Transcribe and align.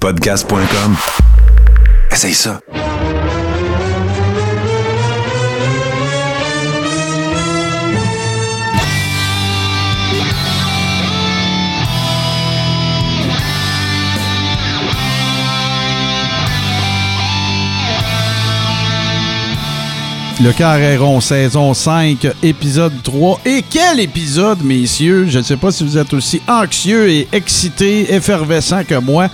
Podcast.com. 0.00 0.96
Essaye 2.12 2.32
ça. 2.32 2.60
Le 20.40 20.52
Carréron, 20.52 21.20
saison 21.20 21.74
5, 21.74 22.28
épisode 22.44 22.92
3. 23.02 23.40
Et 23.44 23.64
quel 23.68 23.98
épisode, 23.98 24.62
messieurs! 24.62 25.26
Je 25.28 25.38
ne 25.38 25.42
sais 25.42 25.56
pas 25.56 25.72
si 25.72 25.82
vous 25.82 25.98
êtes 25.98 26.14
aussi 26.14 26.40
anxieux 26.46 27.10
et 27.10 27.26
excités, 27.32 28.14
effervescents 28.14 28.84
que 28.84 28.94
moi. 28.94 29.28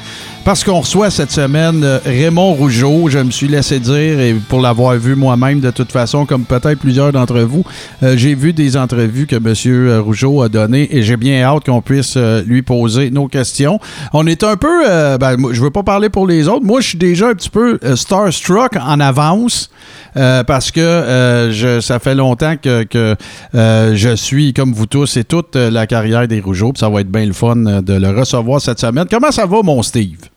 Parce 0.44 0.62
qu'on 0.62 0.80
reçoit 0.80 1.08
cette 1.08 1.30
semaine 1.30 1.82
euh, 1.82 1.98
Raymond 2.04 2.52
Rougeau, 2.52 3.08
je 3.08 3.18
me 3.18 3.30
suis 3.30 3.48
laissé 3.48 3.80
dire, 3.80 4.20
et 4.20 4.34
pour 4.34 4.60
l'avoir 4.60 4.94
vu 4.96 5.14
moi-même 5.14 5.60
de 5.60 5.70
toute 5.70 5.90
façon, 5.90 6.26
comme 6.26 6.44
peut-être 6.44 6.78
plusieurs 6.78 7.12
d'entre 7.12 7.40
vous, 7.40 7.64
euh, 8.02 8.14
j'ai 8.18 8.34
vu 8.34 8.52
des 8.52 8.76
entrevues 8.76 9.26
que 9.26 9.36
M. 9.36 10.00
Rougeau 10.02 10.42
a 10.42 10.50
données 10.50 10.94
et 10.94 11.02
j'ai 11.02 11.16
bien 11.16 11.42
hâte 11.42 11.64
qu'on 11.64 11.80
puisse 11.80 12.14
euh, 12.18 12.42
lui 12.46 12.60
poser 12.60 13.10
nos 13.10 13.26
questions. 13.26 13.80
On 14.12 14.26
est 14.26 14.44
un 14.44 14.56
peu, 14.56 14.84
ben, 15.18 15.36
je 15.50 15.62
veux 15.62 15.70
pas 15.70 15.82
parler 15.82 16.10
pour 16.10 16.26
les 16.26 16.46
autres, 16.46 16.64
moi 16.66 16.82
je 16.82 16.88
suis 16.88 16.98
déjà 16.98 17.28
un 17.28 17.34
petit 17.34 17.48
peu 17.48 17.78
starstruck 17.94 18.76
en 18.76 19.00
avance 19.00 19.70
parce 20.14 20.70
que 20.70 21.48
je, 21.52 21.80
ça 21.80 21.98
fait 21.98 22.14
longtemps 22.14 22.56
que, 22.56 22.82
que 22.84 23.16
je 23.54 24.14
suis, 24.14 24.52
comme 24.52 24.72
vous 24.72 24.86
tous, 24.86 25.16
et 25.16 25.24
toute 25.24 25.56
la 25.56 25.86
carrière 25.86 26.28
des 26.28 26.40
Rougeaux, 26.40 26.72
ça 26.76 26.90
va 26.90 27.00
être 27.00 27.10
bien 27.10 27.24
le 27.24 27.32
fun 27.32 27.56
de 27.56 27.94
le 27.94 28.10
recevoir 28.10 28.60
cette 28.60 28.80
semaine. 28.80 29.06
Comment 29.10 29.30
ça 29.30 29.46
va, 29.46 29.62
mon 29.62 29.82
Steve? 29.82 30.33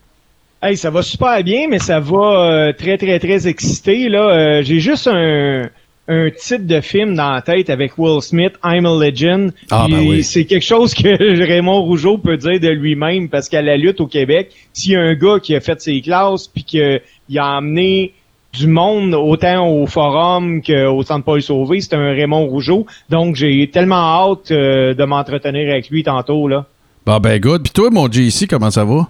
Hey, 0.61 0.75
ça 0.75 0.89
va 0.89 1.03
super 1.03 1.43
bien, 1.43 1.67
mais 1.69 1.79
ça 1.79 1.99
va 1.99 2.17
euh, 2.17 2.73
très, 2.73 2.97
très, 2.97 3.19
très 3.19 3.47
excité. 3.47 4.09
Là, 4.09 4.29
euh, 4.29 4.63
j'ai 4.63 4.79
juste 4.79 5.07
un, 5.07 5.69
un 6.07 6.29
titre 6.31 6.65
de 6.65 6.81
film 6.81 7.15
dans 7.15 7.31
la 7.31 7.41
tête 7.41 7.69
avec 7.69 7.97
Will 7.97 8.21
Smith, 8.21 8.53
I'm 8.63 8.85
a 8.85 9.05
Legend. 9.05 9.51
Ah, 9.69 9.87
ben 9.89 9.99
oui. 10.07 10.23
C'est 10.23 10.45
quelque 10.45 10.65
chose 10.65 10.93
que 10.93 11.43
Raymond 11.47 11.81
Rougeau 11.83 12.17
peut 12.17 12.37
dire 12.37 12.59
de 12.59 12.69
lui-même 12.69 13.29
parce 13.29 13.49
qu'à 13.49 13.61
la 13.61 13.77
lutte 13.77 13.99
au 14.01 14.07
Québec, 14.07 14.51
s'il 14.73 14.93
y 14.93 14.95
a 14.95 15.01
un 15.01 15.13
gars 15.13 15.39
qui 15.41 15.55
a 15.55 15.59
fait 15.59 15.79
ses 15.81 16.01
classes 16.01 16.47
puis 16.47 16.63
qu'il 16.63 17.01
a 17.37 17.57
emmené 17.57 18.13
du 18.53 18.67
monde 18.67 19.13
autant 19.13 19.67
au 19.69 19.85
forum 19.85 20.61
qu'au 20.63 21.03
centre 21.03 21.25
Paul 21.25 21.41
Sauvé, 21.41 21.81
c'est 21.81 21.93
un 21.93 22.13
Raymond 22.13 22.47
Rougeau. 22.47 22.87
Donc 23.09 23.35
j'ai 23.35 23.69
tellement 23.69 24.31
hâte 24.31 24.51
euh, 24.51 24.93
de 24.93 25.03
m'entretenir 25.03 25.69
avec 25.69 25.89
lui 25.89 26.03
tantôt 26.03 26.47
là. 26.47 26.65
Bon 27.05 27.19
ben 27.19 27.39
good. 27.39 27.63
Puis 27.63 27.73
toi, 27.73 27.89
mon 27.91 28.11
JC, 28.11 28.47
comment 28.49 28.71
ça 28.71 28.85
va? 28.85 29.07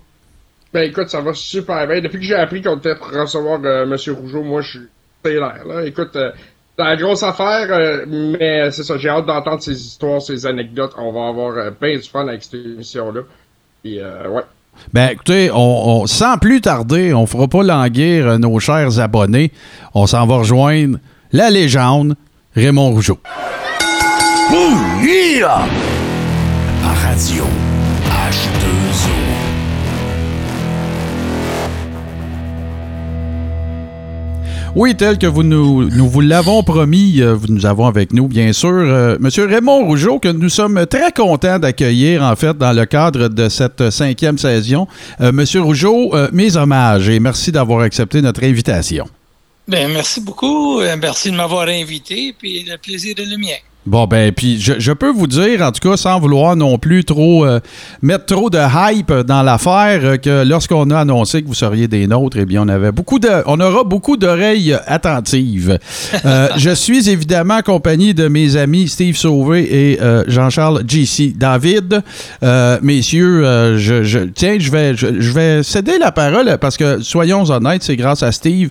Ben 0.78 0.84
écoute, 0.84 1.10
ça 1.10 1.22
va 1.22 1.34
super 1.34 1.88
bien. 1.88 2.02
Depuis 2.02 2.20
que 2.20 2.24
j'ai 2.24 2.36
appris 2.36 2.62
qu'on 2.62 2.78
était 2.78 2.94
pour 2.94 3.08
recevoir 3.08 3.60
euh, 3.66 3.84
M. 3.86 3.98
Rougeau, 4.16 4.44
moi 4.44 4.62
je 4.62 4.70
suis 4.70 4.80
l'air. 5.24 5.64
Là. 5.66 5.84
Écoute, 5.84 6.16
euh, 6.16 6.30
c'est 6.78 6.86
une 6.86 7.02
grosse 7.02 7.24
affaire, 7.24 7.68
euh, 7.72 8.06
mais 8.08 8.70
c'est 8.70 8.84
ça, 8.84 8.96
j'ai 8.96 9.10
hâte 9.10 9.26
d'entendre 9.26 9.60
ces 9.64 9.74
histoires, 9.74 10.22
ces 10.22 10.46
anecdotes. 10.46 10.92
On 11.00 11.12
va 11.12 11.30
avoir 11.30 11.58
euh, 11.58 11.72
bien 11.82 11.96
du 11.96 12.04
fun 12.08 12.28
avec 12.28 12.44
cette 12.44 12.64
émission-là. 12.64 13.22
Puis 13.82 14.00
ouais. 14.00 14.44
Ben 14.94 15.10
écoutez, 15.14 15.50
on, 15.52 16.02
on, 16.02 16.06
sans 16.06 16.38
plus 16.38 16.62
tarder, 16.62 17.12
on 17.12 17.26
fera 17.26 17.48
pas 17.48 17.64
languir 17.64 18.38
nos 18.38 18.60
chers 18.60 19.00
abonnés. 19.00 19.52
On 19.96 20.06
s'en 20.06 20.28
va 20.28 20.36
rejoindre 20.36 21.00
la 21.32 21.50
légende 21.50 22.16
Raymond 22.56 22.92
Rougeau. 22.92 23.18
Ouh, 24.52 25.04
yeah! 25.04 25.66
À 26.86 26.94
radio 27.10 27.46
Oui, 34.80 34.96
tel 34.96 35.18
que 35.18 35.26
vous 35.26 35.42
nous, 35.42 35.90
vous 35.90 36.22
l'avons 36.22 36.62
promis, 36.62 37.20
euh, 37.20 37.36
nous 37.50 37.66
avons 37.66 37.88
avec 37.88 38.14
nous, 38.14 38.28
bien 38.28 38.54
sûr, 38.54 38.70
euh, 38.70 39.18
Monsieur 39.20 39.48
Raymond 39.48 39.84
Rougeau, 39.88 40.20
que 40.20 40.28
nous 40.28 40.50
sommes 40.50 40.86
très 40.86 41.12
contents 41.12 41.58
d'accueillir, 41.58 42.22
en 42.22 42.36
fait, 42.36 42.56
dans 42.56 42.74
le 42.74 42.86
cadre 42.86 43.28
de 43.28 43.50
cette 43.50 43.90
cinquième 43.90 44.38
saison. 44.38 44.88
Euh, 45.20 45.32
Monsieur 45.32 45.62
Rougeau, 45.62 46.14
euh, 46.14 46.30
mes 46.32 46.58
hommages 46.58 47.10
et 47.10 47.20
merci 47.20 47.52
d'avoir 47.52 47.80
accepté 47.80 48.22
notre 48.22 48.44
invitation. 48.44 49.08
Ben, 49.68 49.92
merci 49.92 50.22
beaucoup. 50.22 50.80
Euh, 50.80 50.96
Merci 51.02 51.32
de 51.32 51.36
m'avoir 51.36 51.68
invité, 51.68 52.36
puis 52.38 52.64
le 52.64 52.78
plaisir 52.78 53.16
est 53.18 53.26
le 53.26 53.36
mien. 53.36 53.58
Bon, 53.88 54.06
ben, 54.06 54.34
puis 54.34 54.60
je, 54.60 54.74
je 54.80 54.92
peux 54.92 55.12
vous 55.12 55.28
dire, 55.28 55.62
en 55.62 55.72
tout 55.72 55.90
cas, 55.90 55.96
sans 55.96 56.20
vouloir 56.20 56.58
non 56.58 56.78
plus 56.78 57.06
trop 57.06 57.46
euh, 57.46 57.62
mettre 58.02 58.26
trop 58.26 58.50
de 58.50 58.60
hype 58.60 59.14
dans 59.26 59.44
l'affaire, 59.44 60.02
euh, 60.04 60.18
que 60.18 60.44
lorsqu'on 60.46 60.90
a 60.90 61.00
annoncé 61.00 61.42
que 61.42 61.48
vous 61.48 61.54
seriez 61.54 61.88
des 61.88 62.06
nôtres, 62.06 62.36
eh 62.38 62.46
bien, 62.46 62.64
on 62.64 62.68
avait 62.68 62.92
beaucoup 62.92 63.18
de, 63.18 63.30
on 63.46 63.62
aura 63.62 63.86
beaucoup 63.86 64.18
d'oreilles 64.18 64.78
attentives. 64.88 65.80
Euh, 66.26 66.50
je 66.58 66.72
suis 66.72 67.10
évidemment 67.10 67.54
accompagné 67.56 68.14
de 68.14 68.28
mes 68.28 68.58
amis 68.58 68.90
Steve 68.90 69.16
Sauvé 69.16 69.94
et 69.94 70.00
Jean-Charles 70.28 70.84
G.C. 70.86 71.34
David. 71.38 72.02
Messieurs, 72.82 73.78
je, 73.78 74.04
je, 74.04 74.20
tiens, 74.20 74.58
je 74.60 74.70
vais, 74.70 74.96
je, 74.96 75.22
je 75.22 75.32
vais 75.32 75.64
céder 75.64 75.98
la 75.98 76.12
parole 76.12 76.58
parce 76.60 76.76
que, 76.76 77.02
soyons 77.02 77.50
honnêtes, 77.50 77.84
c'est 77.84 77.96
grâce 77.96 78.22
à 78.22 78.34
Steve 78.34 78.70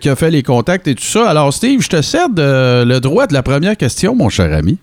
qui 0.00 0.08
a 0.08 0.14
fait 0.14 0.30
les 0.30 0.44
contacts 0.44 0.86
et 0.86 0.94
tout 0.94 1.02
ça. 1.02 1.28
Alors, 1.28 1.52
Steve, 1.52 1.82
je 1.82 1.88
te 1.88 2.00
cède 2.00 2.38
le 2.38 2.98
droit 3.00 3.26
de 3.26 3.34
la 3.34 3.42
première 3.42 3.76
question, 3.76 4.14
mon 4.14 4.28
cher 4.28 4.51
ami? 4.52 4.78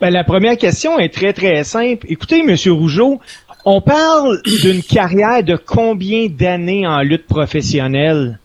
Ben, 0.00 0.10
la 0.10 0.24
première 0.24 0.56
question 0.56 0.98
est 0.98 1.12
très, 1.12 1.32
très 1.32 1.64
simple. 1.64 2.06
Écoutez, 2.08 2.42
Monsieur 2.42 2.72
Rougeau, 2.72 3.20
on 3.64 3.80
parle 3.80 4.40
d'une 4.62 4.82
carrière 4.82 5.42
de 5.42 5.56
combien 5.56 6.28
d'années 6.28 6.86
en 6.86 7.00
lutte 7.02 7.26
professionnelle? 7.26 8.38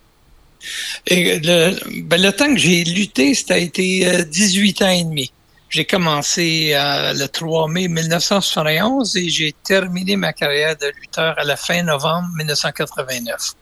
Et 1.07 1.39
le, 1.39 2.01
ben, 2.03 2.21
le 2.21 2.31
temps 2.31 2.51
que 2.53 2.59
j'ai 2.59 2.83
lutté, 2.85 3.33
ça 3.33 3.55
a 3.55 3.57
été 3.57 4.07
euh, 4.07 4.23
18 4.23 4.81
ans 4.81 4.89
et 4.89 5.03
demi. 5.03 5.31
J'ai 5.69 5.85
commencé 5.85 6.71
euh, 6.73 7.13
le 7.13 7.27
3 7.27 7.67
mai 7.67 7.87
1971 7.87 9.17
et 9.17 9.27
j'ai 9.27 9.53
terminé 9.63 10.15
ma 10.15 10.31
carrière 10.31 10.75
de 10.77 10.85
lutteur 11.01 11.35
à 11.37 11.43
la 11.43 11.55
fin 11.55 11.81
novembre 11.83 12.29
1989. 12.37 13.53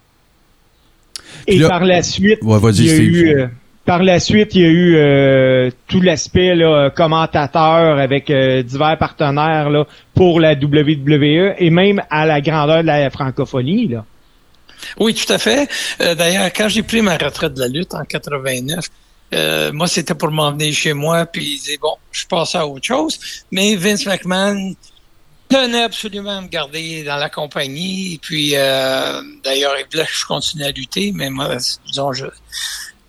Et 1.47 1.57
là- 1.57 1.69
par 1.69 1.85
la 1.85 2.03
suite, 2.03 2.39
Ouais, 2.43 2.59
vas-y, 2.59 2.75
il 2.79 2.85
y 2.85 2.89
a 2.91 2.93
Steve. 2.95 3.07
eu, 3.15 3.39
euh, 3.39 3.47
par 3.85 4.03
la 4.03 4.19
suite, 4.19 4.53
il 4.53 4.61
y 4.61 4.65
a 4.65 4.69
eu 4.69 4.95
euh, 4.95 5.71
tout 5.87 6.01
l'aspect 6.01 6.53
commentateur 6.95 7.97
avec 7.97 8.29
euh, 8.29 8.61
divers 8.61 8.97
partenaires 8.97 9.69
pour 10.13 10.39
la 10.39 10.53
WWE 10.53 11.55
et 11.57 11.69
même 11.71 12.01
à 12.09 12.25
la 12.25 12.41
grandeur 12.41 12.81
de 12.81 12.87
la 12.87 13.09
francophonie. 13.09 13.95
Oui, 14.99 15.15
tout 15.15 15.31
à 15.31 15.39
fait. 15.39 15.67
Euh, 16.01 16.13
D'ailleurs, 16.13 16.51
quand 16.55 16.69
j'ai 16.69 16.83
pris 16.83 17.01
ma 17.01 17.17
retraite 17.17 17.53
de 17.55 17.59
la 17.59 17.67
lutte 17.67 17.93
en 17.93 18.03
89, 18.03 18.85
euh, 19.33 19.71
moi, 19.73 19.87
c'était 19.87 20.13
pour 20.15 20.29
m'emmener 20.29 20.73
chez 20.73 20.93
moi, 20.93 21.25
puis 21.25 21.59
bon, 21.81 21.95
je 22.11 22.25
passe 22.27 22.53
à 22.55 22.67
autre 22.67 22.85
chose. 22.85 23.19
Mais 23.51 23.75
Vince 23.75 24.05
McMahon 24.05 24.75
tenait 25.49 25.83
absolument 25.83 26.37
à 26.37 26.41
me 26.41 26.47
garder 26.47 27.03
dans 27.03 27.15
la 27.15 27.29
compagnie. 27.29 28.19
Puis, 28.21 28.51
d'ailleurs, 28.51 29.73
il 29.79 29.85
voulait 29.91 30.05
que 30.05 30.11
je 30.13 30.25
continue 30.25 30.65
à 30.65 30.71
lutter, 30.71 31.11
mais 31.15 31.29
moi, 31.29 31.55
disons, 31.87 32.13
je, 32.13 32.25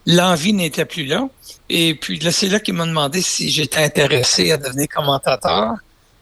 l'envie 0.06 0.52
n'était 0.52 0.84
plus 0.84 1.04
là. 1.04 1.28
Et 1.68 1.94
puis, 1.94 2.18
là, 2.18 2.32
c'est 2.32 2.48
là 2.48 2.60
qu'il 2.60 2.74
m'a 2.74 2.86
demandé 2.86 3.22
si 3.22 3.50
j'étais 3.50 3.82
intéressé 3.82 4.52
à 4.52 4.56
devenir 4.56 4.88
commentateur. 4.88 5.74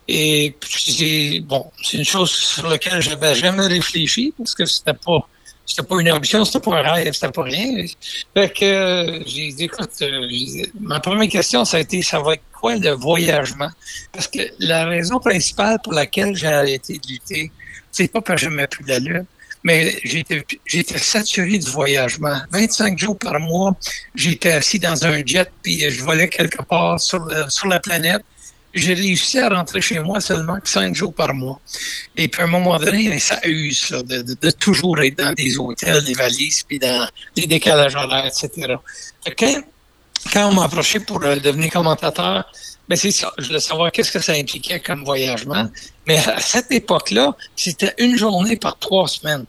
Et 0.08 0.54
puis, 0.58 1.41
bon, 1.41 1.70
c'est 1.82 1.98
une 1.98 2.04
chose 2.04 2.30
sur 2.30 2.68
laquelle 2.68 3.00
je 3.00 3.10
n'avais 3.10 3.34
jamais 3.34 3.66
réfléchi 3.66 4.34
parce 4.36 4.54
que 4.54 4.66
c'était 4.66 4.94
pas, 4.94 5.28
c'était 5.64 5.86
pas 5.86 6.00
une 6.00 6.10
ambition, 6.10 6.44
c'était 6.44 6.58
pas 6.58 6.78
un 6.78 6.94
rêve, 6.94 7.12
c'était 7.12 7.30
pas 7.30 7.44
rien. 7.44 7.86
Fait 8.34 8.52
que 8.52 9.22
j'ai 9.26 9.52
dit, 9.52 9.64
écoute, 9.64 9.91
euh, 10.02 10.28
ma 10.80 10.98
première 10.98 11.28
question, 11.28 11.64
ça 11.64 11.76
a 11.76 11.80
été, 11.80 12.02
ça 12.02 12.18
va 12.20 12.34
être 12.34 12.42
quoi 12.52 12.74
le 12.76 12.91
voyagement? 12.91 13.70
Parce 14.12 14.26
que 14.26 14.41
la 14.58 14.86
raison 14.86 15.20
principale 15.20 15.78
pour 15.82 15.92
laquelle 15.92 16.34
j'ai 16.34 16.48
arrêté 16.48 16.94
de 16.94 17.06
lutter, 17.08 17.52
c'est 17.92 18.08
pas 18.08 18.20
parce 18.20 18.41
que 18.41 18.48
j'aimais 18.48 18.66
plus 18.66 18.84
la 18.86 18.98
lutte, 18.98 19.28
mais 19.62 19.98
j'étais, 20.04 20.98
saturé 20.98 21.59
du 21.59 21.71
voyagement. 21.71 22.39
25 22.51 22.98
jours 22.98 23.18
par 23.18 23.39
mois, 23.41 23.77
j'étais 24.15 24.53
assis 24.53 24.78
dans 24.78 25.04
un 25.07 25.22
jet 25.24 25.51
puis 25.62 25.80
je 25.91 26.03
volais 26.03 26.28
quelque 26.28 26.62
part 26.62 26.98
sur, 27.01 27.27
sur 27.51 27.66
la 27.68 27.80
planète. 27.80 28.22
J'ai 28.72 28.95
réussi 28.95 29.39
à 29.41 29.48
rentrer 29.48 29.80
chez 29.80 29.98
moi 29.98 30.21
seulement 30.21 30.57
cinq 30.62 30.95
jours 30.95 31.12
par 31.12 31.34
mois. 31.34 31.60
Et 32.16 32.28
puis 32.28 32.41
à 32.41 32.45
un 32.45 32.48
moment 32.48 32.78
donné, 32.78 33.18
ça 33.18 33.41
use 33.45 33.91
de, 33.91 34.22
de- 34.22 34.36
de 34.41 34.51
toujours 34.53 35.01
être 35.01 35.18
dans 35.18 35.33
des 35.33 35.59
hôtels, 35.59 36.04
des 36.04 36.15
valises, 36.15 36.62
puis 36.62 36.78
dans 36.78 37.09
des 37.34 37.47
décalages 37.48 37.97
horaires, 37.97 38.27
etc. 38.27 38.74
Quand, 39.36 39.62
quand 40.33 40.48
on 40.51 40.54
m'a 40.54 40.65
approché 40.65 41.01
pour 41.01 41.21
euh, 41.24 41.34
devenir 41.36 41.72
commentateur, 41.72 42.45
ben 42.91 42.97
c'est 42.97 43.13
ça. 43.13 43.33
Je 43.39 43.47
voulais 43.47 43.60
savoir 43.60 43.92
qu'est-ce 43.92 44.10
que 44.10 44.19
ça 44.19 44.33
impliquait 44.33 44.81
comme 44.81 45.04
voyagement. 45.04 45.69
Mais 46.09 46.19
à 46.19 46.41
cette 46.41 46.72
époque-là, 46.72 47.37
c'était 47.54 47.95
une 47.98 48.19
journée 48.19 48.57
par 48.57 48.77
trois 48.81 49.07
semaines. 49.07 49.47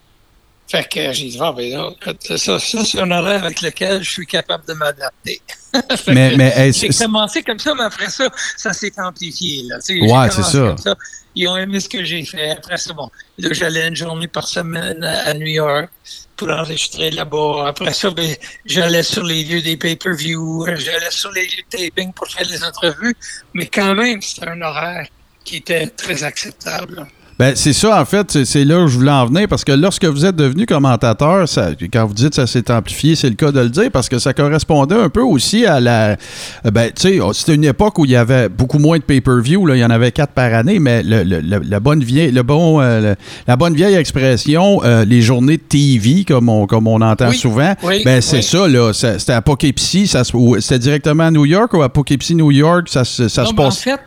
Fait 0.71 0.87
que 0.87 1.11
j'ai 1.11 1.27
dit, 1.27 1.37
ah, 1.41 1.51
ben 1.51 1.69
là, 1.69 1.89
ça, 2.37 2.57
ça 2.57 2.59
c'est 2.85 2.99
un 3.01 3.11
horaire 3.11 3.43
avec 3.43 3.61
lequel 3.61 4.01
je 4.01 4.09
suis 4.09 4.25
capable 4.25 4.65
de 4.65 4.71
m'adapter. 4.71 5.41
mais, 6.07 6.37
mais 6.37 6.71
j'ai 6.71 6.87
commencé 6.87 7.43
comme 7.43 7.59
ça, 7.59 7.75
mais 7.75 7.83
après 7.83 8.09
ça, 8.09 8.29
ça 8.55 8.71
s'est 8.71 8.93
amplifié. 8.97 9.63
Là. 9.63 9.79
Ouais, 9.89 10.29
c'est 10.31 10.43
ça. 10.43 10.77
ça. 10.77 10.95
Ils 11.35 11.49
ont 11.49 11.57
aimé 11.57 11.81
ce 11.81 11.89
que 11.89 12.05
j'ai 12.05 12.23
fait. 12.23 12.51
Après 12.51 12.77
ça, 12.77 12.93
bon, 12.93 13.09
là, 13.37 13.49
j'allais 13.51 13.85
une 13.85 13.97
journée 13.97 14.29
par 14.29 14.47
semaine 14.47 15.03
à 15.03 15.33
New 15.33 15.47
York 15.47 15.89
pour 16.37 16.49
enregistrer 16.49 17.11
là-bas. 17.11 17.65
Après 17.67 17.91
ça, 17.91 18.09
ben, 18.11 18.33
j'allais 18.65 19.03
sur 19.03 19.25
les 19.25 19.43
lieux 19.43 19.61
des 19.61 19.75
pay-per-view, 19.75 20.67
j'allais 20.77 21.11
sur 21.11 21.33
les 21.33 21.47
lieux 21.47 21.63
de 21.69 21.77
taping 21.77 22.13
pour 22.13 22.29
faire 22.29 22.47
des 22.47 22.63
entrevues, 22.63 23.15
mais 23.53 23.65
quand 23.65 23.93
même, 23.93 24.21
c'était 24.21 24.47
un 24.47 24.61
horaire 24.61 25.05
qui 25.43 25.57
était 25.57 25.87
très 25.87 26.23
acceptable. 26.23 27.07
Ben, 27.41 27.55
c'est 27.55 27.73
ça, 27.73 27.99
en 27.99 28.05
fait, 28.05 28.43
c'est 28.45 28.63
là 28.63 28.81
où 28.81 28.87
je 28.87 28.99
voulais 28.99 29.09
en 29.09 29.25
venir, 29.25 29.47
parce 29.47 29.63
que 29.63 29.71
lorsque 29.71 30.05
vous 30.05 30.27
êtes 30.27 30.35
devenu 30.35 30.67
commentateur, 30.67 31.49
ça, 31.49 31.69
quand 31.91 32.05
vous 32.05 32.13
dites 32.13 32.29
que 32.29 32.35
ça 32.35 32.45
s'est 32.45 32.69
amplifié, 32.69 33.15
c'est 33.15 33.29
le 33.29 33.35
cas 33.35 33.51
de 33.51 33.61
le 33.61 33.69
dire, 33.69 33.89
parce 33.91 34.09
que 34.09 34.19
ça 34.19 34.31
correspondait 34.31 34.93
un 34.93 35.09
peu 35.09 35.23
aussi 35.23 35.65
à 35.65 35.79
la... 35.79 36.17
Ben, 36.65 36.91
tu 36.95 37.01
sais, 37.01 37.19
oh, 37.19 37.33
c'était 37.33 37.55
une 37.55 37.63
époque 37.63 37.97
où 37.97 38.05
il 38.05 38.11
y 38.11 38.15
avait 38.15 38.47
beaucoup 38.47 38.77
moins 38.77 38.99
de 38.99 39.03
pay-per-view, 39.03 39.67
il 39.69 39.79
y 39.79 39.83
en 39.83 39.89
avait 39.89 40.11
quatre 40.11 40.33
par 40.33 40.53
année, 40.53 40.77
mais 40.77 41.01
le, 41.01 41.23
la, 41.23 41.79
bonne 41.79 42.03
vieille, 42.03 42.29
le 42.29 42.43
bon, 42.43 42.79
euh, 42.79 43.15
la 43.47 43.55
bonne 43.55 43.73
vieille 43.73 43.95
expression, 43.95 44.79
euh, 44.83 45.03
les 45.03 45.23
journées 45.23 45.57
de 45.57 45.63
TV, 45.63 46.25
comme 46.25 46.47
on, 46.47 46.67
comme 46.67 46.85
on 46.85 47.01
entend 47.01 47.31
souvent, 47.31 47.73
ben, 48.05 48.21
c'est 48.21 48.43
ça, 48.43 48.67
là, 48.67 48.93
c'était 48.93 49.33
à 49.33 49.41
Poughkeepsie, 49.41 50.05
c'était 50.07 50.77
directement 50.77 51.23
à 51.23 51.31
New 51.31 51.45
York 51.45 51.73
ou 51.73 51.81
à 51.81 51.89
Poughkeepsie, 51.89 52.35
New 52.35 52.51
York, 52.51 52.87
ça, 52.87 53.03
ça 53.03 53.27
se 53.27 53.51
passe... 53.55 53.57
En 53.57 53.71
fait, 53.71 53.99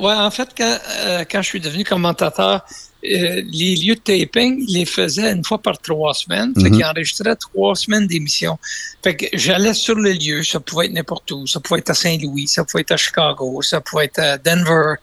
ouais, 0.00 0.14
en 0.14 0.30
fait 0.30 0.48
quand, 0.56 0.78
euh, 1.06 1.24
quand 1.30 1.42
je 1.42 1.48
suis 1.48 1.60
devenu 1.60 1.84
commentateur, 1.84 2.64
euh, 3.04 3.42
les 3.46 3.76
lieux 3.76 3.94
de 3.94 4.00
taping, 4.00 4.64
ils 4.66 4.74
les 4.74 4.84
faisaient 4.84 5.30
une 5.30 5.44
fois 5.44 5.58
par 5.58 5.78
trois 5.78 6.14
semaines. 6.14 6.52
Fait 6.54 6.68
mhm. 6.68 6.76
qu'ils 6.76 6.84
enregistraient 6.84 7.36
trois 7.36 7.76
semaines 7.76 8.06
d'émission. 8.08 8.58
Fait 9.04 9.14
que 9.14 9.26
j'allais 9.34 9.74
sur 9.74 9.94
le 9.94 10.12
lieu. 10.12 10.42
Ça 10.42 10.58
pouvait 10.58 10.86
être 10.86 10.92
n'importe 10.92 11.30
où. 11.30 11.46
Ça 11.46 11.60
pouvait 11.60 11.78
être 11.78 11.90
à 11.90 11.94
Saint-Louis. 11.94 12.48
Ça 12.48 12.64
pouvait 12.64 12.80
être 12.80 12.92
à 12.92 12.96
Chicago. 12.96 13.62
Ça 13.62 13.80
pouvait 13.80 14.06
être 14.06 14.18
à 14.18 14.38
Denver. 14.38 14.94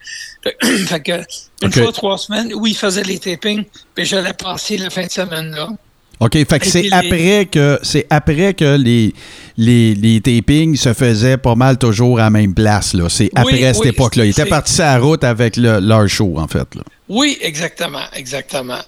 Fait, 0.86 1.02
que 1.02 1.22
une 1.62 1.72
fois 1.72 1.92
trois 1.92 2.18
semaines 2.18 2.52
où 2.54 2.66
ils 2.66 2.76
faisaient 2.76 3.02
les 3.02 3.18
tapings, 3.18 3.64
puis 3.94 4.04
j'allais 4.04 4.34
passer 4.34 4.76
la 4.76 4.90
fin 4.90 5.06
de 5.06 5.10
semaine 5.10 5.50
là. 5.52 5.70
OK, 6.18 6.32
fait 6.32 6.58
que 6.58 6.66
c'est 6.66 6.90
après 6.92 7.46
que 7.50 7.78
c'est 7.82 8.06
après 8.08 8.54
que 8.54 8.76
les, 8.76 9.12
les, 9.58 9.94
les, 9.94 10.20
tapings 10.20 10.74
se 10.76 10.94
faisaient 10.94 11.36
pas 11.36 11.54
mal 11.54 11.76
toujours 11.76 12.18
à 12.18 12.24
la 12.24 12.30
même 12.30 12.54
place. 12.54 12.94
Là. 12.94 13.08
C'est 13.10 13.30
après 13.34 13.74
cette 13.74 13.86
époque-là. 13.86 14.24
Ils 14.24 14.30
étaient 14.30 14.46
partis 14.46 14.72
sur 14.74 14.84
la 14.84 14.98
route 14.98 15.24
avec 15.24 15.56
le, 15.56 15.78
leur 15.78 16.08
show, 16.08 16.38
en 16.38 16.46
fait. 16.46 16.74
Là. 16.74 16.82
Oui, 17.08 17.36
exactement, 17.42 18.04
exactement. 18.14 18.80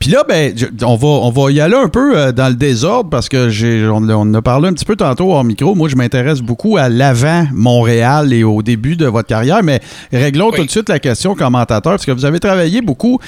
Puis 0.00 0.10
là, 0.10 0.24
ben, 0.28 0.54
on 0.82 0.96
va, 0.96 1.08
on 1.08 1.30
va 1.30 1.50
y 1.50 1.60
aller 1.60 1.76
un 1.76 1.88
peu 1.88 2.16
euh, 2.16 2.32
dans 2.32 2.48
le 2.48 2.54
désordre 2.54 3.10
parce 3.10 3.28
que 3.28 3.48
j'ai, 3.48 3.86
on, 3.86 4.08
on, 4.08 4.34
a 4.34 4.42
parlé 4.42 4.68
un 4.68 4.72
petit 4.72 4.84
peu 4.84 4.96
tantôt 4.96 5.32
en 5.32 5.44
micro. 5.44 5.74
Moi, 5.74 5.88
je 5.88 5.96
m'intéresse 5.96 6.40
beaucoup 6.40 6.76
à 6.76 6.88
l'avant 6.88 7.46
Montréal 7.52 8.32
et 8.32 8.44
au 8.44 8.62
début 8.62 8.96
de 8.96 9.06
votre 9.06 9.28
carrière, 9.28 9.62
mais 9.62 9.80
réglons 10.12 10.50
tout 10.50 10.64
de 10.64 10.70
suite 10.70 10.88
la 10.88 10.98
question 10.98 11.34
commentateur 11.34 11.92
parce 11.92 12.06
que 12.06 12.12
vous 12.12 12.24
avez 12.24 12.40
travaillé 12.40 12.80
beaucoup. 12.80 13.18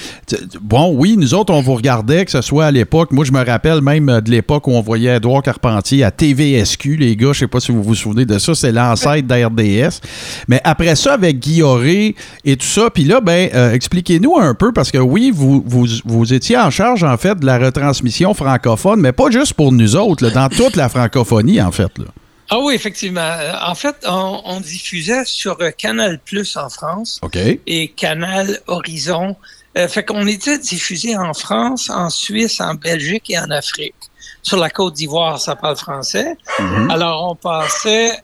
Bon, 0.61 0.93
oui, 0.95 1.17
nous 1.17 1.33
autres, 1.33 1.53
on 1.53 1.61
vous 1.61 1.75
regardait, 1.75 2.25
que 2.25 2.31
ce 2.31 2.41
soit 2.41 2.65
à 2.65 2.71
l'époque. 2.71 3.11
Moi, 3.11 3.25
je 3.25 3.31
me 3.31 3.43
rappelle 3.43 3.81
même 3.81 4.21
de 4.21 4.31
l'époque 4.31 4.67
où 4.67 4.71
on 4.71 4.81
voyait 4.81 5.15
Edouard 5.15 5.43
Carpentier 5.43 6.03
à 6.03 6.11
TVSQ, 6.11 6.97
les 6.97 7.15
gars. 7.15 7.33
Je 7.33 7.39
sais 7.39 7.47
pas 7.47 7.59
si 7.59 7.71
vous 7.71 7.83
vous 7.83 7.95
souvenez 7.95 8.25
de 8.25 8.37
ça. 8.37 8.55
C'est 8.55 8.71
l'ancêtre 8.71 9.27
d'RDS. 9.27 10.01
Mais 10.47 10.61
après 10.63 10.95
ça, 10.95 11.13
avec 11.13 11.39
Guilloret 11.39 12.15
et 12.45 12.57
tout 12.57 12.65
ça, 12.65 12.89
puis 12.89 13.03
là, 13.03 13.21
ben, 13.21 13.49
euh, 13.53 13.73
expliquez-nous 13.73 14.37
un 14.37 14.53
peu 14.53 14.71
parce 14.71 14.91
que 14.91 14.97
oui, 14.97 15.31
vous, 15.33 15.63
vous, 15.65 15.85
vous 16.05 16.33
étiez 16.33 16.50
en 16.57 16.69
charge, 16.69 17.03
en 17.03 17.17
fait, 17.17 17.39
de 17.39 17.45
la 17.45 17.57
retransmission 17.57 18.33
francophone, 18.33 18.99
mais 18.99 19.11
pas 19.11 19.29
juste 19.29 19.53
pour 19.53 19.71
nous 19.71 19.95
autres, 19.95 20.29
dans 20.29 20.49
toute 20.49 20.75
la 20.75 20.89
francophonie, 20.89 21.61
en 21.61 21.71
fait. 21.71 21.97
Là. 21.97 22.05
Ah 22.53 22.59
oui, 22.59 22.73
effectivement. 22.75 23.21
Euh, 23.21 23.53
en 23.65 23.75
fait, 23.75 23.95
on, 24.05 24.59
diffusait 24.59 25.23
sur 25.23 25.57
euh, 25.61 25.71
Canal 25.71 26.19
Plus 26.19 26.57
en 26.57 26.69
France 26.69 27.21
et 27.65 27.87
Canal 27.87 28.59
Horizon. 28.67 29.37
Euh, 29.77 29.87
fait 29.87 30.03
qu'on 30.03 30.27
était 30.27 30.57
diffusé 30.57 31.17
en 31.17 31.33
France, 31.33 31.89
en 31.89 32.09
Suisse, 32.09 32.59
en 32.59 32.73
Belgique 32.73 33.29
et 33.29 33.39
en 33.39 33.49
Afrique. 33.51 33.95
Sur 34.43 34.57
la 34.57 34.69
Côte 34.69 34.95
d'Ivoire, 34.95 35.39
ça 35.39 35.55
parle 35.55 35.77
français. 35.77 36.35
Mm-hmm. 36.59 36.91
Alors, 36.91 37.31
on 37.31 37.35
passait... 37.35 38.21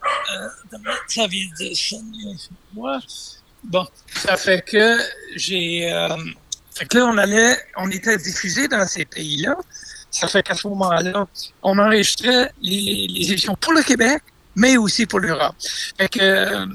ça 1.08 1.28
vient 1.28 1.48
de... 1.62 1.72
Bon, 3.64 3.88
ça 4.14 4.36
fait 4.36 4.62
que 4.62 4.98
j'ai... 5.38 5.90
Fait 6.78 6.86
que 6.86 6.98
là, 6.98 7.06
on 7.08 7.18
allait, 7.18 7.58
on 7.76 7.90
était 7.90 8.18
diffusé 8.18 8.68
dans 8.68 8.86
ces 8.86 9.06
pays-là. 9.06 9.58
Ça 10.12 10.28
fait 10.28 10.44
qu'à 10.44 10.54
ce 10.54 10.68
moment-là, 10.68 11.26
on 11.64 11.80
enregistrait 11.80 12.52
les, 12.62 13.08
les, 13.10 13.32
émissions 13.32 13.56
pour 13.56 13.74
le 13.74 13.82
Québec, 13.82 14.22
mais 14.56 14.78
aussi 14.78 15.08
pour 15.08 15.20
l'Europe. 15.20 15.56
Fait 15.98 16.08
que 16.08 16.20
euh, 16.22 16.66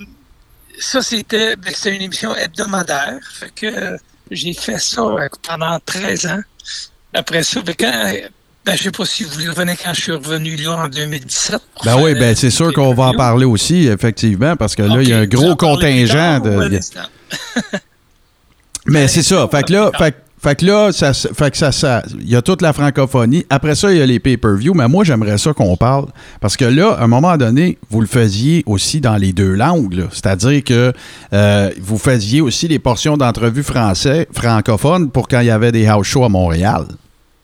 ça, 0.78 1.02
c'était 1.02 1.54
ben, 1.54 1.72
une 1.86 2.02
émission 2.02 2.34
hebdomadaire. 2.34 3.20
Fait 3.32 3.52
que 3.54 3.96
j'ai 4.32 4.54
fait 4.54 4.80
ça 4.80 5.02
pendant 5.48 5.78
13 5.78 6.26
ans. 6.26 6.42
Après 7.14 7.44
ça, 7.44 7.62
ben, 7.62 7.74
quand, 7.78 8.12
ben, 8.64 8.76
je 8.76 8.82
sais 8.82 8.90
pas 8.90 9.04
si 9.04 9.22
vous 9.22 9.38
revenez 9.50 9.76
quand 9.76 9.94
je 9.94 10.00
suis 10.00 10.12
revenu 10.12 10.56
là 10.56 10.84
en 10.84 10.88
2017. 10.88 11.60
Ben 11.84 12.02
oui, 12.02 12.14
ben 12.14 12.34
c'est 12.34 12.50
sûr 12.50 12.72
qu'on 12.72 12.92
va 12.92 13.04
en 13.04 13.14
parler 13.14 13.44
aussi, 13.44 13.86
effectivement, 13.86 14.56
parce 14.56 14.74
que 14.74 14.82
là, 14.82 15.00
il 15.00 15.08
y 15.08 15.12
a 15.12 15.18
un 15.18 15.26
gros 15.26 15.54
contingent 15.54 16.40
de. 16.40 16.80
Mais 18.86 19.08
c'est 19.08 19.22
ça. 19.22 19.48
Fait 19.50 19.62
que 19.62 19.72
là, 19.72 19.90
fait, 20.38 20.56
que 20.56 20.66
là, 20.66 20.90
ça, 20.92 21.12
fait 21.12 21.50
que 21.52 21.56
ça, 21.56 21.70
ça, 21.70 22.02
il 22.18 22.28
y 22.28 22.34
a 22.34 22.42
toute 22.42 22.62
la 22.62 22.72
francophonie. 22.72 23.46
Après 23.48 23.74
ça, 23.74 23.92
il 23.92 23.98
y 23.98 24.02
a 24.02 24.06
les 24.06 24.18
pay-per-view. 24.18 24.74
Mais 24.74 24.88
moi, 24.88 25.04
j'aimerais 25.04 25.38
ça 25.38 25.52
qu'on 25.52 25.76
parle. 25.76 26.06
Parce 26.40 26.56
que 26.56 26.64
là, 26.64 26.92
à 26.92 27.04
un 27.04 27.06
moment 27.06 27.36
donné, 27.36 27.78
vous 27.90 28.00
le 28.00 28.08
faisiez 28.08 28.64
aussi 28.66 29.00
dans 29.00 29.16
les 29.16 29.32
deux 29.32 29.54
langues. 29.54 30.08
C'est-à-dire 30.10 30.64
que 30.64 30.92
euh, 31.32 31.70
vous 31.80 31.98
faisiez 31.98 32.40
aussi 32.40 32.66
les 32.66 32.80
portions 32.80 33.16
d'entrevues 33.16 33.62
français, 33.62 34.26
francophones 34.32 35.10
pour 35.10 35.28
quand 35.28 35.40
il 35.40 35.46
y 35.46 35.50
avait 35.50 35.72
des 35.72 35.86
house 35.86 36.06
shows 36.06 36.24
à 36.24 36.28
Montréal. 36.28 36.86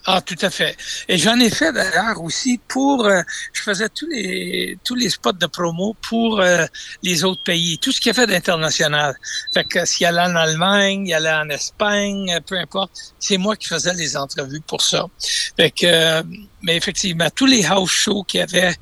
Ah, 0.06 0.22
tout 0.22 0.36
à 0.40 0.48
fait. 0.48 0.76
Et 1.08 1.18
j'en 1.18 1.38
ai 1.38 1.50
fait 1.50 1.72
d'ailleurs 1.72 2.22
aussi 2.22 2.58
pour. 2.68 3.04
Euh, 3.04 3.20
je 3.52 3.62
faisais 3.62 3.88
tous 3.88 4.06
les 4.06 4.78
tous 4.84 4.94
les 4.94 5.10
spots 5.10 5.32
de 5.32 5.46
promo 5.46 5.94
pour 6.08 6.40
euh, 6.40 6.64
les 7.02 7.24
autres 7.24 7.42
pays, 7.42 7.78
tout 7.78 7.92
ce 7.92 8.00
qu'il 8.00 8.08
y 8.08 8.10
a 8.10 8.14
fait 8.14 8.26
d'international. 8.26 9.18
Fait 9.52 9.64
que 9.64 9.84
s'il 9.84 10.06
allait 10.06 10.20
en 10.20 10.36
Allemagne, 10.36 11.06
il 11.06 11.14
allait 11.14 11.32
en 11.32 11.48
Espagne, 11.50 12.38
peu 12.46 12.56
importe, 12.56 12.92
c'est 13.18 13.36
moi 13.36 13.56
qui 13.56 13.66
faisais 13.66 13.92
les 13.92 14.16
entrevues 14.16 14.62
pour 14.66 14.82
ça. 14.82 15.06
Fait 15.56 15.70
que, 15.70 15.84
euh, 15.84 16.22
mais 16.62 16.76
effectivement, 16.76 17.28
tous 17.34 17.46
les 17.46 17.66
house 17.66 17.90
shows 17.90 18.22
qu'il 18.22 18.40
y 18.40 18.42
avait 18.42 18.74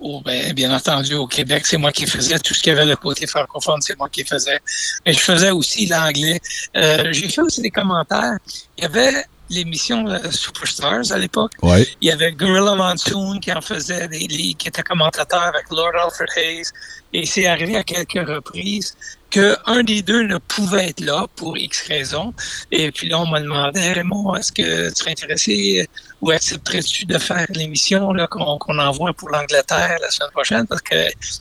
Oh, 0.00 0.22
ben, 0.24 0.52
bien 0.52 0.72
entendu, 0.72 1.14
au 1.14 1.26
Québec, 1.26 1.66
c'est 1.66 1.76
moi 1.76 1.90
qui 1.90 2.06
faisais 2.06 2.38
tout 2.38 2.54
ce 2.54 2.62
qu'il 2.62 2.72
y 2.72 2.76
avait 2.76 2.86
le 2.86 2.94
côté 2.94 3.26
francophone, 3.26 3.80
c'est 3.80 3.98
moi 3.98 4.08
qui 4.08 4.22
faisais. 4.22 4.60
Mais 5.04 5.12
je 5.12 5.18
faisais 5.18 5.50
aussi 5.50 5.86
l'anglais. 5.86 6.40
j'ai 6.72 7.28
fait 7.28 7.40
aussi 7.40 7.62
des 7.62 7.70
commentaires. 7.70 8.38
Il 8.76 8.84
y 8.84 8.86
avait 8.86 9.24
l'émission 9.50 10.06
euh, 10.06 10.30
Superstars 10.30 11.12
à 11.12 11.18
l'époque. 11.18 11.52
Il 12.00 12.08
y 12.08 12.10
avait 12.10 12.32
Gorilla 12.32 12.74
Monsoon 12.74 13.38
qui 13.40 13.52
en 13.52 13.60
faisait 13.60 14.08
des 14.08 14.26
ligues, 14.26 14.56
qui 14.56 14.68
était 14.68 14.82
commentateur 14.82 15.42
avec 15.42 15.70
Lord 15.70 15.92
Alfred 15.94 16.28
Hayes. 16.36 16.70
Et 17.12 17.24
c'est 17.24 17.46
arrivé 17.46 17.76
à 17.76 17.84
quelques 17.84 18.28
reprises 18.28 18.94
qu'un 19.30 19.82
des 19.82 20.02
deux 20.02 20.22
ne 20.22 20.38
pouvait 20.38 20.88
être 20.88 21.00
là 21.00 21.26
pour 21.36 21.56
X 21.56 21.86
raisons. 21.88 22.32
Et 22.70 22.90
puis 22.90 23.08
là, 23.08 23.20
on 23.20 23.26
m'a 23.26 23.40
demandé, 23.40 23.80
Raymond, 23.92 24.34
est-ce 24.36 24.52
que 24.52 24.88
tu 24.88 24.94
serais 24.94 25.10
intéressé 25.12 25.88
ou 26.20 26.30
accepterais-tu 26.30 27.06
de 27.06 27.18
faire 27.18 27.46
l'émission 27.50 28.12
qu'on 28.30 28.78
envoie 28.78 29.12
pour 29.12 29.30
l'Angleterre 29.30 29.98
la 30.00 30.10
semaine 30.10 30.30
prochaine? 30.32 30.66
Parce 30.66 30.82
que 30.82 30.96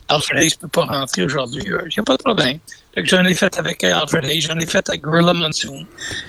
Alfred 0.07 0.43
Hayes 0.43 0.51
ne 0.55 0.67
peut 0.67 0.67
pas 0.67 0.85
rentrer 0.85 1.23
aujourd'hui. 1.23 1.63
Il 1.65 1.87
n'y 1.87 1.99
a 1.99 2.03
pas 2.03 2.17
de 2.17 2.23
problème. 2.23 2.59
J'en 3.03 3.23
ai 3.25 3.33
fait 3.33 3.57
avec 3.59 3.83
Alfred 3.83 4.25
j'en 4.41 4.57
ai 4.57 4.65
fait 4.65 4.87
avec 4.89 5.01
Gorilla 5.01 5.33
Monsoon. 5.33 5.85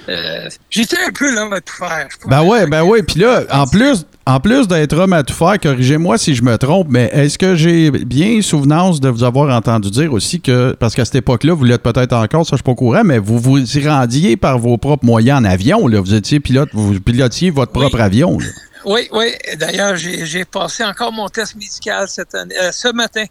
Euh, 0.08 0.48
J'étais 0.70 0.98
un 1.06 1.10
peu 1.12 1.34
l'homme 1.34 1.52
à 1.52 1.60
tout 1.60 1.74
faire. 1.74 2.08
Ben 2.26 2.42
ouais, 2.42 2.66
ben 2.66 2.82
ouais. 2.82 3.02
Puis 3.02 3.20
là, 3.20 3.44
en 3.50 3.66
plus, 3.66 4.04
en 4.26 4.38
plus 4.40 4.68
d'être 4.68 4.94
homme 4.96 5.14
à 5.14 5.22
tout 5.22 5.32
faire, 5.34 5.58
corrigez-moi 5.58 6.18
si 6.18 6.34
je 6.34 6.42
me 6.42 6.58
trompe, 6.58 6.88
mais 6.90 7.10
est-ce 7.12 7.38
que 7.38 7.54
j'ai 7.56 7.90
bien 7.90 8.42
souvenance 8.42 9.00
de 9.00 9.08
vous 9.08 9.24
avoir 9.24 9.56
entendu 9.56 9.90
dire 9.90 10.12
aussi 10.12 10.40
que, 10.40 10.72
parce 10.78 10.94
qu'à 10.94 11.04
cette 11.06 11.14
époque-là, 11.14 11.54
vous 11.54 11.64
l'êtes 11.64 11.82
peut-être 11.82 12.12
encore, 12.12 12.44
ça 12.44 12.50
je 12.52 12.56
suis 12.56 12.62
pas 12.64 12.72
au 12.72 12.76
courant, 12.76 13.04
mais 13.04 13.18
vous 13.18 13.38
vous 13.38 13.58
y 13.58 13.88
rendiez 13.88 14.36
par 14.36 14.58
vos 14.58 14.76
propres 14.76 15.06
moyens 15.06 15.40
en 15.40 15.44
avion, 15.44 15.86
là. 15.86 16.00
Vous 16.00 16.14
étiez 16.14 16.40
pilote, 16.40 16.68
vous 16.74 17.00
pilotiez 17.00 17.50
votre 17.50 17.72
propre 17.72 18.00
avion, 18.00 18.38
là. 18.38 18.46
Oui, 18.88 19.06
oui. 19.12 19.34
D'ailleurs, 19.56 19.96
j'ai 19.96 20.46
passé 20.46 20.82
encore 20.82 21.12
mon 21.12 21.28
test 21.28 21.54
médical 21.56 22.08
cette 22.08 22.34
année, 22.34 22.56
euh, 22.58 22.72
ce 22.72 22.88
matin. 22.88 23.24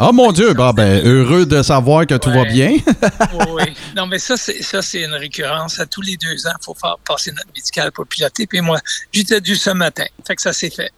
Oh 0.00 0.10
mon 0.12 0.32
Dieu, 0.32 0.54
bah, 0.54 0.72
ben, 0.74 1.06
heureux 1.06 1.46
de 1.46 1.62
savoir 1.62 2.04
que 2.04 2.16
tout 2.16 2.32
va 2.32 2.44
bien. 2.44 2.78
oui, 3.48 3.62
Non, 3.94 4.08
mais 4.08 4.18
ça, 4.18 4.36
c'est 4.36 5.00
une 5.00 5.14
récurrence. 5.14 5.78
À 5.78 5.86
tous 5.86 6.00
les 6.00 6.16
deux 6.16 6.48
ans, 6.48 6.54
il 6.60 6.64
faut 6.64 6.74
faire 6.74 6.96
passer 7.06 7.30
notre 7.30 7.46
médical 7.54 7.92
pour 7.92 8.08
piloter. 8.08 8.48
Puis 8.48 8.60
moi, 8.60 8.80
j'étais 9.12 9.40
dû 9.40 9.54
ce 9.54 9.70
matin. 9.70 10.06
Fait 10.26 10.34
que 10.34 10.42
ça 10.42 10.52
s'est 10.52 10.70
fait. 10.70 10.90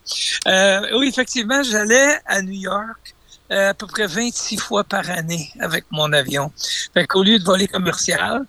Euh, 0.48 0.98
oui, 0.98 1.08
effectivement, 1.08 1.62
j'allais 1.62 2.18
à 2.24 2.40
New 2.40 2.58
York. 2.58 3.14
Euh, 3.52 3.70
à 3.70 3.74
peu 3.74 3.86
près 3.86 4.08
26 4.08 4.56
fois 4.56 4.82
par 4.82 5.08
année 5.08 5.52
avec 5.60 5.84
mon 5.92 6.12
avion. 6.12 6.50
Fait 6.92 7.06
qu'au 7.06 7.22
lieu 7.22 7.38
de 7.38 7.44
voler 7.44 7.68
commercial, 7.68 8.44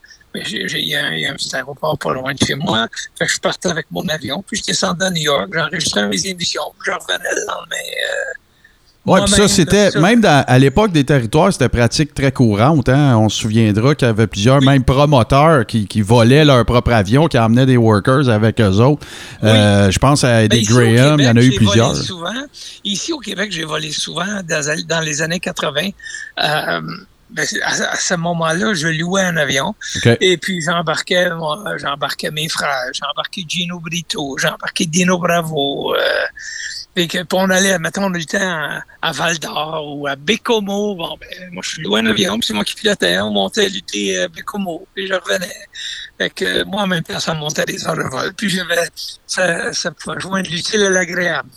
il 0.46 0.88
y, 0.88 0.96
a 0.96 1.06
un- 1.32 1.34
petit 1.36 1.56
aéroport 1.56 1.98
pas 1.98 2.14
loin 2.14 2.34
de 2.34 2.40
chez 2.46 2.56
moi. 2.56 2.88
Fait 3.18 3.26
que 3.26 3.32
je 3.32 3.40
partais 3.40 3.70
avec 3.70 3.88
mon 3.92 4.08
avion, 4.10 4.44
puis 4.46 4.60
je 4.60 4.64
descendais 4.66 5.06
à 5.06 5.10
New 5.10 5.22
York, 5.24 5.50
j'enregistrais 5.54 6.08
mes 6.08 6.26
émissions, 6.28 6.62
puis 6.80 6.92
je 6.92 6.98
revenais 6.98 7.30
le 7.36 7.42
lendemain. 7.48 7.76
euh, 7.76 8.34
Ouais, 9.06 9.22
puis 9.24 9.36
ça, 9.36 9.48
c'était, 9.48 9.92
même 10.02 10.20
dans- 10.20 10.44
à 10.46 10.60
l'époque 10.60 10.92
des 10.92 11.06
territoires, 11.06 11.54
c'était 11.54 11.70
pratique 11.70 12.14
très 12.14 12.34
courante. 12.34 12.90
Hein? 12.90 13.16
On 13.18 13.30
se 13.30 13.40
souviendra 13.40 13.96
qu'il 13.96 14.06
y 14.06 14.10
avait 14.10 14.28
plusieurs, 14.28 14.62
même 14.62 14.84
promoteurs, 14.84 15.66
qui, 15.66 15.88
qui 15.88 16.02
volaient 16.02 16.44
leur 16.44 16.66
propre 16.66 16.92
avion, 16.92 17.28
qui 17.30 17.40
emmenaient 17.40 17.66
des 17.66 17.78
workers 17.78 18.28
avec 18.28 18.60
eux 18.60 18.66
autres. 18.82 19.08
Euh, 19.46 19.90
je 19.92 19.98
pense 20.00 20.26
à 20.26 20.40
Ben, 20.46 20.50
des 20.50 20.70
au 20.70 20.76
Graham, 20.76 21.22
il 21.22 21.26
y 21.26 21.30
en 21.30 21.38
a 21.38 21.42
eu 21.42 21.52
j'ai 21.52 21.56
plusieurs. 21.56 21.94
volé 21.94 22.04
souvent. 22.06 22.34
Ici, 22.84 23.14
au 23.14 23.20
Québec, 23.20 23.50
j'ai 23.54 23.64
volé 23.64 23.94
souvent 23.94 24.26
dans, 24.46 24.76
dans 24.90 25.00
les 25.00 25.22
années 25.22 25.40
80. 25.40 25.90
Euh, 26.44 26.82
ben, 27.30 27.46
à, 27.64 27.72
à 27.92 27.96
ce 27.96 28.14
moment-là, 28.16 28.74
je 28.74 28.88
louais 28.88 29.24
un 29.24 29.38
avion 29.38 29.76
et 30.22 30.38
puis 30.38 30.62
j'embarquais 30.62 31.30
moi, 31.32 31.64
j'embarquais 31.78 32.32
mes 32.32 32.50
frères, 32.50 32.92
j'embarquais 32.94 33.44
Gino 33.48 33.80
Brito, 33.80 34.38
j'embarquais 34.38 34.86
Dino 34.86 35.18
Bravo. 35.18 35.96
Euh, 35.96 36.00
et 37.00 37.08
que, 37.08 37.20
puis 37.20 37.38
on 37.40 37.50
allait, 37.52 37.78
mettons, 37.78 38.10
le 38.10 38.26
temps 38.26 38.40
à, 38.42 38.82
à 39.04 39.12
Val 39.12 39.38
d'Or 39.38 39.96
ou 39.96 40.08
à 40.08 40.16
Bécomo. 40.16 40.96
Bon, 40.96 41.16
ben, 41.22 41.50
moi, 41.52 41.62
je 41.64 41.82
louais 41.82 42.00
un 42.00 42.08
avion, 42.08 42.40
puis 42.40 42.48
c'est 42.48 42.54
moi 42.56 42.64
qui 42.64 42.74
pilotais. 42.74 43.20
On 43.20 43.30
montait 43.30 43.66
à 43.66 43.70
lutter 43.70 44.18
à 44.18 44.28
Bécomo, 44.28 44.88
puis 44.96 45.06
je 45.06 45.14
revenais. 45.14 45.54
Fait 46.18 46.32
que 46.32 46.64
moi, 46.64 46.82
en 46.82 46.88
même 46.88 47.04
temps, 47.04 47.20
ça 47.20 47.36
montait 47.36 47.66
des 47.66 47.86
heures 47.86 47.96
de 47.96 48.02
vol. 48.02 48.34
Puis 48.34 48.50
j'avais, 48.50 48.90
ça, 49.28 49.72
ça 49.74 49.92
pouvait 49.92 50.20
joindre 50.20 50.50
l'utile 50.50 50.82
à 50.86 50.90
l'agréable. 50.90 51.50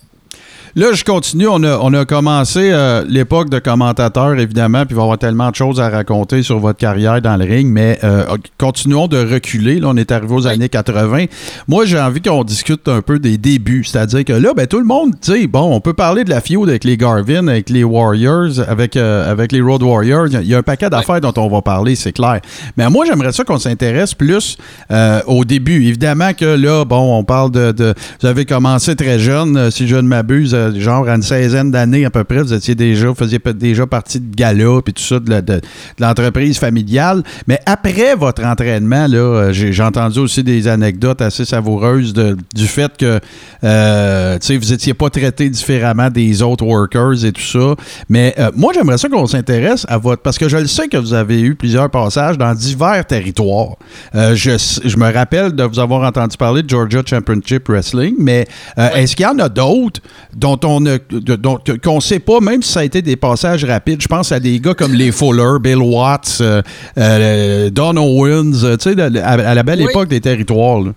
Là, 0.77 0.93
je 0.93 1.03
continue. 1.05 1.49
On 1.49 1.63
a, 1.65 1.79
on 1.83 1.93
a 1.95 2.05
commencé 2.05 2.71
euh, 2.73 3.05
l'époque 3.09 3.51
de 3.51 3.59
commentateur, 3.59 4.39
évidemment, 4.39 4.87
puis 4.87 4.91
il 4.91 4.97
va 4.97 5.03
y 5.03 5.05
avoir 5.05 5.19
tellement 5.19 5.51
de 5.51 5.57
choses 5.57 5.81
à 5.81 5.89
raconter 5.89 6.43
sur 6.45 6.59
votre 6.61 6.79
carrière 6.79 7.21
dans 7.21 7.37
le 7.37 7.45
ring, 7.45 7.67
mais 7.73 7.99
euh, 8.05 8.25
continuons 8.57 9.09
de 9.09 9.19
reculer. 9.19 9.81
Là, 9.81 9.89
on 9.91 9.97
est 9.97 10.13
arrivé 10.13 10.33
aux 10.33 10.47
années 10.47 10.69
80. 10.69 11.25
Moi, 11.67 11.87
j'ai 11.87 11.99
envie 11.99 12.21
qu'on 12.23 12.45
discute 12.45 12.87
un 12.89 13.03
peu 13.03 13.19
des 13.19 13.37
débuts. 13.37 13.83
C'est-à-dire 13.85 14.25
que 14.25 14.33
là, 14.33 14.53
ben, 14.55 14.67
tout 14.69 14.79
le 14.79 14.85
monde, 14.85 15.13
tu 15.21 15.33
sais, 15.33 15.47
bon, 15.49 15.75
on 15.75 15.81
peut 15.81 15.93
parler 15.93 16.23
de 16.23 16.31
la 16.31 16.41
feud 16.41 16.69
avec 16.69 16.85
les 16.85 16.97
Garvin, 16.97 17.49
avec 17.49 17.69
les 17.69 17.83
Warriors, 17.83 18.61
avec, 18.69 18.97
euh, 18.97 19.31
avec 19.31 19.51
les 19.53 19.61
Road 19.61 19.83
Warriors. 19.83 20.29
Il 20.29 20.47
y 20.47 20.55
a- 20.55 20.59
un 20.59 20.63
paquet 20.63 20.91
d'affaires 20.91 21.21
dont 21.23 21.33
on 21.39 21.49
va 21.49 21.63
parler, 21.63 21.95
c'est 21.97 22.13
clair. 22.13 22.41
Mais 22.77 22.89
moi, 22.91 23.07
j'aimerais 23.07 23.33
ça 23.33 23.45
qu'on 23.45 23.59
s'intéresse 23.59 24.13
plus 24.15 24.59
euh, 24.91 25.21
au 25.27 25.45
début. 25.47 25.87
Évidemment 25.87 26.33
que 26.35 26.45
là, 26.45 26.85
bon, 26.85 27.19
on 27.19 27.25
parle 27.25 27.51
de, 27.51 27.73
de- 27.73 27.95
Vous 28.21 28.27
avez 28.27 28.45
commencé 28.45 28.95
très 28.95 29.19
jeune, 29.19 29.71
si 29.71 29.89
je 29.89 29.97
ne 29.97 30.03
m'abuse, 30.03 30.55
euh, 30.61 30.81
genre 30.81 31.09
à 31.09 31.15
une 31.17 31.23
seizaine 31.23 31.71
d'années 31.71 32.05
à 32.05 32.11
peu 32.11 32.25
près. 32.25 32.43
Vous 32.43 32.53
étiez 32.53 32.75
déjà, 32.75 33.09
vous 33.09 33.15
faisiez 33.15 33.41
déjà 33.55 33.87
partie 33.87 34.21
de 34.21 34.35
gala 34.35 34.81
puis 34.85 34.93
tout 34.95 35.03
ça, 35.03 35.19
de, 35.19 35.31
la- 35.31 35.43
de- 35.43 35.55
de 35.55 35.61
l'entreprise 35.99 36.59
familiale. 36.59 37.23
Mais 37.47 37.59
après 37.67 38.15
votre 38.15 38.45
entraînement, 38.45 39.07
là, 39.07 39.19
euh, 39.19 39.53
j'ai 39.53 39.83
entendu 39.83 40.19
aussi 40.21 40.43
des 40.45 40.69
anecdotes 40.69 41.21
assez 41.23 41.45
savoureuses 41.45 42.13
de- 42.13 42.37
du 42.55 42.67
fait 42.67 42.97
que 42.97 43.21
euh, 43.65 44.39
vous 44.49 44.71
n'étiez 44.71 44.95
pas 44.95 45.11
traité 45.11 45.49
différemment 45.51 46.11
des 46.11 46.43
autres 46.43 46.65
workers 46.65 47.25
et 47.25 47.33
tout 47.33 47.41
ça. 47.43 47.75
Mais 48.09 48.35
euh, 48.39 48.51
moi, 48.57 48.73
j'aimerais 48.75 48.99
ça 48.99 49.09
qu'on 49.09 49.27
s'intéresse 49.27 49.85
à 49.89 49.99
votre. 49.99 50.23
Parce 50.23 50.39
que 50.39 50.49
je 50.49 50.57
le 50.57 50.67
sais 50.67 50.89
que 50.89 50.97
vous 50.97 51.15
avez 51.15 51.41
eu 51.41 51.55
plusieurs 51.55 51.91
passages 51.91 52.37
dans 52.39 52.55
divers 52.55 53.05
territoires. 53.07 53.77
Euh, 54.15 54.35
je, 54.35 54.51
je 54.85 54.97
me 54.97 55.13
rappelle 55.13 55.53
de 55.53 55.65
vous 55.65 55.79
avoir 55.79 56.03
entendu 56.07 56.37
parler 56.37 56.63
de 56.63 56.69
Georgia 56.69 57.03
Championship 57.05 57.69
Wrestling, 57.69 58.15
mais 58.19 58.47
est-ce 58.77 59.17
qu'il 59.17 59.25
y 59.25 59.29
en 59.29 59.39
a 59.39 59.49
d'autres 59.49 60.01
dont 60.37 60.50
on 60.65 60.81
ne 60.81 60.97
dont- 60.97 61.59
qu'on 61.83 61.97
ne 61.97 62.01
sait 62.01 62.19
pas, 62.21 62.41
même 62.41 62.63
si 62.63 62.73
ça 62.73 62.81
a 62.81 62.85
été 62.85 63.03
des 63.03 63.17
passages 63.17 63.65
rapides? 63.65 64.01
Je 64.03 64.09
pense 64.09 64.33
à 64.33 64.41
des 64.41 64.59
gars 64.61 64.75
comme 64.75 64.95
les 64.95 65.13
Fuller, 65.13 65.59
Bill 65.61 65.77
Watts, 65.79 66.39
euh, 66.41 66.63
euh, 66.99 67.71
Don 67.71 67.97
Owens, 67.97 68.65
euh, 68.65 68.77
tu 68.77 68.93
sais, 68.95 69.01
à, 69.21 69.31
à 69.31 69.55
la 69.55 69.63
belle 69.63 69.81
Oui. 69.83 69.87
époque 69.91 70.09
des 70.09 70.21
territoires. 70.21 70.81
là. 70.81 70.93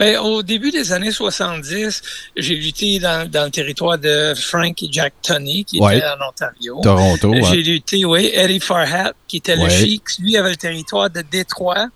Ben, 0.00 0.16
au 0.20 0.44
début 0.44 0.70
des 0.70 0.92
années 0.92 1.10
70, 1.10 2.02
j'ai 2.36 2.54
lutté 2.54 3.00
dans, 3.00 3.28
dans 3.28 3.46
le 3.46 3.50
territoire 3.50 3.98
de 3.98 4.32
Frank 4.36 4.80
et 4.80 4.88
Jack 4.92 5.12
Tony, 5.22 5.64
qui 5.64 5.80
Ouais. 5.80 5.96
étaient 5.98 6.06
en 6.06 6.28
Ontario. 6.28 6.78
Toronto. 6.84 7.32
J'ai 7.34 7.42
ouais. 7.42 7.56
lutté, 7.56 8.04
oui, 8.04 8.30
Eddie 8.32 8.60
Farhat, 8.60 9.12
qui 9.26 9.38
était 9.38 9.56
Ouais. 9.56 9.64
le 9.64 9.70
chic. 9.70 10.02
Lui 10.20 10.36
avait 10.36 10.50
le 10.50 10.56
territoire 10.56 11.10
de 11.10 11.24
Détroit. 11.28 11.88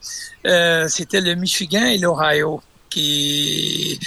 Euh, 0.49 0.87
C'était 0.89 1.21
le 1.21 1.37
Michigan 1.37 1.85
et 1.85 1.99
l'Ohio 1.99 2.61
qui, 2.91 4.01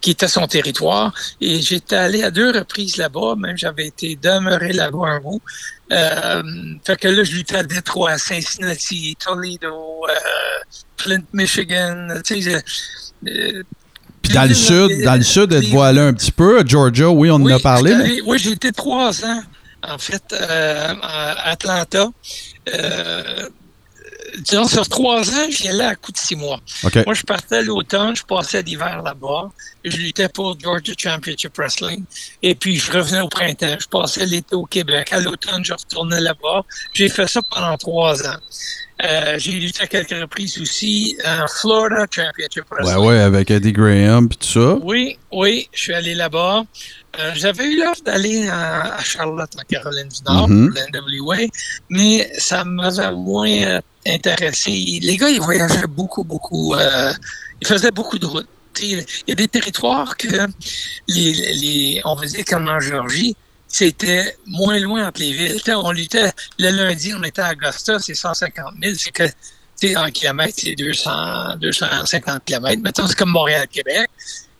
qui 0.00 0.10
était 0.12 0.28
son 0.28 0.46
territoire. 0.46 1.12
Et 1.40 1.60
j'étais 1.60 1.96
allé 1.96 2.22
à 2.22 2.30
deux 2.30 2.50
reprises 2.50 2.96
là-bas. 2.96 3.34
Même 3.36 3.56
j'avais 3.56 3.86
été 3.86 4.16
demeuré 4.20 4.72
là-bas 4.72 5.06
un 5.06 5.20
bout. 5.20 5.40
Euh, 5.92 6.42
fait 6.84 6.96
que 6.96 7.08
là, 7.08 7.24
je 7.24 7.32
luttais 7.32 7.56
à 7.56 7.62
Détroit, 7.62 8.16
Cincinnati, 8.18 9.16
Toledo, 9.18 10.06
euh, 10.08 10.12
Flint, 10.96 11.22
Michigan. 11.32 12.08
Tu 12.24 12.42
sais, 12.42 12.62
euh, 13.26 13.62
Puis 14.22 14.32
dans 14.32 14.44
le 14.48 14.54
sud, 14.54 15.02
dans 15.02 15.16
le 15.16 15.22
sud, 15.22 15.50
Cleveland. 15.50 15.82
allé 15.82 16.00
un 16.00 16.12
petit 16.12 16.32
peu? 16.32 16.60
À 16.60 16.64
Georgia, 16.64 17.10
oui, 17.10 17.30
on 17.30 17.34
en 17.36 17.46
a 17.48 17.58
parlé. 17.58 17.94
mais- 17.94 18.20
oui, 18.24 18.38
j'ai 18.38 18.52
été 18.52 18.70
trois 18.72 19.24
ans, 19.24 19.42
en 19.82 19.98
fait, 19.98 20.22
euh, 20.32 20.94
à 21.02 21.50
Atlanta. 21.50 22.06
Euh, 22.74 23.48
disons, 24.38 24.66
sur 24.66 24.88
trois 24.88 25.28
ans, 25.30 25.46
j'y 25.50 25.68
allais 25.68 25.84
à 25.84 25.94
coup 25.94 26.12
de 26.12 26.16
six 26.18 26.36
mois. 26.36 26.60
Moi, 27.04 27.14
je 27.14 27.22
partais 27.22 27.56
à 27.58 27.62
l'automne, 27.62 28.14
je 28.16 28.22
passais 28.24 28.62
l'hiver 28.62 29.02
là-bas. 29.02 29.50
Je 29.84 29.96
luttais 29.96 30.28
pour 30.28 30.58
Georgia 30.60 30.92
Championship 30.96 31.56
Wrestling. 31.56 32.04
Et 32.42 32.54
puis, 32.54 32.76
je 32.76 32.92
revenais 32.92 33.20
au 33.20 33.28
printemps. 33.28 33.76
Je 33.80 33.86
passais 33.88 34.26
l'été 34.26 34.54
au 34.54 34.64
Québec. 34.66 35.12
À 35.12 35.20
l'automne, 35.20 35.64
je 35.64 35.72
retournais 35.72 36.20
là-bas. 36.20 36.64
J'ai 36.92 37.08
fait 37.08 37.26
ça 37.28 37.40
pendant 37.50 37.76
trois 37.78 38.26
ans. 38.26 38.36
Euh, 39.02 39.38
j'ai 39.38 39.52
lutté 39.52 39.82
à 39.82 39.86
quelques 39.86 40.10
reprises 40.10 40.58
aussi 40.60 41.16
en 41.26 41.46
Florida 41.48 42.04
Championship 42.10 42.64
Ouais, 42.70 42.82
Wrestling. 42.82 43.06
ouais, 43.06 43.18
avec 43.20 43.50
Eddie 43.50 43.72
Graham 43.72 44.28
puis 44.28 44.36
tout 44.36 44.46
ça. 44.60 44.74
Oui, 44.82 45.16
oui, 45.32 45.68
je 45.72 45.80
suis 45.80 45.94
allé 45.94 46.14
là-bas. 46.14 46.64
Euh, 47.18 47.32
J'avais 47.34 47.64
eu 47.64 47.78
l'offre 47.80 48.02
d'aller 48.04 48.48
à, 48.48 48.94
à 48.96 49.02
Charlotte, 49.02 49.50
en 49.58 49.62
Caroline 49.68 50.08
du 50.08 50.22
Nord, 50.24 50.48
Mhm. 50.48 50.72
pour 50.72 51.00
l'NWA, 51.00 51.36
mais 51.88 52.30
ça 52.38 52.64
m'avait 52.64 53.12
moins 53.12 53.50
euh, 53.50 53.80
intéressé. 54.06 54.98
Les 55.02 55.16
gars, 55.16 55.28
ils 55.28 55.40
voyageaient 55.40 55.86
beaucoup, 55.88 56.22
beaucoup. 56.24 56.74
euh, 56.74 57.12
ils 57.60 57.66
faisaient 57.66 57.90
beaucoup 57.90 58.18
de 58.18 58.26
routes. 58.26 58.46
Il 58.80 59.04
y 59.26 59.32
a 59.32 59.34
des 59.34 59.48
territoires 59.48 60.16
que, 60.16 60.28
les, 61.08 61.32
les, 61.54 62.00
on 62.04 62.14
va 62.14 62.24
dire 62.26 62.44
comme 62.44 62.68
en 62.68 62.78
Géorgie, 62.78 63.36
c'était 63.66 64.36
moins 64.46 64.78
loin 64.78 65.08
entre 65.08 65.20
les 65.20 65.32
villes. 65.32 65.60
On 65.66 65.90
luttait, 65.90 66.30
le 66.58 66.70
lundi, 66.70 67.12
on 67.14 67.22
était 67.24 67.42
à 67.42 67.52
Augusta, 67.52 67.98
c'est 67.98 68.14
150 68.14 68.74
000. 68.82 68.94
C'est 68.96 69.10
que, 69.10 69.24
tu 69.26 69.88
sais, 69.88 69.96
en 69.96 70.08
kilomètres, 70.10 70.54
c'est 70.56 70.76
200, 70.76 71.56
250 71.60 72.44
kilomètres. 72.44 72.80
Mettons, 72.82 73.06
c'est 73.08 73.16
comme 73.16 73.30
Montréal-Québec. 73.30 74.08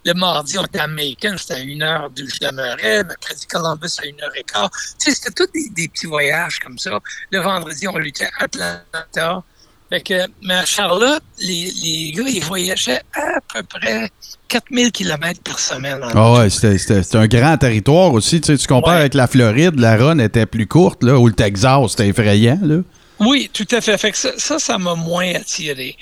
Le 0.04 0.14
mardi, 0.14 0.58
on 0.58 0.64
était 0.64 0.78
à 0.80 0.86
Macon, 0.86 1.36
c'était 1.36 1.54
à 1.54 1.58
une 1.58 1.82
heure 1.82 2.08
d'où 2.10 2.24
je 2.26 2.38
demeurais. 2.46 3.04
Mercredi, 3.04 3.46
Columbus, 3.46 3.90
à 4.02 4.06
une 4.06 4.20
heure 4.22 4.34
et 4.34 4.42
quart. 4.44 4.70
Tu 4.98 5.10
sais, 5.10 5.14
c'était 5.14 5.32
tous 5.44 5.52
des, 5.52 5.68
des 5.76 5.88
petits 5.88 6.06
voyages 6.06 6.58
comme 6.58 6.78
ça. 6.78 6.98
Le 7.30 7.40
vendredi, 7.40 7.86
on 7.86 7.98
luttait 7.98 8.28
à 8.38 8.44
Atlanta. 8.44 9.42
Fait 9.90 10.00
que, 10.02 10.26
mais 10.42 10.54
à 10.54 10.64
Charlotte, 10.64 11.22
les, 11.40 11.70
les 11.82 12.12
gars, 12.12 12.22
ils 12.28 12.42
voyageaient 12.44 13.02
à 13.12 13.40
peu 13.52 13.62
près 13.64 14.08
4000 14.48 14.92
km 14.92 15.40
par 15.42 15.58
semaine. 15.58 16.00
Ah 16.14 16.32
ouais, 16.32 16.48
c'était- 16.48 17.16
un 17.16 17.26
grand 17.26 17.56
territoire 17.58 18.12
aussi. 18.12 18.40
Tu, 18.40 18.46
sais, 18.52 18.56
tu 18.58 18.66
compares 18.68 18.94
Ouais. 18.94 19.00
avec 19.00 19.14
la 19.14 19.26
Floride, 19.26 19.78
la 19.80 19.96
run 19.96 20.18
était 20.20 20.46
plus 20.46 20.66
courte, 20.68 21.02
là, 21.02 21.18
ou 21.18 21.26
le 21.26 21.34
Texas, 21.34 21.90
c'était 21.90 22.08
effrayant. 22.08 22.58
Là. 22.62 22.76
Oui, 23.18 23.50
tout 23.52 23.66
à 23.72 23.80
fait. 23.80 23.98
Fait 23.98 24.12
que 24.12 24.16
ça, 24.16 24.30
ça, 24.38 24.58
ça 24.60 24.78
m'a 24.78 24.94
moins 24.94 25.34
attiré. 25.34 25.96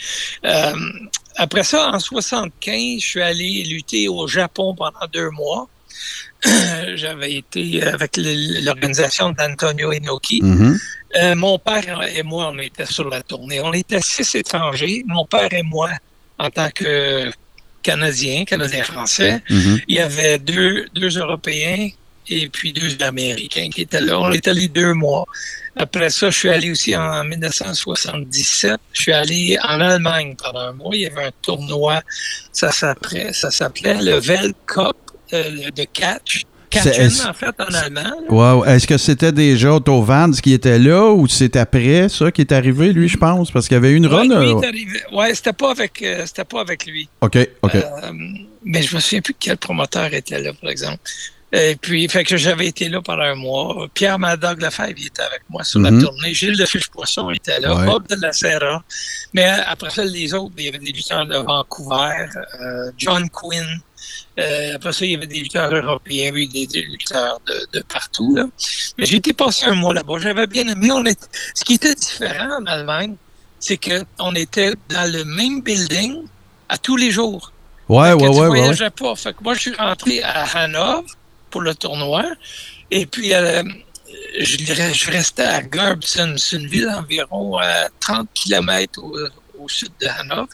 Euh, 0.44 0.72
après 1.38 1.64
ça, 1.64 1.90
en 1.92 1.98
75, 1.98 3.00
je 3.00 3.06
suis 3.06 3.22
allé 3.22 3.64
lutter 3.64 4.08
au 4.08 4.26
Japon 4.26 4.74
pendant 4.74 5.06
deux 5.12 5.30
mois. 5.30 5.68
J'avais 6.94 7.34
été 7.34 7.82
avec 7.82 8.16
le- 8.16 8.60
l'organisation 8.64 9.30
d'Antonio 9.30 9.92
Inoki. 9.92 10.40
Mhm. 10.42 10.78
Euh, 11.16 11.34
mon 11.34 11.58
père 11.58 12.02
et 12.16 12.22
moi, 12.22 12.50
on 12.52 12.58
était 12.58 12.86
sur 12.86 13.08
la 13.08 13.22
tournée. 13.22 13.60
On 13.60 13.72
était 13.72 14.00
six 14.00 14.34
étrangers. 14.34 15.02
Mon 15.06 15.24
père 15.24 15.52
et 15.52 15.62
moi, 15.62 15.90
en 16.38 16.50
tant 16.50 16.70
que 16.70 17.30
Canadiens, 17.82 18.44
Canadiens-Français. 18.44 19.42
Mhm. 19.50 19.80
Il 19.88 19.96
y 19.96 20.00
avait 20.00 20.38
deux, 20.38 20.86
deux 20.94 21.18
Européens 21.18 21.88
et 22.30 22.48
puis 22.48 22.72
deux 22.72 22.96
Américains 23.04 23.68
qui 23.72 23.82
étaient 23.82 24.00
là. 24.00 24.18
On 24.20 24.32
était 24.32 24.50
allés 24.50 24.68
deux 24.68 24.92
mois. 24.94 25.24
Après 25.76 26.10
ça, 26.10 26.30
je 26.30 26.36
suis 26.38 26.48
allé 26.48 26.70
aussi 26.70 26.96
en 26.96 27.22
1977. 27.24 28.76
Je 28.92 29.00
suis 29.02 29.12
allé 29.12 29.58
en 29.62 29.80
Allemagne 29.80 30.34
pendant 30.42 30.60
un 30.60 30.72
mois. 30.72 30.90
Il 30.94 31.02
y 31.02 31.06
avait 31.06 31.24
un 31.26 31.30
tournoi. 31.42 32.02
Ça 32.52 32.72
s'appelait, 32.72 33.32
ça 33.32 33.50
s'appelait 33.50 34.00
le 34.02 34.18
Vel 34.18 34.52
Cup 34.66 34.96
euh, 35.32 35.70
de 35.74 35.84
catch. 35.84 36.42
Catchen, 36.70 37.10
en 37.26 37.32
fait, 37.32 37.54
en 37.60 37.72
allemand. 37.74 38.12
ouais. 38.60 38.74
Est-ce 38.76 38.86
que 38.86 38.98
c'était 38.98 39.32
déjà 39.32 39.72
Otto 39.72 40.02
Vance 40.02 40.42
qui 40.42 40.52
était 40.52 40.78
là 40.78 41.10
ou 41.12 41.26
c'est 41.26 41.56
après 41.56 42.10
ça 42.10 42.30
qui 42.30 42.42
est 42.42 42.52
arrivé, 42.52 42.92
lui, 42.92 43.08
je 43.08 43.16
pense? 43.16 43.50
Parce 43.50 43.66
qu'il 43.68 43.76
y 43.76 43.78
avait 43.78 43.92
une 43.92 44.06
run. 44.06 44.28
arrivé- 44.30 45.00
ouais, 45.12 45.34
c'était 45.34 45.54
pas 45.54 45.70
avec, 45.70 46.02
euh, 46.02 46.26
c'était 46.26 46.44
pas 46.44 46.60
avec 46.60 46.84
lui. 46.84 47.08
OK, 47.22 47.38
OK. 47.62 47.74
Euh, 47.74 47.82
mais 48.64 48.82
je 48.82 48.94
me 48.94 49.00
souviens 49.00 49.22
plus 49.22 49.34
quel 49.40 49.56
promoteur 49.56 50.12
était 50.12 50.42
là, 50.42 50.52
par 50.60 50.68
exemple. 50.68 50.98
Et 51.50 51.76
puis, 51.80 52.06
fait 52.08 52.24
que 52.24 52.36
j'avais 52.36 52.66
été 52.66 52.90
là 52.90 53.00
pendant 53.00 53.22
un 53.22 53.34
mois. 53.34 53.86
Pierre 53.94 54.18
Madog 54.18 54.60
Lefebvre 54.60 54.92
il 54.98 55.06
était 55.06 55.22
avec 55.22 55.40
moi 55.48 55.64
sur 55.64 55.80
Mhm. 55.80 55.98
la 55.98 56.02
tournée. 56.04 56.34
Gilles 56.34 56.58
de 56.58 56.66
Fiche-Poisson 56.66 57.30
était 57.30 57.58
là. 57.60 57.74
Ouais. 57.74 57.86
Bob 57.86 58.06
de 58.06 58.16
la 58.20 58.32
Serra. 58.34 58.82
Mais 59.32 59.48
euh, 59.50 59.62
après 59.66 59.88
ça, 59.88 60.04
les 60.04 60.34
autres, 60.34 60.52
il 60.58 60.64
y 60.66 60.68
avait 60.68 60.78
des 60.78 60.92
lutteurs 60.92 61.24
de 61.24 61.36
Vancouver. 61.38 62.26
euh, 62.60 62.90
John 62.98 63.30
Quinn. 63.30 63.80
Euh, 64.38 64.74
après 64.76 64.92
ça, 64.92 65.04
il 65.06 65.12
y 65.12 65.14
avait 65.14 65.26
des 65.26 65.40
lutteurs 65.40 65.74
européens, 65.74 66.30
oui, 66.34 66.48
des, 66.48 66.66
des 66.66 66.82
lutteurs 66.82 67.40
de, 67.46 67.78
de 67.78 67.82
partout. 67.82 68.36
Là. 68.36 68.44
Mais 68.98 69.06
j'ai 69.06 69.16
été 69.16 69.32
passé 69.32 69.64
un 69.66 69.74
mois 69.74 69.94
là-bas. 69.94 70.14
J'avais 70.20 70.46
bien 70.46 70.68
aimé. 70.68 70.90
On 70.92 71.04
est... 71.06 71.18
Ce 71.54 71.64
qui 71.64 71.74
était 71.74 71.94
différent 71.94 72.58
en 72.60 72.66
Allemagne, 72.66 73.16
c'est 73.58 73.78
qu'on 73.78 74.34
était 74.34 74.74
dans 74.90 75.10
le 75.10 75.24
même 75.24 75.62
building 75.62 76.24
à 76.68 76.76
tous 76.76 76.96
les 76.96 77.10
jours. 77.10 77.52
Ouais, 77.88 78.10
Fait 78.12 78.16
que 78.18 78.22
ouais, 78.22 78.28
tu 78.30 78.38
ouais, 78.38 78.48
ouais, 78.80 78.90
pas. 78.90 79.14
Fait 79.16 79.32
que 79.32 79.42
moi, 79.42 79.54
je 79.54 79.60
suis 79.60 79.74
rentré 79.74 80.22
à 80.22 80.44
Hanovre 80.58 81.04
pour 81.50 81.62
le 81.62 81.74
tournoi. 81.74 82.24
Et 82.90 83.06
puis, 83.06 83.34
euh, 83.34 83.62
je, 84.40 85.10
restais 85.10 85.42
à 85.42 85.62
Gerbsen. 85.62 86.36
C'est 86.38 86.56
une 86.56 86.66
ville 86.66 86.88
environ 86.88 87.58
à 87.58 87.88
30 88.00 88.28
km 88.34 89.02
au, 89.58 89.68
sud 89.68 89.90
de 90.00 90.06
Hanovre. 90.06 90.48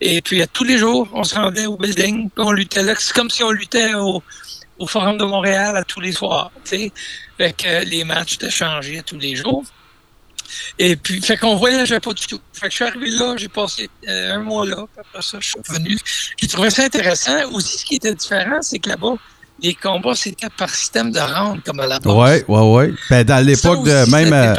Et 0.00 0.22
puis, 0.22 0.42
à 0.42 0.46
tous 0.46 0.64
les 0.64 0.78
jours, 0.78 1.08
on 1.12 1.24
se 1.24 1.34
rendait 1.34 1.66
au 1.66 1.76
building, 1.76 2.30
puis 2.30 2.44
on 2.44 2.52
luttait 2.52 2.82
là. 2.82 2.94
C'est 2.98 3.14
comme 3.14 3.30
si 3.30 3.42
on 3.42 3.50
luttait 3.50 3.94
au, 3.94 4.22
au 4.78 4.86
Forum 4.86 5.18
de 5.18 5.24
Montréal 5.24 5.76
à 5.76 5.84
tous 5.84 6.00
les 6.00 6.12
soirs. 6.12 6.50
tu 6.64 6.90
sais. 7.38 7.52
Que 7.56 7.84
les 7.84 8.04
matchs 8.04 8.34
étaient 8.34 8.50
changés 8.50 9.02
tous 9.04 9.18
les 9.18 9.34
jours. 9.34 9.64
Et 10.78 10.96
puis, 10.96 11.20
fait 11.22 11.36
qu'on 11.36 11.56
voyageait 11.56 12.00
pas 12.00 12.12
du 12.12 12.26
tout. 12.26 12.40
Fait 12.52 12.66
que 12.66 12.70
je 12.70 12.76
suis 12.76 12.84
arrivé 12.84 13.10
là, 13.10 13.36
j'ai 13.36 13.48
passé 13.48 13.88
euh, 14.08 14.34
un 14.34 14.40
mois 14.40 14.66
là, 14.66 14.86
après 14.98 15.22
ça, 15.22 15.38
je 15.40 15.46
suis 15.46 15.60
revenu. 15.68 15.98
J'ai 16.36 16.48
trouvé 16.48 16.70
ça 16.70 16.84
intéressant. 16.84 17.50
Aussi, 17.52 17.78
ce 17.78 17.84
qui 17.84 17.94
était 17.96 18.14
différent, 18.14 18.60
c'est 18.62 18.78
que 18.78 18.88
là-bas, 18.88 19.14
les 19.62 19.74
combats, 19.74 20.14
c'était 20.14 20.46
par 20.58 20.68
système 20.70 21.10
de 21.12 21.18
round, 21.18 21.60
comme 21.64 21.80
à 21.80 21.86
la 21.86 21.98
base. 21.98 22.12
Ouais, 22.14 22.44
ouais, 22.48 22.72
ouais. 22.74 22.92
Ben, 23.10 23.24
dans 23.24 23.44
l'époque 23.44 23.84
de. 23.84 24.10
Même 24.10 24.32
euh, 24.32 24.54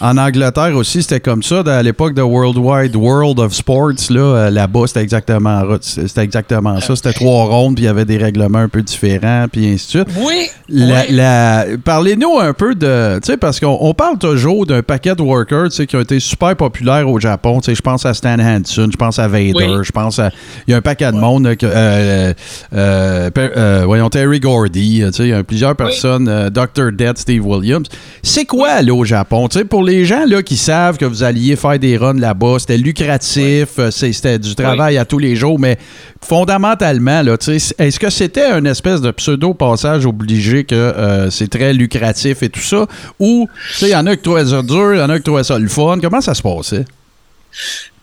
en 0.00 0.16
Angleterre 0.16 0.74
aussi, 0.76 1.02
c'était 1.02 1.20
comme 1.20 1.42
ça. 1.42 1.60
À 1.66 1.82
l'époque 1.82 2.14
de 2.14 2.22
World 2.22 2.56
Wide 2.56 2.96
World 2.96 3.38
of 3.40 3.52
Sports, 3.52 3.92
là, 4.10 4.20
euh, 4.20 4.50
là-bas, 4.50 4.86
c'était 4.86 5.02
exactement, 5.02 5.62
c'était 5.80 6.22
exactement 6.22 6.80
ça. 6.80 6.96
C'était 6.96 7.12
trois 7.12 7.44
rondes, 7.44 7.74
puis 7.76 7.84
il 7.84 7.86
y 7.86 7.90
avait 7.90 8.04
des 8.04 8.16
règlements 8.18 8.58
un 8.60 8.68
peu 8.68 8.82
différents, 8.82 9.46
puis 9.50 9.66
ainsi 9.72 9.98
de 9.98 10.04
suite. 10.04 10.16
Oui, 10.18 10.48
La- 10.68 11.00
oui. 11.02 11.06
la- 11.14 11.64
Parlez-nous 11.84 12.38
un 12.40 12.52
peu 12.52 12.74
de. 12.74 13.18
Tu 13.22 13.26
sais, 13.32 13.36
parce 13.36 13.60
qu'on 13.60 13.76
on 13.80 13.94
parle 13.94 14.18
toujours 14.18 14.66
d'un 14.66 14.82
paquet 14.82 15.14
de 15.14 15.22
workers 15.22 15.68
qui 15.68 15.96
ont 15.96 16.00
été 16.00 16.18
super 16.20 16.56
populaires 16.56 17.08
au 17.08 17.20
Japon. 17.20 17.60
Tu 17.60 17.66
sais, 17.66 17.74
je 17.74 17.82
pense 17.82 18.06
à 18.06 18.14
Stan 18.14 18.38
Hansen, 18.38 18.90
je 18.90 18.96
pense 18.96 19.18
à 19.18 19.28
Vader, 19.28 19.52
Oui. 19.54 19.66
je 19.84 19.92
pense 19.92 20.18
à. 20.18 20.30
Il 20.66 20.70
y 20.70 20.74
a 20.74 20.78
un 20.78 20.82
paquet 20.82 21.10
de 21.12 21.16
monde. 21.16 21.46
euh, 21.62 22.32
euh, 22.74 23.82
voyons, 23.84 24.08
Gordy, 24.40 25.02
sais, 25.12 25.22
il 25.24 25.28
y 25.28 25.32
a 25.32 25.42
plusieurs 25.44 25.74
personnes. 25.76 26.28
euh, 26.28 26.50
Dr. 26.50 26.92
Dead, 26.92 27.16
Steve 27.18 27.46
Williams. 27.46 27.86
C'est 28.22 28.44
quoi 28.44 28.70
aller 28.70 28.90
au 28.90 29.04
Japon? 29.04 29.48
Pour 29.68 29.82
les 29.84 30.04
gens 30.04 30.24
là, 30.26 30.42
qui 30.42 30.56
savent 30.56 30.96
que 30.98 31.04
vous 31.04 31.22
alliez 31.22 31.56
faire 31.56 31.78
des 31.78 31.96
runs 31.96 32.18
là-bas, 32.18 32.56
c'était 32.60 32.78
lucratif, 32.78 33.68
euh, 33.78 33.90
c'était 33.90 34.38
du 34.38 34.54
travail 34.54 34.98
à 34.98 35.04
tous 35.04 35.18
les 35.18 35.36
jours, 35.36 35.58
mais 35.58 35.78
fondamentalement, 36.22 37.22
est-ce 37.22 37.98
que 37.98 38.10
c'était 38.10 38.46
un 38.46 38.64
espèce 38.64 39.00
de 39.00 39.10
pseudo-passage 39.10 40.06
obligé 40.06 40.64
que 40.64 40.74
euh, 40.74 41.30
c'est 41.30 41.48
très 41.48 41.72
lucratif 41.74 42.42
et 42.42 42.48
tout 42.48 42.60
ça? 42.60 42.86
Ou, 43.18 43.48
tu 43.72 43.74
sais, 43.78 43.86
il 43.88 43.92
y 43.92 43.96
en 43.96 44.06
a 44.06 44.16
qui 44.16 44.22
trouvaient 44.22 44.46
ça 44.46 44.62
dur, 44.62 44.94
il 44.94 44.98
y 44.98 45.02
en 45.02 45.10
a 45.10 45.18
qui 45.18 45.24
trouvaient 45.24 45.44
ça 45.44 45.58
le 45.58 45.68
fun. 45.68 45.98
Comment 46.00 46.20
ça 46.20 46.34
se 46.34 46.42
passait? 46.42 46.84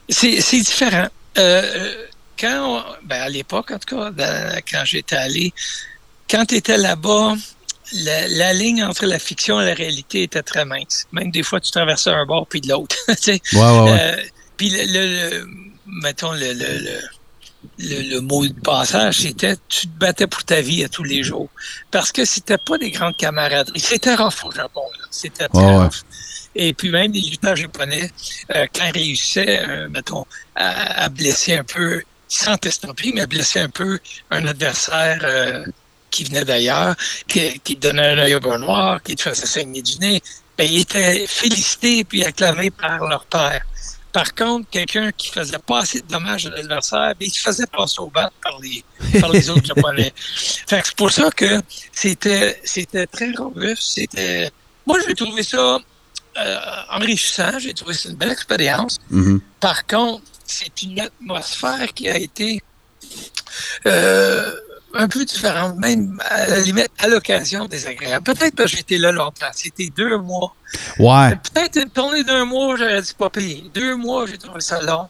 C'est 0.08 0.42
c'est 0.42 0.58
différent. 0.60 1.08
Euh, 1.38 1.62
quand 2.40 2.60
on- 2.78 3.08
ben 3.08 3.22
à 3.22 3.30
l'époque, 3.30 3.72
en 3.72 3.78
tout 3.80 3.96
cas, 3.96 4.12
dans- 4.12 4.60
quand 4.72 4.82
j'étais 4.86 5.16
allé, 5.16 5.54
quand 6.30 6.46
tu 6.46 6.56
étais 6.56 6.78
là-bas, 6.78 7.36
la, 7.94 8.28
la 8.28 8.54
ligne 8.54 8.84
entre 8.84 9.06
la 9.06 9.18
fiction 9.20 9.60
et 9.62 9.66
la 9.66 9.74
réalité 9.74 10.24
était 10.24 10.44
très 10.44 10.66
mince. 10.66 11.06
Même 11.12 11.32
des 11.32 11.44
fois, 11.44 11.60
tu 11.60 11.72
traversais 11.72 12.12
un 12.12 12.26
bord 12.26 12.46
puis 12.48 12.62
de 12.62 12.70
l'autre. 12.70 12.96
tu 13.08 13.16
sais. 13.16 13.42
Ouais, 13.54 13.60
ouais, 13.60 13.82
ouais. 13.92 14.00
Euh, 14.02 14.24
puis 14.58 14.70
le, 14.70 14.84
le- 14.86 15.30
le- 15.40 15.48
mettons 15.88 16.32
le, 16.34 16.54
le, 16.54 17.00
le, 17.80 18.02
le- 18.12 18.22
mot 18.22 18.46
de 18.46 18.54
passage, 18.54 19.20
c'était 19.20 19.56
tu 19.68 19.88
te 19.88 19.98
battais 19.98 20.28
pour 20.28 20.44
ta 20.44 20.62
vie 20.62 20.84
à 20.84 20.90
tous 20.90 21.04
les 21.04 21.24
jours. 21.24 21.50
Parce 21.92 22.12
que 22.12 22.26
c'était 22.26 22.58
pas 22.60 22.78
des 22.78 22.92
grandes 22.92 23.18
camaraderies. 23.18 23.80
C'était 23.80 24.16
rough 24.16 24.44
au 24.46 24.52
Japon. 24.52 24.84
C'était 25.10 25.48
très 25.48 25.60
ouais. 25.78 25.88
Et 26.56 26.74
puis 26.74 26.90
même 26.90 27.12
les 27.12 27.22
lutteurs 27.22 27.56
japonais, 27.56 28.12
euh, 28.56 28.66
quand 28.74 28.86
ils 28.88 28.92
réussissaient, 29.00 29.62
euh, 29.68 29.88
mettons, 29.90 30.26
à, 30.56 31.04
à 31.04 31.10
blesser 31.10 31.56
un 31.56 31.64
peu, 31.64 32.02
sans 32.28 32.58
t'estomper, 32.58 33.12
mais 33.14 33.22
à 33.22 33.28
blesser 33.28 33.60
un 33.60 33.70
peu 33.70 34.00
un 34.32 34.46
adversaire 34.46 35.20
euh, 35.24 35.64
qui 36.10 36.24
venait 36.24 36.46
d'ailleurs, 36.46 36.96
qui, 37.28 37.60
qui 37.60 37.76
te 37.76 37.88
donnait 37.88 38.10
un 38.10 38.18
œil 38.18 38.36
au 38.36 38.58
noir, 38.58 39.02
qui 39.04 39.16
te 39.16 39.22
faisait 39.24 39.46
saigner 39.46 39.82
du 39.82 39.98
nez, 40.00 40.22
ben, 40.58 40.68
ils 40.70 40.82
étaient 40.82 41.26
félicités 41.28 42.04
puis 42.04 42.24
acclamés 42.24 42.72
par 42.72 43.08
leur 43.08 43.26
père. 43.26 43.66
Par 44.12 44.34
contre, 44.34 44.68
quelqu'un 44.72 45.12
qui 45.12 45.30
faisait 45.30 45.60
pas 45.60 45.80
assez 45.80 46.02
de 46.02 46.08
dommages 46.08 46.48
à 46.48 46.50
l'adversaire, 46.50 47.14
ben, 47.20 47.28
il 47.28 47.32
se 47.32 47.40
faisait 47.40 47.68
passer 47.68 48.00
au 48.00 48.08
bat 48.08 48.32
par 48.42 48.60
les, 48.60 48.84
par 49.20 49.32
les 49.32 49.50
autres 49.50 49.66
Japonais. 49.66 50.14
Fait 50.68 50.82
c'est 50.84 50.96
pour 50.96 51.12
ça 51.12 51.30
que 51.32 51.62
c'était, 51.92 52.60
c'était 52.64 53.06
très 53.06 53.32
robuste. 53.32 53.84
C'était, 53.84 54.52
moi, 54.86 54.98
j'ai 55.08 55.14
trouvé 55.14 55.44
ça 55.44 55.80
euh, 56.38 56.58
enrichissant. 56.90 57.60
J'ai 57.60 57.74
trouvé 57.74 57.94
ça 57.94 58.10
une 58.10 58.16
belle 58.16 58.32
expérience. 58.32 58.98
Mhm. 59.12 59.42
Par 59.60 59.86
contre, 59.86 60.24
c'est 60.46 60.82
une 60.82 61.00
atmosphère 61.00 61.94
qui 61.94 62.10
a 62.10 62.18
été 62.18 62.62
euh, 63.86 64.52
un 64.94 65.08
peu 65.08 65.24
différente, 65.26 65.78
même 65.78 66.20
à 66.30 66.48
la 66.48 66.60
limite 66.62 66.90
à 67.00 67.08
l'occasion 67.08 67.66
désagréable. 67.66 68.24
Peut-être 68.24 68.56
que 68.56 68.68
j'étais 68.68 68.98
là 68.98 69.12
longtemps. 69.12 69.52
C'était 69.54 69.90
deux 69.96 70.18
mois. 70.18 70.56
Ouais. 70.98 71.36
Peut-être 71.54 71.78
une 71.78 71.90
tournée 71.90 72.24
d'un 72.24 72.46
mois, 72.46 72.76
j'aurais 72.78 73.02
dit 73.02 73.14
pas 73.18 73.30
payé. 73.30 73.66
Deux 73.74 73.96
mois, 73.96 74.26
j'ai 74.26 74.38
trouvé 74.38 74.62
ça 74.62 74.82
long. 74.82 75.08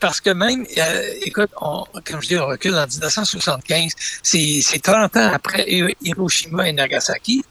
Parce 0.00 0.20
que 0.20 0.30
même, 0.30 0.66
euh, 0.76 1.10
écoute, 1.22 1.50
on, 1.62 1.84
comme 2.04 2.20
je 2.20 2.28
dis, 2.28 2.36
on 2.38 2.46
recule 2.46 2.74
en 2.76 2.86
1975, 2.86 3.92
c'est 4.22 4.60
c'est 4.62 4.80
30 4.82 5.16
ans 5.16 5.30
après 5.32 5.64
Hi- 5.66 5.96
Hiroshima 6.02 6.68
et 6.68 6.72
Nagasaki. 6.72 7.42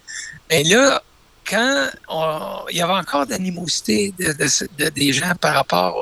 Et 0.51 0.63
là, 0.63 1.01
quand 1.49 1.88
on- 2.10 2.65
il 2.69 2.77
y 2.77 2.82
avait 2.82 2.93
encore 2.93 3.25
d'animosité 3.25 4.13
de, 4.19 4.34
de- 4.34 4.67
de- 4.77 4.89
des 4.89 5.13
gens 5.13 5.34
par 5.41 5.56
rapport 5.56 5.99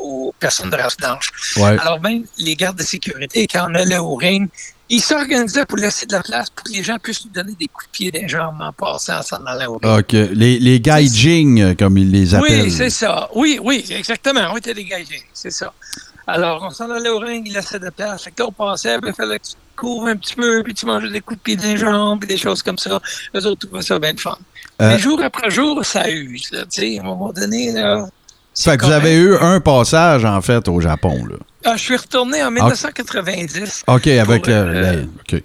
aux 0.00 0.34
personnes 0.40 0.70
de 0.70 0.76
race 0.76 0.96
blanche. 0.96 1.30
Ouais. 1.58 1.78
Alors 1.78 2.00
même 2.00 2.24
les 2.38 2.56
gardes 2.56 2.78
de 2.78 2.82
sécurité, 2.82 3.46
quand 3.46 3.68
on 3.70 3.74
allait 3.76 3.98
au 3.98 4.16
ring, 4.16 4.48
ils 4.88 5.00
s'organisaient 5.00 5.66
pour 5.66 5.78
laisser 5.78 6.06
de 6.06 6.12
la 6.12 6.22
place 6.22 6.50
pour 6.50 6.64
que 6.64 6.72
les 6.72 6.82
gens 6.82 6.96
puissent 6.98 7.24
nous 7.24 7.32
donner 7.32 7.54
des 7.58 7.66
coups 7.66 7.86
de 7.86 7.90
pied 7.90 8.10
les 8.12 8.28
jambes 8.28 8.60
en 8.60 8.72
passant 8.72 9.18
en 9.18 9.22
s'en 9.22 9.44
allant 9.44 9.74
au. 9.74 9.98
OK. 9.98 10.12
Les, 10.12 10.58
les 10.58 10.80
gaijing, 10.80 11.60
euh, 11.60 11.74
comme 11.74 11.98
ils 11.98 12.10
les 12.10 12.34
appellent. 12.34 12.62
Oui, 12.62 12.70
c'est 12.70 12.90
ça. 12.90 13.28
Oui, 13.34 13.58
oui, 13.62 13.84
exactement. 13.90 14.48
On 14.52 14.56
était 14.56 14.74
dégagés. 14.74 15.22
C'est 15.32 15.50
ça. 15.50 15.72
Alors, 16.28 16.62
on 16.62 16.70
s'en 16.70 16.90
allait 16.90 17.08
au 17.08 17.18
ring, 17.18 17.46
il 17.46 17.52
laissait 17.52 17.78
de 17.78 17.84
la 17.84 17.90
place. 17.90 18.24
Fait 18.24 18.30
que 18.32 18.42
là, 18.42 18.48
on 18.48 18.52
passait, 18.52 18.96
il 19.04 19.12
fallait 19.12 19.38
que 19.38 19.44
tu 19.46 19.54
cours 19.76 20.06
un 20.06 20.16
petit 20.16 20.34
peu, 20.34 20.62
puis 20.62 20.74
tu 20.74 20.86
mangeais 20.86 21.10
des 21.10 21.20
coups 21.20 21.38
de 21.38 21.42
pied 21.42 21.56
les 21.56 21.76
jambes, 21.76 22.20
puis 22.20 22.28
des 22.28 22.36
choses 22.36 22.62
comme 22.62 22.78
ça. 22.78 23.00
Eux 23.34 23.46
autres 23.46 23.66
trouvaient 23.66 23.82
ça 23.82 23.98
bien 23.98 24.14
de 24.14 24.20
fun. 24.20 24.36
Euh, 24.80 24.90
Mais 24.90 24.98
jour 24.98 25.20
après 25.22 25.50
jour, 25.50 25.84
ça 25.84 26.10
use. 26.10 26.50
Là, 26.50 26.64
tu 26.64 26.80
sais, 26.80 26.98
à 26.98 27.02
un 27.02 27.04
moment 27.04 27.32
donné, 27.32 27.72
là. 27.72 28.08
Fait 28.58 28.76
que 28.76 28.84
vous 28.86 28.92
avez 28.92 29.14
eu 29.14 29.36
un 29.36 29.60
passage, 29.60 30.24
en 30.24 30.40
fait, 30.40 30.66
au 30.68 30.80
Japon, 30.80 31.24
là. 31.26 31.36
Ah, 31.64 31.76
je 31.76 31.82
suis 31.82 31.96
retourné 31.96 32.42
en 32.42 32.50
1990. 32.50 33.84
OK, 33.86 34.06
avec 34.06 34.46
le. 34.46 34.52
euh, 34.52 35.02
OK. 35.20 35.42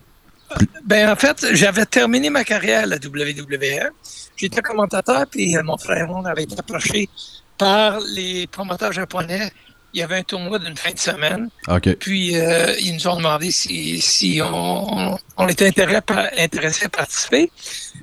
Ben, 0.85 1.09
en 1.09 1.15
fait, 1.15 1.45
j'avais 1.53 1.85
terminé 1.85 2.29
ma 2.29 2.43
carrière 2.43 2.83
à 2.83 2.85
la 2.85 2.97
WWE. 2.97 3.89
J'étais 4.35 4.61
commentateur, 4.61 5.25
puis 5.29 5.55
euh, 5.55 5.63
mon 5.63 5.77
frère 5.77 6.07
on 6.09 6.25
avait 6.25 6.43
été 6.43 6.55
approché 6.59 7.09
par 7.57 7.99
les 8.15 8.47
promoteurs 8.47 8.91
japonais. 8.91 9.51
Il 9.93 9.99
y 9.99 10.03
avait 10.03 10.17
un 10.17 10.23
tournoi 10.23 10.57
d'une 10.59 10.75
fin 10.77 10.91
de 10.91 10.99
semaine. 10.99 11.49
OK. 11.67 11.95
Puis, 11.99 12.37
euh, 12.39 12.73
ils 12.79 12.93
nous 12.95 13.07
ont 13.07 13.17
demandé 13.17 13.51
si, 13.51 13.99
si 13.99 14.39
on, 14.43 15.17
on 15.37 15.47
était 15.49 15.67
intéressé 15.67 16.85
à 16.85 16.89
participer. 16.89 17.51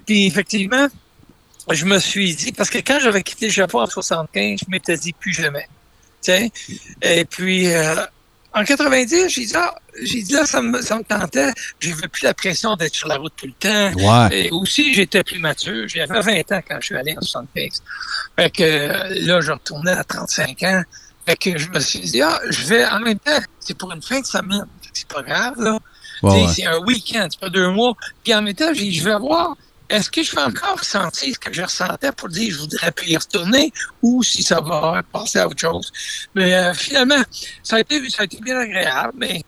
Puis, 0.06 0.26
effectivement, 0.26 0.86
je 1.74 1.84
me 1.84 1.98
suis 1.98 2.34
dit, 2.34 2.52
parce 2.52 2.70
que 2.70 2.78
quand 2.78 2.98
j'avais 3.00 3.22
quitté 3.22 3.46
le 3.46 3.52
Japon 3.52 3.80
en 3.80 3.86
75, 3.86 4.60
je 4.60 4.70
m'étais 4.70 4.96
dit 4.96 5.12
plus 5.12 5.32
jamais. 5.32 5.68
Tu 6.22 6.32
sais? 6.32 6.50
Et 7.02 7.24
puis, 7.24 7.72
euh, 7.72 7.94
en 8.54 8.64
90, 8.64 9.28
j'ai 9.28 9.44
dit, 9.44 9.52
ah, 9.54 9.74
j'ai 10.02 10.22
dit 10.22 10.32
là, 10.32 10.46
ça 10.46 10.62
me, 10.62 10.80
ça 10.82 10.98
me 10.98 11.04
tentait. 11.04 11.52
J'avais 11.80 12.08
plus 12.08 12.22
la 12.22 12.34
pression 12.34 12.76
d'être 12.76 12.94
sur 12.94 13.08
la 13.08 13.16
route 13.16 13.32
tout 13.36 13.46
le 13.46 13.52
temps. 13.52 13.92
Ouais. 13.94 14.46
Et 14.46 14.50
aussi, 14.50 14.94
j'étais 14.94 15.22
plus 15.22 15.38
mature. 15.38 15.86
J'avais 15.86 16.20
20 16.20 16.52
ans 16.52 16.60
quand 16.66 16.76
je 16.80 16.86
suis 16.86 16.96
allé 16.96 17.14
en 17.16 17.20
75. 17.20 17.82
Fait 18.36 18.50
que 18.50 19.26
là, 19.26 19.40
je 19.40 19.52
retournais 19.52 19.92
à 19.92 20.04
35 20.04 20.62
ans. 20.62 20.82
Fait 21.26 21.36
que 21.36 21.58
je 21.58 21.68
me 21.68 21.80
suis 21.80 22.00
dit, 22.00 22.22
ah, 22.22 22.40
je 22.48 22.64
vais 22.66 22.86
en 22.86 23.00
même 23.00 23.18
temps, 23.18 23.38
c'est 23.60 23.76
pour 23.76 23.92
une 23.92 24.02
fin 24.02 24.20
de 24.20 24.26
semaine. 24.26 24.66
C'est 24.94 25.08
pas 25.08 25.22
grave, 25.22 25.60
là. 25.60 25.78
Ouais. 26.22 26.46
C'est 26.52 26.66
un 26.66 26.78
week-end, 26.78 27.28
c'est 27.30 27.38
pas 27.38 27.50
deux 27.50 27.68
mois. 27.70 27.94
Puis 28.24 28.34
en 28.34 28.42
même 28.42 28.54
temps, 28.54 28.72
je 28.74 29.04
vais 29.04 29.18
voir, 29.18 29.56
est-ce 29.88 30.10
que 30.10 30.22
je 30.22 30.32
vais 30.36 30.42
encore 30.42 30.82
sentir 30.84 31.34
ce 31.34 31.38
que 31.38 31.52
je 31.52 31.62
ressentais 31.62 32.12
pour 32.12 32.28
dire 32.28 32.52
je 32.52 32.58
voudrais 32.60 32.90
plus 32.92 33.08
y 33.08 33.16
retourner 33.16 33.72
ou 34.02 34.22
si 34.22 34.42
ça 34.42 34.60
va 34.60 35.02
passer 35.12 35.38
à 35.38 35.46
autre 35.48 35.60
chose? 35.60 35.90
Mais 36.34 36.54
euh, 36.54 36.74
finalement, 36.74 37.22
ça 37.62 37.76
a 37.76 37.80
été, 37.80 38.08
ça 38.10 38.22
a 38.22 38.24
été 38.24 38.38
bien 38.42 38.58
agréable, 38.58 39.12
mais 39.16 39.42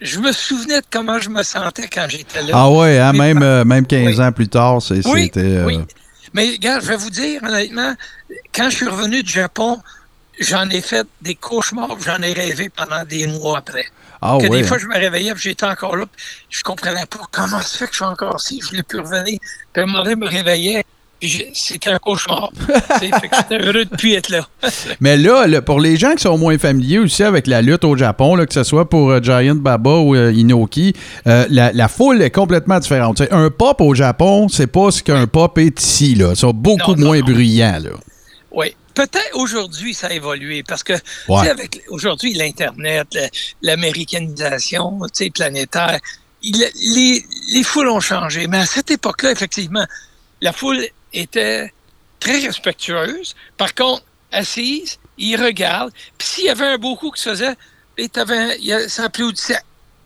je 0.00 0.18
me 0.20 0.30
souvenais 0.32 0.80
de 0.80 0.86
comment 0.90 1.18
je 1.18 1.28
me 1.30 1.42
sentais 1.42 1.88
quand 1.88 2.06
j'étais 2.08 2.42
là. 2.42 2.50
Ah 2.52 2.70
ouais, 2.70 2.98
hein, 2.98 3.12
même, 3.12 3.42
euh, 3.42 3.64
même 3.64 3.86
15 3.86 4.06
Oui. 4.18 4.24
ans 4.24 4.32
plus 4.32 4.48
tard, 4.48 4.80
c'est- 4.82 5.06
Oui, 5.06 5.24
c'était... 5.24 5.40
euh, 5.40 5.64
oui. 5.64 5.80
Mais 6.34 6.50
regarde, 6.50 6.82
je 6.82 6.88
vais 6.88 6.96
vous 6.96 7.10
dire, 7.10 7.42
honnêtement, 7.42 7.94
quand 8.54 8.68
je 8.70 8.76
suis 8.76 8.86
revenu 8.88 9.22
du 9.22 9.32
Japon, 9.32 9.80
j'en 10.38 10.68
ai 10.68 10.82
fait 10.82 11.06
des 11.22 11.34
cauchemars, 11.34 11.96
j'en 12.04 12.20
ai 12.22 12.32
rêvé 12.34 12.68
pendant 12.68 13.02
des 13.04 13.26
mois 13.26 13.58
après. 13.58 13.86
Ah 14.20 14.38
que 14.40 14.48
des 14.48 14.62
fois, 14.64 14.78
je 14.78 14.86
me 14.86 14.94
réveillais, 14.94 15.32
puis 15.34 15.42
j'étais 15.44 15.66
encore 15.66 15.96
là, 15.96 16.06
puis 16.06 16.24
je 16.50 16.62
comprenais 16.62 17.06
pas 17.06 17.20
comment 17.30 17.60
ça 17.60 17.78
fait 17.78 17.86
que 17.86 17.92
je 17.92 17.96
suis 17.96 18.04
encore 18.04 18.36
ici, 18.38 18.60
je 18.68 18.76
l'ai 18.76 18.82
pu 18.82 18.98
revenir. 18.98 19.38
Puis 19.72 19.80
à 19.80 19.84
un 19.84 19.86
moment 19.86 20.02
donné, 20.02 20.14
je 20.14 20.18
me 20.18 20.26
réveillais, 20.26 20.84
c'était 21.52 21.90
un 21.90 21.98
cauchemar. 21.98 22.50
J'étais 23.00 23.58
heureux 23.58 23.84
de 23.84 23.96
plus 23.96 24.12
être 24.14 24.28
là. 24.28 24.46
Mais 25.00 25.16
là, 25.16 25.46
là, 25.48 25.62
pour 25.62 25.80
les 25.80 25.96
gens 25.96 26.14
qui 26.14 26.22
sont 26.22 26.38
moins 26.38 26.58
familiers 26.58 27.00
aussi 27.00 27.24
avec 27.24 27.46
la 27.48 27.60
lutte 27.60 27.84
au 27.84 27.96
Japon, 27.96 28.36
là, 28.36 28.46
que 28.46 28.54
ce 28.54 28.62
soit 28.62 28.88
pour 28.88 29.10
euh, 29.10 29.20
Giant 29.20 29.56
Baba 29.56 29.96
ou 29.96 30.14
euh, 30.14 30.32
Inoki, 30.32 30.94
euh, 31.26 31.44
la, 31.50 31.72
la 31.72 31.88
foule 31.88 32.22
est 32.22 32.30
complètement 32.30 32.78
différente. 32.78 33.20
Un 33.32 33.50
pop 33.50 33.80
au 33.80 33.94
Japon, 33.94 34.48
c'est 34.48 34.68
pas 34.68 34.90
ce 34.92 35.02
qu'un 35.02 35.26
pop 35.26 35.58
est 35.58 35.82
ici. 35.82 36.14
Là. 36.14 36.30
Ils 36.30 36.36
sont 36.36 36.52
beaucoup 36.52 36.92
Non, 36.92 36.98
non, 36.98 37.06
moins 37.06 37.18
non. 37.18 37.24
bruyants. 37.24 37.80
Là. 37.82 37.90
Oui. 38.52 38.74
Peut-être 38.98 39.30
aujourd'hui, 39.34 39.94
ça 39.94 40.08
a 40.08 40.12
évolué 40.12 40.64
parce 40.66 40.82
que 40.82 40.94
tu 40.94 41.00
Ouais. 41.28 41.44
sais, 41.44 41.50
avec 41.50 41.82
aujourd'hui 41.88 42.34
l'Internet, 42.34 43.06
l'américanisation 43.62 44.98
tu 45.14 45.24
sais, 45.24 45.30
planétaire, 45.30 45.98
il- 46.42 46.68
les, 46.94 47.24
les 47.52 47.62
foules 47.62 47.88
ont 47.88 48.00
changé. 48.00 48.46
Mais 48.48 48.58
à 48.58 48.66
cette 48.66 48.90
époque-là, 48.90 49.30
effectivement, 49.30 49.86
la 50.40 50.52
foule 50.52 50.84
était 51.12 51.72
très 52.20 52.40
respectueuse. 52.40 53.34
Par 53.56 53.74
contre, 53.74 54.02
assise, 54.32 54.98
ils 55.16 55.36
regardent. 55.36 55.92
Puis 56.16 56.28
s'il 56.28 56.44
y 56.46 56.48
avait 56.48 56.66
un 56.66 56.78
beau 56.78 56.96
coup 56.96 57.10
qui 57.10 57.22
se 57.22 57.30
faisait, 57.30 57.54
et 57.96 58.08
t'avais- 58.08 58.58
il 58.60 58.86
ça 58.88 59.04
applaudissait. 59.04 59.58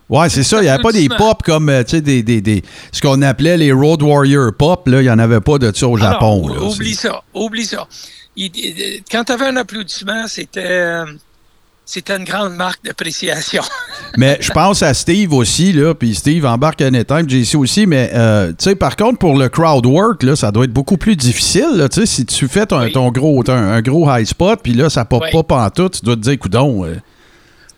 Ouais, 0.09 0.29
c'est 0.29 0.43
ça. 0.43 0.59
Il 0.59 0.65
n'y 0.65 0.69
avait 0.69 0.83
pas 0.83 0.93
des 0.93 1.09
pop 1.09 1.43
comme 1.43 1.71
euh, 1.71 1.83
tu 1.85 1.91
sais, 1.93 2.01
des, 2.03 2.23
des, 2.23 2.41
des- 2.43 2.63
ce 2.93 3.01
qu'on 3.01 3.23
appelait 3.23 3.57
les 3.57 3.73
Road 3.73 4.03
Warrior 4.03 4.53
pop. 4.59 4.87
Là. 4.87 5.01
Il 5.01 5.05
n'y 5.05 5.11
en 5.11 5.19
avait 5.19 5.41
pas 5.41 5.57
de 5.59 5.75
ça 5.75 5.89
au 5.89 5.97
Alors, 5.97 6.13
Japon. 6.13 6.49
là. 6.49 6.61
oublie 6.63 6.95
ça, 6.95 7.23
oublie 7.33 7.65
ça. 7.65 7.89
Il- 8.37 8.51
il- 8.57 9.03
quand 9.11 9.25
tu 9.25 9.33
avais 9.33 9.47
un 9.47 9.57
applaudissement, 9.57 10.27
c'était 10.27 10.65
euh, 10.67 11.05
c'était 11.85 12.17
une 12.17 12.25
grande 12.25 12.55
marque 12.55 12.83
d'appréciation. 12.85 13.63
Mais 14.17 14.39
je 14.41 14.51
pense 14.53 14.83
à 14.83 14.95
Steve 14.95 15.33
aussi, 15.35 15.73
là, 15.73 15.95
puis 15.95 16.15
Steve 16.15 16.45
embarque 16.47 16.81
anytime, 16.81 17.29
JC 17.29 17.57
aussi, 17.57 17.87
mais 17.87 18.11
euh, 18.15 18.49
tu 18.51 18.57
sais, 18.65 18.75
par 18.77 18.95
contre, 18.97 19.19
pour 19.19 19.37
le 19.39 19.49
crowd 19.49 19.85
work, 19.87 20.23
là, 20.23 20.37
ça 20.37 20.51
doit 20.53 20.65
être 20.65 20.73
beaucoup 20.73 20.97
plus 20.99 21.17
difficile, 21.17 21.69
là, 21.75 21.89
tu 21.89 22.01
sais, 22.01 22.07
si 22.07 22.25
tu 22.27 22.47
fais 22.49 22.67
ton, 22.67 22.81
Oui. 22.81 22.93
ton 22.93 23.11
gros, 23.11 23.43
un, 23.51 23.73
un 23.73 23.81
gros 23.83 24.07
high 24.15 24.27
spot, 24.27 24.61
puis 24.63 24.75
là, 24.75 24.91
ça 24.91 25.05
pop 25.07 25.23
Oui. 25.23 25.31
pas 25.33 25.43
pantoute, 25.43 25.99
tu 26.01 26.05
dois 26.05 26.17
te 26.17 26.21
dire, 26.21 26.39
coudon, 26.39 26.85
euh, 26.85 26.97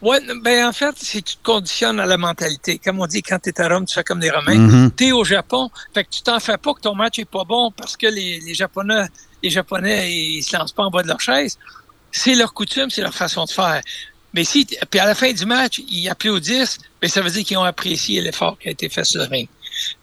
Ouais, 0.03 0.19
ben 0.43 0.67
en 0.69 0.73
fait, 0.73 0.95
c'est 0.99 1.23
tu 1.23 1.37
te 1.37 1.43
conditionnes 1.43 1.99
à 1.99 2.05
la 2.05 2.19
mentalité. 2.19 2.79
Comme 2.85 3.01
on 3.01 3.07
dit, 3.07 3.23
quand 3.23 3.39
tu 3.43 3.49
es 3.49 3.61
à 3.61 3.69
Rome, 3.69 3.87
tu 3.87 3.95
fais 3.95 4.05
comme 4.05 4.21
les 4.21 4.29
Romains. 4.31 4.59
Mhm. 4.59 4.91
Tu 4.95 5.07
es 5.07 5.13
au 5.13 5.25
Japon, 5.25 5.71
fait 5.95 6.05
que 6.05 6.11
tu 6.11 6.21
t'en 6.21 6.39
fais 6.41 6.59
pas 6.59 6.75
que 6.75 6.81
ton 6.81 6.95
match 6.95 7.19
est 7.21 7.25
pas 7.25 7.45
bon 7.49 7.71
parce 7.75 7.97
que 7.97 8.07
les, 8.09 8.39
les 8.47 8.53
Japonais, 8.53 9.07
les 9.45 9.51
Japonais, 9.51 10.11
ils 10.11 10.43
se 10.43 10.57
lancent 10.57 10.73
pas 10.73 10.85
en 10.85 10.91
bas 10.91 11.03
de 11.03 11.09
leur 11.09 11.21
chaise. 11.21 11.59
C'est 12.11 12.35
leur 12.35 12.55
coutume, 12.55 12.91
c'est 12.91 13.03
leur 13.03 13.15
façon 13.15 13.45
de 13.45 13.51
faire. 13.51 13.83
Mais 14.33 14.43
si, 14.43 14.67
puis 14.91 14.99
à 14.99 15.07
la 15.07 15.15
fin 15.15 15.33
du 15.33 15.45
match, 15.45 15.81
ils 15.89 16.09
applaudissent, 16.09 16.79
ben 17.01 17.09
ça 17.09 17.21
veut 17.21 17.31
dire 17.31 17.45
qu'ils 17.45 17.59
ont 17.59 17.63
apprécié 17.63 18.21
l'effort 18.21 18.59
qui 18.59 18.69
a 18.69 18.71
été 18.73 18.89
fait 18.89 19.05
sur 19.05 19.21
le 19.21 19.29
ring. 19.29 19.49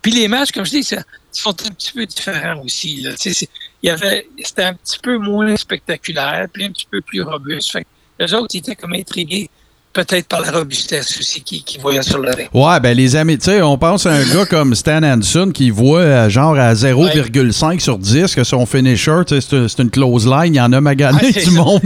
Puis 0.01 0.11
les 0.11 0.27
matchs, 0.27 0.51
comme 0.51 0.65
je 0.65 0.71
dis, 0.71 0.83
sont 0.83 1.49
un 1.49 1.71
petit 1.71 1.91
peu 1.91 2.05
différents 2.05 2.61
aussi. 2.63 3.05
Il 3.25 3.57
y 3.83 3.89
avait, 3.89 4.27
c'était 4.43 4.63
un 4.63 4.73
petit 4.75 4.99
peu 4.99 5.17
moins 5.17 5.57
spectaculaire, 5.57 6.47
puis 6.53 6.65
un 6.65 6.71
petit 6.71 6.87
peu 6.89 7.01
plus 7.01 7.23
robuste. 7.23 7.77
Les 8.19 8.33
autres, 8.33 8.53
ils 8.53 8.59
étaient 8.59 8.75
comme 8.75 8.93
intrigués, 8.93 9.49
peut-être 9.93 10.27
par 10.27 10.41
la 10.41 10.51
robustesse 10.51 11.17
aussi 11.19 11.41
qu'ils 11.41 11.63
qu'ils 11.63 11.81
voyaient 11.81 12.01
sur 12.01 12.17
le 12.19 12.31
ring. 12.31 12.49
Ouais, 12.53 12.79
ben 12.79 12.95
les 12.95 13.15
amis, 13.15 13.37
tu 13.37 13.45
sais, 13.45 13.61
on 13.61 13.77
pense 13.77 14.05
à 14.05 14.11
un 14.13 14.23
gars 14.23 14.45
comme 14.45 14.73
Stan 14.75 15.03
Hansen 15.03 15.51
qui 15.51 15.69
voit 15.69 15.99
euh, 15.99 16.29
genre 16.29 16.55
à 16.57 16.73
0,5 16.73 17.79
sur 17.79 17.97
10 17.97 18.33
que 18.35 18.43
son 18.43 18.65
finisher, 18.65 19.21
c'est 19.27 19.79
une 19.79 19.89
close 19.89 20.25
line, 20.27 20.53
il 20.53 20.57
y 20.57 20.61
en 20.61 20.71
a 20.73 20.81
magané 20.81 21.19
c'est 21.33 21.41
du 21.45 21.55
ça. 21.55 21.61
monde. 21.63 21.81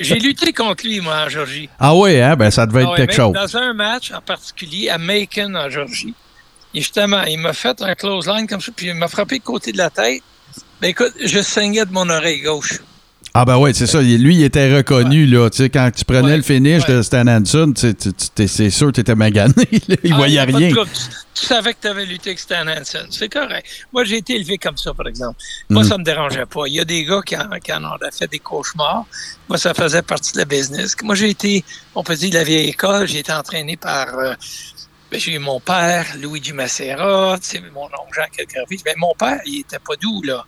J'ai- 0.00 0.14
lutté 0.20 0.52
contre 0.52 0.84
lui, 0.86 1.00
moi, 1.00 1.24
en 1.26 1.28
Georgie. 1.28 1.68
Ah 1.78 1.94
ouais, 1.96 2.20
hein, 2.22 2.36
ben 2.36 2.50
ça 2.50 2.66
devait 2.66 2.82
être 2.82 2.88
Ah 2.88 2.92
ouais, 2.92 2.96
quelque 2.98 3.14
chose. 3.14 3.32
Dans 3.32 3.56
un 3.56 3.72
match 3.74 4.12
en 4.12 4.20
particulier, 4.20 4.88
à 4.90 4.98
Macon, 4.98 5.54
en 5.54 5.68
Georgie. 5.68 6.14
Et 6.74 6.80
justement, 6.80 7.22
il 7.24 7.38
m'a 7.38 7.52
fait 7.52 7.80
un 7.82 7.94
close 7.94 8.28
line 8.28 8.46
comme 8.46 8.60
ça, 8.60 8.70
puis 8.74 8.86
il 8.88 8.94
m'a 8.94 9.08
frappé 9.08 9.40
côté 9.40 9.72
de 9.72 9.78
la 9.78 9.90
tête. 9.90 10.22
Ben 10.80 10.88
écoute, 10.88 11.12
je 11.24 11.40
saignais 11.42 11.84
de 11.84 11.90
mon 11.92 12.08
oreille 12.08 12.40
gauche. 12.42 12.80
Ah 13.32 13.44
ben 13.44 13.56
ouais, 13.58 13.72
c'est 13.72 13.86
ça. 13.86 14.02
Lui, 14.02 14.34
il 14.34 14.42
était 14.42 14.74
reconnu, 14.76 15.24
là. 15.26 15.48
Tu 15.50 15.58
sais, 15.58 15.70
quand 15.70 15.88
tu 15.94 16.04
prenais 16.04 16.22
Ouais, 16.22 16.36
le 16.36 16.42
finish 16.42 16.82
ouais. 16.88 16.94
de 16.96 17.02
Stan 17.02 17.26
Hansen, 17.28 17.72
c'est 17.76 18.70
sûr 18.70 18.88
que 18.88 18.92
tu 18.92 19.00
étais 19.02 19.14
magané. 19.14 19.54
là. 19.88 19.96
Il 20.02 20.12
Ah, 20.12 20.16
voyait 20.16 20.42
rien. 20.42 20.68
Tu, 20.70 20.74
tu 21.34 21.46
savais 21.46 21.74
que 21.74 21.78
tu 21.80 21.86
avais 21.86 22.06
lutté 22.06 22.30
avec 22.30 22.40
Stan 22.40 22.66
Hansen. 22.66 23.06
C'est 23.10 23.28
correct. 23.28 23.64
Moi, 23.92 24.02
j'ai 24.02 24.16
été 24.16 24.34
élevé 24.34 24.58
comme 24.58 24.76
ça, 24.76 24.92
par 24.94 25.06
exemple. 25.06 25.36
Moi, 25.68 25.84
Mm. 25.84 25.88
ça 25.88 25.98
me 25.98 26.02
dérangeait 26.04 26.46
pas. 26.46 26.62
Il 26.66 26.74
y 26.74 26.80
a 26.80 26.84
des 26.84 27.04
gars 27.04 27.20
qui 27.24 27.36
en, 27.36 27.48
qui 27.62 27.72
en 27.72 27.84
ont 27.84 27.96
fait 28.12 28.26
des 28.28 28.40
cauchemars. 28.40 29.04
Moi, 29.48 29.58
ça 29.58 29.74
faisait 29.74 30.02
partie 30.02 30.32
de 30.32 30.38
la 30.38 30.44
business. 30.44 30.96
Moi, 31.04 31.14
j'ai 31.14 31.30
été, 31.30 31.64
on 31.94 32.02
peut 32.02 32.16
dire, 32.16 32.30
de 32.30 32.34
la 32.34 32.44
vieille 32.44 32.70
école. 32.70 33.06
J'ai 33.06 33.20
été 33.20 33.32
entraîné 33.32 33.76
par... 33.76 34.08
euh, 34.18 34.34
ben, 35.12 35.18
j'ai 35.20 35.34
eu 35.34 35.38
mon 35.38 35.60
père, 35.60 36.04
Luigi 36.20 36.52
Macera, 36.52 37.36
mon 37.74 37.84
oncle 37.84 38.14
Jean 38.14 38.26
Calcarvis. 38.36 38.80
Ben, 38.84 38.94
mon 38.96 39.12
père, 39.18 39.40
il 39.46 39.60
était 39.60 39.78
pas 39.78 39.94
doux, 40.00 40.20
là. 40.22 40.44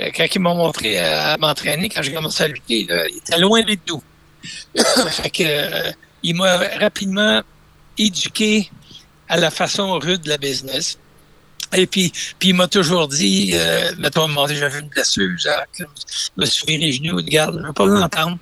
Euh, 0.00 0.10
Quand 0.16 0.26
il 0.34 0.40
m'a 0.40 0.54
montré 0.54 0.98
à, 0.98 1.32
à 1.32 1.36
m'entraîner, 1.38 1.88
quand 1.88 2.02
j'ai 2.02 2.12
commencé 2.12 2.44
à 2.44 2.48
lutter, 2.48 2.86
là, 2.88 3.06
il 3.08 3.16
était 3.18 3.38
loin 3.38 3.62
d'être 3.62 3.86
doux. 3.86 4.02
fait 5.10 5.30
que, 5.30 5.42
euh, 5.44 5.92
il 6.22 6.34
m'a 6.36 6.56
rapidement 6.78 7.42
éduqué 7.96 8.70
à 9.28 9.36
la 9.36 9.50
façon 9.50 9.98
rude 9.98 10.22
de 10.22 10.28
la 10.28 10.38
business. 10.38 10.98
Et 11.76 11.86
puis, 11.86 12.10
puis 12.38 12.50
il 12.50 12.54
m'a 12.54 12.66
toujours 12.66 13.08
dit, 13.08 13.50
euh, 13.54 13.92
mettons, 13.98 14.26
j'avais 14.48 14.80
une 14.80 14.88
blessure, 14.88 15.36
Jacques, 15.38 15.82
me 16.36 16.46
viré 16.46 16.78
les 16.78 16.92
genoux, 16.92 17.16
regarde, 17.16 17.58
je 17.60 17.66
veux 17.66 17.72
pas 17.72 17.84
l'entendre. 17.86 18.38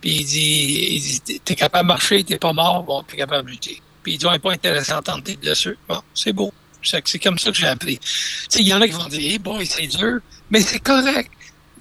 Puis 0.00 0.10
il 0.16 0.24
dit, 0.26 1.20
il 1.28 1.40
T'es- 1.40 1.54
capable 1.54 1.84
de 1.84 1.88
marcher, 1.88 2.24
t'es 2.24 2.36
pas 2.38 2.52
mort, 2.52 2.82
bon, 2.82 3.02
t'es 3.04 3.16
capable 3.16 3.46
de 3.46 3.52
lutter. 3.52 3.80
Puis 4.02 4.14
il 4.14 4.18
dit, 4.18 4.26
ouais, 4.26 4.38
pas 4.38 4.52
intéressant 4.52 4.96
d'entendre 4.96 5.22
tes 5.22 5.36
blessures. 5.36 5.76
Bon, 5.88 6.00
c'est 6.14 6.32
beau. 6.32 6.52
C'est 6.82 7.18
comme 7.20 7.38
ça 7.38 7.50
que 7.50 7.56
j'ai 7.56 7.66
appris. 7.68 7.98
Tu 7.98 8.08
sais, 8.50 8.60
il 8.60 8.68
y 8.68 8.74
en 8.74 8.80
a 8.82 8.86
qui 8.86 8.92
vont 8.92 9.06
dire, 9.08 9.40
boy, 9.40 9.64
c'est 9.64 9.86
dur, 9.86 10.18
mais 10.54 10.60
c'est 10.60 10.78
correct. 10.78 11.30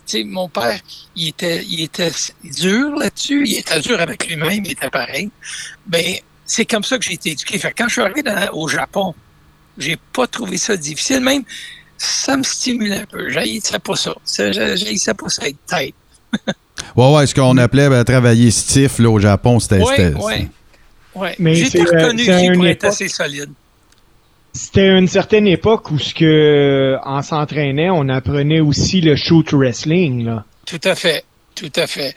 Tu 0.05 0.17
sais, 0.17 0.23
mon 0.25 0.49
père, 0.49 0.79
il 1.15 1.29
était, 1.29 1.63
il 1.63 1.81
était 1.81 2.11
dur 2.43 2.95
là-dessus, 2.97 3.43
il 3.47 3.57
était 3.59 3.79
dur 3.79 4.01
avec 4.01 4.27
lui-même, 4.27 4.65
il 4.65 4.71
était 4.71 4.89
pareil. 4.89 5.29
Ben, 5.87 6.15
c'est 6.45 6.65
comme 6.65 6.83
ça 6.83 6.97
que 6.97 7.05
j'ai 7.05 7.13
été 7.13 7.29
éduqué. 7.31 7.57
Fait 7.59 7.71
quand 7.71 7.87
je 7.87 7.93
suis 7.93 8.01
arrivé 8.01 8.21
dans- 8.23 8.49
au 8.53 8.67
Japon, 8.67 9.13
j'ai 9.77 9.97
pas 10.11 10.27
trouvé 10.27 10.57
ça 10.57 10.75
difficile. 10.75 11.21
Même, 11.21 11.43
ça 11.97 12.35
me 12.35 12.43
stimulait 12.43 13.01
un 13.01 13.05
peu. 13.05 13.29
J'haïssais 13.29 13.79
pas 13.79 13.95
ça. 13.95 14.13
J'haïssais 14.27 15.13
pas 15.13 15.29
ça 15.29 15.47
être 15.47 15.65
tête. 15.67 15.95
Ouais, 16.95 17.11
ouais, 17.15 17.25
ce 17.27 17.33
qu'on 17.33 17.57
appelait 17.57 17.87
ben, 17.89 18.03
travailler 18.03 18.51
stiff 18.51 18.99
là, 18.99 19.09
au 19.09 19.19
Japon, 19.19 19.59
c'était. 19.59 19.77
Ouais, 19.81 20.13
ouais. 20.15 20.49
Ouais. 21.15 21.35
Mais 21.39 21.55
J'ai 21.55 21.67
été 21.67 21.77
c'est, 21.85 21.95
euh, 21.95 22.01
reconnu 22.07 22.23
une 22.23 22.53
pour 22.55 22.67
être 22.67 22.83
assez 22.83 23.07
solide. 23.07 23.49
C'était 24.53 24.87
une 24.87 25.07
certaine 25.07 25.47
époque 25.47 25.89
où 25.89 25.97
ce 25.97 26.13
que 26.13 26.97
en 27.03 27.23
s'entraînait, 27.23 27.89
on 27.89 28.07
apprenait 28.07 28.59
aussi 28.59 29.01
le 29.01 29.15
shoot 29.15 29.51
wrestling 29.51 30.25
là. 30.25 30.45
Tout 30.65 30.81
à 30.83 30.93
fait. 30.93 31.25
Tout 31.55 31.71
à 31.75 31.87
fait. 31.87 32.15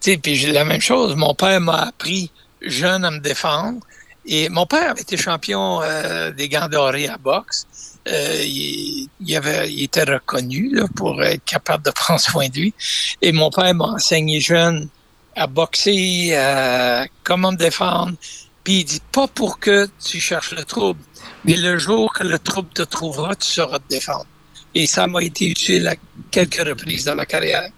Puis 0.00 0.52
la 0.52 0.64
même 0.64 0.80
chose. 0.80 1.14
Mon 1.16 1.34
père 1.34 1.60
m'a 1.60 1.82
appris 1.88 2.30
jeune 2.60 3.04
à 3.04 3.10
me 3.10 3.20
défendre. 3.20 3.78
Et 4.26 4.48
mon 4.48 4.66
père 4.66 4.90
avait 4.90 5.00
été 5.00 5.16
champion 5.16 5.80
euh, 5.82 6.32
des 6.32 6.48
gants 6.48 6.68
dorés 6.68 7.08
à 7.08 7.16
boxe. 7.16 7.66
Euh, 8.08 8.42
il, 8.42 9.08
il 9.20 9.36
avait, 9.36 9.72
il 9.72 9.84
était 9.84 10.04
reconnu 10.04 10.80
pour 10.96 11.22
être 11.22 11.44
capable 11.44 11.84
de 11.84 11.90
prendre 11.94 12.20
soin 12.20 12.48
de 12.48 12.58
lui. 12.58 12.74
Et 13.22 13.32
mon 13.32 13.50
père 13.50 13.72
m'a 13.74 13.86
enseigné 13.86 14.40
jeune 14.40 14.88
à 15.34 15.46
boxer, 15.46 16.36
comment 17.22 17.52
me 17.52 17.56
défendre. 17.56 18.14
Puis 18.64 18.80
il 18.80 18.84
dit 18.84 19.00
pas 19.12 19.28
pour 19.28 19.58
que 19.58 19.88
tu 20.04 20.20
cherches 20.20 20.52
le 20.52 20.64
trouble, 20.64 21.00
mais 21.44 21.56
le 21.56 21.78
jour 21.78 22.12
que 22.12 22.24
le 22.24 22.38
trouble 22.38 22.68
te 22.74 22.82
trouvera, 22.82 23.34
tu 23.34 23.46
sauras 23.48 23.78
te 23.78 23.88
défendre. 23.90 24.26
Et 24.74 24.86
ça 24.86 25.06
m'a 25.06 25.22
été 25.22 25.48
utile 25.48 25.88
à 25.88 25.94
quelques 26.30 26.56
reprises 26.66 27.04
dans 27.04 27.14
ma 27.14 27.26
carrière. 27.26 27.68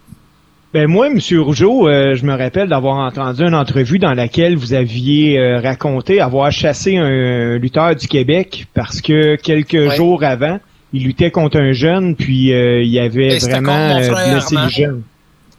Ben 0.72 0.86
moi, 0.86 1.08
Monsieur 1.10 1.40
Rougeau, 1.42 1.88
euh, 1.88 2.14
je 2.14 2.24
me 2.24 2.32
rappelle 2.36 2.68
d'avoir 2.68 2.96
entendu 2.98 3.42
une 3.42 3.54
entrevue 3.56 3.98
dans 3.98 4.14
laquelle 4.14 4.56
vous 4.56 4.72
aviez 4.72 5.36
euh, 5.38 5.60
raconté 5.60 6.20
avoir 6.20 6.52
chassé 6.52 6.96
un 6.96 7.58
lutteur 7.58 7.96
du 7.96 8.06
Québec 8.06 8.66
parce 8.72 9.00
que 9.00 9.34
quelques 9.36 9.72
Ouais. 9.72 9.96
jours 9.96 10.22
avant, 10.22 10.60
il 10.92 11.04
luttait 11.04 11.30
contre 11.32 11.58
un 11.58 11.72
jeune, 11.72 12.14
puis 12.14 12.52
euh, 12.52 12.82
il 12.84 12.98
avait 13.00 13.38
vraiment 13.38 13.96
euh, 13.98 14.02
frère 14.12 14.32
blessé 14.32 14.56
le 14.56 14.68
jeune. 14.68 15.02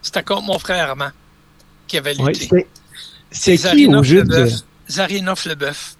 C'était 0.01 0.23
contre 0.23 0.43
mon 0.43 0.59
frère 0.59 0.89
Armand 0.89 1.11
qui 1.87 1.97
avait 1.97 2.13
lutté. 2.13 2.65
C'est 3.31 3.57
qui 3.57 3.87
au 3.87 4.03
juste 4.03 4.27
de- 4.27 4.47
Zarinov 4.89 5.43
Leboeuf. 5.47 5.95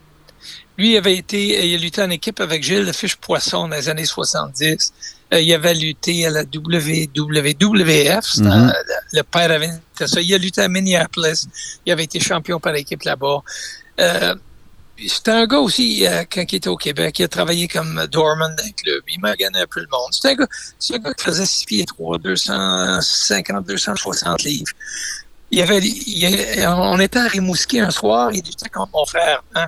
Lui 0.77 0.93
il 0.93 0.97
avait 0.97 1.15
été, 1.17 1.67
il 1.69 1.75
a 1.75 1.77
lutté 1.77 2.01
en 2.01 2.09
équipe 2.09 2.39
avec 2.39 2.63
Gilles 2.63 2.85
de 2.85 2.91
Fiche 2.91 3.15
Poisson 3.17 3.67
dans 3.67 3.75
les 3.75 3.89
années 3.89 4.05
70. 4.05 4.93
Euh, 5.33 5.39
il 5.41 5.53
avait 5.53 5.73
lutté 5.73 6.25
à 6.25 6.29
la 6.29 6.43
WWF, 6.43 8.25
c'était, 8.25 8.47
Mhm. 8.49 8.69
euh, 8.69 8.73
le 9.13 9.21
père 9.23 9.51
avait 9.51 9.69
c'était 9.93 10.07
ça. 10.07 10.21
Il 10.21 10.33
a 10.33 10.37
lutté 10.37 10.61
à 10.61 10.67
Minneapolis. 10.67 11.47
Il 11.85 11.91
avait 11.91 12.03
été 12.05 12.19
champion 12.19 12.59
par 12.59 12.75
équipe 12.75 13.03
là-bas. 13.03 13.39
Euh, 13.99 14.35
c'était 15.07 15.31
un 15.31 15.47
gars 15.47 15.59
aussi, 15.59 16.05
euh, 16.05 16.23
quand 16.31 16.43
il 16.51 16.55
était 16.57 16.69
au 16.69 16.75
Québec, 16.77 17.17
il 17.19 17.23
a 17.23 17.27
travaillé 17.27 17.67
comme 17.67 18.05
doorman 18.11 18.55
d'un 18.55 18.69
club. 18.71 19.01
Il 19.07 19.19
m'a 19.19 19.35
gagné 19.35 19.59
un 19.59 19.65
peu 19.67 19.79
le 19.79 19.87
monde. 19.91 20.11
C'est 20.11 20.27
un 20.29 20.31
un 20.31 20.99
gars 20.99 21.13
qui 21.13 21.23
faisait 21.23 21.45
6 21.45 21.65
pieds 21.65 21.85
3, 21.85 22.17
250, 22.19 23.65
260 23.65 24.43
livres. 24.43 24.71
Il 25.49 25.61
avait, 25.61 25.79
il 25.79 26.65
on 26.67 26.99
était 26.99 27.19
à 27.19 27.27
Rimouski 27.27 27.79
un 27.79 27.91
soir, 27.91 28.31
il 28.31 28.39
était 28.39 28.69
contre 28.69 28.91
mon 28.93 29.05
frère. 29.05 29.43
Hein? 29.55 29.67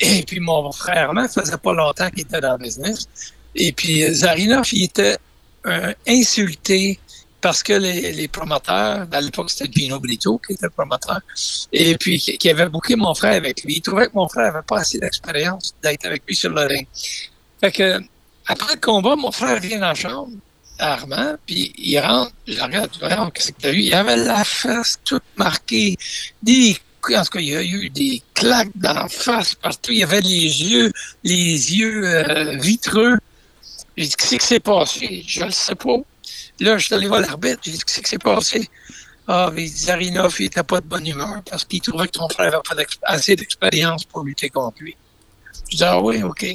Et 0.00 0.22
puis 0.22 0.40
mon 0.40 0.72
frère 0.72 1.08
Armand, 1.08 1.28
faisait 1.28 1.56
pas 1.56 1.72
longtemps 1.72 2.10
qu'il 2.10 2.22
était 2.22 2.40
dans 2.40 2.52
le 2.52 2.64
business. 2.64 3.08
Et 3.54 3.72
puis 3.72 4.02
Zarinov, 4.12 4.66
il 4.72 4.84
était 4.84 5.16
euh, 5.66 5.92
insulté 6.08 6.98
parce 7.40 7.62
que 7.62 7.72
les, 7.72 8.28
promoteurs, 8.28 9.06
à 9.10 9.20
l'époque 9.20 9.50
c'était 9.50 9.70
Gino 9.70 9.98
Brito 9.98 10.38
qui 10.38 10.52
était 10.52 10.66
le 10.66 10.70
promoteur, 10.70 11.20
et 11.72 11.98
puis 11.98 12.18
qui, 12.18 12.48
avait 12.48 12.68
booké 12.68 12.94
mon 12.94 13.14
frère 13.14 13.34
avec 13.34 13.64
lui. 13.64 13.76
Il 13.76 13.82
trouvait 13.82 14.06
que 14.06 14.14
mon 14.14 14.28
frère 14.28 14.54
avait 14.54 14.64
pas 14.66 14.78
assez 14.78 14.98
d'expérience 14.98 15.74
d'être 15.82 16.06
avec 16.06 16.22
lui 16.26 16.36
sur 16.36 16.50
le 16.50 16.62
ring. 16.62 16.86
Fait 17.60 17.72
que 17.72 18.00
après 18.46 18.74
le 18.74 18.80
combat, 18.80 19.16
mon 19.16 19.32
frère 19.32 19.58
vient 19.60 19.80
dans 19.80 19.88
la 19.88 19.94
chambre, 19.94 20.30
Armand, 20.78 21.36
puis 21.44 21.72
il 21.76 21.98
rentre, 21.98 22.32
je 22.46 22.60
regarde, 22.60 23.32
qu'est-ce 23.32 23.52
que 23.52 23.60
t'as 23.60 23.72
eu? 23.72 23.80
Il 23.80 23.94
avait 23.94 24.16
la 24.16 24.44
face 24.44 24.98
toute 25.04 25.22
marquée, 25.36 25.96
des 26.42 26.76
en 27.10 27.24
tout 27.24 27.30
cas, 27.30 27.40
il 27.40 27.48
y 27.48 27.56
a 27.56 27.62
eu 27.62 27.90
des 27.90 28.22
claques 28.34 28.70
la 28.80 29.08
face 29.08 29.54
partout. 29.54 29.92
Il 29.92 29.98
y 29.98 30.02
avait 30.02 30.20
les 30.20 30.62
yeux, 30.62 30.92
les 31.24 31.76
yeux 31.76 32.04
euh, 32.06 32.56
vitreux. 32.58 33.18
J'ai 33.96 34.06
dit, 34.06 34.16
qu'est-ce 34.16 34.36
qui 34.36 34.46
s'est 34.46 34.60
passé? 34.60 35.24
Je 35.26 35.40
ne 35.40 35.46
le 35.46 35.52
sais 35.52 35.74
pas. 35.74 35.96
Là, 36.60 36.78
je 36.78 36.86
suis 36.86 36.94
allé 36.94 37.08
voir 37.08 37.20
l'arbitre, 37.20 37.60
j'ai 37.62 37.72
dit, 37.72 37.78
qu'est-ce 37.78 38.00
qui 38.00 38.08
s'est 38.08 38.18
passé? 38.18 38.68
Ah, 39.28 39.50
mais 39.52 39.66
Zarinov, 39.66 40.36
il 40.38 40.44
n'était 40.44 40.62
pas 40.62 40.80
de 40.80 40.86
bonne 40.86 41.06
humeur 41.06 41.42
parce 41.48 41.64
qu'il 41.64 41.80
trouvait 41.80 42.06
que 42.06 42.12
ton 42.12 42.28
frère 42.28 42.60
n'avait 42.70 42.84
pas 42.84 42.84
assez 43.04 43.36
d'expérience 43.36 44.04
pour 44.04 44.24
lutter 44.24 44.48
contre 44.48 44.78
lui. 44.80 44.96
Je 45.70 45.76
dis, 45.76 45.84
ah 45.84 46.00
oui, 46.00 46.22
OK. 46.22 46.46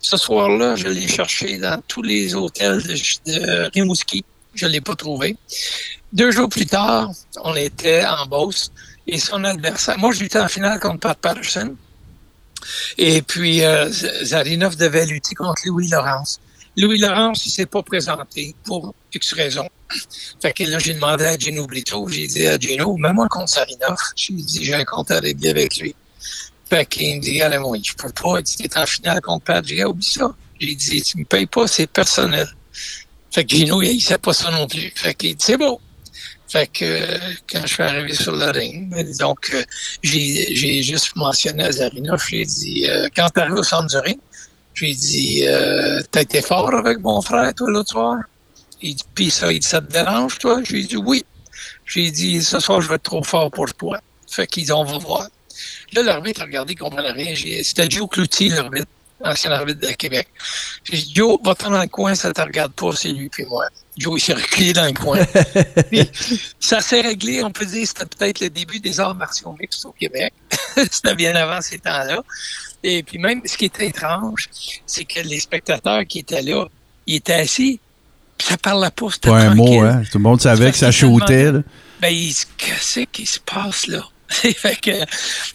Ce 0.00 0.16
soir-là, 0.16 0.76
je 0.76 0.88
l'ai 0.88 1.08
cherché 1.08 1.58
dans 1.58 1.80
tous 1.86 2.02
les 2.02 2.34
hôtels 2.34 2.82
de, 2.82 3.70
Rimouski. 3.74 4.24
Je 4.54 4.66
ne 4.66 4.70
l'ai 4.70 4.80
pas 4.80 4.94
trouvé. 4.94 5.36
Deux 6.12 6.30
jours 6.30 6.48
plus 6.48 6.66
tard, 6.66 7.10
on 7.42 7.56
était 7.56 8.04
en 8.04 8.26
Beauce 8.26 8.70
et 9.06 9.18
son 9.18 9.44
adversaire, 9.44 9.98
moi, 9.98 10.12
je 10.12 10.20
luttais 10.20 10.40
en 10.40 10.48
finale 10.48 10.80
contre 10.80 11.00
Pat 11.00 11.18
Patterson. 11.18 11.76
Et 12.96 13.20
puis, 13.22 13.62
euh, 13.62 13.90
Zarinov 14.22 14.76
devait 14.76 15.06
lutter 15.06 15.34
contre 15.34 15.62
Louis 15.66 15.88
Laurence. 15.88 16.40
Louis 16.76 16.98
Laurence, 16.98 17.46
il 17.46 17.50
s'est 17.50 17.66
pas 17.66 17.82
présenté 17.82 18.54
pour 18.64 18.94
X 19.12 19.34
raisons. 19.34 19.68
Fait 20.42 20.52
que 20.52 20.64
là, 20.64 20.78
j'ai 20.78 20.94
demandé 20.94 21.24
à 21.24 21.36
Gino 21.36 21.66
Blito, 21.66 22.08
j'ai 22.08 22.26
dit 22.26 22.46
à 22.46 22.58
Gino, 22.58 22.96
mets-moi 22.96 23.28
contre 23.28 23.50
Sarinov. 23.50 23.98
J'ai 24.16 24.34
dit, 24.34 24.64
j'ai 24.64 24.74
un 24.74 24.84
compte 24.84 25.10
à 25.10 25.20
régler 25.20 25.50
avec 25.50 25.76
lui. 25.76 25.94
Fait 26.68 26.86
qu'il 26.86 27.16
me 27.16 27.20
dit, 27.20 27.42
allez, 27.42 27.58
moi, 27.58 27.76
je 27.82 27.92
peux 27.92 28.10
pas. 28.10 28.42
T'es 28.42 28.78
en 28.78 28.86
finale 28.86 29.20
contre 29.20 29.44
Pat. 29.44 29.64
J'ai 29.64 29.76
dit, 29.76 29.84
oublie 29.84 30.04
ça. 30.04 30.34
J'ai 30.58 30.74
dit, 30.74 31.02
tu 31.02 31.18
me 31.18 31.24
payes 31.24 31.46
pas, 31.46 31.66
c'est 31.66 31.86
personnel. 31.86 32.48
Fait 33.30 33.44
que 33.44 33.54
Gino, 33.54 33.82
il 33.82 34.00
sait 34.00 34.18
pas 34.18 34.32
ça 34.32 34.50
non 34.50 34.66
plus. 34.66 34.92
Fait 34.96 35.14
qu'il 35.14 35.36
dit, 35.36 35.44
c'est 35.44 35.56
bon. 35.56 35.78
Fait 36.54 36.68
que 36.68 36.84
quand 37.50 37.62
je 37.62 37.66
suis 37.66 37.82
arrivé 37.82 38.14
sur 38.14 38.30
le 38.30 38.48
ring, 38.52 38.88
ben, 38.88 39.04
donc 39.18 39.50
euh, 39.52 39.64
j'ai 40.04 40.84
juste 40.84 41.16
mentionné 41.16 41.64
à 41.64 41.72
Zarinov, 41.72 42.24
j'ai 42.28 42.44
dit, 42.44 42.86
euh, 42.88 43.08
quand 43.16 43.28
tu 43.34 43.40
arrives 43.40 43.54
au 43.54 43.64
centre 43.64 43.88
du 43.88 43.96
ring, 43.96 44.20
j'ai 44.72 44.94
dit, 44.94 45.48
euh, 45.48 46.00
t'as 46.12 46.20
été 46.20 46.42
fort 46.42 46.72
avec 46.72 47.00
mon 47.00 47.20
frère, 47.22 47.52
toi, 47.54 47.68
l'autre 47.72 47.90
soir? 47.90 48.18
Il 48.80 48.94
dit, 48.94 49.30
ça, 49.32 49.50
il 49.52 49.58
dit, 49.58 49.66
ça 49.66 49.80
te 49.80 49.90
dérange, 49.90 50.38
toi? 50.38 50.60
J'ai 50.62 50.84
dit, 50.84 50.96
oui. 50.96 51.24
J'ai 51.86 52.12
dit, 52.12 52.40
ce 52.40 52.60
soir, 52.60 52.80
je 52.80 52.88
vais 52.88 52.94
être 52.94 53.02
trop 53.02 53.24
fort 53.24 53.50
pour 53.50 53.74
toi. 53.74 53.98
Fait 54.30 54.46
qu'ils 54.46 54.66
dit, 54.66 54.72
on 54.72 54.84
va 54.84 54.98
voir. 54.98 55.26
Là, 55.92 56.04
l'arbitre 56.04 56.42
a 56.42 56.44
regardé, 56.44 56.74
il 56.74 56.76
comprenait 56.76 57.10
rien. 57.10 57.34
C'était 57.64 57.90
Joe 57.90 58.08
Cloutier, 58.08 58.50
l'arbitre, 58.50 58.86
ancien 59.24 59.50
arbitre 59.50 59.80
de 59.88 59.92
Québec. 59.94 60.28
J'ai 60.84 60.98
dit, 60.98 61.12
Joe, 61.16 61.36
va-t'en 61.44 61.70
dans 61.70 61.82
le 61.82 61.88
coin, 61.88 62.14
ça 62.14 62.32
te 62.32 62.40
regarde 62.40 62.74
pas, 62.74 62.92
c'est 62.94 63.08
lui 63.08 63.28
puis 63.28 63.44
moi. 63.46 63.66
Joe, 63.96 64.20
il 64.20 64.22
s'est 64.22 64.34
reculé 64.34 64.72
dans 64.72 64.86
le 64.86 64.92
coin. 64.92 65.20
ça 66.60 66.80
s'est 66.80 67.00
réglé, 67.00 67.44
on 67.44 67.50
peut 67.50 67.66
dire, 67.66 67.86
c'était 67.86 68.06
peut-être 68.06 68.40
le 68.40 68.50
début 68.50 68.80
des 68.80 68.98
arts 68.98 69.14
martiaux 69.14 69.54
mixtes 69.58 69.84
au 69.84 69.92
Québec. 69.92 70.32
c'était 70.76 71.14
bien 71.14 71.34
avant 71.36 71.60
ces 71.60 71.78
temps-là. 71.78 72.22
Et 72.82 73.02
puis 73.02 73.18
même, 73.18 73.40
ce 73.44 73.56
qui 73.56 73.66
était 73.66 73.86
étrange, 73.86 74.48
c'est 74.86 75.04
que 75.04 75.20
les 75.20 75.38
spectateurs 75.38 76.04
qui 76.06 76.18
étaient 76.18 76.42
là, 76.42 76.66
ils 77.06 77.16
étaient 77.16 77.34
assis, 77.34 77.80
puis 78.36 78.48
ça 78.48 78.56
parlait 78.56 78.90
pas. 78.90 79.06
C'était 79.12 79.30
pas 79.30 79.40
un 79.40 79.54
mot, 79.54 79.80
hein? 79.80 80.02
Tout 80.10 80.18
le 80.18 80.24
monde 80.24 80.40
savait 80.40 80.72
que 80.72 80.76
ça 80.76 80.90
shootait. 80.90 81.52
Ben, 82.00 82.12
qu'est-ce 82.58 83.00
qui 83.12 83.26
se 83.26 83.38
passe 83.40 83.86
là? 83.86 84.02
fait, 84.28 84.80
que, 84.80 84.90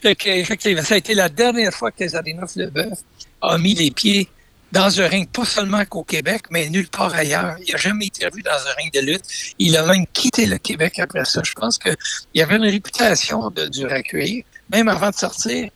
fait 0.02 0.16
que, 0.16 0.30
effectivement, 0.30 0.84
ça 0.84 0.96
a 0.96 0.98
été 0.98 1.14
la 1.14 1.28
dernière 1.28 1.74
fois 1.74 1.92
que 1.92 2.08
Zarinov 2.08 2.52
Leboeuf 2.56 3.00
a 3.42 3.58
mis 3.58 3.74
les 3.74 3.92
pieds 3.92 4.30
dans 4.72 5.02
un 5.02 5.08
ring, 5.08 5.30
pas 5.30 5.46
seulement 5.46 5.84
qu'au 5.86 6.04
Québec, 6.04 6.44
mais 6.52 6.70
nulle 6.70 6.90
part 6.90 7.14
ailleurs. 7.14 7.56
Il 7.66 7.72
n'a 7.72 7.78
jamais 7.78 8.06
été 8.08 8.28
vu 8.34 8.42
dans 8.42 8.52
un 8.52 8.74
ring 8.78 8.94
de 8.94 9.00
lutte. 9.00 9.24
Il 9.58 9.76
a 9.78 9.86
même 9.86 10.06
quitté 10.14 10.46
le 10.46 10.58
Québec 10.58 11.00
après 11.00 11.26
ça. 11.26 11.42
Je 11.44 11.54
pense 11.54 11.80
qu'il 11.80 12.42
avait 12.42 12.56
une 12.56 12.66
réputation 12.66 13.50
de 13.50 13.68
dur 13.68 13.92
accueillir. 13.92 14.44
Même 14.72 14.88
avant 14.88 15.10
de 15.10 15.16
sortir, 15.16 15.70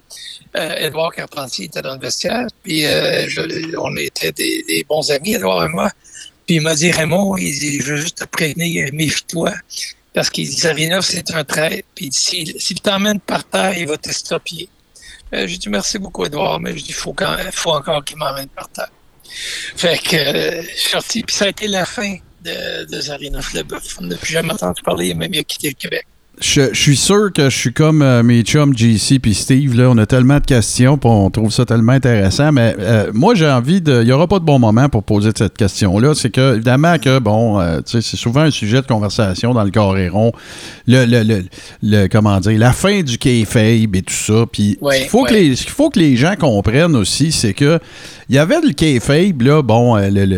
euh, 0.55 0.75
Edouard 0.75 1.13
Carpentier 1.13 1.65
était 1.65 1.81
dans 1.81 1.95
le 1.95 1.99
vestiaire, 1.99 2.45
puis 2.61 2.85
euh, 2.85 3.27
on 3.79 3.95
était 3.97 4.31
des, 4.31 4.85
bons 4.87 5.09
amis, 5.09 5.33
Edouard 5.33 5.65
et 5.65 5.69
moi. 5.69 5.89
Puis 6.45 6.57
il 6.57 6.61
m'a 6.61 6.75
dit, 6.75 6.91
Raymond, 6.91 7.37
il 7.37 7.57
dit, 7.57 7.79
je 7.79 7.93
veux 7.93 8.01
juste 8.01 8.19
te 8.19 8.25
prévenir, 8.25 8.89
méfie-toi, 8.93 9.51
parce 10.13 10.29
qu'il 10.29 10.47
dit, 10.47 10.55
c'est 11.01 11.31
un 11.31 11.43
trait, 11.43 11.83
puis 11.95 12.09
s'il 12.11 12.61
si, 12.61 12.75
t'emmène 12.75 13.19
par 13.19 13.45
terre, 13.45 13.75
il 13.75 13.87
va 13.87 13.97
te 13.97 14.11
stopper. 14.11 14.69
Euh, 15.33 15.47
j'ai 15.47 15.57
dit, 15.57 15.69
merci 15.69 15.97
beaucoup, 15.97 16.25
Edouard, 16.25 16.59
mais 16.59 16.71
je 16.77 16.83
dis, 16.83 16.89
il 16.89 16.93
faut, 16.93 17.15
faut 17.51 17.71
encore 17.71 18.03
qu'il 18.03 18.17
m'emmène 18.17 18.47
par 18.49 18.69
terre. 18.69 18.89
Fait 19.75 19.97
que 19.97 20.15
euh, 20.15 20.61
je 20.61 20.79
suis 20.79 20.89
sorti, 20.91 21.23
puis 21.23 21.35
ça 21.35 21.45
a 21.45 21.47
été 21.47 21.67
la 21.67 21.85
fin 21.85 22.17
de, 22.41 22.85
de 22.85 23.01
Zarinov 23.01 23.49
Leboeuf. 23.53 23.97
On 23.99 24.03
n'a 24.03 24.15
plus 24.17 24.31
jamais 24.31 24.53
entendu 24.53 24.81
parler, 24.83 25.13
même 25.13 25.33
il 25.33 25.39
a 25.39 25.43
quitté 25.43 25.69
le 25.69 25.75
Québec. 25.75 26.05
Je, 26.41 26.73
suis 26.73 26.97
sûr 26.97 27.31
que 27.31 27.49
je 27.49 27.55
suis 27.55 27.73
comme 27.73 28.01
euh, 28.01 28.23
mes 28.23 28.41
chums 28.41 28.75
JC 28.75 29.19
puis 29.21 29.35
Steve. 29.35 29.75
Là, 29.75 29.89
on 29.91 29.97
a 29.99 30.07
tellement 30.07 30.39
de 30.39 30.45
questions, 30.45 30.97
puis 30.97 31.09
on 31.09 31.29
trouve 31.29 31.51
ça 31.51 31.63
tellement 31.63 31.91
intéressant. 31.91 32.51
Mais 32.51 32.75
euh, 32.79 33.11
moi, 33.13 33.35
j'ai 33.35 33.47
envie 33.47 33.81
de. 33.81 34.01
Il 34.01 34.05
n'y 34.05 34.11
aura 34.11 34.27
pas 34.27 34.39
de 34.39 34.43
bon 34.43 34.57
moment 34.57 34.89
pour 34.89 35.03
poser 35.03 35.29
cette 35.37 35.55
question-là. 35.55 36.15
C'est 36.15 36.31
que, 36.31 36.55
évidemment, 36.55 36.97
que 36.97 37.19
bon, 37.19 37.59
euh, 37.59 37.81
c'est 37.85 38.01
souvent 38.01 38.41
un 38.41 38.51
sujet 38.51 38.81
de 38.81 38.87
conversation 38.87 39.53
dans 39.53 39.63
le 39.63 39.69
Coréron. 39.69 40.31
Le, 40.87 41.05
le, 41.05 41.21
le, 41.21 41.43
le, 41.83 42.07
comment 42.07 42.39
dire, 42.39 42.57
la 42.57 42.73
fin 42.73 43.03
du 43.03 43.19
kayfabe 43.19 43.95
et 43.95 44.01
tout 44.01 44.13
ça. 44.13 44.45
Puis 44.51 44.79
il 44.81 45.07
faut 45.09 45.25
que 45.25 45.33
les, 45.33 45.55
ce 45.55 45.63
qu'il 45.63 45.71
faut 45.71 45.91
que 45.91 45.99
les 45.99 46.15
gens 46.15 46.35
comprennent 46.35 46.95
aussi, 46.95 47.31
c'est 47.31 47.53
que 47.53 47.79
il 48.29 48.35
y 48.35 48.39
avait 48.39 48.61
le 48.61 48.71
kayfabe, 48.71 49.41
là, 49.41 49.61
bon, 49.61 49.95
le, 49.97 50.33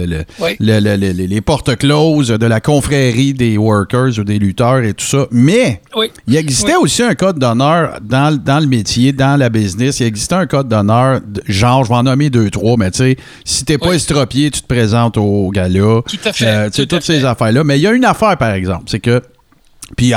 les 0.60 1.42
portes 1.42 1.76
closes 1.78 2.30
de 2.30 2.46
la 2.46 2.60
confrérie 2.60 3.34
des 3.34 3.58
workers 3.58 4.20
ou 4.20 4.24
des 4.24 4.40
lutteurs 4.40 4.84
et 4.84 4.94
tout 4.94 5.06
ça. 5.06 5.28
Mais 5.32 5.82
il 6.28 6.36
existait 6.36 6.76
aussi 6.76 7.04
un 7.04 7.16
code 7.16 7.40
d'honneur 7.40 8.00
dans, 8.02 8.36
dans, 8.38 8.60
le 8.60 8.68
métier, 8.68 9.14
dans 9.14 9.40
la 9.40 9.50
business. 9.50 10.00
Il 10.00 10.08
existait 10.08 10.36
un 10.36 10.48
code 10.48 10.68
d'honneur, 10.68 11.22
genre, 11.48 11.84
je 11.84 11.90
vais 11.90 11.96
en 11.96 12.04
nommer 12.04 12.30
deux, 12.30 12.50
trois, 12.50 12.76
mais 12.78 12.92
tu 12.92 12.98
sais, 12.98 13.18
si 13.44 13.66
t'es 13.66 13.78
pas 13.78 13.94
estropié, 13.94 14.52
tu 14.52 14.62
te 14.62 14.68
présentes 14.68 15.18
au 15.18 15.50
gala. 15.52 16.02
Tout 16.08 16.18
à 16.24 16.34
fait. 16.34 16.46
Euh, 16.46 16.86
toutes 16.86 17.04
ces 17.04 17.26
affaires-là. 17.26 17.64
Mais 17.64 17.80
il 17.80 17.82
y 17.82 17.88
a 17.88 17.92
une 17.92 18.06
affaire, 18.06 18.38
par 18.38 18.52
exemple, 18.52 18.84
c'est 18.88 19.00
que 19.00 19.22
puis 19.96 20.14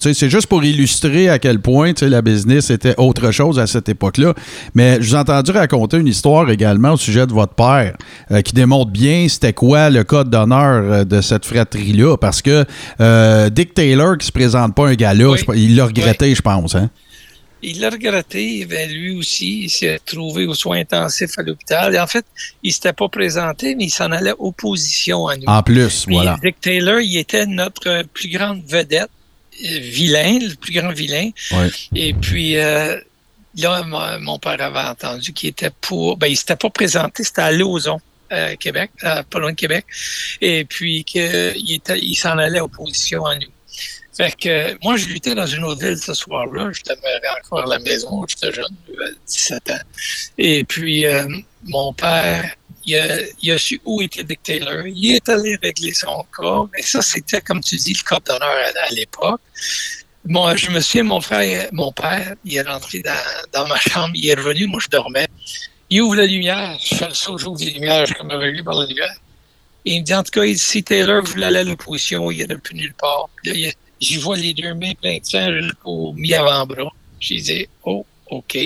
c'est 0.00 0.28
juste 0.28 0.46
pour 0.46 0.62
illustrer 0.62 1.30
à 1.30 1.38
quel 1.38 1.60
point 1.60 1.92
la 2.02 2.20
business 2.20 2.70
était 2.70 2.94
autre 2.98 3.30
chose 3.30 3.58
à 3.58 3.66
cette 3.66 3.88
époque-là. 3.88 4.34
Mais 4.74 5.00
je 5.00 5.08
vous 5.08 5.14
ai 5.14 5.18
entendu 5.18 5.52
raconter 5.52 5.96
une 5.96 6.06
histoire 6.06 6.50
également 6.50 6.92
au 6.92 6.96
sujet 6.98 7.26
de 7.26 7.32
votre 7.32 7.54
père 7.54 7.96
euh, 8.30 8.42
qui 8.42 8.52
démontre 8.52 8.90
bien 8.90 9.26
c'était 9.28 9.54
quoi 9.54 9.88
le 9.88 10.04
code 10.04 10.28
d'honneur 10.28 10.82
euh, 10.84 11.04
de 11.04 11.22
cette 11.22 11.46
fratrie-là. 11.46 12.16
Parce 12.18 12.42
que 12.42 12.66
euh, 13.00 13.48
Dick 13.48 13.72
Taylor 13.72 14.18
qui 14.18 14.26
se 14.26 14.32
présente 14.32 14.74
pas 14.74 14.88
un 14.88 14.94
gala, 14.94 15.34
il 15.54 15.76
l'a 15.76 15.86
regretté, 15.86 16.34
je 16.34 16.42
pense. 16.42 16.74
Hein? 16.74 16.90
Il 17.62 17.80
l'a 17.80 17.90
regretté, 17.90 18.64
ben, 18.64 18.90
lui 18.90 19.16
aussi, 19.16 19.64
il 19.64 19.70
s'est 19.70 20.00
trouvé 20.04 20.46
aux 20.46 20.54
soins 20.54 20.78
intensifs 20.78 21.38
à 21.38 21.42
l'hôpital. 21.42 21.98
En 21.98 22.06
fait, 22.06 22.24
il 22.62 22.72
s'était 22.72 22.92
pas 22.92 23.08
présenté, 23.08 23.74
mais 23.74 23.84
il 23.84 23.90
s'en 23.90 24.10
allait 24.10 24.34
opposition 24.38 25.26
à 25.26 25.36
nous. 25.36 25.46
En 25.46 25.62
plus, 25.62 26.06
voilà. 26.08 26.38
Dick 26.42 26.60
Taylor, 26.60 27.00
il 27.00 27.16
était 27.18 27.46
notre 27.46 28.04
plus 28.14 28.28
grande 28.28 28.62
vedette, 28.66 29.10
euh, 29.64 29.78
vilain, 29.80 30.38
le 30.40 30.54
plus 30.54 30.72
grand 30.72 30.92
vilain. 30.92 31.30
Et 31.94 32.14
puis, 32.14 32.56
euh, 32.56 32.98
là, 33.56 33.82
mon 34.20 34.38
père 34.38 34.60
avait 34.60 34.88
entendu 34.88 35.32
qu'il 35.32 35.50
était 35.50 35.72
pour... 35.80 36.16
Ben, 36.16 36.28
il 36.28 36.36
s'était 36.36 36.56
pas 36.56 36.70
présenté, 36.70 37.24
c'était 37.24 37.42
à 37.42 37.52
Lauson. 37.52 38.00
Euh, 38.32 38.54
Québec, 38.54 38.92
pas 39.02 39.40
loin 39.40 39.50
de 39.50 39.56
Québec, 39.56 39.84
et 40.40 40.64
puis 40.64 41.02
qu'il 41.02 41.20
il 41.56 42.14
s'en 42.14 42.38
allait 42.38 42.60
opposition 42.60 43.26
à 43.26 43.34
nous. 43.34 43.48
Fait 44.20 44.36
que 44.36 44.84
moi, 44.84 44.98
je 44.98 45.06
luttais 45.06 45.34
dans 45.34 45.46
une 45.46 45.66
ville 45.78 45.96
ce 45.96 46.12
soir-là. 46.12 46.70
Je 46.72 46.82
demeurais 46.82 47.40
encore 47.42 47.60
à 47.60 47.66
la 47.66 47.78
maison. 47.78 48.22
J'étais 48.28 48.52
jeune, 48.52 48.76
17 49.26 49.70
ans. 49.70 49.74
Et 50.36 50.62
puis, 50.64 51.06
euh, 51.06 51.26
mon 51.64 51.94
père, 51.94 52.54
il 52.84 53.50
a, 53.50 53.58
su 53.58 53.80
où 53.86 54.02
était 54.02 54.24
Dick 54.24 54.42
Taylor. 54.42 54.86
Il 54.86 55.14
est 55.14 55.28
allé 55.28 55.58
régler 55.62 55.94
son 55.94 56.24
cas. 56.36 56.68
Mais 56.74 56.82
ça, 56.82 57.00
c'était, 57.00 57.40
comme 57.40 57.62
tu 57.62 57.76
dis, 57.76 57.94
le 57.94 58.02
code 58.06 58.24
d'honneur 58.24 58.50
à, 58.50 58.92
l'époque. 58.92 59.40
Moi, 60.26 60.54
je 60.56 60.70
me 60.70 60.80
souviens, 60.80 61.04
mon 61.04 61.22
frère, 61.22 61.70
mon 61.72 61.90
père, 61.92 62.34
il 62.44 62.56
est 62.56 62.62
rentré 62.62 63.02
dans, 63.52 63.66
ma 63.66 63.78
chambre, 63.78 64.10
il 64.14 64.28
est 64.28 64.34
revenu, 64.34 64.66
moi 64.66 64.80
je 64.84 64.88
dormais. 64.88 65.28
Il 65.88 66.02
ouvre 66.02 66.16
la 66.16 66.26
lumière, 66.26 66.78
je 66.78 66.94
fais 66.94 67.08
le 67.08 67.14
saut, 67.14 67.38
j'ouvre 67.38 67.64
la 67.64 67.70
lumière, 67.70 68.04
je 68.04 68.12
comme 68.12 68.30
aveuglé 68.30 68.62
par 68.62 68.74
la 68.74 68.86
lumière. 68.86 69.14
Il 69.86 70.00
me 70.00 70.04
dit, 70.04 70.14
en 70.14 70.22
tout 70.22 70.30
cas, 70.30 70.42
si 70.54 70.84
Taylor 70.84 71.24
voulait 71.24 71.46
aller 71.46 71.60
à 71.60 71.64
l'opposition, 71.64 72.30
il 72.30 72.46
n'y 72.46 72.56
plus 72.58 72.74
nulle 72.74 72.92
part. 72.92 73.30
Puis 73.36 73.50
là, 73.50 73.56
il- 73.56 73.74
j'y 74.00 74.16
vois 74.18 74.36
les 74.36 74.54
deux 74.54 74.74
mains 74.74 74.92
pleines 75.00 75.20
de 75.20 75.26
sang 75.26 75.50
jusqu'au 75.60 76.12
mi-avant-bras. 76.16 76.90
J'ai 77.20 77.40
dit, 77.40 77.66
oh, 77.84 78.04
OK. 78.30 78.58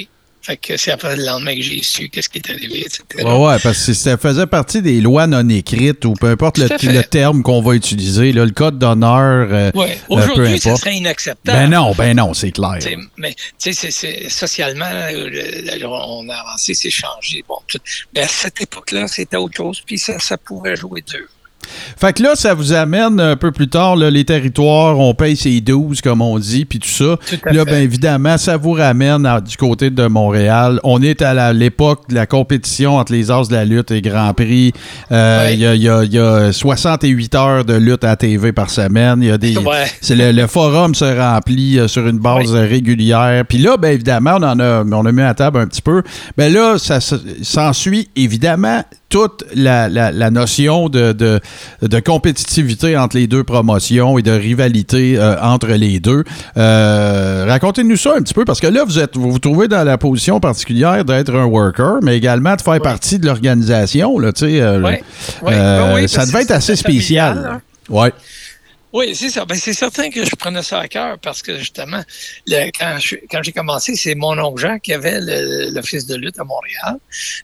Fait 0.42 0.58
que 0.58 0.76
c'est 0.76 0.90
après 0.90 1.16
le 1.16 1.24
lendemain 1.24 1.54
que 1.56 1.62
j'ai 1.62 1.82
su 1.82 2.10
qu'est-ce 2.10 2.28
qui 2.28 2.36
est 2.36 2.50
arrivé, 2.50 2.80
etc. 2.80 3.02
Ouais, 3.16 3.22
ouais, 3.24 3.56
parce 3.62 3.86
que 3.86 3.94
ça 3.94 4.18
faisait 4.18 4.46
partie 4.46 4.82
des 4.82 5.00
lois 5.00 5.26
non 5.26 5.48
écrites 5.48 6.04
ou 6.04 6.12
peu 6.12 6.26
importe 6.28 6.58
le, 6.58 6.68
le 6.82 7.02
terme 7.02 7.42
qu'on 7.42 7.62
va 7.62 7.74
utiliser, 7.74 8.30
là, 8.32 8.44
le 8.44 8.50
code 8.50 8.78
d'honneur. 8.78 9.48
euh, 9.50 9.70
Ouais. 9.74 9.98
peu 10.06 10.12
Aujourd'hui, 10.16 10.60
ça 10.60 10.76
serait 10.76 10.96
inacceptable. 10.96 11.58
ben 11.58 11.70
non, 11.70 11.92
ben 11.96 12.14
non, 12.14 12.34
c'est 12.34 12.50
clair. 12.52 12.76
T'sais, 12.78 12.94
mais 13.16 13.34
tu 13.58 13.72
sais, 13.72 14.28
socialement, 14.28 14.84
euh, 14.84 15.30
le- 15.30 15.78
le- 15.78 15.86
on 15.86 16.28
a 16.28 16.34
avancé, 16.34 16.74
c'est 16.74 16.90
changé. 16.90 17.42
Bon, 17.48 17.56
mais 18.14 18.20
à 18.20 18.28
cette 18.28 18.60
époque-là, 18.60 19.08
c'était 19.08 19.38
autre 19.38 19.56
chose, 19.56 19.80
puis 19.86 19.98
ça, 19.98 20.18
ça 20.18 20.36
pouvait 20.36 20.76
jouer 20.76 21.02
dur. 21.10 21.26
Fait 21.98 22.12
que 22.12 22.22
là, 22.22 22.34
ça 22.34 22.54
vous 22.54 22.72
amène 22.72 23.20
un 23.20 23.36
peu 23.36 23.52
plus 23.52 23.68
tard, 23.68 23.96
là, 23.96 24.10
les 24.10 24.24
territoires, 24.24 24.98
on 24.98 25.14
paye 25.14 25.36
ses 25.36 25.60
12, 25.60 26.00
comme 26.00 26.20
on 26.22 26.38
dit, 26.38 26.64
puis 26.64 26.78
tout 26.78 26.88
ça. 26.88 27.16
Tout 27.28 27.36
là, 27.54 27.64
bien 27.64 27.80
évidemment, 27.80 28.36
ça 28.38 28.56
vous 28.56 28.72
ramène 28.72 29.26
à- 29.26 29.40
du 29.40 29.56
côté 29.56 29.90
de 29.90 30.06
Montréal. 30.06 30.80
On 30.84 31.02
est 31.02 31.22
à 31.22 31.52
l'époque 31.52 32.08
de 32.08 32.14
la 32.14 32.26
compétition 32.26 32.96
entre 32.96 33.12
les 33.12 33.30
As 33.30 33.48
de 33.48 33.54
la 33.54 33.64
lutte 33.64 33.90
et 33.90 34.02
Grand 34.02 34.32
Prix. 34.34 34.72
Euh, 35.12 35.48
Il 35.52 35.54
Ouais. 35.54 35.56
y, 35.58 35.66
a, 35.66 35.74
il 35.74 35.82
y 35.82 35.88
a- 35.88 36.04
il 36.04 36.12
y 36.12 36.18
a 36.18 36.52
68 36.52 37.34
heures 37.34 37.64
de 37.64 37.74
lutte 37.74 38.04
à 38.04 38.16
TV 38.16 38.52
par 38.52 38.70
semaine. 38.70 39.18
Il 39.22 39.28
y 39.28 39.30
a 39.30 39.38
des. 39.38 39.56
Ouais. 39.58 39.84
C'est 40.00 40.14
le, 40.16 40.32
le 40.32 40.46
forum 40.46 40.94
se 40.94 41.04
remplit 41.04 41.78
euh, 41.78 41.88
sur 41.88 42.06
une 42.06 42.18
base 42.18 42.52
régulière. 42.54 43.44
Puis 43.48 43.58
là, 43.58 43.76
bien 43.76 43.90
évidemment, 43.90 44.36
on 44.38 44.42
en 44.42 44.58
a, 44.60 44.84
on 44.84 45.06
a 45.06 45.12
mis 45.12 45.22
à 45.22 45.34
table 45.34 45.58
un 45.60 45.66
petit 45.66 45.82
peu. 45.82 46.02
Ben 46.36 46.52
là, 46.52 46.76
ça 46.78 47.00
se- 47.00 47.14
s'ensuit 47.42 48.08
évidemment 48.16 48.82
toute 49.14 49.44
la, 49.54 49.88
la- 49.88 50.10
la 50.10 50.30
notion 50.32 50.88
de, 50.88 51.12
de, 51.12 51.38
de 51.82 52.00
compétitivité 52.00 52.96
entre 52.96 53.16
les 53.16 53.28
deux 53.28 53.44
promotions 53.44 54.18
et 54.18 54.22
de 54.22 54.32
rivalité 54.32 55.16
euh, 55.16 55.36
entre 55.40 55.68
les 55.68 56.00
deux. 56.00 56.24
Euh, 56.56 57.44
Racontez-nous 57.48 57.96
ça 57.96 58.14
un 58.18 58.22
petit 58.22 58.34
peu, 58.34 58.44
parce 58.44 58.60
que 58.60 58.66
là, 58.66 58.82
vous 58.84 58.98
êtes 58.98 59.16
vous 59.16 59.30
vous 59.30 59.38
trouvez 59.38 59.68
dans 59.68 59.84
la 59.84 59.98
position 59.98 60.40
particulière 60.40 61.04
d'être 61.04 61.32
un 61.32 61.44
worker, 61.44 62.00
mais 62.02 62.16
également 62.16 62.56
de 62.56 62.60
faire 62.62 62.80
partie 62.80 63.20
de 63.20 63.26
l'organisation. 63.26 64.18
euh, 64.20 64.80
Ouais. 64.80 65.02
Ouais. 65.42 65.52
Ben 65.52 65.94
oui, 65.94 66.08
ça 66.08 66.26
devait 66.26 66.42
être 66.42 66.50
assez 66.50 66.74
spécial. 66.74 67.38
hein. 67.54 67.60
Oui, 68.94 69.16
c'est 69.16 69.28
ça. 69.28 69.44
Ben, 69.44 69.56
c'est 69.56 69.72
certain 69.72 70.08
que 70.08 70.24
je 70.24 70.36
prenais 70.36 70.62
ça 70.62 70.78
à 70.78 70.86
cœur 70.86 71.18
parce 71.18 71.42
que 71.42 71.58
justement, 71.58 72.00
quand 72.48 73.42
j'ai 73.42 73.52
commencé, 73.52 73.96
c'est 73.96 74.14
mon 74.14 74.38
oncle 74.38 74.62
Jean 74.62 74.78
qui 74.78 74.92
avait 74.92 75.20
le- 75.20 75.70
l'office 75.74 76.06
de 76.06 76.14
lutte 76.14 76.38
à 76.38 76.44
Montréal. 76.44 76.98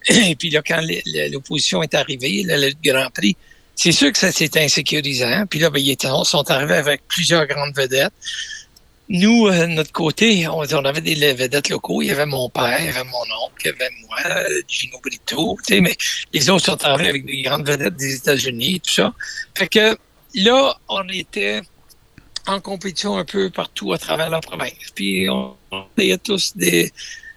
Et 0.31 0.37
puis 0.37 0.51
là, 0.51 0.63
quand 0.65 0.81
l'opposition 1.33 1.83
est 1.83 1.95
arrivée, 1.95 2.45
le, 2.47 2.69
le 2.69 2.73
Grand 2.81 3.11
Prix, 3.11 3.37
c'est 3.75 3.91
sûr 3.91 4.13
que 4.13 4.19
ça 4.19 4.31
c'était 4.31 4.63
insécurisant. 4.63 5.45
Puis 5.47 5.59
là, 5.59 5.71
ben, 5.71 5.83
ils 5.85 5.97
sont 6.25 6.49
arrivés 6.53 6.75
avec 6.75 7.03
plusieurs 7.09 7.45
grandes 7.47 7.75
vedettes. 7.75 8.13
Nous, 9.09 9.49
euh, 9.49 9.67
notre 9.67 9.91
côté, 9.91 10.47
on, 10.47 10.63
avait 10.63 11.01
des 11.01 11.17
vedettes 11.33 11.69
locaux. 11.69 12.01
Il 12.01 12.07
y 12.07 12.11
avait 12.13 12.27
mon 12.27 12.49
père, 12.49 12.77
il 12.79 12.87
y 12.87 12.89
avait 12.91 13.03
mon 13.03 13.23
oncle, 13.45 13.61
il 13.65 13.67
y 13.67 13.71
avait 13.71 13.91
moi, 14.03 14.45
Gino 14.69 15.01
Brito, 15.03 15.57
tu 15.67 15.75
sais, 15.75 15.81
mais 15.81 15.97
les 16.33 16.49
autres 16.49 16.67
sont 16.67 16.85
arrivés 16.85 17.09
avec 17.09 17.27
des 17.27 17.43
grandes 17.43 17.67
vedettes 17.67 17.97
des 17.97 18.15
États-Unis 18.15 18.77
et 18.77 18.79
tout 18.79 18.93
ça. 18.93 19.13
Fait 19.59 19.67
que 19.67 19.99
là, 20.35 20.77
on 20.89 21.07
était 21.09 21.61
en 22.47 22.61
compétition 22.61 23.17
un 23.19 23.25
peu 23.25 23.51
partout 23.51 23.93
à 23.93 23.99
travers 23.99 24.31
la 24.31 24.41
province. 24.41 24.73
Puis 24.95 25.29
on, 25.29 25.57
on 25.71 25.85
essayait 25.97 26.19
tous 26.19 26.57
des- 26.57 26.93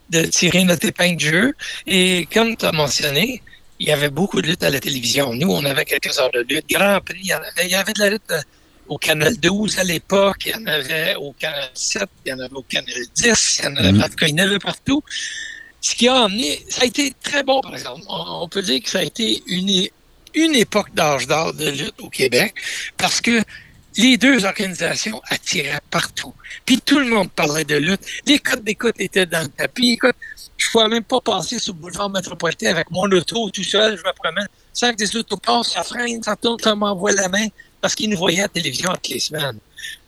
de 0.09 0.23
tirer 0.25 0.63
notre 0.63 0.85
épingle 0.87 1.15
de 1.15 1.19
jeu. 1.21 1.53
Et 1.87 2.27
comme 2.33 2.55
tu 2.55 2.65
as 2.65 2.71
mentionné, 2.71 3.41
il 3.79 3.87
y 3.87 3.91
avait 3.91 4.09
beaucoup 4.09 4.41
de 4.41 4.47
luttes 4.47 4.63
à 4.63 4.69
la 4.69 4.79
télévision. 4.79 5.33
Nous, 5.33 5.49
on 5.49 5.63
avait 5.65 5.85
quelques 5.85 6.17
heures 6.19 6.31
de 6.31 6.45
lutte. 6.47 6.69
Grand 6.69 6.99
Prix, 7.03 7.19
il 7.21 7.27
y, 7.27 7.33
en 7.33 7.37
avait, 7.37 7.65
il 7.65 7.71
y 7.71 7.75
avait 7.75 7.93
de 7.93 7.99
la 7.99 8.09
lutte 8.11 8.31
euh, 8.31 8.41
au 8.87 8.97
Canal 8.97 9.37
12 9.37 9.79
à 9.79 9.83
l'époque, 9.83 10.45
il 10.45 10.51
y 10.51 10.55
en 10.55 10.65
avait 10.67 11.15
au 11.15 11.31
Canal 11.33 11.69
7, 11.73 12.03
il 12.25 12.29
y 12.29 12.33
en 12.33 12.39
avait 12.39 12.53
au 12.53 12.63
Canal 12.63 12.93
10, 13.15 13.59
il 13.59 13.65
y 13.65 13.67
en 13.67 13.75
avait, 13.77 13.91
Mhm. 13.93 14.09
cas, 14.15 14.27
il 14.27 14.37
y 14.37 14.41
en 14.41 14.45
avait 14.45 14.59
partout. 14.59 15.01
Ce 15.81 15.95
qui 15.95 16.07
a 16.07 16.23
amené, 16.25 16.63
ça 16.69 16.83
a 16.83 16.85
été 16.85 17.13
très 17.23 17.43
bon, 17.43 17.59
par 17.61 17.73
exemple. 17.73 18.01
On, 18.07 18.43
on 18.43 18.47
peut 18.47 18.61
dire 18.61 18.81
que 18.83 18.89
ça 18.89 18.99
a 18.99 19.03
été 19.03 19.41
une, 19.47 19.87
une 20.33 20.55
époque 20.55 20.93
d'âge 20.93 21.27
d'or 21.27 21.53
de 21.53 21.69
lutte 21.69 21.95
au 21.99 22.09
Québec 22.09 22.53
parce 22.97 23.21
que 23.21 23.41
les 23.97 24.17
deux 24.17 24.45
organisations 24.45 25.21
attiraient 25.29 25.81
partout. 25.91 26.33
Puis 26.65 26.79
tout 26.81 26.99
le 26.99 27.05
monde 27.05 27.29
parlait 27.31 27.65
de 27.65 27.75
lutte. 27.75 28.01
Les 28.25 28.39
codes 28.39 28.63
d'écoute 28.63 28.95
étaient 28.97 29.25
dans 29.25 29.43
le 29.43 29.49
tapis. 29.49 29.93
Écoute, 29.93 30.15
je 30.57 30.67
ne 30.67 30.71
pouvais 30.71 30.87
même 30.87 31.03
pas 31.03 31.21
passer 31.21 31.59
sur 31.59 31.73
le 31.73 31.79
boulevard 31.79 32.09
métropolitain 32.09 32.71
avec 32.71 32.89
mon 32.89 33.03
auto 33.03 33.49
tout 33.49 33.63
seul. 33.63 33.97
Je 33.97 34.03
me 34.03 34.13
promène. 34.13 34.47
Sans 34.73 34.91
que 34.91 34.95
des 34.95 35.15
autos 35.15 35.37
passent, 35.37 35.73
ça 35.73 35.83
freine, 35.83 36.23
ça 36.23 36.35
tourne, 36.35 36.59
ça 36.59 36.73
m'envoie 36.73 37.11
la 37.11 37.29
main 37.29 37.47
parce 37.79 37.93
qu'ils 37.93 38.09
nous 38.09 38.17
voyaient 38.17 38.39
à 38.39 38.43
la 38.43 38.49
télévision 38.49 38.91
toutes 38.93 39.09
les 39.09 39.19
semaines. 39.19 39.59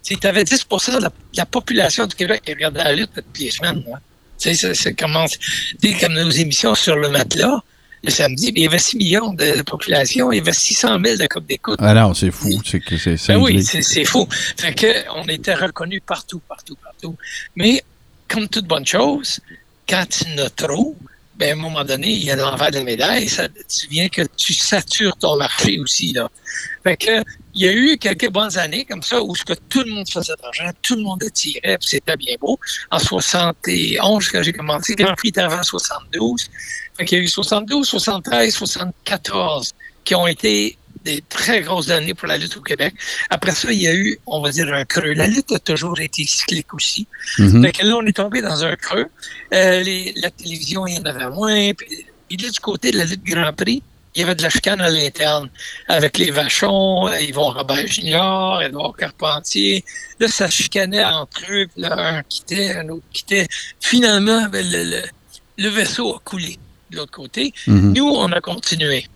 Tu 0.04 0.18
avais 0.24 0.44
10 0.44 0.68
de 0.68 0.92
la, 0.94 1.10
de 1.10 1.14
la 1.36 1.46
population 1.46 2.08
du 2.08 2.16
Québec 2.16 2.42
qui 2.46 2.54
regardait 2.54 2.84
la 2.84 2.94
lutte 2.94 3.12
toutes 3.14 3.40
les 3.40 3.52
semaines. 3.52 3.84
Tu 4.40 4.56
sais, 4.56 4.94
comme 4.94 5.14
nos 6.14 6.30
émissions 6.30 6.74
sur 6.74 6.96
le 6.96 7.10
matelas, 7.10 7.62
le 8.04 8.12
samedi, 8.12 8.52
il 8.56 8.64
y 8.64 8.68
avait 8.68 8.80
6 8.80 8.98
millions 8.98 9.34
de 9.34 9.62
population, 9.64 10.32
il 10.32 10.38
y 10.38 10.42
avait 10.42 10.54
600 10.54 11.00
000 11.04 11.18
de 11.18 11.28
codes 11.28 11.46
d'écoute. 11.46 11.80
Ah 11.80 11.94
non, 11.94 12.14
c'est 12.14 12.32
fou. 12.32 12.62
C'est 12.66 12.80
que 12.80 12.98
c'est 12.98 13.18
Ben 13.28 13.38
oui, 13.38 13.64
c'est 13.64 14.06
fou. 14.06 14.28
Fait 14.58 14.74
que 14.74 15.10
on 15.16 15.26
était 15.28 15.56
reconnus 15.56 16.02
partout, 16.06 16.42
partout, 16.48 16.78
partout. 16.84 17.16
Mais 17.56 17.84
comme 18.28 18.48
toute 18.48 18.66
bonne 18.66 18.86
chose, 18.86 19.40
quand 19.88 20.06
tu 20.10 20.26
en 20.26 20.46
as 20.46 20.50
trop, 20.50 20.96
ben 21.38 21.50
à 21.50 21.54
un 21.54 21.56
moment 21.56 21.84
donné, 21.84 22.12
il 22.12 22.24
y 22.24 22.32
a 22.32 22.36
l'envers 22.36 22.72
de 22.72 22.78
la 22.78 22.84
médaille. 22.84 23.28
Ça, 23.28 23.48
tu 23.50 23.88
viens 23.90 24.08
que 24.08 24.22
tu 24.38 24.54
satures 24.54 25.18
ton 25.18 25.38
marché 25.38 25.80
aussi. 25.80 26.14
Là. 26.14 26.30
Fait 26.84 26.96
que 26.96 27.24
il 27.56 27.66
y 27.66 27.68
a 27.70 27.72
eu 27.72 27.98
quelques 27.98 28.30
bonnes 28.30 28.58
années 28.58 28.86
comme 28.86 29.02
ça 29.02 29.22
où 29.22 29.34
ce 29.34 29.46
que 29.46 29.54
tout 29.70 29.82
le 29.84 29.92
monde 29.92 30.10
faisait 30.10 30.34
de 30.34 30.42
l'argent, 30.44 30.70
tout 30.82 30.96
le 30.96 31.04
monde 31.04 31.24
attirait, 31.24 31.78
puis 31.78 31.88
c'était 31.88 32.18
bien 32.18 32.36
beau. 32.40 32.60
En 32.92 33.00
71, 33.00 34.30
quand 34.30 34.44
j'ai 34.44 34.54
commencé, 34.54 34.94
Grand 34.96 35.16
Prix 35.16 35.30
était 35.30 35.42
avant 35.42 35.64
72. 35.64 36.50
Fait 36.98 37.06
qu'il 37.06 37.18
y 37.18 37.22
a 37.22 37.24
eu 37.24 37.28
72, 37.28 37.88
73, 37.88 38.54
74 38.54 39.74
qui 40.04 40.16
ont 40.16 40.28
été 40.28 40.78
des 41.04 41.24
très 41.30 41.62
grosses 41.62 41.90
années 41.92 42.14
pour 42.16 42.28
la 42.28 42.38
lutte 42.38 42.58
au 42.58 42.62
Québec. 42.62 42.96
Après 43.30 43.52
ça, 43.52 43.72
il 43.72 43.82
y 43.82 43.88
a 43.88 43.94
eu, 43.94 44.18
on 44.26 44.42
va 44.42 44.50
dire, 44.52 44.74
un 44.74 44.86
creux. 44.86 45.14
La 45.14 45.28
lutte 45.28 45.52
a 45.52 45.60
toujours 45.60 46.00
été 46.00 46.26
cyclique 46.26 46.74
aussi. 46.74 47.06
Mhm. 47.38 47.64
Fait 47.64 47.72
que 47.74 47.86
là, 47.86 47.96
on 47.98 48.06
est 48.06 48.16
tombé 48.16 48.42
dans 48.42 48.64
un 48.64 48.76
creux. 48.76 49.06
Euh, 49.54 49.84
les- 49.84 50.14
la 50.16 50.32
télévision, 50.32 50.88
il 50.88 50.96
y 50.96 51.00
en 51.00 51.04
avait 51.06 51.30
moins. 51.30 51.74
Puis, 51.74 52.06
puis 52.28 52.38
là, 52.38 52.50
du 52.50 52.60
côté 52.60 52.92
de 52.92 52.98
la 52.98 53.06
lutte 53.06 53.24
Grand 53.24 53.54
Prix, 53.54 53.84
il 54.16 54.22
y 54.22 54.24
avait 54.24 54.34
de 54.34 54.42
la 54.42 54.50
chicane 54.50 54.82
à 54.82 54.90
l'interne 54.90 55.50
avec 55.90 56.18
les 56.18 56.32
Vachons, 56.32 57.08
Yvon 57.20 57.50
Robert 57.52 57.86
Junior, 57.86 58.62
Edouard 58.64 58.96
Carpentier. 58.98 59.84
Là, 60.20 60.28
ça 60.28 60.50
chicanait 60.50 61.04
entre 61.04 61.42
eux. 61.52 61.68
Puis 61.72 61.82
là, 61.84 61.96
un 62.18 62.24
quittait, 62.24 62.74
un 62.78 62.90
autre 62.90 63.04
quittait. 63.14 63.48
Finalement, 63.82 64.48
ben, 64.50 64.66
le, 64.68 64.84
le- 64.86 65.04
le 65.58 65.70
vaisseau 65.70 66.16
a 66.16 66.20
coulé 66.24 66.58
de 66.96 67.00
l'autre 67.02 67.12
côté. 67.12 67.54
Mhm. 67.68 67.94
Nous, 67.94 68.08
on 68.08 68.32
a 68.32 68.42
continué. 68.42 69.08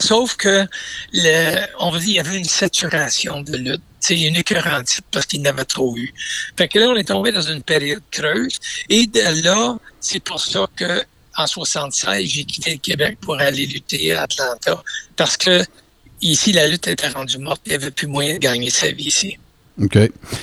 Sauf 0.00 0.36
que, 0.36 0.64
le, 1.12 1.66
on 1.80 1.90
va 1.90 1.98
dire, 1.98 2.08
il 2.08 2.14
y 2.14 2.18
avait 2.20 2.36
une 2.36 2.44
saturation 2.44 3.42
de 3.42 3.56
lutte, 3.56 3.82
sais, 4.00 4.20
une 4.20 4.36
écœurantite 4.36 5.04
parce 5.10 5.26
qu'il 5.26 5.42
n'avait 5.42 5.64
trop 5.64 5.96
eu. 5.96 6.14
Fait 6.56 6.68
que 6.68 6.78
là, 6.78 6.88
on 6.88 6.96
est 6.96 7.08
tombé 7.08 7.32
dans 7.32 7.42
une 7.42 7.62
période 7.62 8.02
creuse. 8.10 8.58
Et 8.88 9.06
de 9.06 9.44
là, 9.44 9.76
c'est 10.00 10.20
pour 10.20 10.40
ça 10.40 10.66
que 10.76 11.02
en 11.36 11.46
76, 11.46 12.28
j'ai 12.28 12.44
quitté 12.44 12.72
le 12.72 12.78
Québec 12.78 13.18
pour 13.20 13.38
aller 13.38 13.66
lutter 13.66 14.12
à 14.12 14.22
Atlanta. 14.22 14.82
Parce 15.16 15.36
que 15.36 15.64
ici, 16.20 16.52
la 16.52 16.66
lutte 16.66 16.88
était 16.88 17.08
rendue 17.08 17.38
morte. 17.38 17.62
Il 17.66 17.70
n'y 17.70 17.74
avait 17.76 17.90
plus 17.90 18.08
moyen 18.08 18.34
de 18.34 18.38
gagner 18.38 18.70
sa 18.70 18.90
vie 18.90 19.06
ici. 19.06 19.38
OK. 19.80 19.98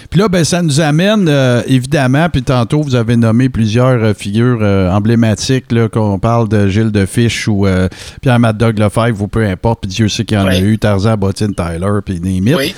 Puis 0.09 0.19
là, 0.19 0.29
ben, 0.29 0.43
ça 0.43 0.61
nous 0.61 0.79
amène, 0.79 1.27
euh, 1.27 1.61
évidemment, 1.67 2.29
puis 2.29 2.41
tantôt, 2.41 2.81
vous 2.81 2.95
avez 2.95 3.17
nommé 3.17 3.49
plusieurs 3.49 4.01
euh, 4.03 4.13
figures 4.13 4.59
euh, 4.61 4.89
emblématiques, 4.89 5.71
là, 5.71 5.89
qu'on 5.89 6.19
parle 6.19 6.47
de 6.47 6.67
Gilles 6.67 6.91
de 6.91 7.05
Fiche 7.05 7.47
ou 7.47 7.67
Pierre 8.21 8.39
Mad 8.39 8.57
Dog 8.57 8.79
Lefebvre 8.79 9.21
ou 9.23 9.27
peu 9.27 9.45
importe, 9.45 9.81
puis 9.81 9.89
Dieu 9.91 10.07
sait 10.07 10.23
qu'il 10.23 10.37
y 10.37 10.39
en 10.39 10.47
a 10.47 10.57
eu, 10.57 10.77
Tarzan, 10.77 11.17
Bottine, 11.17 11.53
Tyler, 11.53 11.99
puis 12.05 12.19
Némit. 12.19 12.55
Oui. 12.55 12.75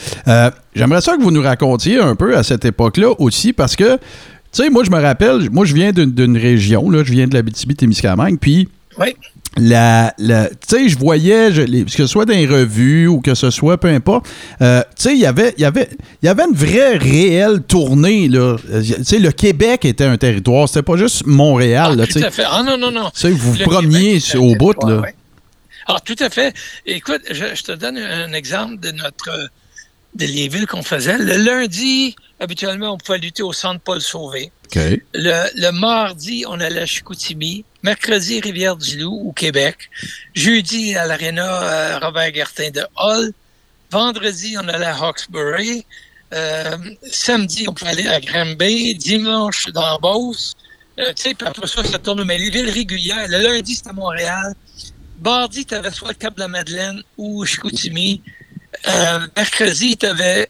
J'aimerais 0.75 1.01
ça 1.01 1.15
que 1.15 1.21
vous 1.21 1.31
nous 1.31 1.41
racontiez 1.41 1.99
un 1.99 2.15
peu 2.15 2.37
à 2.37 2.43
cette 2.43 2.65
époque-là 2.65 3.13
aussi, 3.19 3.53
parce 3.53 3.75
que, 3.75 3.95
tu 3.97 4.63
sais, 4.63 4.69
moi, 4.69 4.83
je 4.83 4.91
me 4.91 4.99
rappelle, 4.99 5.49
moi, 5.51 5.65
je 5.65 5.73
viens 5.73 5.91
d'une- 5.91 6.37
région, 6.37 6.89
là, 6.89 7.03
je 7.03 7.11
viens 7.11 7.27
de 7.27 7.33
la 7.33 7.43
témiscamingue 7.43 8.37
puis 8.39 8.67
Oui. 8.99 9.15
La, 9.59 10.13
la- 10.17 10.49
tu 10.49 10.55
sais, 10.67 10.89
je 10.89 10.97
voyais, 10.97 11.51
je, 11.51 11.61
les- 11.61 11.83
que 11.85 11.91
ce 11.91 12.07
soit 12.07 12.25
dans 12.25 12.33
les 12.33 12.45
revues 12.47 13.07
ou 13.07 13.21
que 13.21 13.35
ce 13.35 13.49
soit, 13.51 13.77
peu 13.77 13.87
importe, 13.87 14.27
euh, 14.61 14.81
tu 14.95 15.03
sais, 15.03 15.13
il 15.13 15.19
y 15.19 15.25
avait, 15.25 15.53
il 15.57 15.61
y 15.61 15.65
avait, 15.65 15.89
il 16.21 16.25
y 16.25 16.29
avait 16.29 16.43
une 16.43 16.55
vraie, 16.55 16.97
réelle 16.97 17.61
tournée, 17.63 18.27
là. 18.27 18.57
Euh, 18.71 18.81
Tu 18.81 19.03
sais, 19.03 19.19
le 19.19 19.31
Québec 19.31 19.85
était 19.85 20.05
un 20.05 20.17
territoire, 20.17 20.67
c'était 20.67 20.81
pas 20.83 20.97
juste 20.97 21.25
Montréal, 21.25 21.91
Ah, 21.93 21.95
là, 21.95 22.07
tout 22.07 22.19
à 22.19 22.31
fait. 22.31 22.43
Ah 22.49 22.63
non, 22.63 22.77
non, 22.77 22.91
non. 22.91 23.09
Tu 23.13 23.19
sais, 23.21 23.29
vous 23.31 23.53
Le 23.55 23.63
preniez 23.65 24.19
Québec, 24.19 24.35
au 24.41 24.55
bout, 24.55 24.75
là. 24.87 24.97
ouais. 25.01 25.15
Ah, 25.87 25.97
tout 26.03 26.15
à 26.19 26.29
fait. 26.29 26.53
Écoute, 26.85 27.21
je, 27.31 27.45
je 27.55 27.63
te 27.63 27.71
donne 27.71 27.97
un 27.97 28.33
exemple 28.33 28.79
de 28.79 28.91
notre 28.91 29.49
de 30.15 30.25
les 30.25 30.47
villes 30.47 30.65
qu'on 30.65 30.81
faisait. 30.81 31.17
Le 31.17 31.37
lundi, 31.37 32.15
habituellement, 32.39 32.93
on 32.93 32.97
pouvait 32.97 33.19
lutter 33.19 33.43
au 33.43 33.53
centre 33.53 33.79
Paul 33.81 34.01
Sauvé. 34.01 34.51
Le, 34.75 35.43
le 35.55 35.71
mardi, 35.71 36.43
on 36.47 36.59
allait 36.59 36.81
à 36.81 36.85
Chicoutimi. 36.85 37.63
Mercredi, 37.87 38.41
Rivière-du-Loup 38.41 39.29
au 39.29 39.31
Québec. 39.31 39.77
Jeudi, 40.35 40.93
à 40.97 41.07
l'aréna 41.07 41.63
euh, 41.63 41.99
Robert 41.99 42.33
Guertin 42.33 42.69
de 42.69 42.85
Hall. 42.97 43.31
Vendredi, 43.91 44.57
on 44.61 44.67
allait 44.67 44.87
à 44.87 44.97
Hawkesbury. 44.97 45.85
Euh, 46.33 46.77
samedi, 47.09 47.63
on 47.65 47.73
pouvait 47.73 47.91
aller 47.91 48.07
à 48.09 48.19
Granby. 48.19 48.93
Dimanche, 48.95 49.67
dans 49.67 49.97
Beauce. 49.99 50.53
Euh, 50.99 51.13
tu 51.13 51.23
sais, 51.23 51.33
puis 51.33 51.47
après 51.47 51.65
ça, 51.65 51.81
ça 51.85 51.97
tourne. 51.97 52.25
Mais 52.25 52.37
les 52.37 52.49
villes 52.49 52.69
régulières, 52.69 53.25
le 53.29 53.37
lundi, 53.37 53.75
c'était 53.75 53.91
à 53.91 53.93
Montréal. 53.93 54.53
Mardi, 55.23 55.65
tu 55.65 55.73
avais 55.73 55.91
soit 55.91 56.09
le 56.09 56.15
Cap 56.15 56.35
de 56.35 56.41
la 56.41 56.49
Madeleine 56.49 57.01
ou 57.17 57.45
Chicoutimi. 57.45 58.21
Euh, 58.85 59.27
mercredi, 59.33 59.95
tu 59.95 60.07
avais 60.07 60.49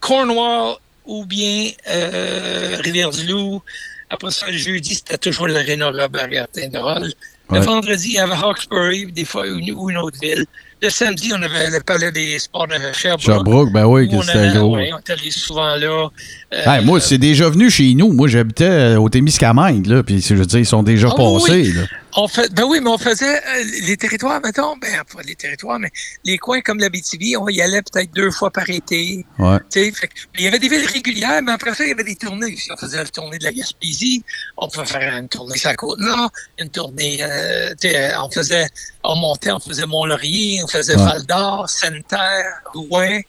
Cornwall 0.00 0.76
ou 1.04 1.26
bien 1.26 1.72
Rivière-du-Loup. 1.86 3.62
Après 4.10 4.30
ça, 4.30 4.46
le 4.50 4.56
jeudi, 4.56 4.94
c'était 4.94 5.18
toujours 5.18 5.48
l'aréna 5.48 5.86
Robert 5.90 6.28
Gartin 6.28 6.68
de 6.68 6.78
Hall. 6.78 7.12
Le 7.50 7.58
Ouais. 7.58 7.64
vendredi, 7.64 8.08
il 8.08 8.14
y 8.14 8.18
avait 8.18 8.32
Hawkesbury, 8.32 9.12
des 9.12 9.24
fois 9.26 9.46
une, 9.46 9.70
ou 9.72 9.90
une 9.90 9.98
autre 9.98 10.16
ville. 10.20 10.46
Le 10.82 10.88
samedi, 10.90 11.30
on 11.34 11.42
avait 11.42 11.70
le 11.70 11.80
Palais 11.80 12.10
des 12.10 12.38
Sports 12.38 12.68
de 12.68 12.74
Sherbrooke. 12.94 13.20
Sherbrooke, 13.20 13.72
ben 13.72 13.84
oui, 13.86 14.08
que 14.08 14.22
c'était 14.22 14.52
gros. 14.54 14.76
ouais, 14.76 14.90
on 14.94 15.12
allé 15.12 15.30
souvent 15.30 15.76
là. 15.76 16.08
Euh, 16.54 16.62
Hey, 16.66 16.84
moi, 16.84 17.00
c'est 17.00 17.18
déjà 17.18 17.48
venu 17.50 17.70
chez 17.70 17.92
nous. 17.94 18.12
Moi, 18.12 18.28
j'habitais 18.28 18.64
euh, 18.64 18.98
au 18.98 19.08
Témiscamingue, 19.10 19.86
là. 19.86 20.02
Puis, 20.02 20.22
je 20.22 20.34
veux 20.34 20.46
dire, 20.46 20.58
ils 20.60 20.66
sont 20.66 20.82
déjà 20.82 21.08
Ah, 21.10 21.14
passés, 21.16 21.52
oui. 21.52 21.72
là. 21.72 21.82
On 22.16 22.28
fait, 22.28 22.48
ben 22.54 22.62
oui, 22.64 22.78
mais 22.80 22.90
on 22.90 22.98
faisait 22.98 23.38
euh, 23.38 23.64
les 23.82 23.96
territoires, 23.96 24.40
mettons, 24.40 24.76
ben 24.76 25.02
pas 25.12 25.22
les 25.22 25.34
territoires, 25.34 25.80
mais 25.80 25.90
les 26.24 26.38
coins 26.38 26.60
comme 26.60 26.78
la 26.78 26.88
BTV, 26.88 27.36
on 27.36 27.48
y 27.48 27.60
allait 27.60 27.82
peut-être 27.82 28.12
deux 28.12 28.30
fois 28.30 28.52
par 28.52 28.70
été. 28.70 29.26
Ouais. 29.38 29.58
fait 29.72 29.92
il 30.38 30.42
y 30.44 30.46
avait 30.46 30.60
des 30.60 30.68
villes 30.68 30.86
régulières, 30.86 31.42
mais 31.42 31.50
après 31.52 31.74
ça, 31.74 31.82
il 31.84 31.88
y 31.88 31.92
avait 31.92 32.04
des 32.04 32.14
tournées. 32.14 32.54
Si 32.56 32.70
on 32.70 32.76
faisait 32.76 32.98
la 32.98 33.04
tournée 33.06 33.38
de 33.38 33.44
la 33.44 33.52
Gaspésie, 33.52 34.22
on 34.56 34.68
pouvait 34.68 34.86
faire 34.86 35.16
une 35.18 35.28
tournée 35.28 35.58
sur 35.58 35.70
la 35.70 35.74
Côte-Nord, 35.76 36.30
une 36.58 36.70
tournée, 36.70 37.18
euh, 37.20 37.74
on 38.22 38.30
faisait, 38.30 38.68
on 39.02 39.16
montait, 39.16 39.50
on 39.50 39.58
faisait 39.58 39.86
Mont-Laurier, 39.86 40.60
on 40.62 40.68
faisait 40.68 40.94
Ouais. 40.96 41.04
Val-d'Or, 41.04 41.68
Sainte-Terre, 41.68 42.60
Rouen, 42.74 43.20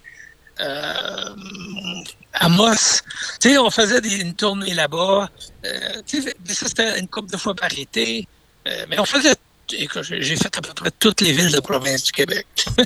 euh, 0.59 1.25
Amos. 2.33 3.01
Tu 3.39 3.49
sais, 3.49 3.57
on 3.57 3.69
faisait 3.71 4.01
des- 4.01 4.17
une 4.21 4.33
tournée 4.36 4.73
là-bas. 4.73 5.29
Euh, 5.65 6.01
ça, 6.05 6.67
c'était 6.67 6.99
une 6.99 7.07
couple 7.07 7.31
de 7.31 7.38
fois 7.38 7.55
par 7.55 7.69
été. 7.77 8.27
Euh, 8.68 8.72
mais 8.89 8.99
on 8.99 9.05
faisait, 9.05 9.36
j'ai 9.70 10.36
fait 10.36 10.57
à 10.57 10.61
peu 10.61 10.74
près 10.76 10.91
toutes 10.99 11.22
les 11.22 11.32
villes 11.32 11.51
de 11.51 11.59
province 11.59 12.03
du 12.03 12.11
Québec. 12.11 12.45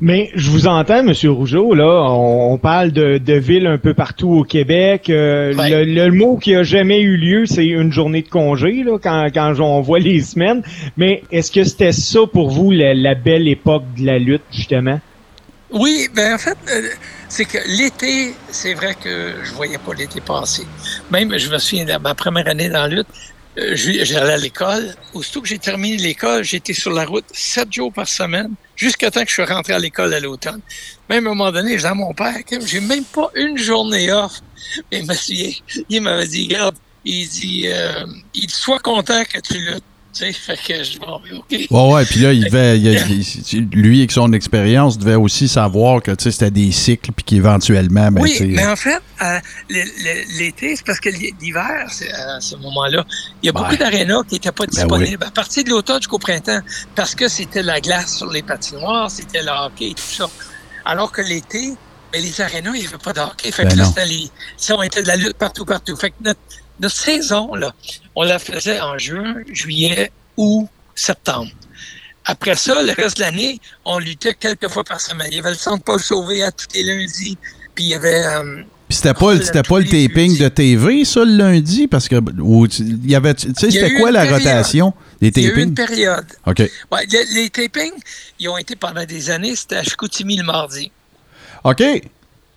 Mais 0.00 0.30
je 0.34 0.50
vous 0.50 0.66
entends, 0.66 1.04
Monsieur 1.04 1.30
Rougeau, 1.30 1.72
là, 1.72 1.86
on, 1.86 2.52
on 2.52 2.58
parle 2.58 2.90
de, 2.90 3.18
de 3.18 3.34
villes 3.34 3.66
un 3.68 3.78
peu 3.78 3.94
partout 3.94 4.28
au 4.32 4.42
Québec. 4.42 5.08
Euh, 5.08 5.54
Ouais. 5.54 5.70
le, 5.70 5.84
le 5.84 6.10
mot 6.10 6.36
qui 6.36 6.54
a 6.56 6.64
jamais 6.64 7.00
eu 7.00 7.16
lieu, 7.16 7.46
c'est 7.46 7.64
une 7.66 7.92
journée 7.92 8.22
de 8.22 8.28
congé, 8.28 8.82
là, 8.82 8.98
quand, 8.98 9.28
quand 9.32 9.54
on 9.60 9.80
voit 9.82 10.00
les 10.00 10.20
semaines. 10.20 10.62
Mais 10.96 11.22
est-ce 11.30 11.52
que 11.52 11.62
c'était 11.62 11.92
ça 11.92 12.20
pour 12.30 12.50
vous, 12.50 12.72
la, 12.72 12.92
la 12.92 13.14
belle 13.14 13.46
époque 13.46 13.84
de 13.96 14.04
la 14.04 14.18
lutte, 14.18 14.42
justement? 14.52 15.00
Oui, 15.70 16.08
ben 16.14 16.34
en 16.34 16.38
fait, 16.38 16.58
euh, 16.72 16.88
c'est 17.28 17.44
que 17.44 17.58
l'été, 17.78 18.34
c'est 18.50 18.74
vrai 18.74 18.96
que 19.00 19.32
je 19.44 19.52
voyais 19.52 19.78
pas 19.78 19.94
l'été 19.94 20.20
passer. 20.20 20.64
Même, 21.12 21.36
je 21.38 21.48
me 21.50 21.58
souviens 21.58 21.84
de 21.84 21.96
ma 22.02 22.14
première 22.14 22.48
année 22.48 22.68
dans 22.68 22.82
la 22.82 22.88
lutte, 22.88 23.06
j'allais 23.56 24.32
à 24.32 24.36
l'école. 24.36 24.94
Aussitôt 25.12 25.42
que 25.42 25.48
j'ai 25.48 25.58
terminé 25.58 25.96
l'école, 25.96 26.44
j'étais 26.44 26.72
sur 26.72 26.92
la 26.92 27.04
route 27.04 27.24
sept 27.32 27.72
jours 27.72 27.92
par 27.92 28.08
semaine, 28.08 28.54
jusqu'à 28.76 29.10
temps 29.10 29.22
que 29.22 29.28
je 29.28 29.34
suis 29.34 29.44
rentré 29.44 29.72
à 29.72 29.78
l'école 29.78 30.12
à 30.14 30.20
l'automne. 30.20 30.60
Même 31.08 31.26
à 31.26 31.30
un 31.30 31.34
moment 31.34 31.52
donné, 31.52 31.70
je 31.72 31.76
disais 31.76 31.88
à 31.88 31.94
mon 31.94 32.12
père, 32.12 32.36
j'ai 32.66 32.80
même 32.80 33.04
pas 33.04 33.30
une 33.34 33.58
journée 33.58 34.12
off. 34.12 34.40
Mais 34.90 35.02
souviens, 35.14 35.50
il 35.88 36.02
m'avait 36.02 36.26
dit, 36.26 36.44
regarde, 36.44 36.76
il 37.04 37.28
dit, 37.28 37.64
euh, 37.66 38.06
il 38.34 38.46
dit, 38.46 38.54
sois 38.54 38.78
content 38.78 39.24
que 39.24 39.40
tu 39.40 39.58
luttes. 39.58 39.84
Tu 40.14 40.20
sais, 40.26 40.32
fait 40.32 40.56
que 40.56 40.84
je 40.84 40.98
bon, 40.98 41.20
OK. 41.36 41.44
Ouais, 41.50 41.92
ouais, 41.92 42.04
puis 42.04 42.20
là, 42.20 42.32
il 42.32 42.44
devait, 42.44 42.78
il- 42.78 43.20
il- 43.52 43.68
lui, 43.70 43.98
avec 43.98 44.12
son 44.12 44.32
expérience, 44.32 44.96
devait 44.96 45.16
aussi 45.16 45.48
savoir 45.48 46.00
que, 46.02 46.12
tu 46.12 46.22
sais, 46.24 46.30
c'était 46.30 46.50
des 46.52 46.70
cycles, 46.70 47.10
puis 47.10 47.24
qu'éventuellement, 47.24 48.12
ben, 48.12 48.22
oui, 48.22 48.36
mais 48.42 48.64
en 48.64 48.76
fait, 48.76 49.00
euh, 49.22 49.40
l'été, 50.38 50.76
c'est 50.76 50.84
parce 50.86 51.00
que 51.00 51.08
l'hiver, 51.40 51.88
c'est- 51.90 52.12
à 52.12 52.40
ce 52.40 52.56
moment-là, 52.56 53.04
il 53.42 53.46
y 53.46 53.48
a 53.48 53.52
beaucoup 53.52 53.76
d'arénas 53.76 54.22
qui 54.28 54.34
n'étaient 54.34 54.52
pas 54.52 54.66
Ben 54.66 54.70
disponibles 54.70 55.24
à 55.24 55.30
partir 55.30 55.64
de 55.64 55.70
l'automne 55.70 55.98
jusqu'au 56.00 56.18
printemps, 56.18 56.60
parce 56.94 57.14
que 57.14 57.28
c'était 57.28 57.62
la 57.62 57.80
glace 57.80 58.16
sur 58.18 58.30
les 58.30 58.42
patinoires, 58.42 59.10
c'était 59.10 59.42
le 59.42 59.50
hockey 59.50 59.90
et 59.90 59.94
tout 59.94 60.02
ça. 60.02 60.26
Alors 60.84 61.10
que 61.12 61.22
l'été, 61.22 61.72
ben, 62.12 62.22
les 62.22 62.40
arénas, 62.40 62.70
il 62.74 62.82
n'y 62.82 62.86
avait 62.86 62.98
pas 62.98 63.12
de 63.12 63.20
hockey. 63.20 63.50
Fait 63.50 63.64
que 63.64 63.70
là, 63.70 63.82
non. 63.82 63.88
c'était 63.88 64.06
les, 64.06 64.30
ça, 64.56 64.76
on 64.76 64.82
était 64.82 65.02
de 65.02 65.08
la 65.08 65.16
lutte 65.16 65.34
partout, 65.38 65.64
partout. 65.64 65.96
Fait 65.96 66.10
que 66.10 66.16
notre, 66.22 66.40
notre 66.78 66.94
saison, 66.94 67.54
là, 67.54 67.72
on 68.16 68.22
la 68.22 68.38
faisait 68.38 68.80
en 68.80 68.96
juin, 68.98 69.36
juillet, 69.52 70.10
août, 70.36 70.68
septembre. 70.94 71.50
Après 72.26 72.54
ça, 72.54 72.82
le 72.82 72.92
reste 72.92 73.18
de 73.18 73.22
l'année, 73.22 73.60
on 73.84 73.98
luttait 73.98 74.34
quelques 74.34 74.68
fois 74.68 74.82
par 74.84 75.00
semaine. 75.00 75.28
Il 75.30 75.36
y 75.36 75.40
avait 75.40 75.50
le 75.50 75.56
centre 75.56 75.84
Paul 75.84 76.00
Sauvé 76.00 76.42
à 76.42 76.50
tous 76.52 76.66
les 76.74 76.82
lundis. 76.82 77.36
Puis 77.74 77.84
il 77.84 77.90
y 77.90 77.94
avait. 77.94 78.24
euh, 78.24 78.62
Puis 78.88 78.96
c'était 78.96 79.12
pas, 79.14 79.34
le- 79.34 79.42
c'était 79.42 79.62
pas 79.62 79.78
le 79.78 79.84
les 79.84 80.08
taping 80.08 80.38
de 80.38 80.48
TV, 80.48 81.04
ça, 81.04 81.24
le 81.24 81.36
lundi? 81.36 81.86
Parce 81.88 82.08
que, 82.08 82.16
ou 82.40 82.66
il 82.78 83.10
y 83.10 83.14
avait, 83.14 83.34
tu 83.34 83.48
sais, 83.58 83.70
c'était 83.70 83.94
quoi 83.96 84.10
la 84.10 84.22
période. 84.22 84.40
rotation? 84.42 84.94
Des 85.20 85.28
il 85.36 85.42
y 85.42 85.46
a 85.46 85.50
eu 85.50 85.62
une 85.62 85.74
tapings? 85.74 85.86
période. 85.96 86.26
OK. 86.46 86.58
Ouais, 86.92 87.06
le- 87.10 87.34
les 87.34 87.50
tapings, 87.50 87.92
ils 88.38 88.48
ont 88.48 88.56
été 88.56 88.74
pendant 88.76 89.04
des 89.04 89.28
années. 89.30 89.54
C'était 89.56 89.76
à 89.76 89.82
Chicoutimi 89.82 90.36
le 90.38 90.44
mardi. 90.44 90.90
OK. 91.64 91.82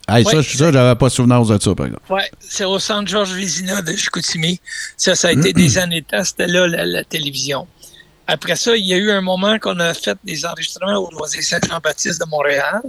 Hey, 0.08 0.24
ça, 0.24 0.36
Ouais. 0.36 0.42
je- 0.42 0.56
ça, 0.56 0.72
j'avais 0.72 0.94
pas 0.98 1.10
souvenir 1.10 1.42
de 1.44 1.62
ça, 1.62 1.74
par 1.74 1.86
exemple. 1.86 2.12
Ouais, 2.12 2.30
c'est 2.40 2.64
au 2.64 2.78
centre 2.78 3.08
Georges 3.08 3.32
Vézina 3.34 3.82
de 3.82 3.94
Chicoutimi. 3.94 4.58
Ça, 4.96 5.14
ça 5.14 5.28
a 5.28 5.32
été 5.32 5.52
des 5.52 5.76
années 5.78 6.00
de 6.00 6.06
temps. 6.06 6.24
C'était 6.24 6.46
là 6.46 6.66
la, 6.66 6.86
la 6.86 7.04
télévision. 7.04 7.66
Après 8.26 8.56
ça, 8.56 8.76
il 8.76 8.86
y 8.86 8.92
a 8.94 8.96
eu 8.98 9.10
un 9.10 9.20
moment 9.22 9.58
qu'on 9.58 9.78
a 9.80 9.94
fait 9.94 10.16
des 10.24 10.44
enregistrements 10.44 10.96
au 10.98 11.10
Loisir 11.10 11.42
Saint-Jean-Baptiste 11.42 12.20
de 12.20 12.26
Montréal. 12.28 12.80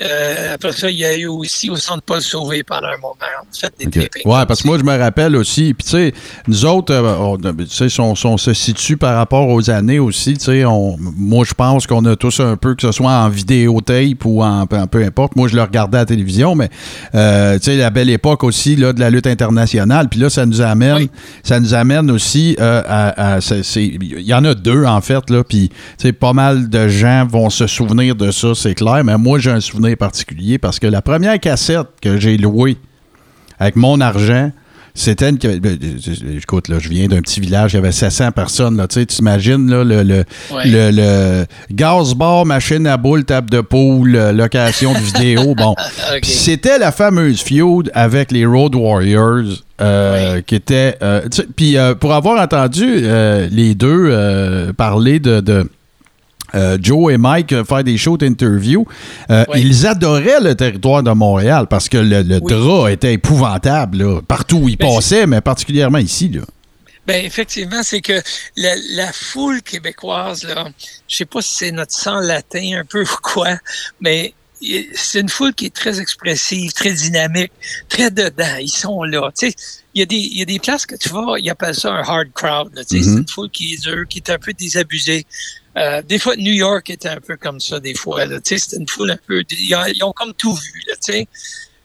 Euh, 0.00 0.54
après 0.54 0.72
ça, 0.72 0.90
il 0.90 0.96
y 0.96 1.04
a 1.04 1.16
eu 1.16 1.26
aussi 1.26 1.70
au 1.70 1.76
centre 1.76 2.02
Paul 2.02 2.20
Sauvé 2.20 2.64
pendant 2.64 2.88
un 2.88 2.96
moment. 2.96 3.14
On 3.40 3.54
fait 3.54 3.72
des. 3.78 4.08
Ouais, 4.24 4.44
parce 4.44 4.62
que 4.62 4.66
moi, 4.66 4.76
je 4.76 4.82
me 4.82 4.98
rappelle 4.98 5.36
aussi. 5.36 5.72
Puis, 5.72 5.84
tu 5.84 5.90
sais, 5.90 6.12
nous 6.48 6.64
autres, 6.66 6.92
euh, 6.92 7.36
on, 8.24 8.36
se 8.36 8.52
situe 8.54 8.96
par 8.96 9.16
rapport 9.16 9.48
aux 9.48 9.70
années 9.70 10.00
aussi, 10.00 10.36
tu 10.36 10.46
sais, 10.46 10.64
moi, 10.98 11.44
je 11.44 11.54
pense 11.54 11.86
qu'on 11.86 12.04
a 12.06 12.16
tous 12.16 12.40
un 12.40 12.56
peu, 12.56 12.74
que 12.74 12.82
ce 12.82 12.90
soit 12.90 13.12
en 13.12 13.28
vidéotape 13.28 14.24
ou 14.24 14.42
en, 14.42 14.62
en 14.62 14.86
peu 14.88 15.04
importe. 15.04 15.36
Moi, 15.36 15.46
je 15.46 15.54
le 15.54 15.62
regardais 15.62 15.98
à 15.98 16.00
la 16.00 16.06
télévision, 16.06 16.56
mais, 16.56 16.70
euh, 17.14 17.56
tu 17.58 17.66
sais, 17.66 17.76
la 17.76 17.90
belle 17.90 18.10
époque 18.10 18.42
aussi, 18.42 18.74
là, 18.74 18.92
de 18.92 18.98
la 18.98 19.10
lutte 19.10 19.28
internationale. 19.28 20.08
Puis 20.08 20.18
là, 20.18 20.28
ça 20.28 20.44
nous 20.44 20.60
amène, 20.60 20.96
Oui. 20.96 21.10
ça 21.44 21.60
nous 21.60 21.72
amène 21.72 22.10
aussi 22.10 22.56
euh, 22.60 22.82
à. 22.84 23.38
Il 23.76 24.20
y 24.22 24.34
en 24.34 24.44
a 24.44 24.54
deux, 24.54 24.84
en 24.84 25.00
fait, 25.00 25.30
là. 25.30 25.44
Puis, 25.44 25.68
tu 25.68 25.74
sais, 25.98 26.12
pas 26.12 26.32
mal 26.32 26.68
de 26.68 26.88
gens 26.88 27.26
vont 27.30 27.48
se 27.48 27.68
souvenir 27.68 28.16
de 28.16 28.32
ça, 28.32 28.54
c'est 28.56 28.74
clair. 28.74 29.04
Mais 29.04 29.16
moi, 29.16 29.38
j'ai 29.38 29.52
un 29.52 29.60
souvenir 29.60 29.83
particulier 29.96 30.58
parce 30.58 30.78
que 30.78 30.86
la 30.86 31.02
première 31.02 31.38
cassette 31.38 31.86
que 32.00 32.18
j'ai 32.18 32.36
louée 32.36 32.76
avec 33.58 33.76
mon 33.76 34.00
argent, 34.00 34.50
c'était 34.96 35.28
une. 35.30 35.36
ben, 35.38 35.76
Écoute, 36.36 36.68
là, 36.68 36.78
je 36.78 36.88
viens 36.88 37.08
d'un 37.08 37.20
petit 37.20 37.40
village, 37.40 37.72
il 37.72 37.76
y 37.76 37.78
avait 37.80 37.90
700 37.90 38.30
personnes, 38.30 38.76
là. 38.76 38.86
Tu 38.86 39.00
sais, 39.00 39.06
tu 39.06 39.16
t'imagines, 39.16 39.68
là, 39.68 39.82
le, 39.82 40.02
le, 40.04 40.24
Ouais. 40.52 40.62
le, 40.66 40.90
le 40.92 41.46
gaz 41.72 42.14
bar, 42.14 42.46
machine 42.46 42.86
à 42.86 42.96
boule, 42.96 43.24
table 43.24 43.50
de 43.50 43.60
poule, 43.60 44.14
euh, 44.14 44.32
location 44.32 44.92
de 44.92 44.98
vidéo. 44.98 45.54
Bon. 45.56 45.74
C'était 46.22 46.78
la 46.78 46.92
fameuse 46.92 47.40
feud 47.42 47.90
avec 47.92 48.30
les 48.30 48.46
Road 48.46 48.74
Warriors. 48.76 49.62
euh, 49.80 50.40
qui 50.42 50.54
était 50.54 50.96
euh, 51.02 51.22
puis 51.56 51.76
euh, 51.76 51.96
pour 51.96 52.14
avoir 52.14 52.40
entendu 52.40 52.86
les 53.50 53.74
deux 53.74 54.72
parler 54.76 55.18
de, 55.18 55.40
de, 55.40 55.68
euh, 56.54 56.78
Joe 56.80 57.12
et 57.12 57.16
Mike 57.18 57.52
euh, 57.52 57.64
faire 57.64 57.82
des 57.84 57.96
shows 57.98 58.16
d'interview, 58.16 58.86
euh, 59.30 59.44
Oui. 59.48 59.62
ils 59.64 59.86
adoraient 59.86 60.40
le 60.40 60.54
territoire 60.54 61.02
de 61.02 61.10
Montréal 61.10 61.66
parce 61.68 61.88
que 61.88 61.98
le, 61.98 62.22
le 62.22 62.38
Oui. 62.42 62.52
drap 62.52 62.88
était 62.90 63.12
épouvantable 63.14 63.98
là, 63.98 64.20
partout 64.22 64.58
où 64.58 64.68
ils 64.68 64.76
Ben, 64.76 64.88
passaient, 64.94 65.26
mais 65.26 65.40
particulièrement 65.40 65.98
ici. 65.98 66.28
Là. 66.28 66.42
Ben 67.06 67.24
effectivement, 67.24 67.82
c'est 67.82 68.00
que 68.00 68.20
la, 68.56 68.74
la 68.92 69.12
foule 69.12 69.62
québécoise, 69.62 70.44
là, 70.44 70.68
je 71.08 71.16
sais 71.16 71.24
pas 71.26 71.42
si 71.42 71.56
c'est 71.56 71.72
notre 71.72 71.92
sang 71.92 72.20
latin 72.20 72.78
un 72.80 72.84
peu 72.84 73.02
ou 73.04 73.16
quoi, 73.22 73.58
mais 74.00 74.32
c'est 74.94 75.20
une 75.20 75.28
foule 75.28 75.52
qui 75.52 75.66
est 75.66 75.74
très 75.74 76.00
expressive, 76.00 76.72
très 76.72 76.92
dynamique, 76.92 77.52
très 77.90 78.10
dedans. 78.10 78.56
Ils 78.58 78.68
sont 78.70 79.02
là. 79.02 79.30
Tu 79.38 79.50
sais, 79.50 79.56
il 79.92 79.98
y 79.98 80.02
a 80.02 80.06
des, 80.06 80.16
il 80.16 80.38
y 80.38 80.42
a 80.42 80.46
des 80.46 80.58
places 80.58 80.86
que 80.86 80.94
tu 80.96 81.10
vas, 81.10 81.34
ils 81.38 81.50
appellent 81.50 81.74
ça 81.74 81.92
un 81.92 82.00
hard 82.02 82.28
crowd. 82.32 82.70
là, 82.74 82.82
tu 82.84 82.96
sais. 82.96 83.02
C'est 83.04 83.18
une 83.18 83.28
foule 83.28 83.50
qui 83.50 83.74
est 83.74 83.82
dure, 83.82 84.04
qui 84.08 84.18
est 84.18 84.30
un 84.30 84.38
peu 84.38 84.54
désabusée. 84.54 85.26
Euh, 85.76 86.02
des 86.02 86.18
fois, 86.18 86.36
New 86.36 86.52
York 86.52 86.88
était 86.90 87.08
un 87.08 87.20
peu 87.20 87.36
comme 87.36 87.60
ça, 87.60 87.80
des 87.80 87.94
fois. 87.94 88.24
C'est 88.44 88.76
une 88.76 88.88
foule 88.88 89.10
un 89.10 89.18
peu. 89.26 89.42
Ils 89.50 89.74
ont, 89.74 89.84
ils 89.86 90.04
ont 90.04 90.12
comme 90.12 90.32
tout 90.34 90.54
vu. 90.54 90.82
Là, 90.88 90.94
tu 90.96 91.12
sais. 91.12 91.28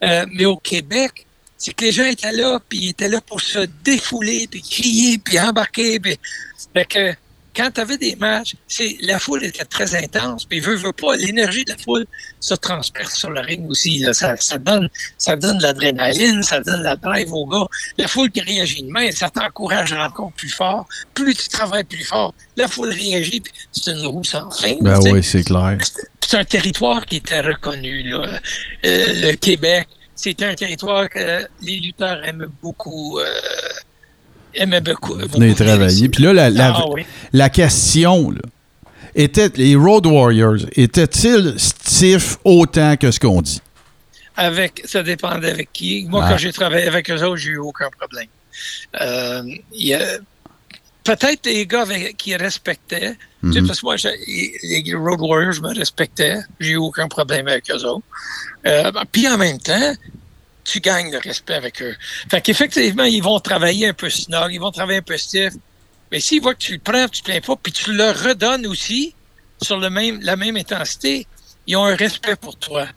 Euh, 0.04 0.26
mais 0.32 0.46
au 0.46 0.58
Québec, 0.58 1.26
c'est 1.58 1.74
que 1.74 1.86
les 1.86 1.92
gens 1.92 2.06
étaient 2.06 2.32
là, 2.32 2.60
puis 2.70 2.80
ils 2.80 2.90
étaient 2.90 3.10
là 3.10 3.20
pour 3.22 3.42
se 3.42 3.60
défouler, 3.84 4.48
puis 4.50 4.62
crier, 4.62 5.18
puis 5.18 5.40
embarquer. 5.40 6.00
Puis... 6.00 6.18
Fait 6.74 6.86
que 6.86 7.14
quand 7.60 7.72
tu 7.72 7.82
avais 7.82 7.98
des 7.98 8.16
matchs, 8.16 8.56
c'est, 8.68 8.96
la 9.02 9.20
foule 9.20 9.44
était 9.44 9.66
très 9.66 9.94
intense, 9.94 10.46
puis 10.46 10.62
veut, 10.62 10.76
veut 10.76 10.94
pas, 10.94 11.18
l'énergie 11.18 11.66
de 11.66 11.72
la 11.72 11.78
foule 11.78 12.06
se 12.40 12.54
transperce 12.54 13.16
sur 13.16 13.32
le 13.32 13.42
ring 13.42 13.70
aussi. 13.70 14.00
là. 14.00 14.14
Ça, 14.14 14.38
ça 14.38 14.58
donne, 14.58 14.88
ça 15.18 15.36
donne 15.36 15.58
de 15.58 15.64
l'adrénaline, 15.64 16.42
ça 16.42 16.62
donne 16.62 16.84
la 16.84 16.96
drive 16.96 17.34
aux 17.34 17.46
gars. 17.46 17.68
La 17.98 18.08
foule 18.08 18.32
qui 18.32 18.40
réagit 18.40 18.84
de 18.84 18.90
main, 18.90 19.12
ça 19.12 19.30
t'encourage 19.30 19.92
encore 19.92 20.32
plus 20.32 20.50
fort. 20.50 20.88
Plus 21.14 21.36
tu 21.36 21.50
travailles 21.50 21.84
plus 21.84 22.06
fort, 22.06 22.34
la 22.56 22.70
foule 22.70 22.92
réagit, 22.92 23.42
puis 23.42 23.52
c'est 23.74 23.92
une 23.92 24.06
roue 24.06 24.24
sans 24.24 24.50
fin. 24.52 24.76
Ben 24.80 24.98
oui, 25.02 25.22
c'est 25.22 25.44
clair. 25.44 25.78
C'est 26.26 26.38
un 26.38 26.46
territoire 26.46 27.06
qui 27.06 27.18
était 27.18 27.42
reconnu. 27.42 28.04
Là. 28.04 28.40
Euh, 28.86 29.06
le 29.22 29.34
Québec, 29.34 29.90
c'était 30.16 30.46
un 30.46 30.56
territoire 30.56 31.10
que 31.10 31.46
les 31.62 31.80
lutteurs 31.80 32.24
aimaient 32.24 32.46
beaucoup. 32.62 33.20
Euh, 33.20 33.26
aimaient 34.54 34.82
beaucoup. 34.82 35.16
Venez 35.16 35.54
travailler. 35.56 36.10
Puis 36.10 36.24
là, 36.24 36.34
la, 36.34 36.50
la, 36.50 36.74
Ah 36.76 36.86
oui. 36.90 37.06
la 37.34 37.50
question, 37.50 38.32
là, 38.32 38.42
était, 39.16 39.50
les 39.56 39.76
Road 39.76 40.06
Warriors 40.06 40.58
étaient-ils 40.76 41.56
stiffs 41.58 42.38
autant 42.44 42.96
que 42.98 43.12
ce 43.12 43.20
qu'on 43.20 43.42
dit? 43.42 43.62
Avec, 44.36 44.82
ça 44.86 45.04
dépendait 45.04 45.52
avec 45.52 45.74
qui. 45.74 46.06
Moi, 46.10 46.22
Ah. 46.24 46.30
quand 46.32 46.38
j'ai 46.38 46.54
travaillé 46.54 46.88
avec 46.88 47.10
eux 47.12 47.22
autres, 47.24 47.38
j'ai 47.38 47.50
eu 47.52 47.58
aucun 47.58 47.90
problème. 47.98 48.28
Euh, 49.02 49.44
Peut-être 51.04 51.46
les 51.48 51.66
gars 51.66 51.82
avec- 51.84 52.18
qui 52.18 52.36
respectaient. 52.36 53.16
Tu 53.44 53.54
sais, 53.54 53.62
Mhm. 53.62 53.68
parce 53.68 53.80
que 53.80 53.86
moi, 53.86 53.96
les 53.98 54.94
Road 54.94 55.20
Warriors, 55.22 55.54
je 55.54 55.62
me 55.62 55.74
respectais. 55.74 56.38
J'ai 56.60 56.72
eu 56.72 56.76
aucun 56.78 57.08
problème 57.08 57.48
avec 57.48 57.70
eux 57.72 57.84
autres. 57.86 58.04
Euh, 58.68 58.92
ben, 58.92 59.04
puis 59.12 59.28
en 59.28 59.38
même 59.38 59.58
temps, 59.60 59.94
tu 60.64 60.80
gagnes 60.80 61.12
le 61.12 61.18
respect 61.20 61.54
avec 61.56 61.82
eux. 61.82 61.96
Fait 62.30 62.42
qu'effectivement, 62.42 63.04
ils 63.04 63.24
vont 63.24 63.40
travailler 63.40 63.88
un 63.88 63.94
peu 63.94 64.10
snug, 64.10 64.52
ils 64.52 64.60
vont 64.60 64.72
travailler 64.72 65.00
un 65.00 65.04
peu 65.04 65.18
stiff. 65.18 65.54
Mais 66.12 66.20
s'ils 66.20 66.42
voient 66.42 66.54
que 66.56 66.60
tu 66.60 66.74
le 66.74 66.80
prends, 66.80 67.08
tu 67.08 67.22
ne 67.22 67.26
plains 67.26 67.42
pas, 67.42 67.56
puis 67.62 67.72
tu 67.72 67.94
leur 67.94 68.16
redonnes 68.24 68.66
aussi 68.68 69.14
sur 69.62 69.78
le 69.78 69.90
même, 69.90 70.20
la 70.22 70.36
même 70.36 70.58
intensité, 70.58 71.28
ils 71.68 71.76
ont 71.76 71.86
un 71.86 71.96
respect 71.96 72.36
pour 72.36 72.58
toi. 72.58 72.88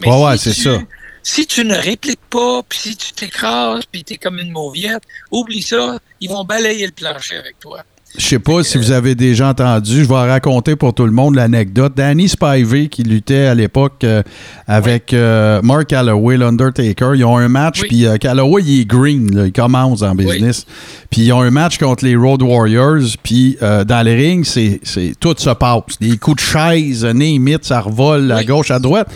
Mais 0.00 0.08
Ouais, 0.08 0.24
ouais, 0.24 0.36
si 0.36 0.44
c'est 0.52 0.54
tu- 0.54 0.62
ça. 0.62 0.78
Si 1.22 1.46
tu 1.46 1.64
ne 1.64 1.74
répliques 1.74 2.20
pas, 2.28 2.62
puis 2.68 2.78
si 2.78 2.96
tu 2.96 3.12
t'écrases, 3.12 3.84
puis 3.90 4.04
tu 4.04 4.12
es 4.14 4.16
comme 4.18 4.38
une 4.38 4.50
mauviette, 4.50 5.02
oublie 5.30 5.62
ça, 5.62 5.98
ils 6.20 6.28
vont 6.28 6.44
balayer 6.44 6.84
le 6.86 6.92
plancher 6.92 7.36
avec 7.36 7.58
toi. 7.60 7.82
Je 8.16 8.24
sais 8.24 8.38
pas 8.38 8.62
si 8.62 8.78
vous 8.78 8.92
avez 8.92 9.16
déjà 9.16 9.48
entendu, 9.48 10.04
je 10.04 10.08
vais 10.08 10.14
raconter 10.14 10.76
pour 10.76 10.94
tout 10.94 11.04
le 11.04 11.10
monde 11.10 11.34
l'anecdote. 11.34 11.94
Danny 11.96 12.28
Spivey 12.28 12.86
qui 12.86 13.02
luttait 13.02 13.46
à 13.46 13.56
l'époque 13.56 14.04
euh, 14.04 14.22
avec 14.68 15.12
euh, 15.12 15.60
Mark 15.62 15.88
Calloway, 15.88 16.36
l'Undertaker, 16.36 17.14
ils 17.16 17.24
ont 17.24 17.36
un 17.36 17.48
match, 17.48 17.80
Oui. 17.82 17.88
puis 17.88 18.06
euh, 18.06 18.16
Calloway, 18.16 18.62
il 18.64 18.80
est 18.82 18.84
green, 18.84 19.34
là, 19.34 19.46
il 19.46 19.52
commence 19.52 20.02
en 20.02 20.14
business. 20.14 20.64
Puis 21.10 21.22
ils 21.22 21.32
ont 21.32 21.40
un 21.42 21.50
match 21.50 21.76
contre 21.78 22.04
les 22.04 22.14
Road 22.14 22.40
Warriors, 22.42 23.02
puis 23.24 23.58
euh, 23.62 23.82
dans 23.82 24.02
les 24.06 24.14
rings, 24.14 24.44
c'est, 24.44 24.78
c'est, 24.84 25.14
tout 25.18 25.34
se 25.36 25.50
passe. 25.50 25.98
Des 26.00 26.16
coups 26.16 26.36
de 26.36 26.40
chaise, 26.48 27.04
name 27.04 27.48
it, 27.48 27.64
ça 27.64 27.80
revole 27.80 28.30
à 28.30 28.44
gauche, 28.44 28.70
à 28.70 28.78
droite. 28.78 29.08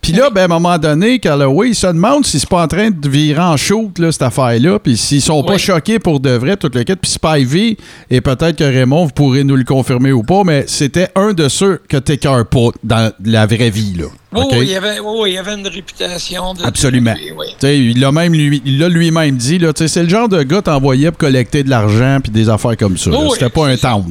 Puis 0.00 0.12
là, 0.12 0.30
ben, 0.30 0.42
à 0.42 0.44
un 0.44 0.48
moment 0.48 0.78
donné, 0.78 1.18
Calloway, 1.18 1.70
il 1.70 1.74
se 1.74 1.86
demande 1.86 2.24
si 2.24 2.38
c'est 2.40 2.48
pas 2.48 2.62
en 2.62 2.68
train 2.68 2.90
de 2.90 3.08
virer 3.08 3.40
en 3.40 3.56
shoot, 3.56 3.98
là, 3.98 4.10
cette 4.12 4.22
affaire-là, 4.22 4.78
puis 4.78 4.96
s'ils 4.96 5.20
sont 5.20 5.42
pas 5.42 5.54
Oui. 5.54 5.58
choqués 5.58 5.98
pour 5.98 6.20
de 6.20 6.30
vrai, 6.30 6.56
toute 6.56 6.74
la 6.74 6.84
quête. 6.84 7.00
Puis 7.00 7.10
Spivey, 7.10 7.76
et 8.10 8.20
peut-être 8.20 8.56
que 8.56 8.64
Raymond, 8.64 9.06
vous 9.06 9.12
pourrez 9.12 9.44
nous 9.44 9.56
le 9.56 9.64
confirmer 9.64 10.12
ou 10.12 10.22
pas, 10.22 10.44
mais 10.44 10.64
c'était 10.66 11.08
un 11.14 11.32
de 11.34 11.48
ceux 11.48 11.80
que 11.88 11.96
t'écœures 11.96 12.46
pas 12.46 12.68
dans 12.84 13.12
la 13.24 13.46
vraie 13.46 13.70
vie, 13.70 13.94
là. 13.98 14.06
Oui, 14.34 14.44
il 14.60 14.64
y 14.68 14.76
avait, 14.76 15.00
oui, 15.00 15.30
il 15.30 15.34
y 15.34 15.38
avait 15.38 15.54
une 15.54 15.66
réputation 15.66 16.52
de. 16.54 16.62
Absolument. 16.62 17.14
Il 17.62 17.98
l'a 17.98 18.12
même 18.12 18.32
lui, 18.34 18.62
il 18.64 18.78
l'a 18.78 18.88
lui-même 18.88 19.36
dit, 19.36 19.58
là, 19.58 19.72
tu 19.72 19.78
sais, 19.84 19.88
c'est 19.88 20.02
le 20.02 20.08
genre 20.08 20.28
de 20.28 20.42
gars 20.42 20.60
t'envoyait 20.62 21.10
pour 21.10 21.18
collecter 21.18 21.62
de 21.64 21.70
l'argent 21.70 22.18
puis 22.22 22.30
des 22.30 22.48
affaires 22.48 22.76
comme 22.76 22.96
ça. 22.98 23.10
C'était 23.32 23.48
pas 23.48 23.66
un 23.68 23.76
tendre, 23.76 24.06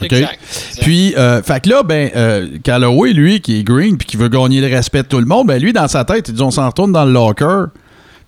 OK? 0.00 0.12
Exact, 0.12 0.38
exact. 0.40 0.82
Puis, 0.82 1.14
euh, 1.16 1.42
fait 1.42 1.62
que 1.62 1.70
là, 1.70 1.82
ben, 1.82 2.10
euh, 2.14 2.48
Calloway, 2.62 3.12
lui, 3.12 3.40
qui 3.40 3.60
est 3.60 3.62
green 3.62 3.96
puis 3.96 4.06
qui 4.06 4.16
veut 4.16 4.28
gagner 4.28 4.60
le 4.60 4.74
respect 4.74 5.02
de 5.02 5.08
tout 5.08 5.18
le 5.18 5.26
monde, 5.26 5.46
ben, 5.48 5.60
lui, 5.60 5.72
dans 5.72 5.88
sa 5.88 6.04
tête, 6.04 6.28
il 6.28 6.34
dit 6.34 6.42
on 6.42 6.50
s'en 6.50 6.66
retourne 6.66 6.92
dans 6.92 7.04
le 7.04 7.12
locker. 7.12 7.66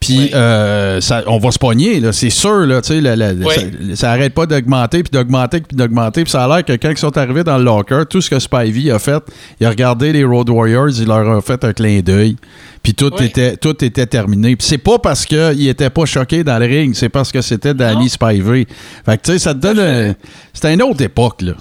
Puis, 0.00 0.18
Oui. 0.18 0.30
euh, 0.32 1.00
ça- 1.00 1.24
on 1.26 1.38
va 1.38 1.50
se 1.50 1.58
pogner, 1.58 2.00
c'est 2.12 2.30
sûr, 2.30 2.60
là, 2.66 2.80
tu 2.80 2.88
sais, 2.94 3.00
la- 3.00 3.16
la- 3.16 3.32
Oui. 3.32 3.52
ça, 3.54 3.96
ça 3.96 4.10
arrête 4.12 4.32
pas 4.32 4.46
d'augmenter, 4.46 5.02
puis 5.02 5.10
d'augmenter, 5.10 5.60
puis 5.60 5.76
d'augmenter. 5.76 6.22
Puis 6.22 6.30
ça 6.30 6.44
a 6.44 6.48
l'air 6.48 6.64
que 6.64 6.72
quand 6.74 6.90
ils 6.90 6.96
sont 6.98 7.18
arrivés 7.18 7.42
dans 7.42 7.58
le 7.58 7.64
locker, 7.64 8.04
tout 8.08 8.20
ce 8.20 8.30
que 8.30 8.38
Spivey 8.38 8.92
a 8.92 9.00
fait, 9.00 9.22
il 9.60 9.66
a 9.66 9.70
regardé 9.70 10.12
les 10.12 10.22
Road 10.22 10.48
Warriors, 10.50 10.90
il 11.00 11.06
leur 11.08 11.28
a 11.28 11.40
fait 11.42 11.64
un 11.64 11.72
clin 11.72 11.98
d'œil. 12.00 12.36
Puis 12.80 12.94
tout, 12.94 13.12
Oui. 13.18 13.26
était, 13.26 13.56
tout 13.56 13.84
était 13.84 14.06
terminé. 14.06 14.54
Puis 14.54 14.66
c'est 14.68 14.78
pas 14.78 15.00
parce 15.00 15.26
qu'il 15.26 15.66
était 15.68 15.90
pas 15.90 16.04
choqué 16.04 16.44
dans 16.44 16.58
le 16.60 16.66
ring, 16.66 16.94
c'est 16.94 17.08
parce 17.08 17.32
que 17.32 17.42
c'était 17.42 17.74
Danny. 17.74 18.08
Spivey. 18.08 18.66
Fait 19.04 19.16
que, 19.18 19.22
tu 19.24 19.32
sais, 19.32 19.38
ça 19.40 19.52
te 19.54 19.58
donne... 19.58 19.80
un- 19.80 20.14
C'était 20.54 20.74
une 20.74 20.82
autre 20.82 21.02
époque, 21.02 21.42
là. 21.42 21.54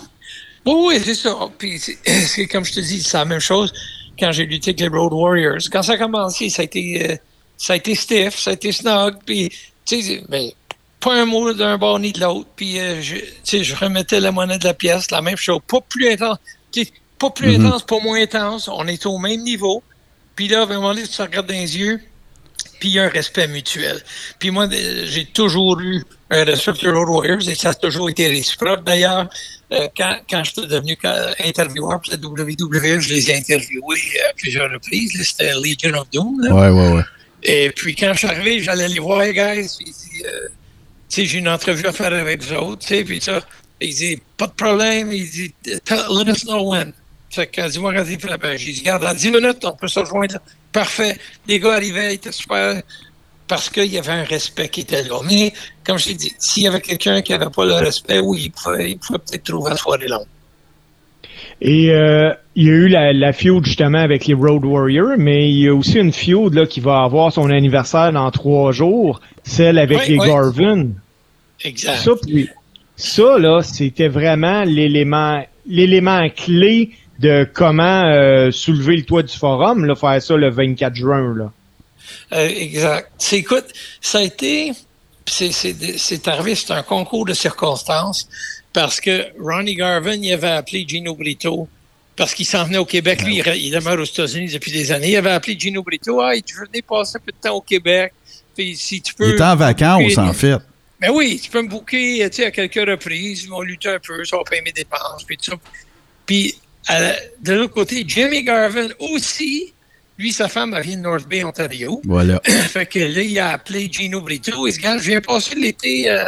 Oui, 0.65 0.73
oui, 0.89 1.01
c'est 1.03 1.15
ça. 1.15 1.33
Puis, 1.57 1.79
c'est 2.05 2.45
comme 2.45 2.63
je 2.63 2.73
te 2.73 2.79
dis, 2.81 3.01
c'est 3.01 3.17
la 3.17 3.25
même 3.25 3.39
chose 3.39 3.73
quand 4.19 4.31
j'ai 4.31 4.45
lutté 4.45 4.69
avec 4.71 4.79
les 4.81 4.87
Road 4.89 5.11
Warriors. 5.13 5.57
Quand 5.71 5.81
ça 5.81 5.93
a 5.93 5.97
commencé, 5.97 6.49
ça 6.49 6.61
a 6.61 6.65
été, 6.65 7.11
euh, 7.11 7.15
ça 7.57 7.73
a 7.73 7.75
été 7.75 7.95
stiff, 7.95 8.37
ça 8.37 8.51
a 8.51 8.53
été 8.53 8.71
snug. 8.71 9.15
Puis, 9.25 9.49
tu 9.85 10.01
sais, 10.01 10.23
mais 10.29 10.53
pas 10.99 11.13
un 11.15 11.25
mot 11.25 11.53
d'un 11.53 11.77
bord 11.77 11.99
ni 11.99 12.11
de 12.11 12.19
l'autre. 12.21 12.49
Puis, 12.55 12.79
euh, 12.79 13.01
je, 13.01 13.15
tu 13.15 13.23
sais, 13.43 13.63
je 13.63 13.75
remettais 13.75 14.19
la 14.19 14.31
monnaie 14.31 14.57
de 14.57 14.63
la 14.65 14.73
pièce, 14.73 15.11
la 15.11 15.21
même 15.21 15.37
chose. 15.37 15.59
Pas 15.67 15.81
plus 15.81 16.09
intense. 16.09 16.37
Pas 17.19 17.31
plus 17.31 17.57
Mhm. 17.57 17.65
intense, 17.65 17.83
pas 17.83 17.99
moins 17.99 18.21
intense. 18.21 18.67
On 18.67 18.85
est 18.87 19.03
au 19.07 19.17
même 19.17 19.41
niveau. 19.41 19.81
Puis 20.35 20.47
là, 20.47 20.61
à 20.61 20.63
un 20.63 20.67
moment 20.67 20.93
donné, 20.93 21.01
tu 21.01 21.09
te 21.17 21.21
regardes 21.23 21.47
dans 21.47 21.53
les 21.55 21.75
yeux, 21.77 21.99
puis 22.79 22.89
il 22.89 22.95
y 22.95 22.99
a 22.99 23.05
un 23.05 23.09
respect 23.09 23.47
mutuel. 23.47 23.99
Puis 24.37 24.51
moi, 24.51 24.67
euh, 24.71 25.03
j'ai 25.07 25.25
toujours 25.25 25.79
eu 25.81 26.03
un 26.29 26.43
respect 26.43 26.73
pour 26.73 26.93
Road 26.93 27.09
Warriors 27.09 27.49
et 27.49 27.55
ça 27.55 27.69
a 27.69 27.73
toujours 27.73 28.09
été 28.11 28.27
réciproque. 28.27 28.83
D'ailleurs, 28.83 29.27
euh, 29.71 29.87
quand, 29.97 30.17
quand 30.29 30.43
je 30.43 30.51
suis 30.51 30.67
devenu 30.67 30.95
intervieweur 31.43 31.99
pour 32.01 32.11
la 32.11 32.17
WWE, 32.17 32.99
je 32.99 33.13
les 33.15 33.31
ai 33.31 33.37
interviewés 33.37 34.19
à 34.29 34.33
plusieurs 34.33 34.71
reprises. 34.71 35.19
C'était 35.23 35.53
Legion 35.55 35.97
of 35.99 36.07
Doom. 36.11 36.39
là. 36.41 36.53
Ouais, 36.53 36.69
ouais, 36.69 36.93
ouais. 36.97 37.03
Et 37.43 37.71
puis 37.71 37.95
quand 37.95 38.13
je 38.13 38.19
suis 38.19 38.27
arrivé, 38.27 38.61
j'allais 38.61 38.87
les 38.87 38.99
voir, 38.99 39.21
les 39.21 39.33
guys. 39.33 39.69
Puis, 39.77 40.23
euh, 40.25 40.47
j'ai 41.09 41.37
une 41.37 41.49
entrevue 41.49 41.85
à 41.85 41.91
faire 41.91 42.13
avec 42.13 42.43
vous 42.43 42.53
autres. 42.53 42.85
Puis 43.03 43.21
ça, 43.21 43.41
il 43.79 43.93
dit, 43.93 44.21
pas 44.37 44.47
de 44.47 44.53
problème. 44.53 45.11
Il 45.11 45.29
dit, 45.29 45.53
let 45.65 46.31
us 46.31 46.45
know 46.45 46.71
when. 46.71 46.93
Fait 47.29 47.47
que, 47.47 47.69
dis-moi 47.69 47.93
quand 47.93 48.05
il 48.09 48.19
fait 48.19 48.37
page. 48.37 48.59
J'ai 48.61 48.71
dit, 48.71 48.79
regarde, 48.79 49.03
dans 49.03 49.13
10 49.13 49.31
minutes, 49.31 49.65
on 49.65 49.73
peut 49.73 49.87
se 49.87 49.99
rejoindre. 49.99 50.39
Parfait. 50.71 51.17
Les 51.47 51.59
gars 51.59 51.73
arrivaient, 51.73 52.13
ils 52.13 52.15
étaient 52.15 52.31
super. 52.31 52.81
Parce 53.47 53.69
qu'il 53.69 53.85
y 53.85 53.97
avait 53.97 54.11
un 54.11 54.23
respect 54.23 54.69
qui 54.69 54.81
était 54.81 55.03
là. 55.03 55.19
Mais, 55.25 55.53
comme 55.83 55.97
je 55.97 56.05
t'ai 56.05 56.13
dit, 56.15 56.33
s'il 56.37 56.63
y 56.63 56.67
avait 56.67 56.81
quelqu'un 56.81 57.21
qui 57.21 57.31
n'avait 57.31 57.49
pas 57.49 57.65
le 57.65 57.75
respect, 57.75 58.19
oui, 58.19 58.43
il 58.45 58.51
pouvait, 58.51 58.91
il 58.91 58.97
pouvait 58.97 59.19
peut-être 59.19 59.43
trouver 59.43 59.69
la 59.71 59.77
soirée 59.77 60.07
longue. 60.07 60.25
Et 61.61 61.91
euh, 61.91 62.33
il 62.55 62.65
y 62.65 62.69
a 62.69 62.73
eu 62.73 62.87
la, 62.87 63.13
la 63.13 63.33
feud 63.33 63.65
justement 63.65 63.99
avec 63.99 64.25
les 64.27 64.33
Road 64.33 64.63
Warriors, 64.65 65.17
mais 65.17 65.49
il 65.49 65.59
y 65.59 65.67
a 65.67 65.73
aussi 65.73 65.97
une 65.97 66.13
feud 66.13 66.53
là, 66.53 66.65
qui 66.65 66.79
va 66.79 67.03
avoir 67.03 67.31
son 67.31 67.49
anniversaire 67.49 68.11
dans 68.11 68.29
trois 68.31 68.71
jours, 68.71 69.21
celle 69.43 69.79
avec 69.79 69.99
Oui, 69.99 70.09
les 70.09 70.19
oui. 70.19 70.27
Garvin. 70.27 70.87
Exact. 71.63 71.97
Ça, 71.97 72.11
puis, 72.21 72.49
ça, 72.95 73.37
là, 73.37 73.61
c'était 73.61 74.07
vraiment 74.07 74.63
l'élément 74.63 75.43
l'élément 75.67 76.29
clé 76.29 76.91
de 77.19 77.47
comment 77.51 78.05
euh, 78.05 78.51
soulever 78.51 78.95
le 78.95 79.03
toit 79.03 79.23
du 79.23 79.35
forum, 79.35 79.85
là, 79.85 79.95
faire 79.95 80.21
ça 80.21 80.35
le 80.35 80.49
24 80.49 80.95
juin. 80.95 81.35
Là. 81.35 81.51
Euh, 82.33 82.47
exact. 82.47 83.11
C'est, 83.17 83.37
écoute, 83.37 83.65
ça 84.01 84.19
a 84.19 84.21
été, 84.21 84.71
c'est, 85.25 85.51
c'est, 85.51 85.75
c'est 85.97 86.27
arrivé, 86.27 86.55
c'est 86.55 86.71
un 86.71 86.83
concours 86.83 87.25
de 87.25 87.33
circonstances 87.33 88.29
parce 88.77 89.01
que 89.01 89.25
Ronnie 89.41 89.73
Garvin, 89.73 90.13
il 90.13 90.31
avait 90.33 90.49
appelé 90.49 90.85
Gino 90.87 91.15
Brito 91.15 91.67
parce 92.15 92.35
qu'il 92.35 92.45
s'en 92.45 92.63
venait 92.63 92.77
au 92.77 92.85
Québec. 92.85 93.23
Lui, 93.23 93.37
il, 93.39 93.55
il 93.55 93.71
demeure 93.71 93.99
aux 93.99 94.03
États-Unis 94.03 94.51
depuis 94.51 94.71
des 94.71 94.91
années. 94.91 95.09
Il 95.13 95.15
avait 95.15 95.31
appelé 95.31 95.57
Gino 95.59 95.81
Brito. 95.81 96.21
Ah, 96.21 96.33
tu 96.39 96.53
venir 96.55 96.83
passer 96.87 97.17
un 97.17 97.21
peu 97.25 97.31
de 97.31 97.37
temps 97.41 97.55
au 97.55 97.61
Québec? 97.61 98.13
Puis 98.55 98.75
si 98.77 99.01
tu 99.01 99.15
peux. 99.15 99.29
Il 99.29 99.33
était 99.33 99.43
en 99.43 99.55
vacances, 99.55 100.15
en 100.19 100.31
fait. 100.31 100.57
Ben 101.01 101.09
oui, 101.11 101.39
tu 101.43 101.49
peux 101.49 101.63
me 101.63 101.67
booker, 101.69 102.29
tu 102.29 102.35
sais, 102.35 102.45
à 102.45 102.51
quelques 102.51 102.87
reprises. 102.87 103.45
Ils 103.45 103.49
vont 103.49 103.61
lutter 103.61 103.89
un 103.89 103.99
peu, 103.99 104.23
ça 104.23 104.37
va 104.37 104.43
payer 104.47 104.61
mes 104.61 104.71
dépenses, 104.71 105.23
puis 105.25 105.37
tout 105.37 105.51
ça. 105.51 105.57
Puis, 106.27 106.53
la- 106.87 107.15
de 107.41 107.53
l'autre 107.53 107.73
côté, 107.73 108.03
Jimmy 108.07 108.43
Garvin 108.43 108.89
aussi, 108.99 109.73
lui, 110.19 110.31
sa 110.31 110.47
femme, 110.47 110.75
elle 110.77 110.83
vient 110.83 110.97
de 110.97 111.01
North 111.01 111.27
Bay, 111.27 111.43
Ontario. 111.43 111.99
Voilà. 112.05 112.39
fait 112.45 112.85
que 112.85 112.99
là, 112.99 113.21
il 113.21 113.39
a 113.39 113.53
appelé 113.53 113.89
Gino 113.91 114.21
Brito. 114.21 114.67
Il 114.67 114.71
dit, 114.71 114.77
Regarde, 114.77 114.99
je 115.01 115.09
viens 115.09 115.21
passer 115.21 115.55
l'été 115.55 116.11
euh, 116.11 116.25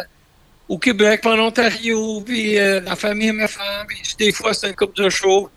au 0.70 0.78
Québec, 0.78 1.26
en 1.26 1.39
Ontario, 1.39 2.22
puis 2.22 2.57
euh, 2.59 2.80
la 2.82 2.95
famille 2.95 3.32
ma 3.32 3.47
femme, 3.47 3.88
puis 3.88 4.01
des 4.20 4.32
fois, 4.32 4.53
c'est 4.53 4.70
une 4.70 4.76
coupe 4.76 4.95
de 4.95 5.09
show. 5.09 5.49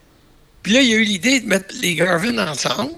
Puis 0.63 0.73
là, 0.73 0.81
il 0.81 0.93
a 0.95 0.97
eu 0.97 1.05
l'idée 1.05 1.41
de 1.41 1.47
mettre 1.47 1.75
les 1.81 1.95
Garvin 1.95 2.39
ensemble, 2.39 2.95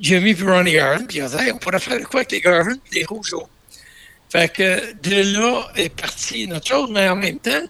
Jimmy 0.00 0.30
et 0.30 0.42
Ronnie 0.42 0.72
Garvin, 0.72 1.04
puis 1.04 1.20
a 1.20 1.28
dit, 1.28 1.52
on 1.52 1.58
pourrait 1.58 1.78
faire 1.78 2.00
quoi 2.08 2.20
avec 2.20 2.32
les 2.32 2.40
Garvin 2.40 2.72
et 2.72 3.00
les 3.00 3.04
Rougeaux? 3.04 3.46
Fait 4.30 4.50
que 4.50 4.94
de 5.02 5.36
là 5.36 5.68
est 5.76 5.90
partie 5.90 6.46
notre 6.46 6.66
chose, 6.66 6.88
mais 6.90 7.06
en 7.06 7.16
même 7.16 7.38
temps, 7.38 7.64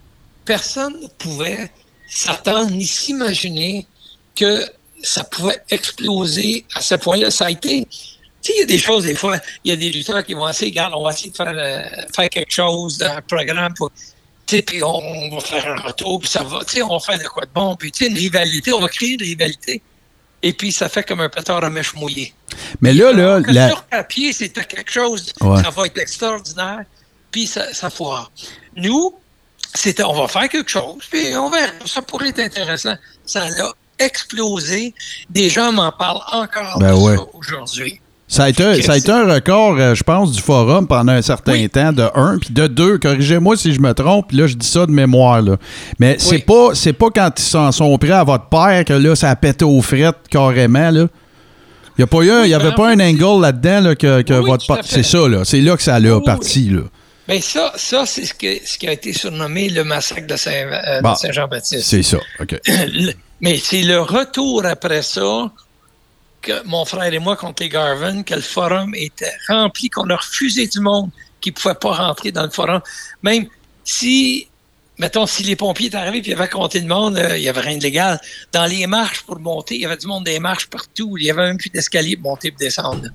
personne 0.45 1.01
ne 1.01 1.09
pouvait 1.19 1.71
s'attendre 2.09 2.71
ni 2.71 2.87
s'imaginer 2.87 3.85
que 4.37 4.65
ça 5.03 5.25
pouvait 5.25 5.61
exploser 5.71 6.65
à 6.77 6.81
ce 6.81 6.95
point-là. 6.95 7.33
Ça 7.33 7.47
a 7.47 7.51
été. 7.51 7.89
Tu 8.43 8.51
sais, 8.51 8.59
il 8.59 8.61
y 8.61 8.63
a 8.65 8.67
des 8.67 8.79
choses, 8.79 9.05
des 9.05 9.15
fois, 9.15 9.39
il 9.65 9.71
y 9.71 9.73
a 9.73 9.77
des 9.77 9.91
lutteurs 9.91 10.25
qui 10.25 10.35
vont 10.35 10.49
essayer, 10.49 10.71
regarde, 10.71 10.95
on 10.97 11.05
va 11.05 11.13
essayer 11.13 11.31
de 11.31 11.37
faire, 11.37 11.55
euh, 11.55 11.83
faire 12.15 12.29
quelque 12.29 12.53
chose 12.53 12.99
dans 12.99 13.13
un 13.13 13.23
programme. 13.23 13.73
Pour... 13.75 13.91
puis 14.47 14.83
on, 14.83 15.31
va 15.31 15.41
faire 15.41 15.67
un 15.69 15.81
retour, 15.81 16.21
puis 16.21 16.29
ça 16.29 16.43
va, 16.43 16.61
on 16.85 16.99
va 16.99 17.01
faire 17.01 17.19
de 17.19 17.29
quoi 17.29 17.45
de 17.45 17.51
bon, 17.55 17.77
puis 17.77 17.93
une 18.01 18.17
rivalité, 18.17 18.73
on 18.73 18.81
va 18.81 18.89
créer 18.89 19.13
une 19.13 19.23
rivalité. 19.23 19.81
Et 20.45 20.53
puis, 20.53 20.73
ça 20.73 20.89
fait 20.89 21.05
comme 21.05 21.21
un 21.21 21.29
pétard 21.29 21.63
à 21.63 21.71
mèche 21.71 21.95
mouillée. 21.95 22.35
Mais 22.81 22.93
là, 22.93 23.13
là... 23.13 23.41
La... 23.47 23.69
Sur 23.69 23.85
papier, 23.85 24.33
c'était 24.33 24.65
quelque 24.65 24.91
chose, 24.91 25.33
ça 25.41 25.71
va 25.71 25.87
être 25.87 25.99
extraordinaire, 25.99 26.85
puis 27.31 27.47
ça, 27.47 27.73
ça 27.73 27.91
foire. 27.91 28.33
Nous, 28.75 29.15
c'était, 29.73 30.03
on 30.03 30.15
va 30.15 30.27
faire 30.27 30.49
quelque 30.49 30.71
chose, 30.71 31.05
puis 31.09 31.37
on 31.37 31.49
verra, 31.49 31.73
ça 31.87 32.03
pourrait 32.03 32.31
être 32.31 32.41
intéressant. 32.41 32.97
Ça 33.25 33.45
a 33.45 33.73
explosé. 33.99 34.95
Des 35.31 35.49
gens 35.49 35.73
m'en 35.73 35.93
parlent 35.93 36.23
encore 36.33 36.79
ben 36.79 36.95
aujourd'hui. 37.35 38.01
Ça 38.33 38.45
a, 38.45 38.49
été, 38.49 38.81
ça 38.81 38.93
a 38.93 38.97
été 38.97 39.13
un 39.13 39.31
record, 39.31 39.77
euh, 39.79 39.95
je 39.95 40.03
pense, 40.03 40.33
du 40.33 40.41
forum 40.41 40.87
pendant 40.87 41.13
un 41.13 41.21
certain 41.21 41.69
temps, 41.69 41.93
de 41.93 42.09
un, 42.15 42.39
puis 42.39 42.49
de 42.51 42.67
deux, 42.67 42.97
corrigez-moi 42.97 43.59
si 43.59 43.75
je 43.75 43.81
me 43.81 43.93
trompe, 43.93 44.33
là, 44.33 44.47
je 44.47 44.55
dis 44.55 44.67
ça 44.67 44.87
de 44.87 44.91
mémoire, 44.91 45.43
là. 45.43 45.59
Mais 45.99 46.17
c'est 46.19 46.39
pas 46.39 46.71
c'est 46.73 46.95
pas 46.95 47.11
quand 47.15 47.31
ils 47.37 47.43
s'en 47.43 47.71
sont 47.73 47.99
pris 47.99 48.11
à 48.11 48.25
votre 48.25 48.47
père 48.47 48.87
que 48.87 48.95
là, 48.95 49.15
ça 49.15 49.29
a 49.29 49.37
pété 49.37 49.67
aux 49.67 49.83
frettes 49.83 50.17
carrément, 50.31 50.91
là. 50.91 51.09
Il 51.99 52.07
n'y 52.47 52.55
avait 52.55 52.73
pas 52.73 52.89
un 52.89 53.01
angle 53.01 53.43
là-dedans 53.43 53.81
là, 53.81 53.95
que, 53.95 54.23
que 54.23 54.33
votre 54.33 54.67
père. 54.67 54.83
C'est 54.83 55.03
ça, 55.03 55.29
là. 55.29 55.45
C'est 55.45 55.61
là 55.61 55.77
que 55.77 55.83
ça 55.83 55.97
a 55.97 56.21
parti, 56.23 56.71
là. 56.71 56.85
Bien, 57.29 57.39
ça, 57.43 57.75
ça 57.77 58.07
c'est 58.07 58.25
ce, 58.25 58.33
que, 58.33 58.47
ce 58.65 58.79
qui 58.79 58.89
a 58.89 58.93
été 58.93 59.13
surnommé 59.13 59.69
le 59.69 59.85
massacre 59.85 60.27
de 60.27 60.33
euh, 60.33 61.15
Saint-Jean-Baptiste. 61.17 61.85
c'est 61.85 62.03
ça, 62.03 62.17
OK. 62.41 62.59
Mais 63.43 63.59
c'est 63.63 63.83
le 63.83 64.01
retour 64.01 64.65
après 64.65 65.03
ça 65.03 65.51
que 66.43 66.65
mon 66.67 66.85
frère 66.85 67.13
et 67.13 67.19
moi 67.19 67.37
contre 67.37 67.63
les 67.63 67.69
Garvin, 67.69 68.23
que 68.23 68.35
le 68.35 68.41
forum 68.41 68.95
était 68.95 69.33
rempli, 69.49 69.89
qu'on 69.89 70.11
a 70.11 70.17
refusé 70.17 70.67
du 70.67 70.81
monde 70.81 71.11
qui 71.41 71.51
ne 71.51 71.55
pouvait 71.55 71.75
pas 71.75 71.93
rentrer 71.93 72.33
dans 72.33 72.43
le 72.43 72.51
forum. 72.51 72.81
Même 73.23 73.47
si, 73.85 74.49
mettons, 74.99 75.27
si 75.27 75.43
les 75.45 75.57
pompiers 75.57 75.87
étaient 75.87 75.97
arrivés 75.97 76.19
et 76.19 76.31
ils 76.31 76.35
avaient 76.35 76.49
compté 76.49 76.81
le 76.81 76.87
monde, 76.87 77.17
euh, 77.17 77.39
il 77.39 77.43
n'y 77.43 77.49
avait 77.49 77.61
rien 77.61 77.79
de 77.79 77.83
légal. 77.83 78.21
Dans 78.53 78.67
les 78.67 78.87
marches 78.87 79.23
pour 79.23 79.39
monter, 79.39 79.77
il 79.77 79.83
y 79.83 79.87
avait 79.87 79.97
du 79.97 80.07
monde 80.07 80.25
des 80.25 80.39
marches 80.39 80.67
partout. 80.67 81.17
Il 81.17 81.25
y 81.25 81.31
avait 81.31 81.43
même 81.43 81.59
plus 81.59 81.71
d'escalier 81.71 82.17
pour 82.17 82.31
monter 82.31 82.49
et 82.49 82.51
descendre. 82.53 83.09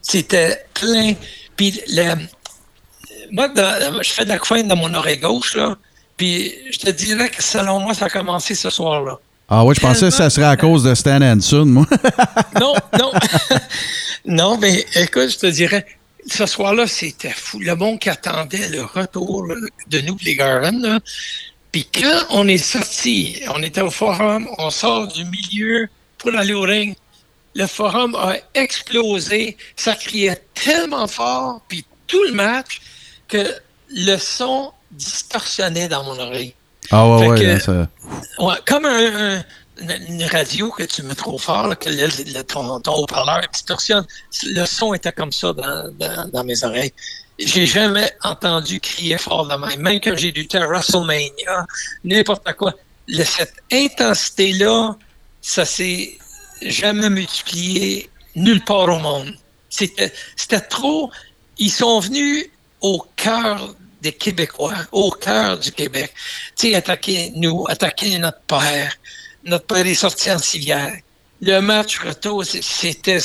C'était 0.00 0.64
plein. 0.74 1.14
Puis 1.56 1.80
moi, 3.30 3.48
je 4.02 4.10
fais 4.10 4.24
de 4.24 4.30
la 4.30 4.38
coin 4.38 4.62
dans 4.64 4.76
mon 4.76 4.92
oreille 4.94 5.18
gauche, 5.18 5.54
là. 5.54 5.76
Puis 6.16 6.52
je 6.70 6.78
te 6.78 6.90
dirais 6.90 7.30
que 7.30 7.42
selon 7.42 7.80
moi, 7.80 7.94
ça 7.94 8.06
a 8.06 8.10
commencé 8.10 8.54
ce 8.54 8.70
soir-là. 8.70 9.18
Ah 9.54 9.66
oui, 9.66 9.74
je 9.74 9.80
pensais 9.82 10.06
que 10.06 10.10
ça 10.12 10.30
serait 10.30 10.46
à 10.46 10.56
cause 10.56 10.82
de 10.82 10.94
Stan 10.94 11.20
Hanson, 11.20 11.66
moi. 11.66 11.86
non, 12.58 12.72
non. 12.98 13.12
non, 14.24 14.56
mais 14.56 14.86
écoute, 14.94 15.28
je 15.28 15.36
te 15.36 15.46
dirais, 15.46 15.84
ce 16.26 16.46
soir-là, 16.46 16.86
c'était 16.86 17.34
fou. 17.36 17.60
Le 17.60 17.76
monde 17.76 17.98
qui 17.98 18.08
attendait 18.08 18.70
le 18.70 18.82
retour 18.82 19.46
de 19.88 20.00
nous, 20.00 20.16
les 20.22 20.36
Garland, 20.36 21.00
Puis 21.70 21.84
quand 21.84 22.28
on 22.30 22.48
est 22.48 22.56
sorti, 22.56 23.42
on 23.54 23.62
était 23.62 23.82
au 23.82 23.90
forum, 23.90 24.48
on 24.56 24.70
sort 24.70 25.08
du 25.08 25.26
milieu 25.26 25.86
pour 26.16 26.34
aller 26.34 26.54
au 26.54 26.62
ring, 26.62 26.96
le 27.54 27.66
forum 27.66 28.14
a 28.14 28.36
explosé, 28.54 29.58
ça 29.76 29.94
criait 29.94 30.42
tellement 30.54 31.06
fort, 31.06 31.60
puis 31.68 31.84
tout 32.06 32.22
le 32.22 32.32
match, 32.32 32.80
que 33.28 33.54
le 33.90 34.16
son 34.16 34.72
distorsionnait 34.92 35.88
dans 35.88 36.04
mon 36.04 36.18
oreille. 36.18 36.54
Ah 36.90 37.08
ouais, 37.08 37.28
ouais, 37.28 37.60
ça... 37.60 37.88
ouais, 38.38 38.54
Comme 38.66 38.86
une 40.08 40.24
radio 40.24 40.70
que 40.70 40.82
tu 40.82 41.02
mets 41.02 41.14
trop 41.14 41.38
fort, 41.38 41.76
que 41.78 41.88
le, 41.88 42.42
ton, 42.42 42.80
haut-parleur 42.86 43.40
distorsionne. 43.52 44.06
Le 44.44 44.64
son 44.64 44.94
était 44.94 45.12
comme 45.12 45.32
ça 45.32 45.52
dans, 45.52 46.28
dans, 46.32 46.44
mes 46.44 46.62
oreilles. 46.64 46.92
J'ai 47.38 47.66
jamais 47.66 48.10
entendu 48.22 48.80
crier 48.80 49.18
fort 49.18 49.46
de 49.46 49.54
même. 49.54 49.80
Même 49.80 50.00
quand 50.00 50.16
j'ai 50.16 50.32
du 50.32 50.46
WrestleMania, 50.52 51.66
n'importe 52.04 52.52
quoi. 52.54 52.74
cette 53.24 53.54
intensité-là, 53.72 54.96
ça 55.40 55.64
s'est 55.64 56.18
jamais 56.62 57.10
multiplié 57.10 58.10
nulle 58.36 58.62
part 58.62 58.88
au 58.88 58.98
monde. 58.98 59.34
C'était 59.68 60.60
trop. 60.68 61.10
Ils 61.58 61.70
sont 61.70 62.00
venus 62.00 62.46
au 62.80 63.04
cœur 63.16 63.74
des 64.02 64.12
Québécois, 64.12 64.74
au 64.90 65.10
cœur 65.12 65.58
du 65.58 65.70
Québec. 65.70 66.12
Tu 66.56 66.68
sais, 66.68 66.74
attaquer 66.74 67.32
nous, 67.36 67.64
attaquer 67.68 68.18
notre 68.18 68.40
père. 68.40 68.92
Notre 69.44 69.66
père 69.66 69.86
est 69.86 69.94
sorti 69.94 70.30
en 70.30 70.38
civière. 70.38 70.94
Le 71.40 71.60
match 71.60 71.98
retour, 72.00 72.44
c'était. 72.44 73.20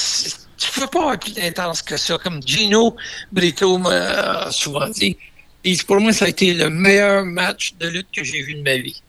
Tu 0.58 0.80
peux 0.80 0.88
pas 0.88 1.00
avoir 1.00 1.20
plus 1.20 1.38
intense 1.42 1.82
que 1.82 1.98
ça, 1.98 2.18
comme 2.18 2.42
Gino 2.46 2.96
Brito 3.32 3.78
m'a 3.78 4.52
souvent 4.52 4.90
dit. 4.90 5.18
Et 5.64 5.76
pour 5.86 6.00
moi, 6.00 6.14
ça 6.14 6.26
a 6.26 6.28
été 6.30 6.54
le 6.54 6.70
meilleur 6.70 7.26
match 7.26 7.74
de 7.80 7.88
lutte 7.90 8.08
que 8.16 8.24
j'ai 8.24 8.42
vu 8.42 8.56
de 8.56 8.62
ma 8.62 8.78
vie. 8.78 9.02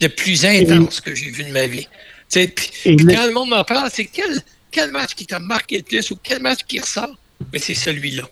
Le 0.00 0.08
plus 0.08 0.44
intense 0.44 1.00
que 1.00 1.14
j'ai 1.14 1.30
vu 1.30 1.44
de 1.44 1.52
ma 1.52 1.66
vie. 1.66 1.86
Puis, 2.30 2.96
quand 2.96 3.26
le 3.26 3.32
monde 3.32 3.50
m'en 3.50 3.64
parle, 3.64 3.90
c'est 3.92 4.06
quel, 4.06 4.40
quel 4.70 4.90
match 4.90 5.14
qui 5.14 5.26
t'a 5.26 5.38
marqué 5.38 5.78
le 5.78 5.82
plus 5.82 6.10
ou 6.10 6.16
quel 6.22 6.40
match 6.40 6.60
qui 6.66 6.78
ressort? 6.80 7.16
Mais 7.52 7.58
c'est 7.58 7.74
celui-là. 7.74 8.24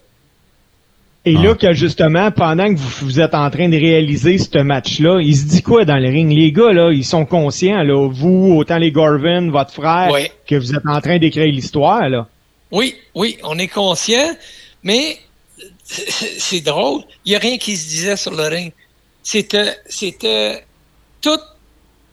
Et 1.26 1.32
là, 1.32 1.50
ah. 1.50 1.54
que 1.56 1.72
justement, 1.72 2.30
pendant 2.30 2.72
que 2.72 2.78
vous, 2.78 3.18
êtes 3.18 3.34
en 3.34 3.50
train 3.50 3.68
de 3.68 3.76
réaliser 3.76 4.38
ce 4.38 4.58
match-là, 4.58 5.20
il 5.20 5.36
se 5.36 5.44
dit 5.44 5.60
quoi 5.60 5.84
dans 5.84 5.96
le 5.96 6.08
ring? 6.08 6.32
Les 6.32 6.52
gars, 6.52 6.72
là, 6.72 6.92
ils 6.92 7.04
sont 7.04 7.26
conscients, 7.26 7.82
là, 7.82 8.08
vous, 8.08 8.54
autant 8.56 8.78
les 8.78 8.92
Garvin, 8.92 9.50
votre 9.50 9.72
frère, 9.72 10.08
que 10.46 10.54
vous 10.54 10.72
êtes 10.72 10.86
en 10.86 11.00
train 11.00 11.18
d'écrire 11.18 11.52
l'histoire, 11.52 12.08
là. 12.08 12.28
Oui, 12.70 12.94
oui, 13.16 13.38
on 13.42 13.58
est 13.58 13.66
conscient, 13.66 14.36
mais 14.84 15.18
c'est 15.84 16.60
drôle. 16.60 17.02
Il 17.24 17.30
n'y 17.30 17.36
a 17.36 17.40
rien 17.40 17.58
qui 17.58 17.76
se 17.76 17.88
disait 17.88 18.16
sur 18.16 18.32
le 18.32 18.44
ring. 18.44 18.72
C'était, 19.24 19.76
c'était 19.88 20.64
tout 21.20 21.40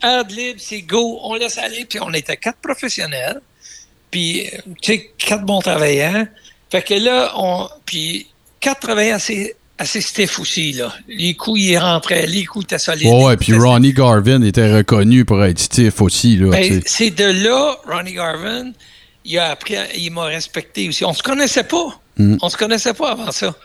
ad 0.02 0.32
lib, 0.32 0.58
c'est 0.58 0.82
go, 0.82 1.20
on 1.22 1.36
laisse 1.36 1.60
aller, 1.60 1.86
puis 1.86 2.00
on 2.02 2.12
était 2.14 2.38
quatre 2.38 2.58
professionnels, 2.58 3.42
puis, 4.10 4.50
tu 4.82 4.94
sais, 4.94 5.12
quatre 5.20 5.46
bons 5.46 5.60
travailleurs. 5.60 6.26
Fait 6.72 6.82
que 6.82 6.96
là, 6.96 7.32
on, 7.36 7.70
puis 7.86 8.28
quatre 8.64 8.80
travaillaient 8.80 9.12
assez, 9.12 9.56
assez 9.78 10.02
stiff 10.02 10.40
aussi. 10.40 10.72
Là. 10.74 10.92
Les 11.08 11.36
coups, 11.36 11.60
ils 11.60 11.78
rentraient, 11.78 12.26
les 12.26 12.46
coups 12.46 12.66
étaient 12.66 12.80
solides. 12.80 13.08
ouais, 13.08 13.38
puis 13.38 13.54
Ronnie 13.54 13.94
Garvin 13.94 14.42
était 14.42 14.74
reconnu 14.74 15.26
pour 15.26 15.44
être 15.44 15.60
stiff 15.60 16.02
aussi. 16.02 16.38
Là, 16.38 16.50
ben, 16.50 16.82
c'est 16.86 17.12
de 17.12 17.26
là, 17.26 17.76
Ronnie 17.86 18.14
Garvin, 18.14 18.72
il 19.26 19.38
a 19.38 19.52
appris, 19.52 19.76
il 19.96 20.12
m'a 20.12 20.26
respecté 20.26 20.88
aussi. 20.88 21.04
On 21.04 21.14
se 21.14 21.22
connaissait 21.22 21.66
pas. 21.66 22.00
Mm. 22.18 22.38
On 22.42 22.50
se 22.50 22.58
connaissait 22.58 22.94
pas 22.94 23.12
avant 23.12 23.32
ça. 23.32 23.56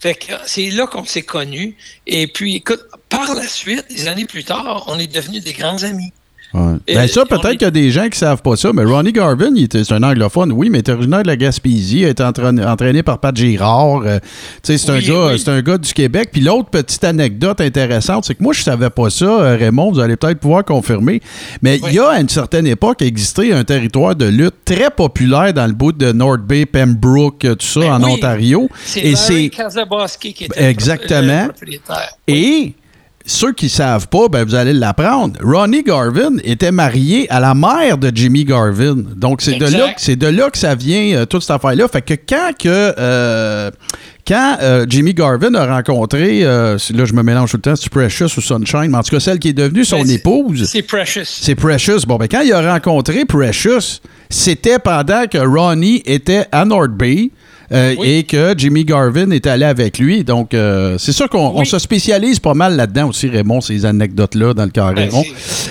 Fait 0.00 0.14
que 0.14 0.32
c'est 0.46 0.70
là 0.70 0.86
qu'on 0.86 1.04
s'est 1.04 1.22
connus. 1.22 1.76
Et 2.06 2.26
puis, 2.26 2.56
écoute, 2.56 2.80
par 3.08 3.34
la 3.34 3.46
suite, 3.46 3.84
des 3.90 4.08
années 4.08 4.24
plus 4.24 4.44
tard, 4.44 4.84
on 4.88 4.98
est 4.98 5.06
devenus 5.06 5.44
des 5.44 5.52
grands 5.52 5.82
amis. 5.84 6.12
Ben 6.52 7.06
ça, 7.06 7.24
peut-être 7.24 7.52
qu'il 7.52 7.62
y 7.62 7.64
a 7.64 7.70
des 7.70 7.90
gens 7.90 8.08
qui 8.08 8.18
savent 8.18 8.42
pas 8.42 8.56
ça, 8.56 8.72
mais 8.72 8.84
Ronnie 8.84 9.12
Garvin, 9.12 9.52
c'est 9.70 9.92
un 9.92 10.02
anglophone, 10.02 10.52
oui, 10.52 10.68
mais 10.70 10.78
il 10.78 10.88
est 10.88 10.92
originaire 10.92 11.22
de 11.22 11.28
la 11.28 11.36
Gaspésie, 11.36 12.00
il 12.00 12.04
a 12.06 12.08
été 12.08 12.22
entraîné, 12.24 13.02
par 13.02 13.18
Pat 13.18 13.36
Girard. 13.36 14.02
Euh, 14.04 14.18
c'est, 14.62 14.90
un 14.90 14.98
gars, 15.00 15.36
c'est 15.38 15.48
un 15.48 15.62
gars 15.62 15.78
du 15.78 15.92
Québec. 15.92 16.30
Puis 16.32 16.40
l'autre 16.40 16.70
petite 16.70 17.04
anecdote 17.04 17.60
intéressante, 17.60 18.24
c'est 18.24 18.34
que 18.34 18.42
moi, 18.42 18.52
je 18.52 18.62
savais 18.62 18.90
pas 18.90 19.10
ça, 19.10 19.24
euh, 19.24 19.56
Raymond, 19.56 19.92
vous 19.92 20.00
allez 20.00 20.16
peut-être 20.16 20.40
pouvoir 20.40 20.64
confirmer, 20.64 21.20
mais 21.62 21.78
il 21.86 21.94
y 21.94 21.98
a 21.98 22.08
à 22.08 22.20
une 22.20 22.28
certaine 22.28 22.66
époque 22.66 23.02
existé 23.02 23.52
un 23.52 23.64
territoire 23.64 24.16
de 24.16 24.26
lutte 24.26 24.64
très 24.64 24.90
populaire 24.90 25.52
dans 25.52 25.66
le 25.66 25.72
bout 25.72 25.92
de 25.92 26.12
North 26.12 26.42
Bay, 26.42 26.66
Pembroke, 26.66 27.38
tout 27.40 27.56
ça, 27.60 27.80
ben 27.80 27.92
en 27.92 28.04
Ontario. 28.04 28.68
C'est 28.84 29.00
Et 29.00 29.16
c'est 29.16 29.50
qui 30.20 30.44
était 30.44 30.64
Exactement. 30.64 31.48
Et 32.26 32.74
ceux 33.30 33.52
qui 33.52 33.68
savent 33.68 34.08
pas, 34.08 34.28
ben 34.28 34.44
vous 34.44 34.54
allez 34.54 34.72
l'apprendre. 34.72 35.38
Ronnie 35.42 35.82
Garvin 35.82 36.36
était 36.42 36.72
marié 36.72 37.30
à 37.30 37.38
la 37.38 37.54
mère 37.54 37.96
de 37.96 38.10
Jimmy 38.12 38.44
Garvin. 38.44 38.96
Donc 38.96 39.40
c'est 39.40 39.56
de 39.56 39.66
là 39.66 39.94
c'est 39.96 40.16
de 40.16 40.26
là 40.26 40.50
que 40.50 40.58
ça 40.58 40.74
vient 40.74 41.14
euh, 41.14 41.26
toute 41.26 41.42
cette 41.42 41.52
affaire 41.52 41.74
là. 41.76 41.86
Fait 41.86 42.02
que 42.02 42.14
quand 42.14 42.50
que 42.58 42.68
euh, 42.98 43.70
quand 44.26 44.58
euh, 44.60 44.84
Jimmy 44.88 45.14
Garvin 45.14 45.54
a 45.54 45.76
rencontré, 45.76 46.42
là 46.42 46.76
je 46.76 47.12
me 47.12 47.22
mélange 47.22 47.52
tout 47.52 47.56
le 47.56 47.62
temps, 47.62 47.76
c'est 47.76 47.88
Precious 47.88 48.36
ou 48.36 48.40
Sunshine, 48.40 48.88
mais 48.88 48.98
en 48.98 49.02
tout 49.02 49.10
cas 49.10 49.20
celle 49.20 49.38
qui 49.38 49.48
est 49.48 49.54
devenue 49.54 49.84
son 49.84 50.02
ben, 50.02 50.10
épouse. 50.10 50.68
C'est 50.70 50.82
Precious. 50.82 51.24
C'est 51.24 51.54
Precious. 51.54 52.00
Bon 52.06 52.16
ben 52.16 52.26
quand 52.26 52.40
il 52.40 52.52
a 52.52 52.72
rencontré 52.72 53.24
Precious, 53.24 54.00
c'était 54.28 54.78
pendant 54.78 55.26
que 55.26 55.38
Ronnie 55.38 56.02
était 56.04 56.46
à 56.50 56.64
North 56.64 56.90
Bay. 56.90 57.30
Euh, 57.72 57.94
et 58.02 58.24
que 58.24 58.54
Jimmy 58.56 58.84
Garvin 58.84 59.30
est 59.30 59.46
allé 59.46 59.64
avec 59.64 59.98
lui. 59.98 60.24
Donc, 60.24 60.54
euh, 60.54 60.96
c'est 60.98 61.12
sûr 61.12 61.28
qu'on 61.28 61.64
se 61.64 61.78
spécialise 61.78 62.40
pas 62.40 62.54
mal 62.54 62.74
là-dedans 62.74 63.08
aussi, 63.08 63.28
Raymond, 63.28 63.60
ces 63.60 63.86
anecdotes-là 63.86 64.54
dans 64.54 64.64
le 64.64 64.70
carré 64.70 65.08
ben, 65.12 65.22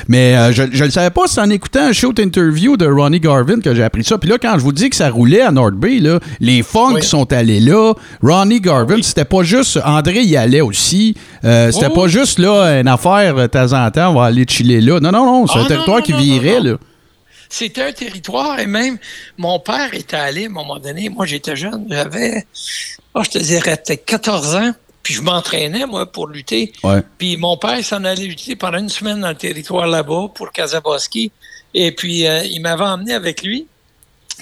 Mais 0.07 0.35
euh, 0.35 0.51
je 0.53 0.63
ne 0.63 0.85
le 0.85 0.91
savais 0.91 1.09
pas, 1.09 1.23
c'est 1.27 1.41
en 1.41 1.49
écoutant 1.49 1.87
un 1.87 1.91
show 1.91 2.13
interview 2.17 2.77
de 2.77 2.85
Ronnie 2.85 3.19
Garvin 3.19 3.59
que 3.59 3.75
j'ai 3.75 3.83
appris 3.83 4.05
ça. 4.05 4.17
Puis 4.17 4.29
là, 4.29 4.37
quand 4.41 4.53
je 4.53 4.63
vous 4.63 4.71
dis 4.71 4.89
que 4.89 4.95
ça 4.95 5.09
roulait 5.09 5.41
à 5.41 5.51
North 5.51 5.75
Bay, 5.75 5.99
là, 5.99 6.19
les 6.39 6.63
funk 6.63 7.01
sont 7.01 7.31
allés 7.33 7.59
là. 7.59 7.93
Ronnie 8.21 8.61
Garvin, 8.61 9.01
c'était 9.01 9.25
pas 9.25 9.43
juste... 9.43 9.79
André 9.83 10.21
y 10.21 10.37
allait 10.37 10.61
aussi. 10.61 11.15
c'était 11.43 11.89
pas 11.89 12.07
juste 12.07 12.39
là 12.39 12.79
une 12.79 12.87
affaire 12.87 13.35
de 13.35 13.47
temps 13.47 13.73
en 13.73 13.91
temps, 13.91 14.11
on 14.11 14.19
va 14.19 14.25
aller 14.25 14.45
chiller 14.47 14.79
là. 14.79 14.99
Non, 15.01 15.11
non, 15.11 15.25
non, 15.25 15.47
c'est 15.47 15.59
un 15.59 15.63
ah, 15.65 15.67
territoire 15.67 16.01
qui 16.01 16.13
virait, 16.13 16.61
là. 16.61 16.77
C'était 17.49 17.81
un 17.81 17.91
territoire 17.91 18.59
et 18.59 18.67
même 18.67 18.99
mon 19.37 19.59
père 19.59 19.93
était 19.93 20.15
allé 20.15 20.43
à 20.43 20.47
un 20.47 20.51
moment 20.51 20.77
donné. 20.77 21.09
Moi, 21.09 21.25
j'étais 21.25 21.55
jeune, 21.55 21.87
j'avais, 21.89 22.45
oh, 23.15 23.23
je 23.23 23.29
te 23.31 23.37
dirais 23.39 23.81
peut-être 23.83 24.05
14 24.05 24.55
ans. 24.55 24.71
Puis 25.01 25.15
je 25.15 25.21
m'entraînais, 25.21 25.85
moi, 25.87 26.11
pour 26.11 26.27
lutter. 26.27 26.71
Ouais. 26.83 27.01
Puis 27.17 27.37
mon 27.37 27.57
père 27.57 27.83
s'en 27.83 28.03
allait 28.03 28.25
lutter 28.25 28.55
pendant 28.55 28.77
une 28.77 28.89
semaine 28.89 29.21
dans 29.21 29.29
le 29.29 29.35
territoire 29.35 29.87
là-bas 29.87 30.27
pour 30.35 30.51
Kazaboski. 30.51 31.31
Et 31.73 31.91
puis, 31.91 32.27
euh, 32.27 32.43
il 32.43 32.61
m'avait 32.61 32.83
emmené 32.83 33.13
avec 33.13 33.41
lui. 33.41 33.67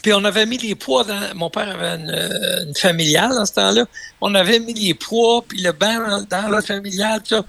Puis 0.03 0.13
on 0.13 0.23
avait 0.23 0.45
mis 0.45 0.57
les 0.57 0.75
poids 0.75 1.03
dans. 1.03 1.35
Mon 1.35 1.49
père 1.49 1.69
avait 1.69 2.01
une, 2.01 2.09
euh, 2.11 2.65
une 2.65 2.75
familiale 2.75 3.31
dans 3.33 3.45
ce 3.45 3.53
temps-là. 3.53 3.85
On 4.21 4.33
avait 4.35 4.59
mis 4.59 4.73
les 4.73 4.93
poids, 4.93 5.43
puis 5.47 5.61
le 5.61 5.71
bain 5.71 6.23
dans, 6.29 6.47
la 6.49 6.61
familiale, 6.61 7.21
tout 7.21 7.35
ça. 7.35 7.45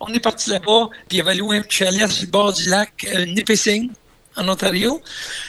On 0.00 0.12
est 0.14 0.20
parti 0.20 0.48
là-bas, 0.50 0.88
puis 1.08 1.18
il 1.18 1.20
avait 1.20 1.34
loué 1.34 1.58
un 1.58 1.64
chalet 1.68 2.10
sur 2.10 2.24
le 2.24 2.30
bord 2.30 2.52
du 2.54 2.70
lac 2.70 3.06
euh, 3.14 3.26
Nipissing, 3.26 3.90
en 4.36 4.48
Ontario. 4.48 5.00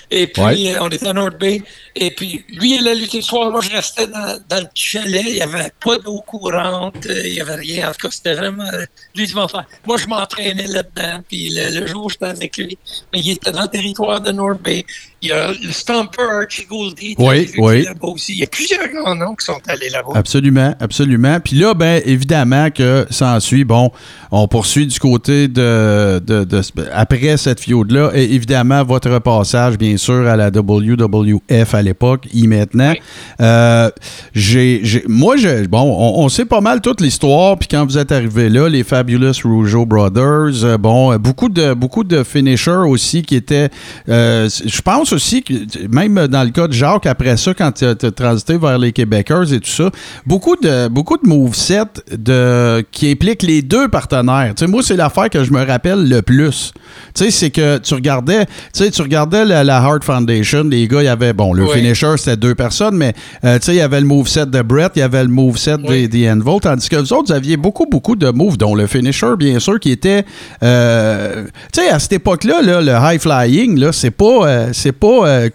Et 0.09 0.27
puis, 0.27 0.41
Ouais. 0.41 0.75
euh, 0.75 0.79
on 0.81 0.89
était 0.89 1.07
à 1.07 1.13
North 1.13 1.37
Bay. 1.37 1.61
Et 1.95 2.11
puis, 2.11 2.43
lui, 2.49 2.77
il 2.79 2.87
a 2.87 2.93
lutté 2.93 3.17
le 3.17 3.23
soir. 3.23 3.51
Moi, 3.51 3.61
je 3.61 3.69
restais 3.71 4.07
dans, 4.07 4.39
dans 4.49 4.59
le 4.61 4.67
chalet. 4.73 5.23
Il 5.27 5.33
n'y 5.35 5.41
avait 5.41 5.71
pas 5.83 5.97
d'eau 5.97 6.21
courante. 6.21 7.05
euh, 7.05 7.21
il 7.27 7.33
n'y 7.33 7.41
avait 7.41 7.55
rien. 7.55 7.89
En 7.89 7.91
tout 7.93 8.07
cas, 8.07 8.11
c'était 8.11 8.33
vraiment... 8.33 8.65
euh, 8.73 8.85
lui, 9.15 9.25
il 9.25 9.35
m'en 9.35 9.47
Moi, 9.85 9.97
je 9.97 10.07
m'entraînais 10.07 10.67
là-dedans. 10.67 11.21
Puis 11.27 11.49
le, 11.49 11.79
le 11.79 11.87
jour 11.87 12.05
où 12.05 12.09
j'étais 12.09 12.25
avec 12.25 12.57
lui, 12.57 12.77
mais 13.13 13.19
il 13.19 13.31
était 13.31 13.51
dans 13.51 13.63
le 13.63 13.67
territoire 13.67 14.19
de 14.21 14.31
North 14.31 14.61
Bay. 14.61 14.85
Il 15.23 15.29
y 15.29 15.31
a 15.31 15.51
le 15.51 15.71
Stomper, 15.71 16.23
Archie 16.41 16.65
Goldie. 16.67 17.15
Oui, 17.19 17.47
oui. 17.59 17.83
Là-bas 17.83 18.07
aussi. 18.07 18.33
Il 18.33 18.39
y 18.39 18.43
a 18.43 18.47
plusieurs 18.47 18.87
grands 18.87 19.15
noms 19.15 19.35
qui 19.35 19.45
sont 19.45 19.59
allés 19.67 19.89
là-bas. 19.89 20.13
Absolument, 20.15 20.73
absolument. 20.79 21.39
Puis 21.39 21.57
là, 21.57 21.73
ben, 21.75 22.01
évidemment 22.05 22.69
que 22.71 23.05
ça 23.11 23.35
ensuit, 23.35 23.63
bon, 23.63 23.91
on 24.31 24.47
poursuit 24.47 24.87
du 24.87 24.97
côté 24.99 25.47
de, 25.47 26.19
de, 26.25 26.43
de- 26.43 26.61
après 26.91 27.37
cette 27.37 27.59
feud-là, 27.59 28.11
et 28.15 28.33
évidemment, 28.33 28.83
votre 28.83 29.19
passage, 29.19 29.77
bien 29.77 29.95
sûr, 29.97 30.27
à 30.27 30.35
la 30.35 30.49
WWF 30.49 31.73
à 31.75 31.81
l'époque, 31.81 32.27
y 32.33 32.47
maintenant. 32.47 32.91
Oui. 32.91 33.01
Euh, 33.41 33.89
j'ai, 34.33 34.79
j'ai- 34.83 35.03
moi, 35.07 35.37
je, 35.37 35.67
bon, 35.67 35.81
on, 35.83 36.23
on 36.23 36.29
sait 36.29 36.45
pas 36.45 36.61
mal 36.61 36.81
toute 36.81 36.99
l'histoire, 37.01 37.57
puis 37.59 37.67
quand 37.67 37.85
vous 37.85 37.97
êtes 37.97 38.11
arrivé 38.11 38.49
là, 38.49 38.67
les 38.69 38.83
Fabulous 38.83 39.33
Rougeau 39.43 39.85
Brothers, 39.85 40.63
euh, 40.63 40.77
bon, 40.77 41.11
euh, 41.13 41.17
beaucoup 41.17 41.49
de, 41.49 41.73
beaucoup 41.73 42.03
de 42.03 42.23
finishers 42.23 42.71
aussi 42.87 43.21
qui 43.21 43.35
étaient, 43.35 43.69
euh, 44.09 44.49
je 44.65 44.81
pense 44.81 45.10
aussi 45.13 45.43
que, 45.43 45.53
même 45.89 46.27
dans 46.27 46.43
le 46.43 46.49
cas 46.51 46.67
de 46.67 46.73
Jacques, 46.73 47.05
après 47.05 47.37
ça, 47.37 47.53
quand 47.53 47.71
tu 47.71 47.85
as 47.85 47.95
transité 47.95 48.57
vers 48.57 48.77
les 48.77 48.91
Québécois 48.91 49.43
et 49.51 49.59
tout 49.59 49.69
ça, 49.69 49.89
beaucoup 50.25 50.55
de, 50.55 50.87
beaucoup 50.87 51.17
de 51.17 51.27
movesets 51.27 51.81
de, 52.11 52.83
qui 52.91 53.11
impliquent 53.11 53.43
les 53.43 53.61
deux 53.61 53.87
partenaires. 53.87 54.53
Moi, 54.67 54.81
c'est 54.83 54.95
l'affaire 54.95 55.29
que 55.29 55.43
je 55.43 55.51
me 55.51 55.63
rappelle 55.65 56.07
le 56.07 56.21
plus. 56.21 56.73
Tu 57.13 57.25
sais, 57.25 57.31
c'est 57.31 57.49
que 57.49 57.77
tu 57.77 57.93
regardais, 57.93 58.45
tu 58.73 59.01
regardais 59.01 59.45
la, 59.45 59.63
la 59.63 59.81
Heart 59.81 60.03
Foundation, 60.03 60.63
les 60.63 60.87
gars, 60.87 61.01
il 61.01 61.05
y 61.05 61.07
avait, 61.07 61.33
bon, 61.33 61.53
le 61.53 61.63
Oui. 61.63 61.71
finisher, 61.73 62.13
c'était 62.17 62.37
deux 62.37 62.55
personnes, 62.55 62.95
mais, 62.95 63.13
euh, 63.43 63.57
tu 63.59 63.65
sais, 63.65 63.73
il 63.73 63.77
y 63.77 63.81
avait 63.81 63.99
le 64.01 64.07
moveset 64.07 64.45
de 64.45 64.61
Brett, 64.61 64.91
il 64.95 64.99
y 64.99 65.03
avait 65.03 65.23
le 65.23 65.29
moveset 65.29 65.75
Oui. 65.83 66.07
des, 66.07 66.27
des 66.27 66.33
tandis 66.61 66.89
que 66.89 66.95
vous 66.97 67.13
autres, 67.13 67.27
vous 67.27 67.31
aviez 67.33 67.57
beaucoup, 67.57 67.85
beaucoup 67.85 68.15
de 68.15 68.29
moves, 68.29 68.57
dont 68.57 68.75
le 68.75 68.87
finisher, 68.87 69.35
bien 69.37 69.59
sûr, 69.59 69.79
qui 69.79 69.91
était, 69.91 70.25
euh, 70.63 71.45
tu 71.73 71.81
sais, 71.81 71.89
à 71.89 71.99
cette 71.99 72.13
époque-là, 72.13 72.61
là, 72.61 72.81
le 72.81 72.91
high 73.13 73.19
flying, 73.21 73.79
là, 73.79 73.91
c'est 73.91 74.11
pas, 74.11 74.47
euh, 74.47 74.69
c'est 74.73 74.91
pas 75.01 75.27
euh, 75.27 75.49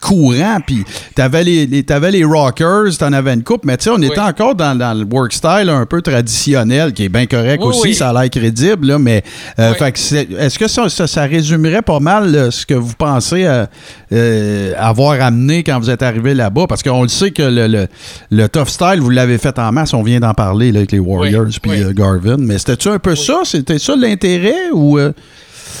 courant, 0.00 0.58
puis 0.66 0.84
t'avais 1.14 1.44
les, 1.44 1.66
les, 1.66 1.82
t'avais 1.82 2.10
les 2.10 2.24
rockers, 2.24 2.96
t'en 2.98 3.12
avais 3.12 3.34
une 3.34 3.42
coupe, 3.44 3.64
mais 3.64 3.76
tu 3.76 3.84
sais, 3.84 3.90
on 3.90 4.00
était 4.02 4.18
encore 4.18 4.54
dans, 4.54 4.76
dans 4.76 4.94
le 4.98 5.04
work 5.04 5.32
style 5.32 5.68
un 5.68 5.84
peu 5.86 6.00
traditionnel, 6.02 6.92
qui 6.92 7.04
est 7.04 7.08
bien 7.08 7.26
correct 7.26 7.60
Oui, 7.62 7.68
aussi, 7.68 7.80
oui. 7.88 7.94
ça 7.94 8.08
a 8.10 8.12
l'air 8.20 8.30
crédible, 8.30 8.86
là, 8.86 8.98
mais 8.98 9.22
euh, 9.58 9.72
Oui. 9.72 9.78
fait 9.78 9.92
que 9.92 9.98
c'est- 9.98 10.28
est-ce 10.38 10.58
que 10.58 10.68
ça, 10.68 10.88
ça, 10.88 11.06
ça 11.06 11.22
résumerait 11.24 11.82
pas 11.82 12.00
mal 12.00 12.32
là, 12.32 12.50
ce 12.50 12.64
que 12.64 12.74
vous 12.74 12.94
pensez 12.96 13.44
euh, 13.44 13.66
euh, 14.12 14.72
avoir 14.78 15.20
amené 15.20 15.62
quand 15.62 15.78
vous 15.78 15.90
êtes 15.90 16.02
arrivé 16.02 16.32
là-bas? 16.34 16.66
Parce 16.68 16.82
qu'on 16.82 17.02
le 17.02 17.08
sait 17.08 17.30
que 17.30 17.42
le, 17.42 17.66
le, 17.66 17.86
le 18.30 18.48
tough 18.48 18.68
style, 18.68 19.00
vous 19.00 19.10
l'avez 19.10 19.38
fait 19.38 19.58
en 19.58 19.70
masse, 19.70 19.92
on 19.94 20.02
vient 20.02 20.20
d'en 20.20 20.34
parler 20.34 20.72
là, 20.72 20.78
avec 20.80 20.92
les 20.92 20.98
Warriors 20.98 21.46
puis 21.62 21.82
euh, 21.82 21.92
Garvin, 21.92 22.36
mais 22.38 22.58
c'était-tu 22.58 22.88
un 22.88 22.98
peu 22.98 23.14
ça? 23.14 23.40
C'était 23.44 23.78
ça 23.78 23.94
l'intérêt 23.96 24.70
ou... 24.72 24.98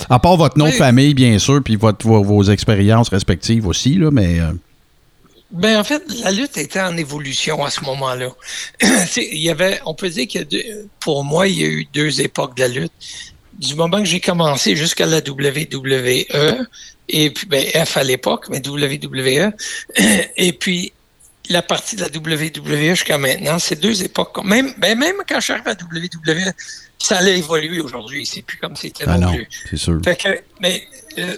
à 0.08 0.18
part 0.18 0.36
votre 0.36 0.58
nom 0.58 0.66
de 0.66 0.72
famille, 0.72 1.14
bien 1.14 1.38
sûr, 1.38 1.62
puis 1.62 1.76
votre, 1.76 2.06
vos, 2.06 2.22
vos 2.22 2.42
expériences 2.44 3.08
respectives 3.08 3.66
aussi, 3.66 3.94
là, 3.94 4.10
mais... 4.10 4.40
euh, 4.40 4.52
Ben, 5.50 5.78
en 5.78 5.84
fait, 5.84 6.02
la 6.22 6.30
lutte 6.30 6.56
était 6.58 6.80
en 6.80 6.96
évolution 6.96 7.64
à 7.64 7.70
ce 7.70 7.82
moment-là. 7.84 8.28
Il 9.16 9.38
y 9.38 9.50
avait, 9.50 9.80
on 9.86 9.94
peut 9.94 10.08
dire 10.10 10.26
deux, 10.50 10.62
pour 11.00 11.24
moi, 11.24 11.48
il 11.48 11.58
y 11.58 11.64
a 11.64 11.68
eu 11.68 11.86
deux 11.92 12.20
époques 12.20 12.54
de 12.56 12.62
la 12.62 12.68
lutte. 12.68 12.92
Du 13.58 13.74
moment 13.74 13.98
que 13.98 14.04
j'ai 14.04 14.20
commencé 14.20 14.76
jusqu'à 14.76 15.06
la 15.06 15.18
WWE, 15.18 16.66
et 17.08 17.30
puis, 17.30 17.46
ben, 17.46 17.64
F 17.84 17.96
à 17.96 18.04
l'époque, 18.04 18.46
mais 18.50 18.60
WWE, 18.66 19.52
et 20.36 20.52
puis, 20.52 20.92
la 21.48 21.62
partie 21.62 21.96
de 21.96 22.02
la 22.02 22.08
WWE 22.08 22.90
jusqu'à 22.90 23.16
maintenant, 23.16 23.58
c'est 23.58 23.80
deux 23.80 24.04
époques. 24.04 24.44
Même, 24.44 24.74
ben, 24.76 24.98
même 24.98 25.16
quand 25.26 25.36
je 25.36 25.44
suis 25.44 25.52
arrivé 25.54 25.70
à 25.70 25.74
la 25.74 26.34
WWE, 26.34 26.52
ça 27.00 27.18
allait 27.18 27.38
évoluer 27.38 27.80
aujourd'hui. 27.80 28.26
C'est 28.26 28.42
plus 28.42 28.58
comme 28.58 28.76
c'était 28.76 29.04
ah 29.06 29.18
non 29.18 29.32
c'est 29.70 29.76
sûr. 29.76 30.00
Fait 30.04 30.16
que, 30.16 30.40
mais 30.60 30.82
euh, 31.18 31.36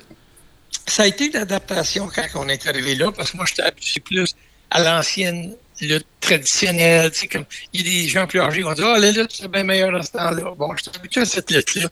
ça 0.87 1.03
a 1.05 1.07
été 1.07 1.27
une 1.27 1.37
adaptation 1.37 2.09
quand 2.15 2.27
on 2.35 2.49
est 2.49 2.67
arrivé 2.67 2.95
là, 2.95 3.13
parce 3.13 3.33
que 3.33 3.37
moi, 3.37 3.47
j'étais 3.47 3.63
habitué 3.63 4.01
plus 4.01 4.35
à 4.71 4.83
l'ancienne 4.83 5.55
lutte 5.81 6.07
traditionnelle. 6.21 7.11
Tu 7.11 7.21
sais, 7.21 7.27
comme, 7.29 7.45
il 7.73 7.81
y 7.81 7.89
a 7.89 8.03
des 8.03 8.09
gens 8.09 8.27
plus 8.27 8.41
âgés 8.41 8.59
qui 8.59 8.63
vont 8.65 8.73
dire 8.75 8.87
Ah, 8.87 8.99
la 8.99 9.11
lutte, 9.13 9.31
c'est 9.33 9.49
bien 9.49 9.65
meilleur 9.65 9.93
dans 9.93 10.03
ce 10.03 10.11
temps-là. 10.13 10.55
Bon, 10.57 10.75
j'étais 10.77 10.97
habitué 10.97 11.21
à 11.23 11.25
cette 11.25 11.51
lutte-là. 11.51 11.89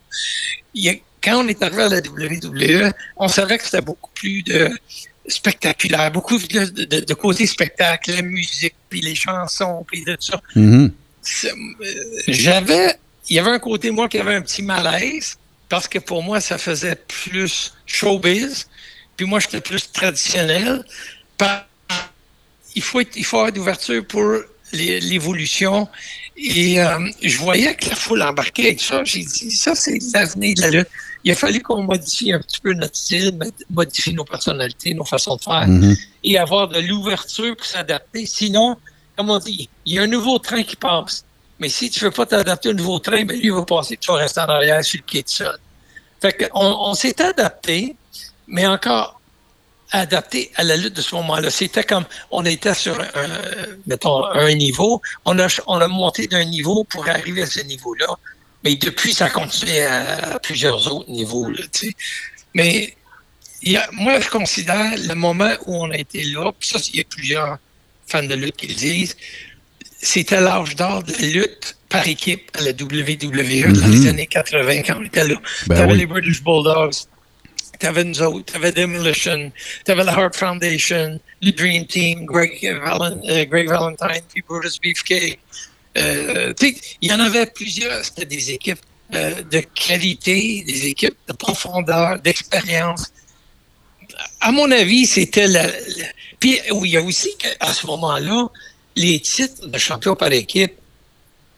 Quand 1.22 1.44
on 1.44 1.48
est 1.48 1.62
arrivé 1.62 1.82
à 1.82 1.88
la 1.88 1.98
WWE, 1.98 2.92
on 3.16 3.28
savait 3.28 3.58
que 3.58 3.64
c'était 3.64 3.80
beaucoup 3.80 4.10
plus 4.14 4.42
de 4.42 4.70
spectaculaire, 5.26 6.10
beaucoup 6.12 6.38
de, 6.38 6.64
de, 6.84 7.00
de 7.00 7.14
côté 7.14 7.46
spectacle, 7.46 8.12
la 8.14 8.22
musique, 8.22 8.74
puis 8.88 9.00
les 9.00 9.14
chansons, 9.14 9.84
puis 9.90 10.04
de 10.04 10.14
tout 10.14 10.22
ça 10.22 10.40
Mhm. 10.54 10.92
c'est- 11.22 11.50
euh, 11.52 11.94
j'avais, 12.28 12.94
il 13.28 13.36
y 13.36 13.38
avait 13.38 13.50
un 13.50 13.58
côté 13.58 13.90
moi 13.90 14.08
qui 14.08 14.18
avait 14.18 14.34
un 14.34 14.42
petit 14.42 14.62
malaise 14.62 15.36
parce 15.68 15.86
que 15.88 15.98
pour 15.98 16.22
moi 16.22 16.40
ça 16.40 16.56
faisait 16.58 16.96
plus 16.96 17.72
showbiz, 17.86 18.68
puis 19.16 19.26
moi 19.26 19.38
j'étais 19.40 19.60
plus 19.60 19.90
traditionnel. 19.92 20.84
Il 22.74 22.82
faut 22.82 23.00
être, 23.00 23.16
il 23.16 23.24
faut 23.24 23.38
avoir 23.38 23.52
d'ouverture 23.52 24.04
pour 24.06 24.24
l'évolution 24.72 25.88
et 26.36 26.80
euh, 26.80 27.08
je 27.22 27.36
voyais 27.38 27.74
que 27.74 27.88
la 27.88 27.96
foule 27.96 28.22
embarquait 28.22 28.66
avec 28.66 28.80
ça. 28.80 29.02
J'ai 29.04 29.24
dit 29.24 29.50
ça 29.50 29.74
c'est 29.74 29.98
l'avenir 30.14 30.54
de 30.56 30.60
la 30.62 30.70
lutte. 30.70 30.88
Il 31.24 31.32
a 31.32 31.34
fallu 31.34 31.60
qu'on 31.60 31.82
modifie 31.82 32.32
un 32.32 32.38
petit 32.40 32.60
peu 32.60 32.72
notre 32.74 32.94
style, 32.96 33.32
mod- 33.36 33.52
modifier 33.70 34.12
nos 34.12 34.24
personnalités, 34.24 34.94
nos 34.94 35.04
façons 35.04 35.36
de 35.36 35.42
faire 35.42 35.66
Mhm. 35.66 35.96
et 36.24 36.38
avoir 36.38 36.68
de 36.68 36.78
l'ouverture 36.78 37.56
pour 37.56 37.66
s'adapter. 37.66 38.24
Sinon, 38.24 38.76
comme 39.16 39.30
on 39.30 39.38
dit, 39.38 39.68
il 39.84 39.94
y 39.94 39.98
a 39.98 40.02
un 40.02 40.06
nouveau 40.06 40.38
train 40.38 40.62
qui 40.62 40.76
passe. 40.76 41.24
Mais 41.58 41.68
si 41.68 41.90
tu 41.90 42.00
veux 42.00 42.10
pas 42.10 42.26
t'adapter 42.26 42.68
au 42.68 42.72
nouveau 42.72 42.98
train, 42.98 43.24
ben 43.24 43.38
lui 43.38 43.50
va 43.50 43.64
passer, 43.64 43.96
tu 43.96 44.10
vas 44.12 44.18
rester 44.18 44.40
en 44.40 44.46
arrière 44.46 44.84
sur 44.84 45.00
le 45.00 45.10
quai 45.10 45.22
de 45.22 45.28
sol. 45.28 45.58
Fait 46.20 46.32
qu'on 46.32 46.60
on 46.60 46.94
s'est 46.94 47.20
adapté, 47.20 47.96
mais 48.46 48.66
encore 48.66 49.20
adapté 49.90 50.50
à 50.56 50.64
la 50.64 50.76
lutte 50.76 50.94
de 50.94 51.00
ce 51.00 51.14
moment-là. 51.16 51.50
C'était 51.50 51.84
comme 51.84 52.04
on 52.30 52.44
était 52.44 52.74
sur 52.74 53.00
un, 53.00 53.06
mettons, 53.86 54.24
un 54.24 54.54
niveau, 54.54 55.00
on 55.24 55.38
a, 55.38 55.46
on 55.66 55.80
a 55.80 55.88
monté 55.88 56.26
d'un 56.26 56.44
niveau 56.44 56.84
pour 56.84 57.08
arriver 57.08 57.42
à 57.42 57.46
ce 57.46 57.60
niveau-là. 57.60 58.06
Mais 58.64 58.74
depuis, 58.76 59.14
ça 59.14 59.30
continue 59.30 59.80
à, 59.80 60.34
à 60.34 60.38
plusieurs 60.40 60.92
autres 60.92 61.10
niveaux. 61.10 61.50
Tu 61.52 61.68
sais. 61.72 61.94
Mais 62.54 62.96
il 63.62 63.80
moi, 63.92 64.20
je 64.20 64.28
considère 64.28 64.92
le 64.96 65.14
moment 65.14 65.50
où 65.66 65.76
on 65.76 65.90
a 65.90 65.96
été 65.96 66.22
là, 66.24 66.52
puis 66.58 66.68
ça, 66.68 66.78
il 66.92 66.98
y 66.98 67.00
a 67.00 67.04
plusieurs 67.04 67.58
fans 68.06 68.22
de 68.22 68.34
lutte 68.34 68.56
qui 68.56 68.68
le 68.68 68.74
disent, 68.74 69.16
c'était 70.00 70.40
l'âge 70.40 70.76
d'or 70.76 71.02
de 71.02 71.12
la 71.12 71.18
lutte 71.28 71.76
par 71.88 72.06
équipe 72.06 72.50
à 72.54 72.60
la 72.62 72.70
WWE 72.70 73.72
dans 73.72 73.86
les 73.88 74.06
années 74.08 74.26
80 74.26 74.82
quand 74.82 74.96
on 75.00 75.04
était 75.04 75.26
là. 75.26 75.34
Ben 75.66 75.76
t'avais 75.76 75.92
oui. 75.92 75.98
les 75.98 76.06
British 76.06 76.42
Bulldogs, 76.42 76.94
t'avais 77.78 78.04
nous 78.04 78.20
autres, 78.22 78.52
t'avais 78.52 78.72
Demolition, 78.72 79.50
t'avais 79.84 80.04
la 80.04 80.12
Heart 80.12 80.36
Foundation, 80.36 81.18
le 81.42 81.50
Dream 81.52 81.86
Team, 81.86 82.26
Greg, 82.26 82.60
Valen- 82.62 83.20
euh, 83.28 83.44
Greg 83.46 83.68
Valentine, 83.68 84.22
puis 84.32 84.42
Brutus 84.48 84.78
Beefcake. 84.80 85.38
Euh, 85.96 86.52
il 87.00 87.10
y 87.10 87.12
en 87.12 87.18
avait 87.20 87.46
plusieurs. 87.46 88.04
C'était 88.04 88.26
des 88.26 88.50
équipes 88.52 88.78
euh, 89.14 89.42
de 89.50 89.60
qualité, 89.74 90.62
des 90.66 90.86
équipes 90.86 91.16
de 91.26 91.32
profondeur, 91.32 92.20
d'expérience. 92.20 93.06
À 94.40 94.52
mon 94.52 94.70
avis, 94.70 95.06
c'était 95.06 95.46
la, 95.48 95.66
la- 95.66 95.72
Puis 96.38 96.60
oui, 96.72 96.90
il 96.90 96.92
y 96.92 96.96
a 96.96 97.02
aussi 97.02 97.30
qu'à 97.38 97.72
ce 97.72 97.86
moment-là, 97.86 98.48
les 98.98 99.20
titres 99.20 99.66
de 99.66 99.78
champion 99.78 100.14
par 100.14 100.32
équipe 100.32 100.72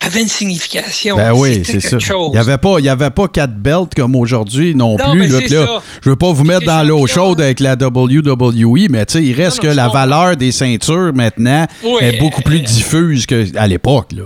avaient 0.03 0.23
une 0.23 0.29
signification. 0.29 1.17
Ben 1.17 1.33
oui, 1.35 1.63
c'est 1.65 1.81
ça. 1.81 1.99
chose. 1.99 2.29
Il 2.29 2.33
n'y 2.33 2.39
avait, 2.39 2.57
pas- 2.57 2.77
il 2.79 2.87
y 2.87 2.89
avait 2.89 3.11
pas 3.11 3.29
quatre 3.29 3.55
belts 3.55 3.95
comme 3.95 4.17
aujourd'hui 4.17 4.75
non, 4.75 4.97
Non, 4.97 5.11
plus. 5.13 5.27
là, 5.27 5.41
là, 5.41 5.67
ça. 5.67 5.83
je 6.03 6.09
veux 6.11 6.17
pas 6.17 6.33
vous 6.33 6.45
mettre 6.45 6.65
dans 6.65 6.83
l'eau 6.87 7.07
chaude 7.07 7.41
avec 7.41 7.61
la 7.61 7.75
WWE, 7.77 8.89
mais 8.89 9.03
il 9.15 9.35
reste 9.35 9.59
Non, 9.59 9.63
que 9.65 9.69
non, 9.69 9.75
la 9.75 9.89
valeur 9.89 10.37
des 10.37 10.53
ceintures 10.53 11.13
maintenant 11.15 11.67
Oui, 11.85 11.99
est 12.01 12.19
beaucoup 12.19 12.41
plus 12.43 12.61
euh, 12.61 12.63
diffuse 12.63 13.27
qu'à 13.27 13.67
l'époque. 13.67 14.13
Là. 14.13 14.23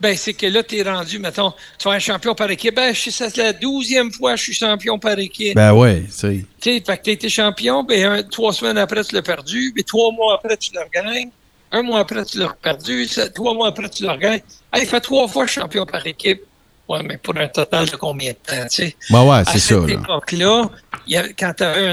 Ben, 0.00 0.16
c'est 0.16 0.32
que 0.32 0.46
là, 0.46 0.62
tu 0.62 0.76
es 0.78 0.82
rendu, 0.82 1.18
mettons, 1.18 1.52
tu 1.78 1.88
vas 1.88 1.94
un 1.96 1.98
champion 1.98 2.32
par 2.34 2.48
équipe. 2.50 2.74
Ben, 2.76 2.94
c'est 2.94 3.36
la 3.36 3.52
douzième 3.52 4.12
fois 4.12 4.32
que 4.32 4.38
je 4.38 4.44
suis 4.44 4.54
champion 4.54 4.96
par 4.98 5.18
équipe. 5.18 5.56
Ben 5.56 5.72
ouais, 5.74 6.04
tu 6.06 6.12
sais. 6.12 6.44
Tu 6.60 6.70
sais, 6.78 6.82
fait 6.86 6.96
que 6.98 7.02
tu 7.02 7.10
été 7.10 7.28
champion, 7.28 7.82
ben, 7.82 8.04
un- 8.04 8.22
trois 8.22 8.52
semaines 8.52 8.78
après, 8.78 9.02
tu 9.04 9.14
l'as 9.14 9.22
perdu, 9.22 9.72
puis 9.74 9.84
trois 9.84 10.12
mois 10.12 10.36
après, 10.42 10.56
tu 10.56 10.70
le 10.72 10.80
regagnes. 10.80 11.30
Un 11.72 11.82
mois 11.82 12.00
après, 12.00 12.24
tu 12.24 12.38
l'as 12.38 12.54
perdu. 12.62 13.06
Trois 13.34 13.54
mois 13.54 13.68
après, 13.68 13.88
tu 13.88 14.04
l'as 14.04 14.12
regagné. 14.12 14.42
Hey, 14.72 14.86
fait 14.86 15.00
trois 15.00 15.28
fois 15.28 15.46
champion 15.46 15.84
par 15.86 16.06
équipe. 16.06 16.40
Ouais, 16.88 17.00
mais 17.06 17.18
pour 17.18 17.36
un 17.36 17.48
total 17.48 17.84
de 17.86 17.96
combien 17.96 18.30
de 18.30 18.36
temps, 18.36 18.66
tu 18.70 18.84
sais? 18.86 18.96
Ben 19.10 19.22
ouais, 19.22 19.36
À 19.36 19.44
c'est 19.44 19.58
ça. 19.58 19.74
cette 19.80 19.88
là. 19.88 20.00
époque-là, 20.02 20.70
il 21.06 21.34
quand 21.38 21.52
tu 21.54 21.62
avais 21.62 21.86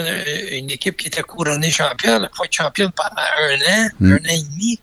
une, 0.53 0.63
une 0.63 0.71
équipe 0.71 0.95
qui 0.95 1.07
était 1.07 1.21
couronnée 1.21 1.69
championne, 1.69 2.21
elle 2.33 2.45
être 2.45 2.53
championne 2.53 2.91
pendant 2.95 3.09
un 3.19 3.83
an, 3.85 3.89
Hmm. 3.99 4.13
un 4.13 4.15
an 4.15 4.19
et 4.33 4.41
demi. 4.53 4.79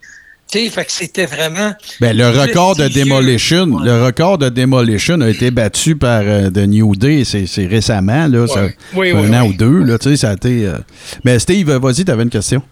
Tu 0.51 0.59
sais, 0.59 0.69
fait 0.69 0.85
que 0.85 0.93
c'était 0.93 1.25
vraiment. 1.25 1.73
Ben, 1.99 2.15
le 2.15 2.29
record 2.29 2.77
de. 2.77 2.89
Demolition, 2.89 3.65
Ouais. 3.65 3.87
le 3.87 4.05
record 4.05 4.37
de 4.37 4.51
Demolition 4.51 5.19
a 5.23 5.31
été 5.31 5.51
battu 5.51 5.97
par 5.97 6.21
euh, 6.25 6.51
The 6.51 6.59
New 6.69 6.95
Day, 6.95 7.25
c'est 7.25 7.67
récemment, 7.67 8.27
là, 8.27 8.47
ça- 8.47 8.67
Oui, 8.93 9.13
un 9.13 9.19
oui, 9.23 9.35
an 9.35 9.43
oui. 9.45 9.49
ou 9.49 9.53
deux, 9.55 9.79
là, 9.83 9.99
tu 9.99 10.11
sais, 10.11 10.17
ça 10.19 10.31
a 10.31 10.35
été... 10.35 10.67
euh, 10.67 10.77
Mais 11.25 11.39
Steve, 11.39 11.71
vas-y, 11.71 12.05
t'avais 12.05 12.25
une 12.25 12.29
question. 12.29 12.63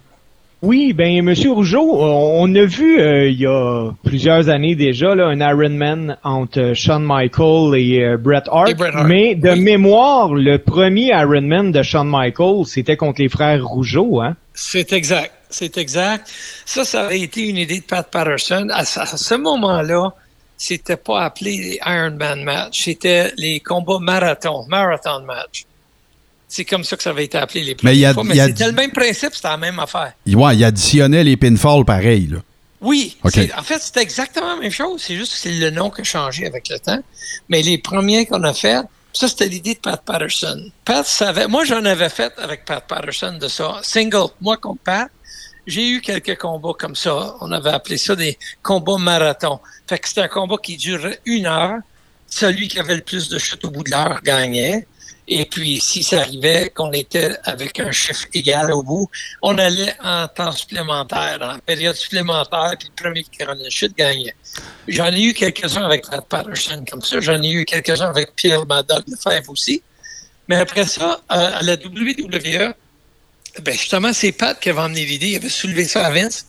Oui, 0.62 0.92
ben 0.92 1.22
Monsieur 1.22 1.52
Rougeau, 1.52 1.94
on 1.94 2.42
on 2.42 2.54
a 2.54 2.64
vu 2.64 3.00
euh, 3.00 3.28
il 3.28 3.40
y 3.40 3.46
a 3.46 3.92
plusieurs 4.04 4.50
années 4.50 4.74
déjà 4.74 5.14
là, 5.14 5.26
un 5.26 5.40
Ironman 5.40 6.18
entre 6.22 6.60
euh, 6.60 6.74
Shawn 6.74 7.02
Michaels 7.02 7.74
et 7.76 8.04
euh, 8.04 8.16
Bret 8.18 8.42
Hart, 8.46 8.68
Et 8.68 8.74
Bret 8.74 8.90
Hart, 8.94 9.06
mais 9.06 9.34
de 9.34 9.50
oui. 9.50 9.60
mémoire, 9.60 10.34
le 10.34 10.58
premier 10.58 11.08
Ironman 11.08 11.72
de 11.72 11.82
Shawn 11.82 12.08
Michaels, 12.08 12.66
c'était 12.66 12.96
contre 12.96 13.22
les 13.22 13.28
frères 13.30 13.64
Rougeau, 13.66 14.20
hein? 14.20 14.36
C'est 14.52 14.92
exact. 14.92 15.32
C'est 15.48 15.78
exact. 15.78 16.30
Ça, 16.66 16.84
ça 16.84 17.06
avait 17.06 17.20
été 17.20 17.48
une 17.48 17.56
idée 17.56 17.80
de 17.80 17.84
Pat 17.84 18.06
Patterson. 18.08 18.68
À 18.70 18.84
ce, 18.84 19.00
à 19.00 19.06
ce 19.06 19.34
moment-là, 19.34 20.10
c'était 20.56 20.96
pas 20.96 21.22
appelé 21.22 21.56
les 21.56 21.78
Ironman 21.84 22.44
match. 22.44 22.84
C'était 22.84 23.32
les 23.38 23.60
combats 23.60 23.98
marathon, 23.98 24.64
marathon 24.68 25.22
match. 25.26 25.64
C'est 26.52 26.64
comme 26.64 26.82
ça 26.82 26.96
que 26.96 27.02
ça 27.04 27.10
avait 27.10 27.26
été 27.26 27.38
appelé 27.38 27.62
les 27.62 27.76
Mais 27.84 27.94
Mais 28.24 28.34
c'était 28.34 28.66
le 28.66 28.72
même 28.72 28.90
principe, 28.90 29.34
c'était 29.34 29.48
la 29.48 29.56
même 29.56 29.78
affaire. 29.78 30.12
Ouais, 30.26 30.56
il 30.56 30.64
additionnait 30.64 31.22
les 31.22 31.36
pinfalls 31.36 31.84
pareil, 31.84 32.26
là. 32.26 32.38
Oui, 32.80 33.16
en 33.22 33.62
fait, 33.62 33.78
c'était 33.78 34.02
exactement 34.02 34.56
la 34.56 34.60
même 34.60 34.72
chose. 34.72 35.02
C'est 35.06 35.14
juste 35.14 35.34
que 35.34 35.38
c'est 35.38 35.52
le 35.52 35.70
nom 35.70 35.90
qui 35.90 36.00
a 36.00 36.04
changé 36.04 36.46
avec 36.46 36.68
le 36.68 36.78
temps. 36.78 36.98
Mais 37.48 37.62
les 37.62 37.78
premiers 37.78 38.26
qu'on 38.26 38.42
a 38.42 38.54
fait, 38.54 38.80
ça, 39.12 39.28
c'était 39.28 39.46
l'idée 39.46 39.74
de 39.74 39.78
Pat 39.80 40.02
Patterson. 40.02 40.70
Pat 40.84 41.06
savait, 41.06 41.46
moi, 41.46 41.64
j'en 41.64 41.84
avais 41.84 42.08
fait 42.08 42.32
avec 42.38 42.64
Pat 42.64 42.82
Patterson 42.84 43.38
de 43.40 43.48
ça. 43.48 43.80
Single, 43.82 44.30
moi 44.40 44.56
contre 44.56 44.82
Pat, 44.82 45.08
j'ai 45.66 45.88
eu 45.88 46.00
quelques 46.00 46.36
combats 46.38 46.72
comme 46.76 46.96
ça. 46.96 47.36
On 47.40 47.52
avait 47.52 47.70
appelé 47.70 47.96
ça 47.96 48.16
des 48.16 48.38
combats 48.62 48.98
marathon. 48.98 49.60
Fait 49.86 49.98
que 49.98 50.08
c'était 50.08 50.22
un 50.22 50.28
combat 50.28 50.56
qui 50.60 50.76
durait 50.76 51.20
une 51.26 51.46
heure. 51.46 51.78
Celui 52.26 52.66
qui 52.66 52.80
avait 52.80 52.96
le 52.96 53.02
plus 53.02 53.28
de 53.28 53.38
chutes 53.38 53.64
au 53.64 53.70
bout 53.70 53.84
de 53.84 53.90
l'heure 53.90 54.20
gagnait. 54.24 54.86
Et 55.32 55.44
puis, 55.44 55.80
si 55.80 56.02
ça 56.02 56.22
arrivait 56.22 56.70
qu'on 56.74 56.90
était 56.90 57.36
avec 57.44 57.78
un 57.78 57.92
chiffre 57.92 58.26
égal 58.34 58.72
au 58.72 58.82
bout, 58.82 59.08
on 59.42 59.56
allait 59.58 59.94
en 60.02 60.26
temps 60.26 60.50
supplémentaire, 60.50 61.38
en 61.40 61.56
période 61.60 61.94
supplémentaire, 61.94 62.74
puis 62.76 62.88
le 62.88 63.00
premier 63.00 63.22
qui 63.22 63.38
prenait 63.38 63.62
une 63.62 63.70
chute 63.70 63.96
gagnait. 63.96 64.34
J'en 64.88 65.12
ai 65.12 65.22
eu 65.22 65.32
quelques-uns 65.32 65.84
avec 65.84 66.04
Pat 66.10 66.26
Patterson 66.28 66.84
comme 66.90 67.02
ça. 67.02 67.20
J'en 67.20 67.40
ai 67.40 67.52
eu 67.52 67.64
quelques-uns 67.64 68.10
avec 68.10 68.34
Pierre 68.34 68.66
Madoc 68.66 69.04
Lefebvre 69.06 69.50
aussi. 69.50 69.80
Mais 70.48 70.56
après 70.56 70.84
ça, 70.84 71.20
à 71.28 71.62
la 71.62 71.74
WWE, 71.74 72.74
ben 73.62 73.72
justement, 73.72 74.12
c'est 74.12 74.32
Pat 74.32 74.58
qui 74.58 74.70
avait 74.70 74.80
emmené 74.80 75.04
l'idée. 75.04 75.28
Il 75.28 75.36
avait 75.36 75.48
soulevé 75.48 75.84
ça 75.84 76.06
à 76.06 76.10
Vince. 76.10 76.44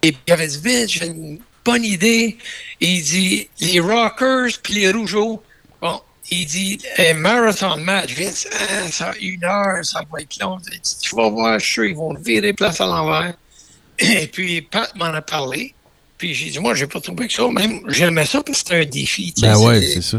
Et 0.00 0.16
il 0.28 0.32
avait 0.32 0.46
dit, 0.46 0.60
Vince, 0.62 0.90
j'ai 0.92 1.06
une 1.06 1.40
bonne 1.64 1.84
idée. 1.84 2.38
Et 2.80 2.86
il 2.86 3.02
dit, 3.02 3.48
les 3.58 3.80
Rockers 3.80 4.60
puis 4.62 4.74
les 4.74 4.92
Rougeaux, 4.92 5.42
bon, 5.80 6.00
il 6.32 6.46
dit, 6.46 6.78
un 6.98 7.14
marathon 7.14 7.76
match, 7.78 8.14
Vince, 8.14 8.46
ah, 8.52 8.88
ça 8.90 9.10
a 9.10 9.16
une 9.20 9.44
heure, 9.44 9.84
ça 9.84 10.02
va 10.10 10.20
être 10.20 10.38
long. 10.40 10.58
Il 10.72 10.80
dit, 10.80 10.98
tu 11.00 11.14
vas 11.16 11.28
voir, 11.28 11.58
je 11.58 11.64
suis 11.64 11.72
sûr, 11.74 11.84
ils 11.84 11.96
vont 11.96 12.14
virer 12.14 12.52
place 12.52 12.80
à 12.80 12.86
l'envers. 12.86 13.34
Et 13.98 14.26
puis, 14.26 14.62
Pat 14.62 14.94
m'en 14.96 15.06
a 15.06 15.22
parlé. 15.22 15.74
Puis 16.18 16.34
j'ai 16.34 16.50
dit, 16.50 16.58
moi, 16.58 16.74
j'ai 16.74 16.86
pas 16.86 17.00
trouvé 17.00 17.26
que 17.26 17.32
ça. 17.32 17.46
Même, 17.48 17.80
j'aimais 17.88 18.26
ça 18.26 18.42
parce 18.42 18.62
que 18.62 18.68
c'était 18.68 18.82
un 18.82 18.90
défi. 18.90 19.34
Ben 19.40 19.56
ouais, 19.58 19.80
c'est- 19.80 20.02
ça. 20.02 20.18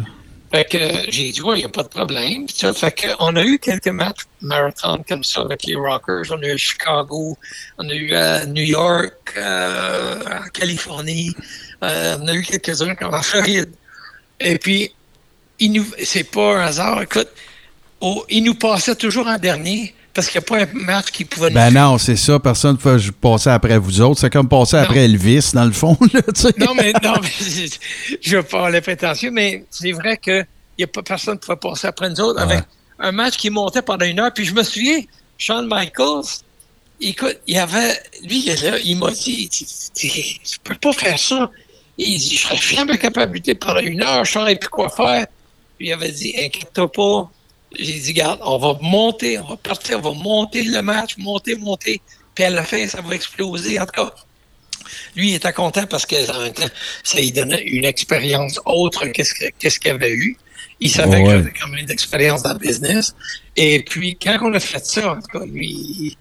fait 0.52 0.66
que 0.70 0.78
euh, 0.78 1.06
j'ai 1.10 1.32
dit, 1.32 1.42
ouais, 1.42 1.56
il 1.58 1.60
n'y 1.60 1.66
a 1.66 1.70
pas 1.70 1.84
de 1.84 1.88
problème. 1.88 2.46
Ça, 2.50 2.74
fait 2.74 2.92
que, 2.92 3.08
on 3.20 3.36
a 3.36 3.44
eu 3.44 3.58
quelques 3.58 3.88
matchs 3.88 4.22
marathon 4.42 5.04
comme 5.08 5.24
ça 5.24 5.42
avec 5.42 5.64
les 5.66 5.76
Rockers. 5.76 6.24
On 6.32 6.42
a 6.44 6.48
eu 6.48 6.58
Chicago, 6.58 7.38
on 7.78 7.90
a 7.90 7.94
eu 7.94 8.14
à 8.14 8.46
New 8.46 8.64
York, 8.64 9.34
euh, 9.38 10.20
en 10.26 10.48
Californie. 10.50 11.34
Euh, 11.84 12.18
on 12.22 12.28
a 12.28 12.34
eu 12.34 12.44
quelques-uns 12.44 12.96
comme 12.96 13.14
en 13.14 13.22
Floride. 13.24 13.72
Et 14.40 14.58
puis, 14.58 14.92
nous, 15.72 15.86
c'est 16.04 16.24
pas 16.24 16.58
un 16.58 16.62
hasard. 16.62 17.02
Écoute, 17.02 17.30
il 18.30 18.44
nous 18.44 18.56
passait 18.56 18.96
toujours 18.96 19.28
en 19.28 19.38
dernier 19.38 19.94
parce 20.14 20.28
qu'il 20.28 20.40
n'y 20.40 20.46
a 20.46 20.48
pas 20.48 20.64
un 20.64 20.86
match 20.86 21.08
qui 21.08 21.26
pouvait 21.26 21.50
nous 21.50 21.56
Ben 21.56 21.72
non, 21.72 21.98
c'est 21.98 22.16
ça, 22.16 22.40
personne 22.40 22.74
ne 22.74 22.78
peut 22.78 23.00
passer 23.20 23.50
après 23.50 23.78
vous 23.78 24.02
autres. 24.02 24.20
C'est 24.20 24.30
comme 24.30 24.48
passer 24.48 24.78
Non. 24.78 24.84
après 24.84 25.06
Elvis, 25.06 25.52
dans 25.54 25.66
le 25.66 25.72
fond, 25.72 25.98
là, 26.14 26.22
tu 26.22 26.42
sais. 26.42 26.54
Non, 26.58 26.74
mais 26.76 26.94
non, 27.04 27.16
mais 27.22 27.30
je 28.22 28.38
veux 28.38 28.44
pas 28.44 28.68
aller 28.68 28.82
prétentieux, 28.82 29.32
mais 29.32 29.66
c'est 29.72 29.92
vrai 29.92 30.18
que 30.18 30.46
y 30.78 30.84
a 30.84 30.88
pas 30.88 31.02
personne 31.02 31.40
qui 31.40 31.46
pouvait 31.46 31.58
passer 31.58 31.88
après 31.88 32.10
nous 32.10 32.20
autres 32.20 32.40
avec 32.40 32.64
un 33.00 33.12
match 33.12 33.38
qui 33.38 33.50
montait 33.50 33.82
pendant 33.82 34.06
une 34.06 34.20
heure. 34.20 34.32
Puis 34.34 34.46
je 34.46 34.54
me 34.54 34.64
souviens, 34.64 35.02
Shawn 35.38 35.68
Michaels, 35.68 36.42
écoute, 37.02 37.40
il 37.48 37.58
avait, 37.58 38.00
lui, 38.24 38.40
il, 38.40 38.50
est 38.50 38.62
là, 38.64 38.78
il 38.84 38.98
m'a 38.98 39.12
dit, 39.12 39.50
tu 39.50 40.60
peux 40.64 40.76
pas 40.76 40.94
faire 40.94 41.18
ça. 41.18 41.50
Il 41.98 42.18
dit, 42.18 42.36
je 42.36 42.42
serais 42.42 42.58
jamais 42.58 42.98
capable 42.98 43.32
de 43.32 43.36
lutter 43.38 43.56
pendant 43.56 43.80
une 43.80 44.02
heure, 44.02 44.26
je 44.26 44.32
saurais 44.32 44.56
plus 44.56 44.70
quoi 44.70 44.90
faire. 44.90 45.26
Puis 45.84 45.90
il 45.90 45.94
avait 45.96 46.14
dit, 46.14 46.34
inquiète-toi 46.40 46.90
pas. 46.94 47.30
J'ai 47.78 48.00
dit, 48.00 48.14
garde, 48.14 48.40
on 48.46 48.58
va 48.58 48.78
monter, 48.82 49.38
on 49.38 49.48
va 49.50 49.58
partir, 49.58 49.98
on 49.98 50.02
va 50.02 50.12
monter 50.14 50.64
le 50.64 50.82
match, 50.82 51.18
monter, 51.18 51.56
monter. 51.58 52.00
Puis 52.34 52.46
à 52.46 52.50
la 52.52 52.64
fin, 52.64 52.88
ça 52.88 53.02
va 53.02 53.14
exploser. 53.14 53.78
En 53.82 53.86
tout 53.86 53.92
cas, 54.02 54.14
lui, 55.18 55.32
il 55.32 55.36
était 55.36 55.52
content 55.52 55.86
parce 55.86 56.06
que 56.06 56.16
en 56.34 56.40
même 56.44 56.54
temps, 56.54 56.70
ça 57.04 57.20
lui 57.20 57.34
donnait 57.34 57.64
une 57.64 57.84
expérience 57.84 58.62
autre 58.66 59.08
qu'est-ce 59.08 59.34
que- 59.34 59.52
qu'est-ce 59.60 59.78
qu'il 59.78 59.92
avait 59.92 60.14
eu. 60.14 60.38
Il 60.80 60.90
savait 60.90 61.18
Ouais. 61.18 61.24
qu'il 61.24 61.32
avait 61.34 61.52
quand 61.62 61.68
même 61.68 61.86
d'expérience 61.86 62.44
dans 62.44 62.54
le 62.54 62.60
business. 62.60 63.14
Et 63.58 63.84
puis, 63.84 64.16
quand 64.24 64.38
on 64.42 64.54
a 64.54 64.62
fait 64.62 64.86
ça, 64.86 65.12
en 65.12 65.16
tout 65.16 65.38
cas, 65.38 65.46
lui, 65.46 66.18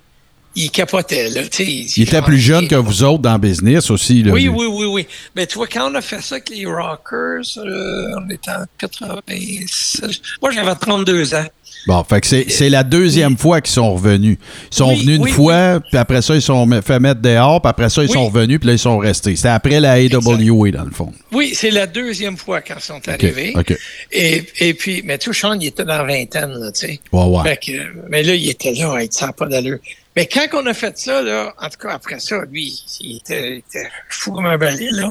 il, 0.55 0.65
il 0.65 0.71
capotait. 0.71 1.29
Là, 1.31 1.43
sais, 1.51 1.65
Il 1.65 2.03
était 2.03 2.23
plus 2.23 2.39
jeune 2.39 2.69
que 2.69 2.75
vous 2.75 3.03
autres 3.03 3.23
dans 3.23 3.33
le 3.35 3.39
business 3.39 3.91
aussi. 3.91 4.23
Là, 4.23 4.33
Oui, 4.33 4.43
lui. 4.43 4.49
oui, 4.49 4.67
oui, 4.69 4.87
oui. 4.87 5.07
Mais 5.37 5.47
tu 5.47 5.57
vois, 5.57 5.67
quand 5.67 5.91
on 5.91 5.95
a 5.95 6.01
fait 6.01 6.21
ça 6.23 6.37
avec 6.37 6.51
les 6.51 6.67
Rockers, 6.67 7.43
euh, 7.59 8.15
on 8.19 8.31
était 8.31 8.51
en 8.51 8.65
96. 8.79 10.21
Moi, 10.41 10.51
j'avais 10.53 10.75
32 10.75 11.35
ans. 11.35 11.47
Bon, 11.89 12.05
fait 12.05 12.21
que 12.21 12.29
c'est 12.29 12.49
c'est 12.49 12.69
la 12.69 12.85
deuxième 12.85 13.37
fois 13.37 13.61
qu'ils 13.61 13.73
sont 13.73 13.95
revenus. 13.95 14.39
Ils 14.71 14.75
sont 14.77 14.91
Oui, 14.91 15.01
venus 15.01 15.17
une 15.17 15.23
oui, 15.25 15.31
fois, 15.33 15.81
puis 15.81 15.99
après 15.99 16.23
ça, 16.23 16.37
ils 16.37 16.43
sont 16.43 16.69
fait 16.81 17.01
mettre 17.01 17.21
dehors, 17.21 17.61
puis 17.61 17.71
après 17.71 17.89
ça, 17.91 18.05
ils 18.05 18.09
sont 18.09 18.29
revenus, 18.29 18.61
puis 18.61 18.69
là, 18.69 18.75
ils 18.75 18.79
sont 18.79 18.99
restés. 18.99 19.35
C'était 19.35 19.49
après 19.49 19.81
la 19.81 19.95
AWA, 19.95 20.71
dans 20.71 20.85
le 20.85 20.93
fond. 20.93 21.13
Oui, 21.33 21.55
c'est 21.57 21.73
la 21.73 21.89
deuxième 21.89 22.37
fois 22.37 22.61
quand 22.61 22.75
ils 22.79 22.83
sont 22.83 23.01
arrivés. 23.09 23.53
OK. 23.57 23.77
Et, 24.13 24.45
et 24.61 24.75
puis, 24.75 25.03
mais 25.05 25.19
vois, 25.25 25.35
Sean, 25.35 25.55
il 25.59 25.67
était 25.67 25.85
dans 25.85 25.99
la 25.99 26.05
vingtaine, 26.05 26.53
là, 26.53 26.71
tu 26.71 26.87
sais. 26.87 27.01
Ouais, 27.11 27.25
ouais. 27.25 27.43
Fait 27.43 27.57
que, 27.57 28.09
mais 28.09 28.23
là, 28.23 28.37
il 28.37 28.49
était 28.49 28.75
là, 28.75 28.99
il 29.01 29.07
ne 29.07 29.33
pas 29.33 29.47
d'allure. 29.47 29.79
Mais 30.17 30.27
quand 30.27 30.47
on 30.53 30.67
a 30.67 30.75
fait 30.75 30.97
ça, 30.99 31.23
là, 31.23 31.55
en 31.59 31.69
tout 31.69 31.79
cas, 31.81 31.95
après 31.95 32.21
ça, 32.21 32.37
lui, 32.51 32.73
il 33.01 33.17
était, 33.19 33.51
il 33.53 33.59
était 33.59 33.89
fou 34.11 34.33
comme 34.33 34.47
un 34.47 34.59
balai, 34.59 34.89
là. 34.93 35.11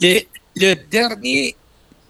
Le, 0.00 0.20
le 0.56 0.74
dernier 0.90 1.54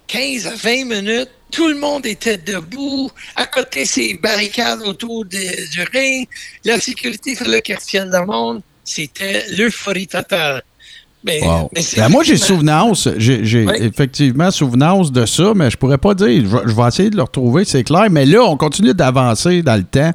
15 0.06 0.46
à 0.46 0.54
20 0.54 0.84
minutes, 0.84 1.30
tout 1.50 1.68
le 1.68 1.74
monde 1.76 2.06
était 2.06 2.36
debout, 2.38 3.10
à 3.34 3.46
côté 3.46 3.82
de 3.82 3.88
ces 3.88 4.14
barricades 4.22 4.82
autour 4.82 5.24
de- 5.24 5.70
du 5.70 5.82
ring. 5.92 6.28
La 6.64 6.78
sécurité, 6.78 7.34
fallait 7.34 7.60
qu'elle 7.62 7.76
retienne 7.78 8.10
le 8.10 8.24
monde. 8.24 8.62
C'était 8.84 9.44
l'euphorie 9.56 10.06
totale. 10.06 10.62
Mais, 11.24 11.42
Wow. 11.42 11.68
mais 11.74 11.82
c'est 11.82 11.96
Ben, 12.00 12.08
moi, 12.08 12.22
j'ai 12.22 12.36
souvenance, 12.36 13.08
j'ai 13.16 13.66
Oui. 13.66 13.72
effectivement 13.80 14.50
souvenance 14.52 15.10
de 15.10 15.26
ça, 15.26 15.52
mais 15.56 15.68
je 15.70 15.76
pourrais 15.76 15.98
pas 15.98 16.14
dire. 16.14 16.44
Je 16.66 16.72
vais 16.74 16.88
essayer 16.88 17.10
de 17.10 17.16
le 17.16 17.22
retrouver, 17.22 17.64
c'est 17.64 17.82
clair. 17.82 18.06
Mais 18.10 18.24
là, 18.24 18.44
on 18.44 18.56
continue 18.56 18.94
d'avancer 18.94 19.62
dans 19.62 19.74
le 19.76 19.82
temps. 19.84 20.12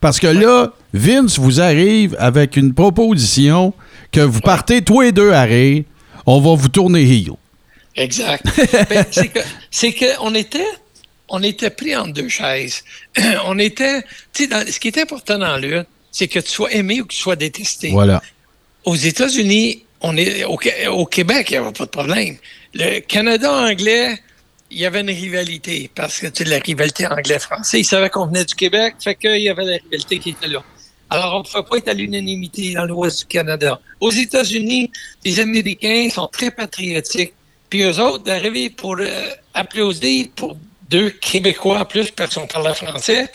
Parce 0.00 0.20
que 0.20 0.28
là, 0.28 0.72
Vince 0.94 1.40
vous 1.40 1.60
arrive 1.60 2.14
avec 2.20 2.56
une 2.56 2.72
proposition 2.72 3.74
que 4.12 4.20
vous 4.20 4.40
partez 4.40 4.80
tous 4.80 5.00
les 5.00 5.10
deux 5.10 5.32
à 5.32 5.42
rire. 5.42 5.82
On 6.24 6.40
va 6.40 6.54
vous 6.54 6.68
tourner 6.68 7.02
heel. 7.02 7.32
Exact. 7.96 8.46
Ben, 8.88 9.04
c'est 9.10 9.28
que 9.28 9.40
c'est 9.72 9.92
que 9.92 10.06
on 10.20 10.32
était 10.36 10.64
on 11.28 11.42
était 11.42 11.70
pris 11.70 11.96
entre 11.96 12.12
deux 12.12 12.28
chaises. 12.28 12.84
on 13.44 13.58
était 13.58 14.02
tu 14.32 14.46
sais 14.46 14.70
ce 14.70 14.78
qui 14.78 14.86
est 14.86 14.98
important 14.98 15.36
dans 15.36 15.56
lutte, 15.56 15.88
c'est 16.12 16.28
que 16.28 16.38
tu 16.38 16.50
sois 16.50 16.72
aimé 16.72 17.00
ou 17.00 17.06
que 17.06 17.12
tu 17.12 17.18
sois 17.18 17.34
détesté. 17.34 17.90
Voilà. 17.90 18.22
Aux 18.84 18.94
États-Unis, 18.94 19.84
on 20.00 20.16
est 20.16 20.44
au 20.44 21.06
Québec, 21.06 21.50
il 21.50 21.52
n'y 21.54 21.58
avait 21.58 21.72
pas 21.72 21.86
de 21.86 21.90
problème. 21.90 22.36
Le 22.72 23.00
Canada 23.00 23.52
anglais, 23.52 24.16
il 24.70 24.78
y 24.78 24.86
avait 24.86 25.00
une 25.00 25.10
rivalité 25.10 25.90
parce 25.92 26.20
que 26.20 26.28
tu 26.28 26.44
sais, 26.44 26.50
la 26.50 26.58
rivalité 26.58 27.08
anglais-français, 27.08 27.80
ils 27.80 27.84
savaient 27.84 28.10
qu'on 28.10 28.26
venait 28.26 28.44
du 28.44 28.54
Québec, 28.54 28.94
fait 29.02 29.16
qu'il 29.16 29.40
y 29.40 29.48
avait 29.48 29.64
la 29.64 29.76
rivalité 29.78 30.18
qui 30.20 30.30
était 30.30 30.46
là. 30.46 30.62
Alors, 31.14 31.34
on 31.36 31.38
ne 31.38 31.44
pouvait 31.44 31.62
pas 31.70 31.76
être 31.78 31.88
à 31.88 31.94
l'unanimité 31.94 32.74
dans 32.74 32.84
l'ouest 32.86 33.20
du 33.20 33.24
Canada. 33.26 33.80
Aux 34.00 34.10
États-Unis, 34.10 34.90
les 35.24 35.38
Américains 35.40 36.08
sont 36.12 36.26
très 36.26 36.50
patriotiques. 36.50 37.34
Puis 37.70 37.82
eux 37.82 38.00
autres, 38.00 38.24
d'arriver 38.24 38.70
pour 38.70 38.96
euh, 38.98 39.06
applaudir 39.54 40.26
pour 40.34 40.56
deux 40.90 41.10
Québécois 41.10 41.80
en 41.80 41.84
plus, 41.84 42.10
parce 42.10 42.34
qu'on 42.34 42.46
parlait 42.46 42.74
français, 42.74 43.28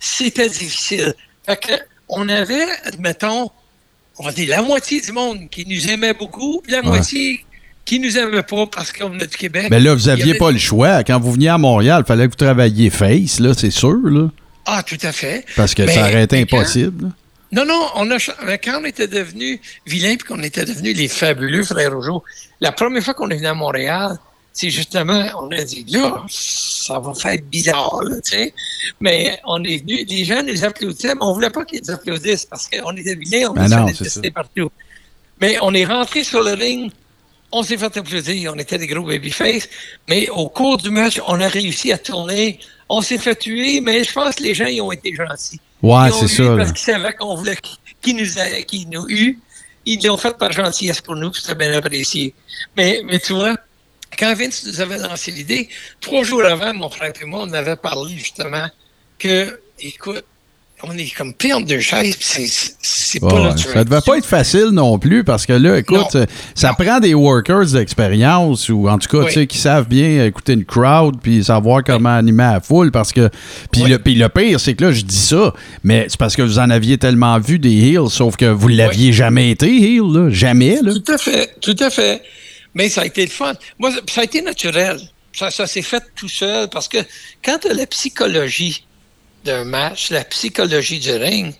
c'était 0.00 0.48
difficile. 0.48 1.14
Fait 1.46 1.56
que, 1.56 1.72
on 2.08 2.28
avait, 2.28 2.66
admettons, 2.84 3.50
on 4.18 4.24
va 4.24 4.32
dire, 4.32 4.48
la 4.50 4.62
moitié 4.62 5.00
du 5.00 5.12
monde 5.12 5.48
qui 5.50 5.66
nous 5.66 5.88
aimait 5.90 6.14
beaucoup, 6.14 6.60
puis 6.62 6.72
la 6.72 6.82
moitié 6.82 7.44
qui 7.84 8.00
nous 8.00 8.16
aimait 8.18 8.42
pas 8.42 8.66
parce 8.66 8.92
qu'on 8.92 9.18
est 9.18 9.26
du 9.26 9.36
Québec. 9.36 9.66
Mais 9.70 9.80
là, 9.80 9.94
vous 9.94 10.02
Il 10.04 10.08
y 10.08 10.10
aviez 10.10 10.30
avait- 10.30 10.38
pas 10.38 10.50
le 10.50 10.58
choix. 10.58 11.02
Quand 11.04 11.18
vous 11.20 11.32
veniez 11.32 11.48
à 11.48 11.58
Montréal, 11.58 12.02
il 12.04 12.08
fallait 12.08 12.24
que 12.26 12.30
vous 12.32 12.36
travailliez 12.36 12.90
face, 12.90 13.40
là, 13.40 13.52
c'est 13.54 13.70
sûr, 13.70 13.98
là. 14.04 14.28
Ah, 14.66 14.82
tout 14.82 14.98
à 15.02 15.12
fait. 15.12 15.44
Parce 15.56 15.74
que 15.74 15.86
ça 15.86 16.00
aurait 16.02 16.24
été 16.24 16.44
quand- 16.46 16.58
impossible. 16.58 17.10
Non, 17.52 17.64
non, 17.64 17.88
on 17.96 18.08
a, 18.12 18.18
quand 18.58 18.80
on 18.80 18.84
était 18.84 19.08
devenus 19.08 19.58
vilains 19.84 20.14
puis 20.16 20.28
qu'on 20.28 20.42
était 20.42 20.64
devenus 20.64 20.96
les 20.96 21.08
fabuleux 21.08 21.64
frères 21.64 21.92
Rougeau, 21.92 22.22
la 22.60 22.70
première 22.70 23.02
fois 23.02 23.14
qu'on 23.14 23.28
est 23.30 23.36
venu 23.36 23.48
à 23.48 23.54
Montréal, 23.54 24.16
c'est 24.52 24.70
justement, 24.70 25.24
on 25.40 25.50
a 25.50 25.62
dit, 25.64 25.84
là, 25.88 26.22
ça 26.28 26.98
va 27.00 27.12
faire 27.14 27.38
bizarre, 27.50 28.02
là, 28.04 28.16
tu 28.20 28.30
sais. 28.36 28.54
Mais 29.00 29.40
on 29.46 29.62
est 29.64 29.78
venu, 29.78 30.04
les 30.08 30.24
gens 30.24 30.42
nous 30.44 30.64
applaudissaient, 30.64 31.14
mais 31.14 31.22
on 31.22 31.32
voulait 31.32 31.50
pas 31.50 31.64
qu'ils 31.64 31.80
nous 31.86 31.92
applaudissent 31.92 32.44
parce 32.46 32.68
qu'on 32.68 32.96
était 32.96 33.16
vilains, 33.16 33.48
on 33.50 33.54
Ben 33.54 33.86
tester 33.86 34.08
ça. 34.08 34.20
partout. 34.32 34.70
Mais 35.40 35.56
on 35.62 35.72
est 35.74 35.84
rentré 35.86 36.22
sur 36.22 36.42
le 36.44 36.52
ring, 36.52 36.92
on 37.52 37.62
s'est 37.62 37.76
fait 37.76 37.96
applaudir, 37.96 38.52
on 38.54 38.58
était 38.58 38.78
des 38.78 38.86
gros 38.86 39.02
babyface, 39.04 39.68
mais 40.08 40.28
au 40.28 40.48
cours 40.48 40.76
du 40.78 40.90
match, 40.90 41.20
on 41.26 41.40
a 41.40 41.48
réussi 41.48 41.92
à 41.92 41.98
tourner. 41.98 42.58
On 42.88 43.02
s'est 43.02 43.18
fait 43.18 43.36
tuer, 43.36 43.80
mais 43.80 44.02
je 44.04 44.12
pense 44.12 44.34
que 44.36 44.42
les 44.42 44.54
gens 44.54 44.66
ils 44.66 44.80
ont 44.80 44.90
été 44.92 45.14
gentils. 45.14 45.60
Ouais, 45.82 46.10
c'est 46.12 46.28
ça. 46.28 46.56
Parce 46.56 46.72
qu'ils 46.72 46.92
savaient 46.92 47.12
qu'on 47.14 47.34
voulait 47.36 47.56
qu'ils 48.02 48.16
nous, 48.16 48.38
a- 48.38 48.62
qu'ils 48.62 48.88
nous 48.90 49.06
eut. 49.08 49.38
Ils 49.86 50.04
l'ont 50.04 50.16
fait 50.16 50.36
par 50.36 50.52
gentillesse 50.52 51.00
pour 51.00 51.16
nous, 51.16 51.32
c'était 51.32 51.54
bien 51.54 51.72
apprécié. 51.72 52.34
Mais, 52.76 53.00
mais 53.04 53.18
tu 53.18 53.32
vois, 53.32 53.56
quand 54.18 54.34
Vince 54.34 54.66
nous 54.66 54.80
avait 54.80 54.98
lancé 54.98 55.30
l'idée, 55.30 55.68
trois 56.00 56.22
jours 56.22 56.44
avant, 56.44 56.74
mon 56.74 56.90
frère 56.90 57.12
et 57.20 57.24
moi, 57.24 57.44
on 57.48 57.52
avait 57.52 57.76
parlé 57.76 58.16
justement 58.16 58.68
que, 59.18 59.60
écoute, 59.78 60.24
on 60.84 60.96
est 60.96 61.10
comme 61.16 61.34
pris 61.34 61.52
entre 61.52 61.66
deux 61.66 61.80
chaises, 61.80 62.16
c'est- 62.20 63.20
pas 63.20 63.28
notre 63.28 63.58
ça 63.58 63.84
devait 63.84 64.00
pas 64.00 64.16
être 64.18 64.26
facile 64.26 64.68
non 64.72 64.98
plus 64.98 65.24
parce 65.24 65.44
que 65.46 65.52
là, 65.52 65.78
écoute, 65.78 66.14
Non. 66.14 66.26
ça, 66.54 66.72
prend 66.74 67.00
des 67.00 67.12
workers 67.14 67.66
d'expérience 67.66 68.68
ou 68.68 68.88
en 68.88 68.98
tout 68.98 69.08
cas, 69.08 69.24
Oui. 69.24 69.26
tu 69.28 69.32
sais, 69.34 69.46
qui 69.46 69.58
savent 69.58 69.88
bien 69.88 70.24
écouter 70.24 70.54
une 70.54 70.64
crowd 70.64 71.16
puis 71.22 71.44
savoir 71.44 71.82
comment 71.84 72.14
animer 72.16 72.44
la 72.44 72.60
foule 72.60 72.90
parce 72.90 73.12
que. 73.12 73.28
Puis 73.72 73.82
Oui. 73.82 74.14
le, 74.14 74.28
pire, 74.28 74.60
c'est 74.60 74.74
que 74.74 74.84
là, 74.84 74.92
je 74.92 75.02
dis 75.02 75.18
ça, 75.18 75.52
mais 75.84 76.06
c'est 76.08 76.18
parce 76.18 76.36
que 76.36 76.42
vous 76.42 76.58
en 76.58 76.70
aviez 76.70 76.98
tellement 76.98 77.38
vu 77.38 77.58
des 77.58 77.74
heels, 77.74 78.08
sauf 78.10 78.36
que 78.36 78.46
vous 78.46 78.68
l'aviez 78.68 79.12
jamais 79.12 79.50
été 79.50 79.66
heel, 79.68 80.02
là. 80.12 80.30
Jamais, 80.30 80.78
là. 80.82 80.92
Tout 80.94 81.12
à 81.12 81.18
fait, 81.18 81.50
tout 81.60 81.76
à 81.80 81.90
fait. 81.90 82.22
Mais 82.74 82.88
ça 82.88 83.02
a 83.02 83.06
été 83.06 83.22
le 83.22 83.30
fun. 83.30 83.52
Moi, 83.78 83.90
ça 84.08 84.20
a 84.20 84.24
été 84.24 84.40
naturel. 84.42 84.98
Ça, 85.32 85.50
ça 85.50 85.66
s'est 85.66 85.82
fait 85.82 86.02
tout 86.16 86.28
seul 86.28 86.68
parce 86.70 86.88
que 86.88 86.98
quand 87.44 87.58
tu 87.60 87.68
as 87.68 87.74
la 87.74 87.86
psychologie 87.86 88.84
d'un 89.44 89.64
match, 89.64 90.10
la 90.10 90.24
psychologie 90.24 90.98
du 90.98 91.12
ring, 91.12 91.54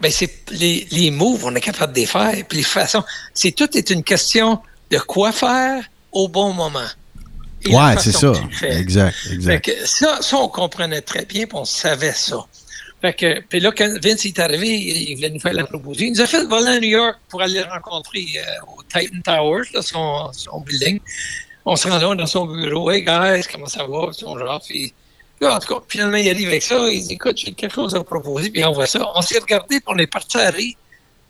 ben 0.00 0.10
c'est 0.10 0.50
les, 0.50 0.86
les 0.90 1.10
moves, 1.10 1.44
on 1.44 1.54
est 1.54 1.60
capable 1.60 1.92
de 1.92 2.00
les 2.00 2.06
faire. 2.06 2.34
Puis 2.48 2.58
les 2.58 2.64
façons, 2.64 3.04
c'est 3.34 3.52
tout 3.52 3.76
est 3.76 3.90
une 3.90 4.02
question 4.02 4.60
de 4.90 4.98
quoi 4.98 5.32
faire 5.32 5.84
au 6.10 6.28
bon 6.28 6.52
moment. 6.52 6.80
Et 7.64 7.74
Ouais, 7.74 7.94
c'est 7.98 8.12
ça. 8.12 8.32
Exact, 8.62 9.14
Fait 9.14 9.34
exact. 9.34 9.64
que 9.64 9.86
ça, 9.86 10.18
ça, 10.20 10.36
on 10.36 10.48
comprenait 10.48 11.00
très 11.02 11.24
bien, 11.24 11.46
puis 11.46 11.56
on 11.56 11.64
savait 11.64 12.12
ça. 12.12 12.44
Fait 13.00 13.14
que, 13.14 13.40
puis 13.48 13.60
là, 13.60 13.72
quand 13.76 13.88
Vince 14.02 14.24
est 14.26 14.38
arrivé, 14.38 14.68
il 14.68 15.16
voulait 15.16 15.30
nous 15.30 15.40
faire 15.40 15.52
la 15.54 15.64
proposition. 15.64 16.06
Il 16.06 16.12
nous 16.12 16.20
a 16.20 16.26
fait 16.26 16.44
voler 16.44 16.68
à 16.70 16.78
New 16.80 16.88
York 16.88 17.18
pour 17.28 17.42
aller 17.42 17.60
le 17.60 17.66
rencontrer 17.72 18.24
euh, 18.36 18.72
au 18.76 18.82
Titan 18.82 19.18
Towers, 19.24 19.64
là, 19.74 19.82
son, 19.82 20.32
son 20.32 20.60
building. 20.60 21.00
On 21.64 21.74
se 21.76 21.88
rend 21.88 21.98
là 21.98 22.14
dans 22.14 22.26
son 22.26 22.46
bureau. 22.46 22.90
Hey 22.90 23.02
guys, 23.04 23.44
comment 23.50 23.66
ça 23.66 23.86
va? 23.86 24.12
Son 24.12 24.38
genre. 24.38 24.60
Puis, 24.68 24.92
là, 25.42 25.56
en 25.56 25.58
tout 25.58 25.74
cas, 25.74 25.80
finalement, 25.88 26.16
il 26.16 26.28
arrive 26.30 26.48
avec 26.48 26.62
ça. 26.62 26.88
Il 26.88 27.02
dit 27.06 27.14
Écoute, 27.14 27.36
j'ai 27.36 27.52
quelque 27.52 27.74
chose 27.74 27.94
à 27.94 27.98
vous 27.98 28.04
proposer. 28.04 28.50
Puis 28.50 28.64
on 28.64 28.72
voit 28.72 28.86
ça. 28.86 29.06
On 29.14 29.22
s'est 29.22 29.38
regardé, 29.38 29.80
puis 29.80 29.84
on 29.86 29.98
est 29.98 30.06
parti 30.06 30.38
à 30.38 30.50
rire. 30.50 30.74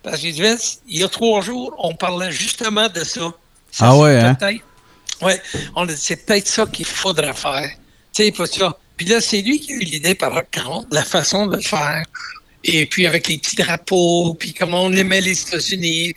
Parce 0.03 0.17
que 0.17 0.23
j'ai 0.23 0.33
dit 0.33 0.43
Vince, 0.43 0.81
il 0.89 1.01
y 1.01 1.05
a 1.05 1.09
trois 1.09 1.41
jours, 1.43 1.75
on 1.79 1.95
parlait 1.95 2.33
justement 2.33 2.89
de 2.89 3.05
ça. 3.05 3.33
Ça, 3.71 3.89
Ah 3.89 3.97
ouais, 3.97 4.17
hein? 4.19 4.37
Ouais, 5.21 5.41
on 5.77 5.85
a 5.85 5.87
dit, 5.87 5.97
c'est 5.97 6.27
peut-être 6.27 6.49
ça 6.49 6.67
qu'il 6.67 6.85
faudrait 6.85 7.33
faire. 7.35 7.71
Tu 8.13 8.25
sais, 8.25 8.33
pas 8.33 8.47
ça. 8.47 8.77
Puis 8.97 9.07
là, 9.07 9.21
c'est 9.21 9.41
lui 9.41 9.61
qui 9.61 9.73
a 9.73 9.77
eu 9.77 9.81
l'idée 9.81 10.15
par 10.15 10.33
contre, 10.51 10.89
la 10.91 11.05
façon 11.05 11.47
de 11.47 11.57
le 11.57 11.63
faire. 11.63 12.05
Et 12.65 12.87
puis 12.87 13.07
avec 13.07 13.29
les 13.29 13.39
petits 13.39 13.57
drapeaux, 13.57 14.35
puis 14.35 14.53
comment 14.53 14.85
on 14.85 14.93
aimait 14.93 15.21
les 15.21 15.41
États-Unis. 15.41 16.15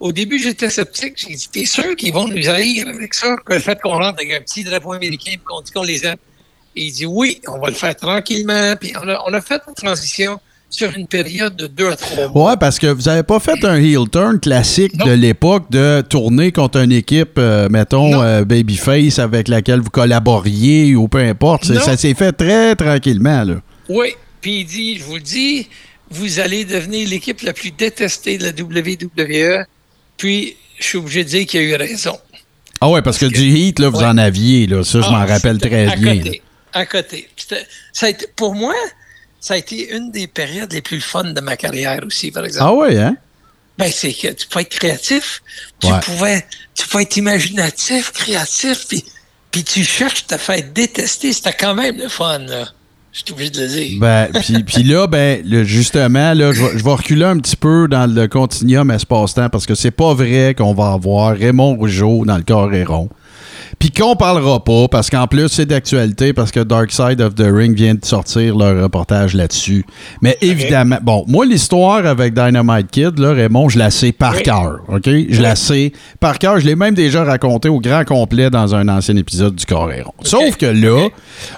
Au 0.00 0.12
début, 0.12 0.38
j'étais 0.38 0.70
sceptique. 0.70 1.14
J'ai 1.16 1.34
dit, 1.34 1.48
t'es 1.50 1.64
sûr 1.66 1.96
qu'ils 1.96 2.12
vont 2.12 2.28
nous 2.28 2.48
haïr 2.48 2.88
avec 2.88 3.14
ça? 3.14 3.36
Que 3.44 3.54
le 3.54 3.60
fait 3.60 3.80
qu'on 3.80 3.98
rentre 3.98 4.20
avec 4.20 4.32
un 4.32 4.40
petit 4.40 4.64
drapeau 4.64 4.92
américain 4.92 5.32
et 5.34 5.38
qu'on 5.38 5.60
dit 5.60 5.72
qu'on 5.72 5.82
les 5.82 6.06
aime? 6.06 6.16
Et 6.78 6.84
il 6.84 6.92
dit, 6.92 7.06
oui, 7.06 7.40
on 7.48 7.58
va 7.58 7.68
le 7.68 7.74
faire 7.74 7.96
tranquillement. 7.96 8.74
Puis 8.80 8.92
on 9.02 9.08
a, 9.08 9.20
on 9.26 9.32
a 9.34 9.40
fait 9.40 9.60
une 9.66 9.74
transition 9.74 10.38
sur 10.70 10.94
une 10.96 11.06
période 11.08 11.56
de 11.56 11.66
deux 11.66 11.88
à 11.90 11.96
trois 11.96 12.28
mois. 12.28 12.50
Ouais, 12.50 12.56
parce 12.60 12.78
que 12.78 12.86
vous 12.86 13.08
avez 13.08 13.22
pas 13.24 13.40
fait 13.40 13.64
un 13.64 13.76
heel 13.76 14.08
turn 14.12 14.38
classique 14.38 14.94
Non. 14.98 15.06
de 15.06 15.12
l'époque 15.12 15.70
de 15.70 16.02
tourner 16.08 16.52
contre 16.52 16.78
une 16.78 16.92
équipe, 16.92 17.32
euh, 17.38 17.68
mettons, 17.68 18.22
euh, 18.22 18.44
Babyface 18.44 19.18
avec 19.18 19.48
laquelle 19.48 19.80
vous 19.80 19.90
collaboriez 19.90 20.94
ou 20.94 21.08
peu 21.08 21.18
importe. 21.18 21.64
Ça 21.64 21.96
s'est 21.96 22.14
fait 22.14 22.32
très 22.32 22.76
tranquillement, 22.76 23.42
là. 23.44 23.54
Oui, 23.88 24.14
puis 24.40 24.60
il 24.60 24.64
dit, 24.66 24.98
je 24.98 25.04
vous 25.04 25.14
le 25.16 25.20
dis, 25.22 25.68
vous 26.10 26.38
allez 26.38 26.64
devenir 26.64 27.08
l'équipe 27.08 27.40
la 27.42 27.54
plus 27.54 27.70
détestée 27.72 28.38
de 28.38 28.44
la 28.44 28.50
WWE. 28.50 29.64
Puis, 30.16 30.54
je 30.78 30.84
suis 30.84 30.98
obligé 30.98 31.24
de 31.24 31.28
dire 31.30 31.46
qu'il 31.46 31.60
a 31.60 31.62
eu 31.62 31.74
raison. 31.74 32.16
Ah 32.80 32.88
ouais, 32.90 33.02
parce 33.02 33.18
que, 33.18 33.24
Parce 33.24 33.34
que- 33.34 33.40
du 33.40 33.48
heat, 33.56 33.78
là, 33.80 33.88
vous 33.88 33.98
Ouais. 33.98 34.04
en 34.04 34.18
aviez, 34.18 34.66
là. 34.66 34.84
Ça, 34.84 35.00
je 35.00 35.06
Ah, 35.08 35.10
m'en 35.10 35.26
rappelle 35.26 35.58
c'était 35.60 35.86
très 35.86 35.96
bien. 35.96 36.16
Côté, 36.18 36.42
à 36.72 36.86
côté. 36.86 37.28
Ça 37.92 38.06
a 38.06 38.08
été, 38.10 38.26
pour 38.36 38.54
moi, 38.54 38.74
ça 39.40 39.54
a 39.54 39.56
été 39.56 39.94
une 39.94 40.10
des 40.10 40.26
périodes 40.26 40.72
les 40.72 40.82
plus 40.82 41.00
fun 41.00 41.24
de 41.24 41.40
ma 41.40 41.56
carrière 41.56 42.00
aussi, 42.06 42.30
par 42.30 42.44
exemple. 42.44 42.64
Ah 42.68 42.74
ouais, 42.74 42.98
hein? 42.98 43.16
Ben, 43.78 43.90
c'est 43.92 44.12
que 44.12 44.28
tu 44.32 44.46
peux 44.48 44.60
être 44.60 44.70
créatif, 44.70 45.42
tu, 45.80 45.86
Ouais. 45.86 46.00
pouvais, 46.02 46.44
tu 46.74 46.86
peux 46.88 47.00
être 47.00 47.16
imaginatif, 47.16 48.12
créatif, 48.12 48.86
puis, 48.88 49.04
puis 49.52 49.62
tu 49.62 49.84
cherches 49.84 50.26
te 50.26 50.36
faire 50.36 50.62
détester. 50.74 51.32
C'était 51.32 51.52
quand 51.52 51.74
même 51.74 51.96
le 51.96 52.08
fun, 52.08 52.38
là. 52.40 52.68
Je 53.12 53.20
suis 53.24 53.32
obligé 53.32 53.50
de 53.50 53.60
le 53.62 53.68
dire. 53.68 54.00
Ben, 54.00 54.28
puis, 54.32 54.62
puis 54.66 54.82
là, 54.82 55.06
ben, 55.06 55.42
le- 55.44 55.64
justement, 55.64 56.34
là, 56.34 56.52
je 56.52 56.60
vais- 56.62 56.90
reculer 56.90 57.24
un 57.24 57.38
petit 57.38 57.56
peu 57.56 57.86
dans 57.88 58.12
le 58.12 58.26
continuum 58.28 58.90
espace-temps 58.90 59.48
parce 59.48 59.64
que 59.66 59.74
c'est 59.76 59.90
pas 59.92 60.12
vrai 60.12 60.54
qu'on 60.58 60.74
va 60.74 60.92
avoir 60.92 61.36
Raymond 61.36 61.76
Rougeau 61.76 62.24
dans 62.26 62.36
le 62.36 62.42
carré 62.42 62.82
rond. 62.84 63.08
Puis 63.78 63.92
qu'on 63.92 64.16
parlera 64.16 64.62
pas, 64.64 64.88
parce 64.88 65.08
qu'en 65.08 65.28
plus, 65.28 65.48
c'est 65.48 65.66
d'actualité, 65.66 66.32
parce 66.32 66.50
que 66.50 66.60
Dark 66.60 66.90
Side 66.90 67.20
of 67.20 67.36
the 67.36 67.46
Ring 67.48 67.76
vient 67.76 67.94
de 67.94 68.04
sortir 68.04 68.56
leur 68.56 68.82
reportage 68.82 69.34
là-dessus. 69.34 69.84
Mais 70.20 70.36
évidemment, 70.40 70.98
bon, 71.00 71.24
moi, 71.28 71.46
l'histoire 71.46 72.04
avec 72.04 72.34
Dynamite 72.34 72.90
Kid, 72.90 73.18
là, 73.20 73.32
Raymond, 73.32 73.68
je 73.68 73.78
la 73.78 73.90
sais 73.90 74.10
par 74.10 74.34
Oui. 74.34 74.42
cœur, 74.42 74.80
OK? 74.88 75.08
Je 75.28 75.40
la 75.40 75.54
sais 75.54 75.92
par 76.18 76.38
cœur. 76.40 76.58
Je 76.58 76.66
l'ai 76.66 76.74
même 76.74 76.94
déjà 76.94 77.22
raconté 77.22 77.68
au 77.68 77.78
grand 77.78 78.04
complet 78.04 78.50
dans 78.50 78.74
un 78.74 78.88
ancien 78.88 79.16
épisode 79.16 79.54
du 79.54 79.64
Carré 79.64 80.02
rond. 80.02 80.12
Sauf 80.22 80.56
que 80.56 80.66
là, 80.66 81.08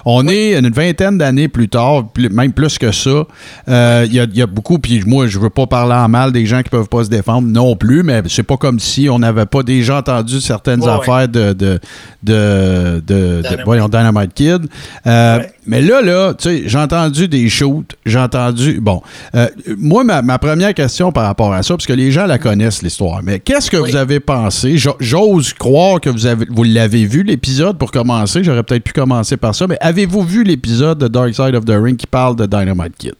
on 0.05 0.27
est 0.27 0.53
une 0.59 0.69
vingtaine 0.69 1.17
d'années 1.17 1.47
plus 1.47 1.69
tard, 1.69 2.09
plus- 2.13 2.29
même 2.29 2.53
plus 2.53 2.77
que 2.77 2.91
ça. 2.91 3.23
Euh, 3.67 4.05
Il 4.07 4.13
y, 4.13 4.19
a, 4.19 4.23
il 4.25 4.37
y 4.37 4.41
a 4.41 4.47
beaucoup, 4.47 4.77
puis 4.77 5.01
moi, 5.07 5.25
je 5.27 5.39
veux 5.39 5.49
pas 5.49 5.65
parler 5.65 5.93
en 5.95 6.07
mal 6.07 6.31
des 6.31 6.45
gens 6.45 6.61
qui 6.61 6.69
peuvent 6.69 6.87
pas 6.89 7.03
se 7.03 7.09
défendre 7.09 7.47
non 7.47 7.75
plus, 7.75 8.03
mais 8.03 8.21
c'est 8.27 8.43
pas 8.43 8.57
comme 8.57 8.79
si 8.79 9.09
on 9.09 9.19
n'avait 9.19 9.45
pas 9.45 9.63
déjà 9.63 9.97
entendu 9.97 10.39
certaines 10.41 10.87
affaires 10.87 11.27
de, 11.27 11.53
de, 11.53 11.79
de, 12.23 13.01
de- 13.05 13.13
de- 13.13 13.41
Dynamite. 13.41 13.65
voyons, 13.65 13.87
Dynamite 13.89 14.33
Kid. 14.33 14.67
Euh, 15.07 15.37
Ouais. 15.39 15.53
Mais 15.67 15.81
là, 15.81 16.01
là, 16.01 16.33
tu 16.33 16.49
sais, 16.49 16.63
j'ai 16.65 16.77
entendu 16.79 17.27
des 17.27 17.47
shoots, 17.47 17.95
j'ai 18.05 18.17
entendu. 18.17 18.79
Bon, 18.81 19.01
euh, 19.35 19.47
moi, 19.77 20.03
ma, 20.03 20.21
ma 20.23 20.39
première 20.39 20.73
question 20.73 21.11
par 21.11 21.25
rapport 21.25 21.53
à 21.53 21.61
ça, 21.61 21.75
parce 21.75 21.85
que 21.85 21.93
les 21.93 22.11
gens 22.11 22.25
la 22.25 22.39
connaissent, 22.39 22.81
l'histoire, 22.81 23.21
mais 23.23 23.39
qu'est-ce 23.39 23.69
que 23.69 23.77
Oui. 23.77 23.91
vous 23.91 23.95
avez 23.97 24.19
pensé? 24.19 24.77
Jo- 24.77 24.97
J'ose 24.99 25.53
croire 25.53 26.01
que 26.01 26.09
vous, 26.09 26.25
avez, 26.25 26.45
vous 26.49 26.63
l'avez 26.63 27.05
vu, 27.05 27.21
l'épisode, 27.23 27.77
pour 27.77 27.91
commencer. 27.91 28.43
J'aurais 28.43 28.63
peut-être 28.63 28.83
pu 28.83 28.91
commencer 28.93 29.37
par 29.37 29.53
ça, 29.53 29.67
mais 29.67 29.77
avez-vous 29.81 30.23
vu 30.23 30.43
l'épisode 30.43 30.97
de 30.97 31.07
Dark 31.07 31.33
Side 31.35 31.53
of 31.55 31.65
the 31.65 31.73
Ring 31.75 31.95
qui 31.95 32.07
parle 32.07 32.35
de 32.35 32.45
Dynamite 32.47 32.95
Kid? 32.97 33.13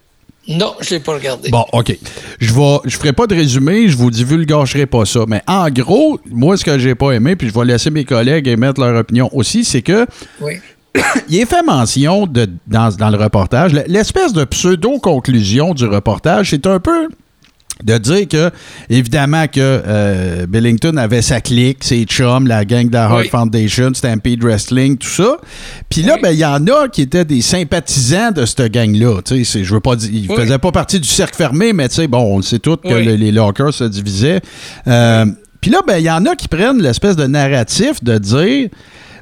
Non, 0.48 0.74
je 0.80 0.90
l'ai 0.92 1.00
pas 1.00 1.14
regardé. 1.14 1.50
Bon, 1.50 1.66
OK. 1.72 1.96
Je 2.40 2.54
vais, 2.54 2.78
je 2.86 2.98
ferai 2.98 3.14
pas 3.14 3.28
de 3.28 3.36
résumé, 3.36 3.88
je 3.88 3.96
vous 3.96 4.10
divulgacherai 4.10 4.86
pas 4.88 5.06
ça. 5.06 5.22
Mais 5.28 5.42
en 5.48 5.70
gros, 5.70 6.20
moi, 6.30 6.58
ce 6.58 6.66
que 6.66 6.80
j'ai 6.80 6.96
pas 6.96 7.12
aimé, 7.12 7.36
puis 7.36 7.48
je 7.50 7.54
vais 7.54 7.66
laisser 7.66 7.92
mes 7.92 8.06
collègues 8.06 8.48
émettre 8.48 8.82
leur 8.82 9.00
opinion 9.00 9.30
aussi, 9.34 9.64
c'est 9.64 9.82
que 9.84 10.06
Oui. 10.42 10.54
il 11.30 11.40
est 11.40 11.46
fait 11.46 11.64
mention 11.64 12.26
de, 12.26 12.50
dans, 12.68 12.94
dans 12.96 13.10
le 13.10 13.18
reportage, 13.18 13.72
l'espèce 13.88 14.34
de 14.34 14.44
pseudo-conclusion 14.44 15.74
du 15.74 15.86
reportage, 15.86 16.50
c'est 16.50 16.66
un 16.68 16.80
peu 16.80 17.08
de 17.84 17.98
dire 17.98 18.28
que, 18.28 18.52
évidemment, 18.90 19.48
que 19.48 19.60
euh, 19.60 20.46
Billington 20.48 20.98
avait 20.98 21.22
sa 21.22 21.42
clique, 21.42 21.84
ses 21.84 22.04
chums, 22.06 22.48
la 22.48 22.66
gang 22.66 22.88
de 22.88 22.94
la 22.94 23.04
Heart 23.10 23.22
Oui. 23.22 23.30
Foundation, 23.30 23.94
Stampede 23.94 24.44
Wrestling, 24.44 24.98
tout 24.98 25.08
ça. 25.10 25.38
Puis 25.90 26.02
là, 26.04 26.14
Oui. 26.16 26.20
ben, 26.24 26.32
il 26.32 26.40
y 26.40 26.46
en 26.46 26.66
a 26.68 26.88
qui 26.88 27.02
étaient 27.04 27.26
des 27.26 27.42
sympathisants 27.42 28.32
de 28.32 28.46
cette 28.46 28.72
gang-là. 28.72 29.22
Tu 29.24 29.38
sais, 29.38 29.44
c'est- 29.44 29.64
je 29.64 29.74
veux 29.74 29.80
pas 29.80 29.96
dire, 29.96 30.10
ils 30.14 30.30
Oui. 30.30 30.36
faisaient 30.38 30.58
pas 30.60 30.72
partie 30.72 31.00
du 31.00 31.08
cercle 31.08 31.36
fermé, 31.36 31.74
mais 31.74 31.88
bon, 32.10 32.38
on 32.38 32.42
sait 32.42 32.60
tous 32.60 32.78
que 32.78 32.88
le- 32.90 33.16
les 33.16 33.32
lockers 33.32 33.74
se 33.74 33.84
divisaient. 33.86 34.42
Euh, 34.88 35.26
Puis 35.62 35.70
là, 35.70 35.82
ben, 35.86 35.98
il 35.98 36.06
y 36.06 36.10
en 36.10 36.26
a 36.26 36.36
qui 36.36 36.48
prennent 36.48 36.82
l'espèce 36.82 37.16
de 37.16 37.28
narratif 37.28 38.04
de 38.04 38.18
dire 38.18 38.70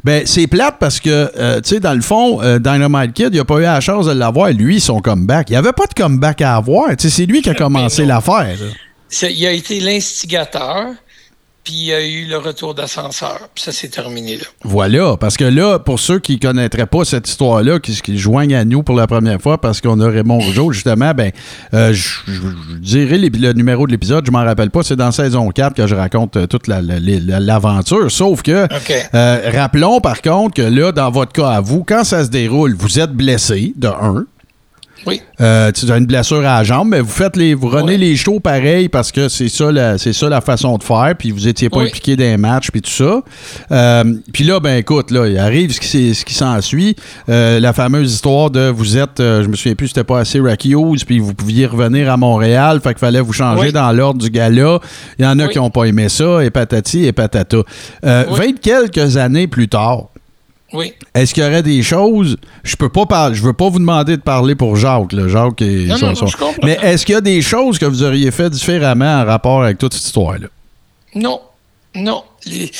ben, 0.03 0.23
c'est 0.25 0.47
plate 0.47 0.77
parce 0.79 0.99
que, 0.99 1.31
euh, 1.37 1.61
tu 1.61 1.75
sais, 1.75 1.79
dans 1.79 1.93
le 1.93 2.01
fond, 2.01 2.41
euh, 2.41 2.59
Dynamite 2.59 3.13
Kid, 3.13 3.29
il 3.33 3.39
a 3.39 3.45
pas 3.45 3.57
eu 3.57 3.63
la 3.63 3.81
chance 3.81 4.05
de 4.05 4.11
l'avoir, 4.11 4.51
lui, 4.51 4.79
son 4.79 5.01
comeback. 5.01 5.49
Il 5.49 5.53
n'y 5.53 5.57
avait 5.57 5.73
pas 5.73 5.87
de 5.87 5.93
comeback 5.93 6.41
à 6.41 6.55
avoir. 6.55 6.89
Tu 6.95 7.09
sais, 7.09 7.09
c'est 7.09 7.25
lui 7.25 7.41
qui 7.41 7.49
a 7.49 7.55
commencé 7.55 8.03
non. 8.03 8.09
l'affaire. 8.09 8.55
il 9.23 9.45
a 9.45 9.51
été 9.51 9.79
l'instigateur, 9.79 10.87
puis 11.63 11.73
il 11.73 11.85
y 11.85 11.93
a 11.93 12.05
eu 12.05 12.25
le 12.25 12.37
retour 12.37 12.73
d'ascenseur. 12.73 13.39
Puis 13.53 13.63
ça 13.63 13.71
s'est 13.71 13.89
terminé 13.89 14.37
là. 14.37 14.43
Voilà, 14.63 15.17
parce 15.17 15.37
que 15.37 15.43
là, 15.45 15.79
pour 15.79 15.99
ceux 15.99 16.19
qui 16.19 16.33
ne 16.33 16.39
connaîtraient 16.39 16.85
pas 16.87 17.05
cette 17.05 17.27
histoire-là, 17.27 17.79
qui, 17.79 17.93
qui 18.01 18.17
joignent 18.17 18.55
à 18.55 18.65
nous 18.65 18.83
pour 18.83 18.95
la 18.95 19.07
première 19.07 19.41
fois, 19.41 19.59
parce 19.59 19.81
qu'on 19.81 19.99
a 19.99 20.09
Raymond 20.09 20.39
Rougeau, 20.39 20.71
justement, 20.71 21.13
ben, 21.13 21.31
euh, 21.73 21.93
je 21.93 22.19
dirais 22.79 23.17
le 23.17 23.53
numéro 23.53 23.85
de 23.85 23.91
l'épisode, 23.91 24.25
je 24.25 24.31
m'en 24.31 24.43
rappelle 24.43 24.69
pas, 24.71 24.83
c'est 24.83 24.95
dans 24.95 25.11
saison 25.11 25.49
4 25.49 25.73
que 25.75 25.87
je 25.87 25.95
raconte 25.95 26.37
euh, 26.37 26.47
toute 26.47 26.67
la- 26.67 26.81
la- 26.81 26.99
la- 26.99 27.39
l'aventure, 27.39 28.09
sauf 28.11 28.41
que, 28.41 28.67
euh, 29.13 29.51
rappelons 29.53 29.99
par 30.01 30.21
contre 30.21 30.55
que 30.55 30.61
là, 30.61 30.91
dans 30.91 31.11
votre 31.11 31.31
cas 31.33 31.49
à 31.49 31.61
vous, 31.61 31.83
quand 31.83 32.03
ça 32.03 32.23
se 32.23 32.29
déroule, 32.29 32.75
vous 32.77 32.99
êtes 32.99 33.11
blessé, 33.11 33.73
de 33.75 33.87
un, 33.87 34.25
Oui. 35.05 35.21
euh, 35.41 35.71
tu 35.71 35.89
as 35.91 35.97
une 35.97 36.05
blessure 36.05 36.39
à 36.39 36.57
la 36.59 36.63
jambe, 36.63 36.89
mais 36.89 36.99
vous 36.99 37.09
faites 37.09 37.35
les, 37.37 37.53
vous 37.53 37.67
renez 37.69 37.93
Ouais. 37.93 37.97
les 37.97 38.15
chevaux 38.15 38.39
pareil 38.39 38.89
parce 38.89 39.11
que 39.11 39.29
c'est 39.29 39.47
ça, 39.49 39.71
la, 39.71 39.97
c'est 39.97 40.13
ça 40.13 40.27
la 40.29 40.41
façon 40.41 40.77
de 40.77 40.83
faire, 40.83 41.13
puis 41.17 41.31
vous 41.31 41.47
étiez 41.47 41.69
pas 41.69 41.79
Oui. 41.79 41.87
impliqué 41.87 42.15
dans 42.15 42.23
les 42.23 42.37
matchs, 42.37 42.69
puis 42.71 42.81
tout 42.81 42.89
ça. 42.91 43.21
Euh, 43.71 44.03
puis 44.33 44.43
là, 44.43 44.59
ben 44.59 44.77
écoute, 44.77 45.11
là, 45.11 45.27
il 45.27 45.37
arrive 45.37 45.71
ce 45.71 45.79
qui, 45.79 46.13
ce 46.15 46.25
qui 46.25 46.33
s'ensuit, 46.33 46.95
Euh, 47.29 47.59
la 47.59 47.73
fameuse 47.73 48.13
histoire 48.13 48.49
de 48.51 48.69
vous 48.69 48.97
êtes, 48.97 49.17
je 49.19 49.47
me 49.47 49.55
souviens 49.55 49.75
plus, 49.75 49.87
c'était 49.89 50.03
pas 50.03 50.19
assez 50.19 50.39
Syracuse, 50.39 51.03
puis 51.05 51.19
vous 51.19 51.33
pouviez 51.33 51.65
revenir 51.65 52.11
à 52.11 52.17
Montréal, 52.17 52.79
fait 52.83 52.89
qu'il 52.89 52.99
fallait 52.99 53.21
vous 53.21 53.33
changer 53.33 53.67
Oui. 53.67 53.71
dans 53.71 53.91
l'ordre 53.91 54.19
du 54.21 54.29
gala. 54.29 54.79
Il 55.17 55.25
y 55.25 55.27
en 55.27 55.39
a 55.39 55.45
Oui. 55.45 55.49
qui 55.51 55.59
ont 55.59 55.69
pas 55.69 55.85
aimé 55.85 56.09
ça, 56.09 56.43
et 56.43 56.49
patati 56.49 57.05
et 57.05 57.11
patata. 57.13 57.57
Vingt 58.03 58.59
quelques 58.61 59.17
années 59.17 59.47
plus 59.47 59.67
tard, 59.67 60.09
Oui. 60.73 60.93
est-ce 61.15 61.33
qu'il 61.33 61.43
y 61.43 61.45
aurait 61.47 61.63
des 61.63 61.81
choses. 61.81 62.37
Je 62.63 62.75
peux 62.75 62.89
pas 62.89 63.05
parler. 63.05 63.35
Je 63.35 63.41
veux 63.41 63.53
pas 63.53 63.69
vous 63.69 63.79
demander 63.79 64.17
de 64.17 64.21
parler 64.21 64.53
pour 64.55 64.75
Jacques. 64.75 65.13
Là. 65.13 65.27
Jacques 65.27 65.61
est. 65.61 65.87
Non, 65.87 65.97
son- 65.97 66.05
non, 66.05 66.11
non, 66.11 66.15
son- 66.15 66.27
je 66.27 66.37
comprends. 66.37 66.61
Mais 66.65 66.77
est-ce 66.81 67.05
qu'il 67.05 67.13
y 67.13 67.17
a 67.17 67.21
des 67.21 67.41
choses 67.41 67.79
que 67.79 67.85
vous 67.85 68.03
auriez 68.03 68.29
fait 68.31 68.49
différemment 68.49 69.21
en 69.21 69.25
rapport 69.25 69.63
avec 69.63 69.77
toute 69.79 69.93
cette 69.93 70.05
histoire-là? 70.05 70.47
Non, 71.15 71.41
non. 71.95 72.23
Les- 72.45 72.71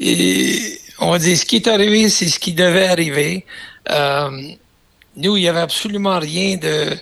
et 0.00 0.78
on 0.98 1.10
va 1.12 1.18
dire 1.18 1.36
ce 1.36 1.44
qui 1.46 1.56
est 1.56 1.66
arrivé, 1.66 2.08
c'est 2.10 2.28
ce 2.28 2.38
qui 2.38 2.52
devait 2.52 2.88
arriver. 2.88 3.44
Euh, 3.90 4.30
nous, 5.16 5.36
il 5.36 5.40
n'y 5.42 5.48
avait 5.48 5.60
absolument 5.60 6.18
rien 6.18 6.56
de. 6.58 6.94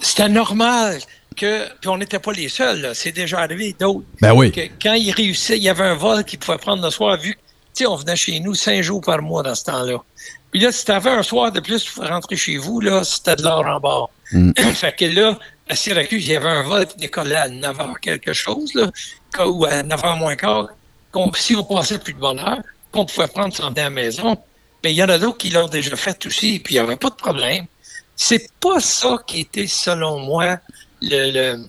C'était 0.00 0.28
normal 0.28 0.98
que. 1.36 1.64
Puis 1.80 1.88
on 1.88 1.98
n'était 1.98 2.18
pas 2.18 2.32
les 2.32 2.48
seuls, 2.48 2.80
là. 2.80 2.94
c'est 2.94 3.12
déjà 3.12 3.40
arrivé 3.40 3.74
d'autres. 3.78 4.04
Ben 4.20 4.32
oui. 4.34 4.52
que 4.52 4.60
quand 4.82 4.94
il 4.94 5.10
réussissait, 5.12 5.56
il 5.56 5.62
y 5.62 5.68
avait 5.68 5.84
un 5.84 5.94
vol 5.94 6.24
qu'il 6.24 6.38
pouvait 6.38 6.58
prendre 6.58 6.82
le 6.82 6.90
soir, 6.90 7.16
vu 7.18 7.36
sais, 7.82 7.86
on 7.86 7.96
venait 7.96 8.16
chez 8.16 8.38
nous 8.40 8.54
cinq 8.54 8.82
jours 8.82 9.00
par 9.00 9.20
mois 9.22 9.42
dans 9.42 9.54
ce 9.54 9.64
temps-là. 9.64 9.98
Puis 10.50 10.60
là, 10.60 10.70
si 10.70 10.84
tu 10.84 10.92
avais 10.92 11.10
un 11.10 11.22
soir 11.22 11.50
de 11.50 11.60
plus 11.60 11.84
pour 11.90 12.06
rentrer 12.06 12.36
chez 12.36 12.56
vous, 12.58 12.80
là, 12.80 13.02
c'était 13.04 13.36
de 13.36 13.42
l'or 13.42 13.66
en 13.66 13.80
bord. 13.80 14.10
fait 14.74 14.94
que 14.96 15.04
là, 15.06 15.38
à 15.68 15.74
Syracuse, 15.74 16.24
il 16.26 16.32
y 16.32 16.36
avait 16.36 16.48
un 16.48 16.62
vol 16.62 16.86
qui 16.86 16.96
décollait 16.98 17.36
à 17.36 17.48
9 17.48 17.76
h 17.76 18.00
quelque 18.00 18.32
chose, 18.32 18.72
là, 18.74 18.90
ou 19.46 19.64
à 19.64 19.82
9 19.82 20.00
h 20.00 20.18
moins 20.18 20.36
quart, 20.36 20.68
si 21.36 21.56
on 21.56 21.64
passait 21.64 21.98
plus 21.98 22.12
de 22.12 22.18
bonne 22.20 22.38
heure, 22.38 22.60
qu'on 22.92 23.04
pouvait 23.06 23.26
prendre 23.28 23.54
venir 23.54 23.68
à 23.68 23.70
la 23.84 23.90
maison. 23.90 24.36
Mais 24.82 24.92
il 24.92 24.96
y 24.96 25.02
en 25.02 25.08
a 25.08 25.18
d'autres 25.18 25.38
qui 25.38 25.50
l'ont 25.50 25.68
déjà 25.68 25.96
fait 25.96 26.24
aussi, 26.26 26.58
puis 26.60 26.74
il 26.74 26.78
n'y 26.78 26.84
avait 26.84 26.96
pas 26.96 27.10
de 27.10 27.14
problème. 27.14 27.66
C'est 28.14 28.48
pas 28.60 28.78
ça 28.80 29.18
qui 29.26 29.40
était, 29.40 29.66
selon 29.66 30.20
moi, 30.20 30.58
le- 31.02 31.32
le, 31.32 31.66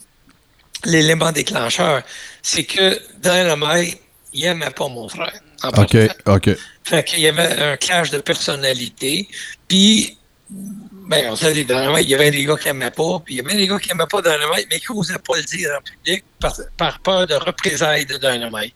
l'élément 0.83 1.31
déclencheur. 1.31 2.03
C'est 2.43 2.65
que 2.65 2.99
Dynamite, 3.17 3.99
il 4.33 4.41
n'aimait 4.41 4.69
pas 4.69 4.87
mon 4.89 5.07
frère. 5.07 5.39
OK. 5.78 5.97
OK. 6.26 6.49
Fait 6.84 7.03
qu'il 7.03 7.20
y 7.20 7.28
avait 7.28 7.61
un 7.61 7.78
clash 7.78 8.11
de 8.11 8.20
personnalité. 8.20 9.28
Puis, 9.68 10.18
ben, 10.49 11.28
on 11.30 11.36
sait, 11.36 11.51
il 11.53 12.09
y 12.09 12.16
avait 12.16 12.32
des 12.32 12.45
gars 12.45 12.55
qui 12.57 12.68
n'aimaient 12.68 12.91
pas, 12.91 13.20
puis 13.24 13.36
il 13.36 13.38
y 13.38 13.39
avait 13.39 13.55
des 13.55 13.68
gars 13.68 13.80
qui 13.80 13.89
n'aimaient 13.89 14.07
pas 14.09 14.22
Dynamite, 14.22 14.68
mais 14.70 14.80
qui 14.80 14.93
n'osaient 14.93 15.20
pas 15.20 15.38
le 15.38 15.43
dire 15.43 15.70
en 15.78 15.82
public 15.82 16.24
par, 16.39 16.55
par 16.78 16.99
peur 16.99 17.28
de 17.28 17.36
représailles 17.36 18.05
de 18.05 18.18
Dynamite. 18.18 18.74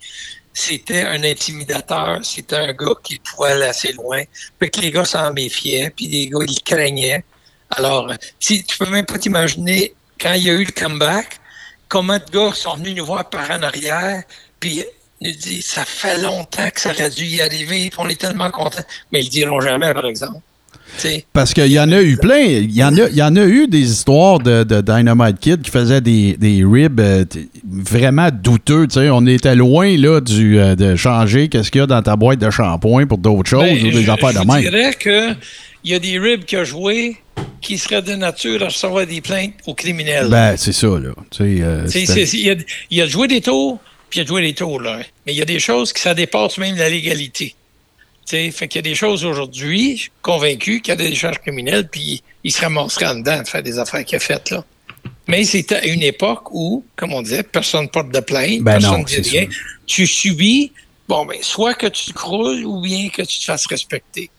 C'était 0.53 1.03
un 1.03 1.23
intimidateur, 1.23 2.19
c'était 2.23 2.55
un 2.55 2.73
gars 2.73 2.95
qui 3.03 3.19
pouvait 3.19 3.51
aller 3.51 3.65
assez 3.65 3.93
loin. 3.93 4.21
Fait 4.59 4.69
que 4.69 4.81
les 4.81 4.91
gars 4.91 5.05
s'en 5.05 5.31
méfiaient, 5.33 5.91
puis 5.95 6.07
les 6.07 6.27
gars, 6.27 6.45
ils 6.47 6.61
craignaient. 6.61 7.23
Alors, 7.69 8.11
si 8.39 8.63
tu 8.63 8.77
peux 8.77 8.89
même 8.89 9.05
pas 9.05 9.19
t'imaginer, 9.19 9.93
quand 10.19 10.33
il 10.33 10.43
y 10.43 10.49
a 10.49 10.53
eu 10.53 10.65
le 10.65 10.71
comeback, 10.71 11.39
comment 11.87 12.17
de 12.17 12.31
gars 12.31 12.53
sont 12.53 12.75
venus 12.75 12.95
nous 12.95 13.05
voir 13.05 13.29
par 13.29 13.49
en 13.51 13.61
arrière, 13.63 14.23
puis 14.59 14.83
nous 15.21 15.31
disent 15.31 15.65
ça 15.65 15.85
fait 15.85 16.21
longtemps 16.21 16.69
que 16.73 16.79
ça 16.81 16.91
aurait 16.91 17.09
dû 17.09 17.25
y 17.25 17.41
arriver, 17.41 17.89
puis 17.89 17.99
on 17.99 18.07
est 18.09 18.19
tellement 18.19 18.49
contents. 18.51 18.83
Mais 19.11 19.21
ils 19.21 19.25
le 19.25 19.29
diront 19.29 19.61
jamais, 19.61 19.93
par 19.93 20.05
exemple. 20.05 20.39
Tu 20.97 21.07
sais, 21.07 21.25
Parce 21.33 21.53
qu'il 21.53 21.67
y 21.71 21.79
en 21.79 21.91
a 21.91 22.01
eu 22.01 22.17
plein. 22.17 22.39
Il 22.39 22.71
y 22.75 22.83
en 22.83 22.97
a, 22.97 23.07
il 23.09 23.15
y 23.15 23.21
en 23.21 23.35
a 23.35 23.45
eu 23.45 23.67
des 23.67 23.91
histoires 23.91 24.39
de, 24.39 24.63
de 24.63 24.81
Dynamite 24.81 25.39
Kid 25.39 25.61
qui 25.61 25.69
faisaient 25.69 26.01
des, 26.01 26.35
des 26.35 26.63
ribs 26.65 26.99
euh, 26.99 27.25
vraiment 27.63 28.29
douteux. 28.31 28.87
tu 28.87 28.95
sais. 28.95 29.09
On 29.11 29.25
était 29.27 29.55
loin 29.55 29.95
là, 29.97 30.19
du, 30.19 30.59
euh, 30.59 30.75
de 30.75 30.95
changer 30.95 31.47
qu'est-ce 31.47 31.69
qu'il 31.69 31.79
y 31.79 31.83
a 31.83 31.87
dans 31.87 32.01
ta 32.01 32.15
boîte 32.15 32.39
de 32.39 32.49
shampoing 32.49 33.05
pour 33.05 33.19
d'autres 33.19 33.49
choses 33.49 33.61
ben, 33.63 33.85
ou 33.85 33.91
des 33.91 34.03
je- 34.03 34.09
affaires 34.11 34.29
je 34.31 34.39
de 34.39 34.45
vous 34.45 34.51
même. 34.51 34.61
dirais 34.61 34.93
que 34.99 35.33
il 35.83 35.91
y 35.91 35.93
a 35.93 35.99
des 35.99 36.17
ribs 36.17 36.43
qui 36.43 36.57
ont 36.57 36.63
joué 36.65 37.17
qui 37.61 37.77
seraient 37.77 38.01
de 38.01 38.15
nature 38.15 38.61
à 38.63 38.65
recevoir 38.65 39.05
des 39.05 39.21
plaintes 39.21 39.53
aux 39.67 39.73
criminels. 39.75 40.27
Ben, 40.29 40.55
c'est 40.57 40.73
ça, 40.73 40.87
là. 40.87 41.11
Tu 41.29 41.37
sais, 41.37 41.61
euh, 41.61 41.87
il, 42.33 42.49
a, 42.49 42.55
il 42.89 43.01
a 43.01 43.05
joué 43.05 43.27
des 43.27 43.41
tours, 43.41 43.79
puis 44.09 44.19
il 44.19 44.23
a 44.23 44.25
joué 44.25 44.41
des 44.41 44.53
tours, 44.53 44.81
là. 44.81 44.99
Mais 45.25 45.33
il 45.33 45.37
y 45.37 45.41
a 45.41 45.45
des 45.45 45.59
choses 45.59 45.93
qui 45.93 46.01
ça 46.01 46.13
dépasse 46.13 46.57
même 46.57 46.75
la 46.75 46.89
légalité. 46.89 47.55
Tu 48.25 48.35
sais, 48.35 48.51
fait 48.51 48.67
qu'il 48.67 48.79
y 48.79 48.85
a 48.87 48.89
des 48.89 48.95
choses 48.95 49.25
aujourd'hui, 49.25 49.97
je 49.97 50.01
suis 50.03 50.11
convaincu 50.21 50.81
qu'il 50.81 50.91
y 50.91 50.93
a 50.93 50.95
des 50.95 51.15
charges 51.15 51.39
criminelles, 51.39 51.87
puis 51.87 52.21
il 52.43 52.51
se 52.51 52.61
ramasserait 52.61 53.07
en 53.07 53.15
dedans 53.15 53.41
de 53.41 53.47
faire 53.47 53.63
des 53.63 53.79
affaires 53.79 54.03
qu'il 54.05 54.15
a 54.15 54.19
faites, 54.19 54.49
là. 54.51 54.63
Mais 55.27 55.43
c'était 55.43 55.75
à 55.75 55.85
une 55.85 56.01
époque 56.01 56.51
où, 56.51 56.83
comme 56.95 57.13
on 57.13 57.21
disait, 57.21 57.43
personne 57.43 57.83
ne 57.83 57.87
porte 57.87 58.11
de 58.11 58.19
plainte, 58.19 58.61
Ben 58.61 58.79
personne 58.79 59.01
ne 59.01 59.05
dit 59.05 59.29
rien. 59.29 59.47
Tu 59.85 60.07
subis, 60.07 60.71
bon, 61.07 61.25
ben, 61.25 61.37
soit 61.41 61.75
que 61.75 61.87
tu 61.87 62.05
te 62.05 62.13
croules 62.13 62.65
ou 62.65 62.81
bien 62.81 63.09
que 63.09 63.21
tu 63.21 63.39
te 63.39 63.43
fasses 63.43 63.67
respecter. 63.67 64.31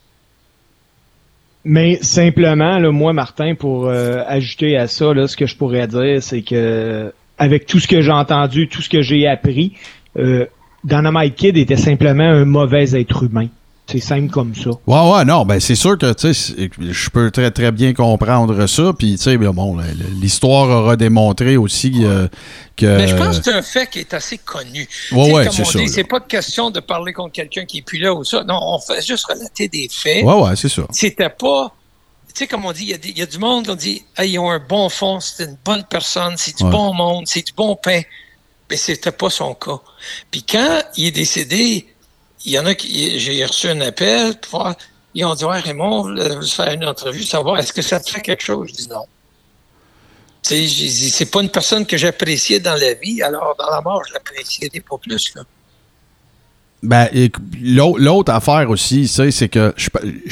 Mais 1.64 2.02
simplement, 2.02 2.78
là, 2.78 2.90
moi, 2.90 3.12
Martin, 3.12 3.54
pour 3.54 3.86
euh, 3.86 4.22
ajouter 4.26 4.76
à 4.76 4.88
ça, 4.88 5.12
là, 5.12 5.28
ce 5.28 5.36
que 5.36 5.46
je 5.46 5.56
pourrais 5.56 5.86
dire, 5.86 6.22
c'est 6.22 6.42
que 6.42 7.12
avec 7.40 7.66
tout 7.66 7.80
ce 7.80 7.88
que 7.88 8.00
j'ai 8.02 8.12
entendu, 8.12 8.68
tout 8.68 8.82
ce 8.82 8.88
que 8.88 9.02
j'ai 9.02 9.26
appris, 9.26 9.72
euh, 10.18 10.46
Dynamite 10.84 11.34
Kid 11.34 11.56
était 11.56 11.76
simplement 11.76 12.22
un 12.24 12.44
mauvais 12.44 12.92
être 13.00 13.24
humain. 13.24 13.48
C'est 13.90 13.98
simple 13.98 14.30
comme 14.30 14.54
ça. 14.54 14.70
Ouais, 14.86 15.12
ouais, 15.12 15.24
non, 15.24 15.44
ben 15.44 15.58
c'est 15.58 15.74
sûr 15.74 15.98
que, 15.98 16.12
tu 16.12 16.32
sais, 16.32 16.34
c'est- 16.54 16.70
je 16.92 17.10
peux 17.10 17.30
très, 17.32 17.50
très 17.50 17.72
bien 17.72 17.92
comprendre 17.92 18.66
ça. 18.68 18.92
Puis, 18.96 19.16
tu 19.16 19.22
sais, 19.22 19.36
ben, 19.36 19.50
bon, 19.50 19.78
l'histoire 20.20 20.68
aura 20.68 20.94
démontré 20.96 21.56
aussi 21.56 22.04
euh, 22.04 22.28
que... 22.76 22.86
Mais 22.86 23.08
je 23.08 23.16
pense 23.16 23.38
que 23.38 23.44
c'est 23.46 23.52
un 23.52 23.62
fait 23.62 23.88
qui 23.90 23.98
est 23.98 24.14
assez 24.14 24.38
connu. 24.38 24.86
Ouais, 25.10 25.24
Tu 25.24 25.24
sais, 25.24 25.32
ouais, 25.32 25.64
c'est 25.64 25.78
là. 25.78 25.84
c'est 25.88 26.04
pas 26.04 26.20
de 26.20 26.26
question 26.26 26.70
de 26.70 26.78
parler 26.78 27.12
contre 27.12 27.32
quelqu'un 27.32 27.64
qui 27.64 27.78
est 27.78 27.82
plus 27.84 27.98
là 27.98 28.14
ou 28.14 28.22
ça. 28.22 28.44
Non, 28.44 28.60
on 28.62 28.78
fait 28.78 29.04
juste 29.04 29.24
relater 29.26 29.66
des 29.66 29.88
faits. 29.90 30.22
Ouais, 30.24 30.34
ouais, 30.34 30.54
c'est 30.54 30.68
ça. 30.68 30.82
C'était 30.92 31.30
pas. 31.30 31.72
Tu 32.32 32.44
sais, 32.44 32.46
comme 32.46 32.64
on 32.64 32.72
dit, 32.72 32.84
il 32.84 33.18
y, 33.18 33.20
a 33.22 33.24
y 33.24 33.26
du 33.26 33.38
monde 33.38 33.66
qui 33.66 33.76
dit 33.76 34.04
Hey, 34.16 34.32
ils 34.32 34.38
ont 34.38 34.50
un 34.50 34.58
bon 34.60 34.88
fond, 34.88 35.18
c'est 35.20 35.44
une 35.44 35.58
bonne 35.64 35.84
personne, 35.84 36.36
c'est 36.36 36.56
du 36.56 36.64
Ouais. 36.64 36.70
bon 36.70 36.94
monde, 36.94 37.26
c'est 37.26 37.42
du 37.42 37.52
bon 37.52 37.76
pain. 37.76 38.02
Mais 38.70 38.76
c'était 38.76 39.10
pas 39.12 39.30
son 39.30 39.54
cas. 39.54 39.80
Puis 40.30 40.44
quand 40.44 40.82
il 40.96 41.06
est 41.06 41.10
décédé, 41.10 41.88
il 42.44 42.52
y 42.52 42.58
en 42.58 42.66
a 42.66 42.74
qui. 42.74 43.18
J'ai 43.18 43.44
reçu 43.44 43.68
un 43.68 43.80
appel 43.80 44.38
pour. 44.38 44.72
Ils 45.14 45.24
ont 45.24 45.34
dit 45.34 45.44
Ouais, 45.44 45.58
Raymond, 45.58 46.04
veux 46.14 46.42
faire 46.42 46.72
une 46.72 46.84
entrevue, 46.84 47.24
savoir 47.24 47.58
est-ce 47.58 47.72
que 47.72 47.82
ça 47.82 47.98
te 47.98 48.08
fait 48.10 48.20
quelque 48.20 48.44
chose? 48.44 48.68
Je 48.68 48.74
dis 48.74 48.88
non. 48.88 49.04
Tu 50.42 50.68
sais, 50.68 51.10
c'est 51.10 51.26
pas 51.30 51.42
une 51.42 51.50
personne 51.50 51.84
que 51.84 51.96
j'appréciais 51.96 52.60
dans 52.60 52.74
la 52.74 52.94
vie, 52.94 53.20
alors 53.22 53.54
dans 53.58 53.68
la 53.68 53.80
mort, 53.80 54.02
je 54.08 54.14
l'apprécierais 54.14 54.80
pas 54.80 54.96
plus. 54.98 55.34
Là. 55.34 55.42
Ben, 56.82 57.08
l'autre 57.62 58.32
affaire 58.32 58.70
aussi, 58.70 59.06
c'est 59.06 59.48
que 59.48 59.74
je, 59.76 59.90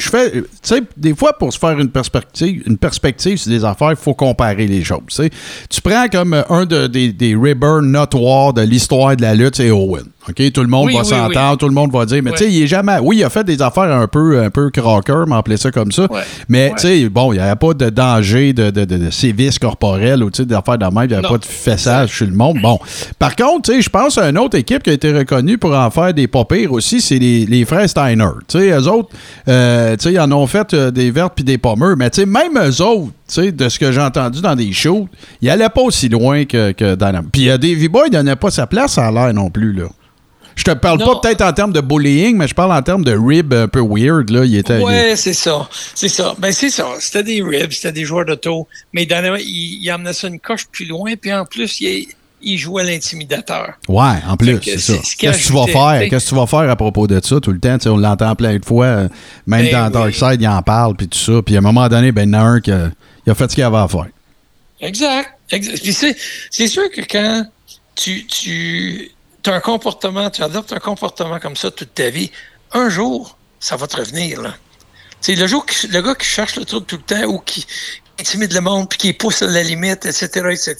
fais, 0.09 0.31
tu 0.31 0.43
sais, 0.63 0.81
des 0.97 1.13
fois 1.13 1.33
pour 1.37 1.53
se 1.53 1.59
faire 1.59 1.77
une 1.77 1.89
perspective, 1.89 2.63
une 2.65 2.77
perspective 2.77 3.37
sur 3.37 3.51
des 3.51 3.63
affaires, 3.63 3.91
il 3.91 3.95
faut 3.97 4.15
comparer 4.15 4.65
les 4.65 4.83
choses. 4.83 4.99
tu 5.69 5.81
prends 5.81 6.07
comme 6.11 6.33
euh, 6.33 6.41
un 6.49 6.65
de- 6.65 6.87
des, 6.87 7.13
des 7.13 7.35
notoires 7.35 8.53
de 8.53 8.61
l'histoire 8.63 9.15
de 9.15 9.21
la 9.21 9.35
lutte, 9.35 9.57
c'est 9.57 9.69
Owen. 9.69 10.05
OK? 10.29 10.51
Tout 10.51 10.61
le 10.61 10.67
monde 10.67 10.85
Oui, 10.87 10.93
va 10.93 10.99
oui, 11.01 11.05
s'entendre, 11.05 11.57
tout 11.57 11.67
le 11.67 11.73
monde 11.73 11.91
va 11.91 12.05
dire, 12.05 12.21
mais 12.23 12.31
tu 12.31 12.37
sais, 12.39 12.51
il 12.51 12.63
est 12.63 12.67
jamais. 12.67 12.97
Oui, 13.01 13.17
il 13.17 13.23
a 13.23 13.29
fait 13.29 13.43
des 13.43 13.61
affaires 13.61 13.83
un 13.91 14.07
peu, 14.07 14.41
un 14.41 14.49
peu 14.49 14.69
crocker, 14.69 15.23
mais 15.27 15.35
appeler 15.35 15.57
ça 15.57 15.71
comme 15.71 15.91
ça. 15.91 16.07
Mais 16.47 16.71
tu 16.77 16.87
sais, 16.87 17.09
bon, 17.09 17.33
il 17.33 17.37
n'y 17.37 17.41
avait 17.41 17.55
pas 17.55 17.73
de 17.73 17.89
danger 17.89 18.53
de, 18.53 18.69
de, 18.69 18.85
de, 18.85 18.97
de 18.97 19.09
sévices 19.09 19.59
corporels 19.59 20.23
ou 20.23 20.29
d'affaires 20.29 20.77
de 20.77 20.85
même, 20.85 21.03
il 21.03 21.07
n'y 21.07 21.13
avait 21.13 21.21
Non. 21.23 21.29
pas 21.29 21.37
de 21.37 21.45
fessage 21.45 22.11
chez 22.11 22.25
le 22.25 22.33
monde. 22.33 22.59
Bon. 22.61 22.79
Par 23.17 23.35
contre, 23.35 23.69
tu 23.69 23.75
sais, 23.75 23.81
je 23.81 23.89
pense 23.89 24.17
à 24.17 24.29
une 24.29 24.37
autre 24.37 24.57
équipe 24.57 24.83
qui 24.83 24.89
a 24.89 24.93
été 24.93 25.11
reconnue 25.11 25.57
pour 25.57 25.73
en 25.75 25.89
faire 25.89 26.13
des 26.13 26.27
pas 26.27 26.45
pires 26.45 26.71
aussi, 26.71 27.01
c'est 27.01 27.19
les, 27.19 27.45
les 27.45 27.65
frères 27.65 27.89
Steiner. 27.89 28.25
Tu 28.47 28.59
sais, 28.59 28.69
eux 28.71 28.87
autres, 28.87 29.09
euh, 29.47 29.95
tu 29.97 30.03
sais, 30.03 30.13
ils 30.13 30.19
en 30.19 30.31
ont 30.31 30.47
fait 30.47 30.73
euh, 30.73 30.91
des 30.91 31.11
vertes 31.11 31.33
puis 31.35 31.43
des 31.43 31.57
pommeurs, 31.57 31.95
mais 31.97 32.09
tu 32.09 32.21
sais, 32.21 32.25
même 32.25 32.57
eux 32.57 32.81
autres, 32.81 33.07
tu 33.27 33.33
sais, 33.35 33.51
de 33.51 33.69
ce 33.69 33.77
que 33.79 33.91
j'ai 33.91 34.01
entendu 34.01 34.41
dans 34.41 34.55
des 34.55 34.71
shows, 34.73 35.07
ils 35.41 35.49
allaient 35.49 35.69
pas 35.69 35.81
aussi 35.81 36.09
loin 36.09 36.45
que, 36.45 36.71
que 36.71 36.95
dans 36.95 37.11
la... 37.11 37.21
Puis 37.21 37.49
euh, 37.49 37.57
Davy 37.57 37.87
Boy, 37.87 38.03
il 38.07 38.11
donnait 38.11 38.35
pas 38.35 38.51
sa 38.51 38.67
place 38.67 38.97
à 38.97 39.11
l'air 39.11 39.33
non 39.33 39.49
plus, 39.49 39.73
là. 39.73 39.85
Je 40.59 40.65
te 40.65 40.71
parle 40.71 40.99
Non. 40.99 41.05
pas 41.05 41.21
peut-être 41.21 41.41
en 41.41 41.53
termes 41.53 41.71
de 41.71 41.79
bullying, 41.79 42.35
mais 42.35 42.45
je 42.45 42.53
parle 42.53 42.73
en 42.73 42.81
termes 42.81 43.05
de 43.05 43.17
rib 43.17 43.53
un 43.53 43.69
peu 43.69 43.79
weird. 43.79 44.29
Là. 44.29 44.43
Il 44.43 44.57
était. 44.57 44.79
Ouais, 44.79 45.15
c'est 45.15 45.33
ça. 45.33 45.69
C'est 45.95 46.09
ça. 46.09 46.35
Ben, 46.37 46.51
c'est 46.51 46.69
ça. 46.69 46.85
C'était 46.99 47.23
des 47.23 47.41
ribs, 47.41 47.71
c'était 47.71 47.93
des 47.93 48.03
joueurs 48.03 48.25
d'auto. 48.25 48.67
Mais 48.91 49.03
il, 49.03 49.79
il 49.81 49.89
amenait 49.89 50.11
ça 50.11 50.27
une 50.27 50.41
coche 50.41 50.65
plus 50.69 50.83
loin, 50.83 51.13
puis 51.15 51.31
en 51.31 51.45
plus, 51.45 51.79
il, 51.79 52.07
il 52.41 52.57
jouait 52.57 52.83
l'intimidateur. 52.83 53.75
Ouais, 53.87 54.17
en 54.27 54.35
plus, 54.35 54.59
c'est 54.61 54.79
ça. 54.79 54.93
Qu'est-ce 55.17 55.37
que 55.43 55.47
tu 55.47 55.53
vas 55.53 55.67
faire? 55.67 56.09
Qu'est-ce 56.09 56.25
que 56.25 56.29
tu 56.31 56.35
vas 56.35 56.45
faire 56.45 56.69
à 56.69 56.75
propos 56.75 57.07
de 57.07 57.21
ça 57.23 57.39
tout 57.39 57.53
le 57.53 57.59
temps? 57.61 57.77
T'sais, 57.77 57.87
on 57.87 57.95
l'entend 57.95 58.35
plein 58.35 58.57
de 58.57 58.65
fois. 58.65 59.07
Même 59.47 59.69
Ben 59.71 59.71
dans 59.71 59.85
oui. 59.87 59.93
Darkseid, 59.93 60.41
il 60.41 60.47
en 60.49 60.61
parle, 60.61 60.93
puis 60.97 61.07
tout 61.07 61.17
ça. 61.17 61.41
Puis 61.41 61.55
à 61.55 61.59
un 61.59 61.61
moment 61.61 61.87
donné, 61.87 62.11
ben, 62.11 62.29
il 62.29 62.33
y 62.33 62.35
en 62.35 62.41
a 62.41 62.43
un 62.43 62.59
qui 62.59 62.73
a, 62.73 62.91
il 63.25 63.31
a 63.31 63.33
fait 63.33 63.49
ce 63.49 63.55
qu'il 63.55 63.63
avait 63.63 63.77
à 63.77 63.87
faire. 63.87 64.07
Exact. 64.81 65.29
exact. 65.51 65.81
Puis 65.81 65.93
c'est, 65.93 66.17
c'est 66.51 66.67
sûr 66.67 66.91
que 66.91 66.99
quand 67.09 67.45
tu, 67.95 68.25
tu 68.27 69.09
as 69.49 69.55
un 69.55 69.59
comportement, 69.59 70.29
tu 70.29 70.41
adoptes 70.43 70.73
un 70.73 70.79
comportement 70.79 71.39
comme 71.39 71.55
ça 71.55 71.71
toute 71.71 71.93
ta 71.93 72.09
vie, 72.09 72.31
un 72.73 72.89
jour, 72.89 73.37
ça 73.59 73.75
va 73.75 73.87
te 73.87 73.97
revenir. 73.97 74.41
Là. 74.41 74.55
C'est 75.21 75.35
le, 75.35 75.47
jour 75.47 75.65
qui- 75.65 75.87
le 75.87 76.01
gars 76.01 76.15
qui 76.15 76.25
cherche 76.25 76.55
le 76.55 76.65
truc 76.65 76.87
tout 76.87 76.97
le 76.97 77.01
temps 77.03 77.23
ou 77.27 77.39
qui 77.39 77.65
intimide 78.19 78.53
le 78.53 78.61
monde 78.61 78.87
puis 78.89 78.97
qui 78.97 79.13
pousse 79.13 79.41
à 79.41 79.47
la 79.47 79.63
limite, 79.63 80.05
etc., 80.05 80.27
etc., 80.51 80.75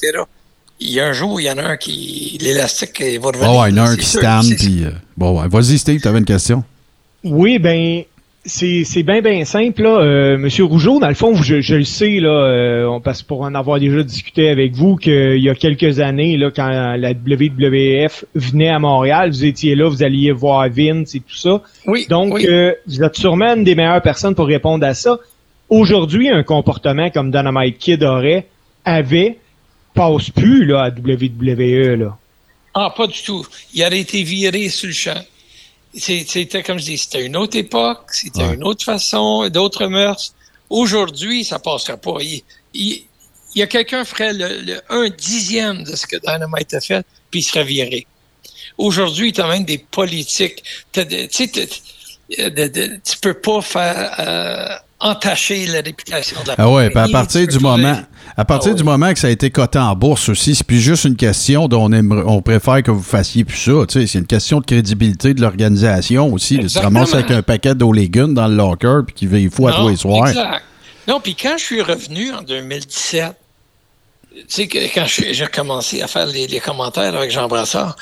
il 0.82 0.92
y 0.92 1.02
a 1.02 1.08
un 1.08 1.12
jour, 1.14 1.42
il 1.42 1.44
y 1.44 1.52
en 1.52 1.58
a 1.58 1.64
un 1.64 1.76
qui. 1.78 2.38
L'élastique 2.40 3.02
il 3.02 3.20
va 3.20 3.28
revenir. 3.28 3.52
Ouais, 3.54 3.70
il 3.70 3.76
y 3.76 3.80
en 3.82 3.84
a 3.86 3.90
un 3.90 3.98
qui 3.98 4.06
stand, 4.06 4.46
puis. 4.56 4.86
euh, 4.86 4.92
bon, 5.18 5.42
ouais. 5.42 5.48
Vas-y, 5.50 5.78
Steve, 5.78 6.00
t'avais 6.00 6.20
une 6.20 6.26
question? 6.26 6.64
Oui, 7.26 7.60
ben 7.60 8.04
c'est 8.50 9.04
bien 9.04 9.22
bien 9.22 9.46
simple 9.46 9.84
là, 9.84 10.00
euh, 10.00 10.38
Monsieur 10.38 10.66
Rougeau. 10.66 11.00
Dans 11.00 11.08
le 11.08 11.14
fond, 11.14 11.34
je, 11.36 11.62
je 11.62 11.76
le 11.76 11.84
sais 11.84 12.20
là, 12.20 12.30
euh, 12.30 12.86
on 12.86 13.00
passe 13.00 13.22
pour 13.22 13.42
en 13.42 13.54
avoir 13.56 13.80
déjà 13.80 14.04
discuté 14.04 14.50
avec 14.50 14.74
vous 14.74 14.96
qu'il 14.96 15.38
y 15.40 15.50
a 15.50 15.56
quelques 15.56 16.00
années 16.00 16.36
là, 16.36 16.52
quand 16.54 16.68
la 16.68 17.12
WWF 17.12 18.26
venait 18.36 18.70
à 18.70 18.80
Montréal, 18.80 19.30
vous 19.30 19.46
étiez 19.46 19.76
là, 19.76 19.88
vous 19.88 20.04
alliez 20.04 20.32
voir 20.32 20.68
Vince 20.70 21.16
et 21.16 21.20
tout 21.20 21.36
ça. 21.36 21.62
Oui. 21.86 22.08
Donc, 22.10 22.34
oui. 22.34 22.48
euh, 22.48 22.74
vous 22.88 23.04
êtes 23.04 23.16
sûrement 23.16 23.56
une 23.56 23.64
des 23.64 23.76
meilleures 23.76 24.02
personnes 24.02 24.36
pour 24.36 24.48
répondre 24.48 24.86
à 24.86 24.94
ça. 24.94 25.20
Aujourd'hui, 25.70 26.30
un 26.30 26.44
comportement 26.44 27.10
comme 27.12 27.30
Dynamite 27.32 27.78
Kid 27.78 28.04
aurait, 28.04 28.48
avait, 28.84 29.38
passe 29.94 30.32
plus 30.32 30.66
là, 30.66 30.84
à 30.84 30.90
WWE. 30.90 31.96
Là. 32.00 32.18
Ah, 32.74 32.94
pas 32.96 33.08
du 33.08 33.22
tout. 33.22 33.46
Il 33.74 33.84
aurait 33.84 34.00
été 34.00 34.24
viré 34.24 34.70
sur 34.70 34.88
le 34.88 34.94
champ. 34.94 35.22
C'était, 35.94 36.62
comme 36.64 36.80
je 36.80 36.86
dis, 36.86 36.98
c'était 36.98 37.26
une 37.26 37.36
autre 37.36 37.58
époque, 37.58 38.12
c'était 38.14 38.44
Ouais. 38.44 38.54
une 38.54 38.64
autre 38.64 38.84
façon, 38.86 39.48
d'autres 39.50 39.88
mœurs. 39.88 40.34
Aujourd'hui, 40.70 41.44
ça 41.44 41.58
passera 41.60 41.98
pas. 41.98 42.18
Il, 42.22 42.44
il- 42.74 43.04
il 43.56 43.60
y 43.60 43.64
a 43.64 43.68
quelqu'un 43.68 44.04
qui 44.04 44.10
ferait 44.12 44.34
le, 44.34 44.62
le 44.62 44.82
un 44.90 45.10
dixième 45.10 45.84
de 45.84 45.96
ce 45.96 46.06
que 46.06 46.18
Dynamite 46.18 46.72
a 46.76 46.82
fait, 46.82 47.04
puis 47.32 47.40
il 47.40 47.44
serait 47.44 47.64
viré. 47.64 48.06
Aujourd'hui, 48.78 49.34
tu 49.34 49.42
as 49.42 49.48
même 49.48 49.66
des 49.66 49.80
politiques. 49.80 50.64
Tu 50.92 51.02
sais, 51.32 51.68
de- 52.38 52.68
de- 52.68 53.00
tu 53.04 53.18
peux 53.22 53.34
pas 53.34 53.62
faire 53.62 54.12
euh, 54.20 54.68
entacher 55.00 55.66
la 55.68 55.82
réputation 55.82 56.38
de 56.44 56.50
la 56.50 56.56
Ah 56.58 56.70
ouais, 56.70 56.90
puis 56.90 57.00
à 57.00 57.08
partir 57.08 57.48
du 57.48 57.58
moment, 57.60 58.00
à 58.38 58.46
partir 58.46 58.72
Ah 58.74 58.76
du 58.76 58.84
moment 58.84 59.12
que 59.14 59.20
ça 59.20 59.28
a 59.28 59.30
été 59.32 59.50
coté 59.50 59.80
en 59.80 59.96
bourse 59.96 60.30
aussi, 60.30 60.54
c'est 60.56 60.64
plus 60.66 60.80
juste 60.80 61.06
une 61.06 61.16
question 61.16 61.68
dont 61.68 61.86
on, 61.86 61.92
aimerait- 61.92 62.24
on 62.26 62.42
préfère 62.42 62.84
que 62.84 62.92
vous 62.92 63.02
fassiez 63.02 63.44
plus 63.46 63.58
ça. 63.58 63.72
tu 63.88 64.02
sais, 64.02 64.08
C'est 64.08 64.20
une 64.20 64.28
question 64.28 64.60
de 64.60 64.66
crédibilité 64.66 65.34
de 65.34 65.42
l'organisation 65.42 66.32
aussi. 66.34 66.60
de 66.60 66.68
se 66.68 66.78
ramasser 66.80 67.16
avec 67.16 67.32
un 67.32 67.42
paquet 67.42 67.74
d'Olegun 67.76 68.28
dans 68.30 68.48
le 68.48 68.56
locker 68.56 69.02
puis 69.08 69.16
qui 69.16 69.26
veille 69.28 69.50
fou 69.50 69.68
à 69.68 69.72
Non, 69.72 69.78
tous 69.84 69.90
les 69.90 69.96
soirs. 69.96 70.28
Exact. 70.28 70.62
Non, 71.08 71.20
puis 71.20 71.36
quand 71.36 71.56
je 71.58 71.64
suis 71.64 71.82
revenu 71.82 72.32
en 72.34 72.42
2017, 72.44 73.34
tu 74.36 74.44
sais, 74.48 74.68
que 74.68 74.78
quand 74.94 75.06
j'ai 75.08 75.44
recommencé 75.46 76.02
à 76.04 76.08
faire 76.08 76.28
les, 76.28 76.46
les 76.46 76.60
commentaires 76.60 77.16
avec 77.16 77.32
Jean 77.32 77.48
Brassard, 77.48 77.96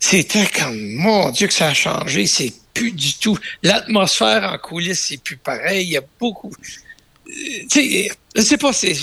c'était 0.00 0.46
comme, 0.46 0.78
mon 0.94 1.30
Dieu, 1.30 1.46
que 1.48 1.52
ça 1.54 1.68
a 1.68 1.74
changé. 1.74 2.26
C'est 2.26 2.52
plus 2.74 2.92
du 2.92 3.14
tout. 3.14 3.36
L'atmosphère 3.62 4.50
en 4.52 4.58
coulisses, 4.58 5.06
c'est 5.08 5.22
plus 5.22 5.36
pareil. 5.36 5.86
Il 5.86 5.90
y 5.92 5.96
a 5.96 6.02
beaucoup. 6.20 6.52
euh, 7.28 7.32
Tu 7.70 8.08
sais, 8.42 8.56
pas, 8.56 8.72
c'est. 8.72 8.94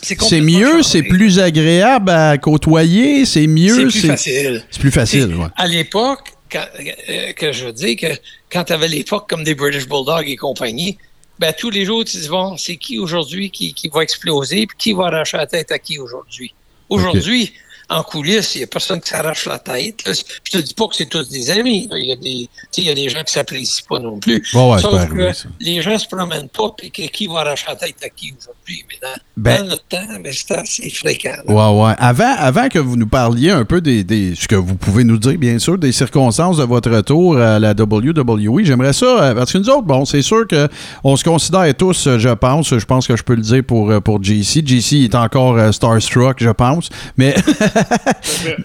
C'est 0.00 0.40
mieux, 0.40 0.84
c'est 0.84 1.02
plus 1.02 1.40
agréable 1.40 2.10
à 2.10 2.38
côtoyer, 2.38 3.24
c'est 3.24 3.40
C'est 3.40 3.46
mieux, 3.48 3.74
plus 3.74 3.90
c'est 3.90 4.06
facile. 4.06 4.64
c'est 4.70 4.80
plus 4.80 4.92
facile. 4.92 5.34
Ouais. 5.34 5.46
À 5.56 5.66
l'époque, 5.66 6.20
quand- 6.52 6.64
euh, 7.08 7.32
que 7.32 7.50
je 7.50 7.64
veux 7.66 7.72
dire 7.72 7.96
que 7.96 8.06
quand 8.48 8.62
tu 8.62 8.72
avais 8.74 8.86
l'époque 8.86 9.28
comme 9.28 9.42
des 9.42 9.56
British 9.56 9.88
Bulldogs 9.88 10.28
et 10.28 10.36
compagnie, 10.36 10.98
ben 11.40 11.52
tous 11.52 11.70
les 11.70 11.84
jours, 11.84 12.04
tu 12.04 12.12
te 12.12 12.18
dis 12.22 12.28
bon, 12.28 12.56
c'est 12.56 12.76
qui 12.76 13.00
aujourd'hui 13.00 13.50
qui, 13.50 13.74
qui 13.74 13.88
va 13.88 14.02
exploser, 14.04 14.68
puis 14.68 14.76
qui 14.78 14.92
va 14.92 15.06
arracher 15.06 15.36
la 15.36 15.48
tête 15.48 15.72
à 15.72 15.80
qui 15.80 15.98
aujourd'hui? 15.98 16.54
Aujourd'hui, 16.88 17.52
en 17.90 18.02
coulisses, 18.02 18.54
il 18.54 18.58
n'y 18.58 18.64
a 18.64 18.66
personne 18.66 19.00
qui 19.00 19.08
s'arrache 19.08 19.46
la 19.46 19.58
tête. 19.58 20.04
là. 20.06 20.12
Je 20.44 20.50
te 20.50 20.58
dis 20.58 20.74
pas 20.74 20.86
que 20.88 20.94
c'est 20.96 21.06
tous 21.08 21.28
des 21.30 21.50
amis. 21.50 21.88
Il 21.96 22.04
y 22.06 22.12
a 22.12 22.16
des, 22.16 22.48
il 22.76 22.84
y 22.84 22.90
a 22.90 22.94
des 22.94 23.08
gens 23.08 23.22
qui 23.24 23.32
s'apprécient 23.32 23.84
pas 23.88 23.98
non 23.98 24.18
plus. 24.18 24.42
Ouais, 24.54 24.78
Sauf 24.80 25.00
c'est 25.00 25.08
que 25.08 25.32
les 25.60 25.80
gens 25.80 25.98
se 25.98 26.06
promènent 26.06 26.48
pas, 26.48 26.70
que- 26.76 27.06
qui 27.08 27.26
va 27.26 27.40
arracher 27.40 27.64
la 27.68 27.76
tête 27.76 27.96
à 28.04 28.08
qui 28.10 28.34
aujourd'hui? 28.38 28.84
Mais 28.88 28.96
dans, 29.00 29.14
Ben- 29.36 29.62
dans 29.62 29.68
notre 29.70 29.84
temps, 29.88 30.20
ben, 30.22 30.32
c'était 30.32 30.54
assez 30.56 30.90
fréquent. 30.90 31.36
là. 31.46 31.52
Ouais, 31.72 31.82
ouais. 31.86 31.94
Avant, 31.98 32.34
avant 32.36 32.68
que 32.68 32.78
vous 32.78 32.96
nous 32.96 33.06
parliez 33.08 33.50
un 33.50 33.64
peu 33.64 33.80
des, 33.80 34.04
des- 34.04 34.34
ce 34.34 34.46
que 34.46 34.56
vous 34.56 34.74
pouvez 34.76 35.04
nous 35.04 35.16
dire, 35.18 35.38
bien 35.38 35.58
sûr, 35.58 35.78
des 35.78 35.92
circonstances 35.92 36.58
de 36.58 36.64
votre 36.64 36.90
retour 36.90 37.38
à 37.38 37.58
la 37.58 37.72
WWE, 37.72 38.64
j'aimerais 38.64 38.92
ça, 38.92 39.06
euh, 39.22 39.34
parce 39.34 39.52
que 39.52 39.58
nous 39.58 39.70
autres, 39.70 39.82
bon, 39.86 40.04
c'est 40.04 40.22
sûr 40.22 40.46
que 40.46 40.68
on 41.04 41.16
se 41.16 41.24
considère 41.24 41.74
tous, 41.74 42.06
euh, 42.06 42.18
je 42.18 42.28
pense, 42.28 42.76
je 42.76 42.84
pense 42.84 43.06
que 43.06 43.16
je 43.16 43.22
peux 43.22 43.34
le 43.34 43.42
dire 43.42 43.62
pour, 43.64 43.90
euh, 43.90 44.00
pour 44.00 44.22
JC. 44.22 44.62
JC 44.66 45.04
est 45.04 45.14
encore 45.14 45.56
euh, 45.56 45.72
starstruck, 45.72 46.36
je 46.42 46.50
pense, 46.50 46.90
mais 47.16 47.34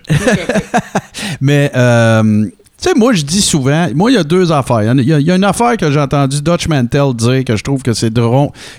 Mais, 1.41 1.71
euh, 1.75 2.45
tu 2.45 2.89
sais, 2.89 2.93
moi, 2.95 3.13
je 3.13 3.23
dis 3.23 3.41
souvent, 3.41 3.87
moi, 3.95 4.11
il 4.11 4.15
y 4.15 4.17
a 4.17 4.23
deux 4.23 4.51
affaires. 4.51 4.81
Il 4.93 5.03
y 5.03 5.13
a- 5.13 5.19
une 5.35 5.43
affaire 5.43 5.77
que 5.77 5.89
j'ai 5.89 5.99
entendu 5.99 6.41
Dutch 6.41 6.67
Mantel 6.67 7.13
dire 7.15 7.43
que 7.45 7.55
je 7.55 7.63
trouve 7.63 7.81
que 7.81 7.93
c'est 7.93 8.09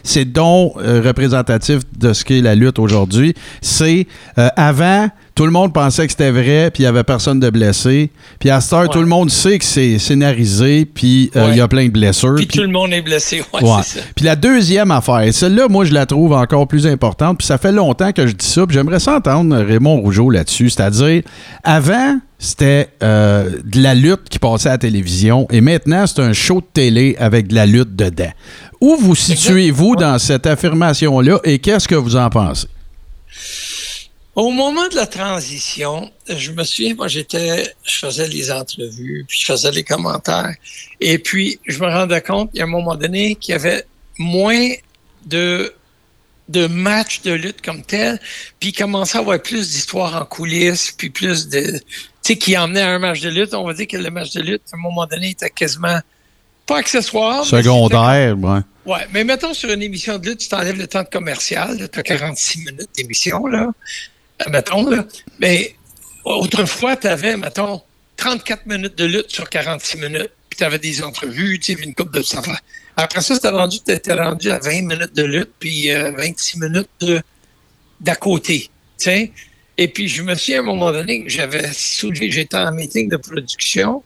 c'est 0.03 0.25
donc 0.27 0.75
euh, 0.79 1.01
représentatif 1.05 1.81
de 1.99 2.13
ce 2.13 2.25
qu'est 2.25 2.41
la 2.43 2.55
lutte 2.55 2.79
aujourd'hui. 2.79 3.35
C'est 3.63 4.07
euh, 4.39 4.49
avant, 4.57 5.09
tout 5.35 5.47
le 5.47 5.51
monde 5.51 5.73
pensait 5.73 6.07
que 6.07 6.13
c'était 6.13 6.31
vrai, 6.31 6.71
puis 6.73 6.85
il 6.85 6.87
y 6.87 6.89
avait 6.89 7.03
personne 7.03 7.41
de 7.41 7.51
blessé. 7.51 8.11
Puis 8.39 8.51
à 8.51 8.61
cette 8.61 8.73
heure, 8.73 8.89
tout 8.89 9.01
le 9.01 9.07
monde 9.07 9.31
sait 9.31 9.59
que 9.59 9.65
c'est 9.65 9.99
scénarisé, 9.99 10.85
puis 10.87 11.31
euh, 11.35 11.47
Ouais. 11.47 11.53
il 11.53 11.57
y 11.59 11.61
a 11.61 11.67
plein 11.67 11.87
de 11.87 11.91
blessures. 11.91 12.37
Puis 12.37 12.47
puis- 12.47 12.59
tout 12.59 12.65
le 12.65 12.71
monde 12.73 12.93
est 12.93 13.03
blessé. 13.03 13.43
Ouais, 13.53 13.63
Ouais. 13.63 13.83
c'est 13.85 13.99
ça. 13.99 14.05
Puis 14.15 14.25
la 14.25 14.37
deuxième 14.37 14.93
affaire, 14.93 15.21
et 15.23 15.33
celle-là, 15.33 15.67
moi, 15.69 15.85
je 15.85 15.93
la 15.93 16.07
trouve 16.07 16.33
encore 16.35 16.69
plus 16.69 16.87
importante. 16.87 17.39
Puis 17.39 17.47
ça 17.49 17.59
fait 17.59 17.73
longtemps 17.73 18.13
que 18.13 18.27
je 18.29 18.33
dis 18.33 18.47
ça. 18.47 18.65
Puis 18.67 18.75
j'aimerais 18.75 19.01
ça 19.01 19.17
entendre 19.17 19.57
Raymond 19.57 20.01
Rougeau 20.03 20.31
là-dessus. 20.31 20.71
C'est-à-dire, 20.71 21.23
avant, 21.65 22.21
c'était 22.39 22.91
euh, 23.03 23.51
de 23.65 23.81
la 23.83 23.95
lutte 23.97 24.29
qui 24.31 24.39
passait 24.39 24.69
à 24.69 24.73
la 24.73 24.79
télévision. 24.79 25.49
Et 25.51 25.61
maintenant, 25.61 26.07
c'est 26.07 26.21
un 26.21 26.33
show 26.33 26.61
de 26.61 26.67
télé 26.73 27.17
avec 27.19 27.49
de 27.49 27.55
la 27.57 27.67
lutte 27.67 27.97
dedans. 27.97 28.31
Où 28.81 28.97
vous 29.01 29.15
situez-vous 29.17 29.97
dans 29.97 30.19
cette 30.21 30.47
affirmation-là 30.47 31.41
et 31.43 31.59
qu'est-ce 31.59 31.89
que 31.89 31.95
vous 31.97 32.15
en 32.17 32.29
pensez? 32.31 32.69
Au 34.37 34.51
moment 34.51 34.89
de 34.89 34.97
la 34.97 35.07
transition, 35.07 36.11
je 36.29 36.51
me 36.51 36.65
souviens, 36.65 36.95
moi, 36.97 37.07
j'étais, 37.07 37.73
je 37.85 37.99
faisais 37.99 38.27
les 38.27 38.51
entrevues, 38.51 39.25
puis 39.29 39.39
je 39.41 39.47
faisais 39.47 39.71
les 39.71 39.85
commentaires. 39.85 40.55
Et 41.01 41.19
puis, 41.19 41.61
je 41.67 41.79
me 41.79 41.87
rendais 41.89 42.21
compte, 42.21 42.51
il 42.53 42.59
y 42.59 42.61
a 42.61 42.65
un 42.65 42.69
moment 42.69 42.97
donné, 42.97 43.37
qu'il 43.37 43.53
y 43.53 43.55
avait 43.55 43.85
moins 44.19 44.71
de, 45.27 45.73
de 46.49 46.67
matchs 46.67 47.23
de 47.23 47.33
lutte 47.33 47.63
comme 47.63 47.83
tel, 47.83 48.21
puis 48.59 48.71
il 48.71 48.73
commençait 48.73 49.19
à 49.19 49.21
avoir 49.21 49.41
plus 49.41 49.71
d'histoires 49.71 50.21
en 50.21 50.25
coulisses, 50.25 50.91
puis 50.91 51.11
plus 51.11 51.49
de, 51.49 51.79
tu 51.79 51.83
sais, 52.23 52.37
qui 52.37 52.59
emmenait 52.59 52.83
à 52.83 52.91
un 52.91 52.99
match 52.99 53.21
de 53.21 53.29
lutte. 53.29 53.55
On 53.55 53.65
va 53.65 53.73
dire 53.73 53.87
que 53.87 53.97
le 53.97 54.11
match 54.11 54.33
de 54.33 54.43
lutte, 54.43 54.63
à 54.73 54.77
un 54.77 54.81
moment 54.81 55.07
donné, 55.07 55.31
était 55.31 55.51
quasiment 55.51 56.01
pas 56.67 56.79
accessoire. 56.79 57.45
Secondaire, 57.45 58.37
ouais. 58.37 58.61
Ouais, 58.87 59.07
mais 59.13 59.23
mettons 59.25 59.55
sur 59.55 59.71
une 59.71 59.83
émission 59.83 60.19
de 60.19 60.27
lutte, 60.27 60.41
tu 60.41 60.49
t'enlèves 60.49 60.77
le 60.77 60.87
temps 60.87 61.03
de 61.03 61.09
commercial, 61.09 61.89
tu 61.91 61.99
as 61.99 62.03
46 62.03 62.59
minutes 62.65 62.91
d'émission, 62.97 63.47
là. 63.47 63.69
Euh, 64.43 64.51
Mettons, 64.51 64.89
là. 64.91 65.05
Mais 65.39 65.75
autrefois, 66.25 66.97
tu 66.97 67.07
avais, 67.07 67.37
mettons, 67.37 67.83
34 68.17 68.67
minutes 68.67 68.97
de 68.97 69.05
lutte 69.05 69.31
sur 69.31 69.49
46 69.49 69.99
minutes, 69.99 70.31
puis 70.49 70.59
tu 70.59 70.65
avais 70.65 70.79
des 70.79 71.03
entrevues, 71.03 71.59
tu 71.59 71.73
puis 71.73 71.85
une 71.85 71.95
coupe 71.95 72.13
de 72.13 72.23
affaires. 72.37 72.61
Après 72.97 73.21
ça, 73.21 73.35
c'était 73.35 73.49
rendu, 73.49 73.79
rendu 74.15 74.51
à 74.51 74.59
20 74.59 74.83
minutes 74.83 75.15
de 75.15 75.25
lutte, 75.25 75.51
puis 75.59 75.91
euh, 75.91 76.13
26 76.13 76.59
minutes 76.61 76.89
de- 77.01 77.21
d'à 78.01 78.15
côté, 78.17 78.71
tu. 78.99 79.33
Et 79.77 79.89
puis, 79.89 80.07
je 80.07 80.23
me 80.23 80.35
suis 80.37 80.55
à 80.55 80.61
un 80.61 80.63
moment 80.63 80.93
donné 80.93 81.25
j'avais 81.27 81.73
soulevé, 81.73 82.31
j'étais 82.31 82.57
en 82.57 82.71
meeting 82.73 83.09
de 83.09 83.17
production 83.17 84.05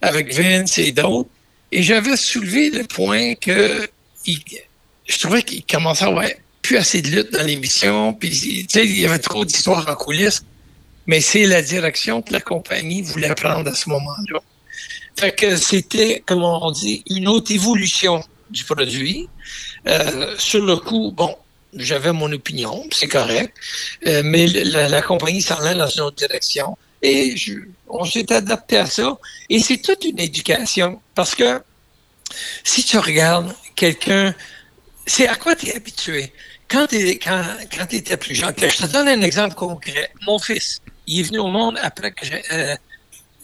avec 0.00 0.32
Vince 0.32 0.78
et 0.78 0.92
d'autres, 0.92 1.28
et 1.72 1.82
j'avais 1.82 2.16
soulevé 2.16 2.70
le 2.70 2.84
point 2.84 3.34
que 3.34 3.88
je 4.26 5.18
trouvais 5.18 5.42
qu'il 5.42 5.64
commençait 5.64 6.04
à 6.04 6.08
avoir 6.08 6.26
plus 6.68 6.76
assez 6.76 7.00
de 7.00 7.08
lutte 7.08 7.32
dans 7.32 7.44
l'émission, 7.44 8.12
puis 8.12 8.28
il 8.28 9.00
y 9.00 9.06
avait 9.06 9.18
trop 9.18 9.42
d'histoires 9.46 9.88
en 9.88 9.94
coulisses. 9.94 10.44
Mais 11.06 11.22
c'est 11.22 11.46
la 11.46 11.62
direction 11.62 12.20
que 12.20 12.30
la 12.30 12.42
compagnie 12.42 13.00
voulait 13.00 13.34
prendre 13.34 13.70
à 13.70 13.74
ce 13.74 13.88
moment-là. 13.88 14.40
Fait 15.18 15.34
que 15.34 15.56
c'était, 15.56 16.22
comme 16.26 16.42
on 16.42 16.70
dit, 16.70 17.02
une 17.08 17.26
autre 17.26 17.50
évolution 17.52 18.22
du 18.50 18.64
produit. 18.64 19.30
Euh, 19.86 20.34
sur 20.36 20.62
le 20.62 20.76
coup, 20.76 21.10
bon, 21.10 21.34
j'avais 21.72 22.12
mon 22.12 22.30
opinion, 22.32 22.84
c'est 22.92 23.08
correct, 23.08 23.56
euh, 24.06 24.20
mais 24.22 24.46
la, 24.46 25.00
compagnie 25.00 25.40
s'en 25.40 25.56
allait 25.62 25.78
dans 25.78 25.88
une 25.88 26.02
autre 26.02 26.16
direction. 26.16 26.76
Et 27.00 27.34
on 27.88 28.04
s'est 28.04 28.30
adapté 28.30 28.76
à 28.76 28.84
ça. 28.84 29.16
Et 29.48 29.58
c'est 29.60 29.78
toute 29.78 30.04
une 30.04 30.20
éducation. 30.20 31.00
Parce 31.14 31.34
que 31.34 31.62
si 32.62 32.84
tu 32.84 32.98
regardes 32.98 33.54
quelqu'un, 33.74 34.34
c'est 35.06 35.26
à 35.26 35.36
quoi 35.36 35.56
tu 35.56 35.68
es 35.68 35.74
habitué? 35.74 36.30
Quand 36.70 36.86
tu 36.86 36.96
quand, 37.18 37.42
quand 37.74 37.92
étais 37.92 38.16
plus 38.16 38.34
jeune, 38.34 38.54
je 38.56 38.86
te 38.86 38.92
donne 38.92 39.08
un 39.08 39.22
exemple 39.22 39.54
concret. 39.54 40.10
Mon 40.26 40.38
fils, 40.38 40.80
il 41.06 41.20
est 41.20 41.22
venu 41.22 41.38
au 41.38 41.48
monde 41.48 41.78
après 41.82 42.12
que 42.12 42.26
j'ai. 42.26 42.42
Euh, 42.52 42.76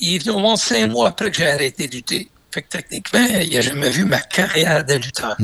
il 0.01 0.16
est 0.16 0.18
venu 0.18 0.32
au 0.36 0.40
monde 0.40 0.59
cinq 0.59 0.90
mois 0.90 1.09
après 1.09 1.30
que 1.30 1.36
j'ai 1.36 1.46
arrêté 1.46 1.88
de 1.88 1.94
lutter. 1.94 2.28
Fait 2.52 2.62
que 2.62 2.68
techniquement, 2.68 3.26
il 3.42 3.52
n'a 3.52 3.60
jamais 3.62 3.90
vu 3.90 4.05
ma 4.05 4.20
carrière 4.20 4.84
de 4.84 4.94
lutteur. 4.94 5.36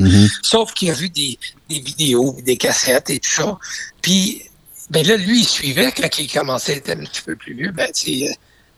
Sauf 0.42 0.74
qu'il 0.74 0.90
a 0.90 0.92
vu 0.92 1.08
des, 1.08 1.38
des, 1.68 1.80
vidéos, 1.80 2.36
des 2.42 2.56
cassettes 2.56 3.10
et 3.10 3.18
tout 3.18 3.30
ça. 3.30 3.58
Puis, 4.00 4.42
ben 4.90 5.04
là, 5.04 5.16
lui, 5.16 5.40
il 5.40 5.44
suivait 5.44 5.90
quand 5.90 6.18
il 6.18 6.30
commençait 6.30 6.74
à 6.74 6.76
être 6.76 6.90
un 6.90 7.04
petit 7.04 7.22
peu 7.22 7.34
plus 7.34 7.54
vieux. 7.54 7.72
Ben, 7.72 7.90
tu 7.92 8.26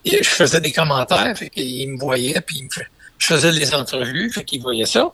je 0.04 0.28
faisais 0.28 0.60
des 0.60 0.72
commentaires, 0.72 1.36
fait 1.36 1.50
qu'il 1.50 1.90
me 1.90 1.98
voyait, 1.98 2.40
puis 2.40 2.68
je 3.18 3.26
faisais 3.26 3.52
des 3.52 3.74
entrevues, 3.74 4.30
fait 4.32 4.44
qu'il 4.44 4.62
voyait 4.62 4.86
ça. 4.86 5.12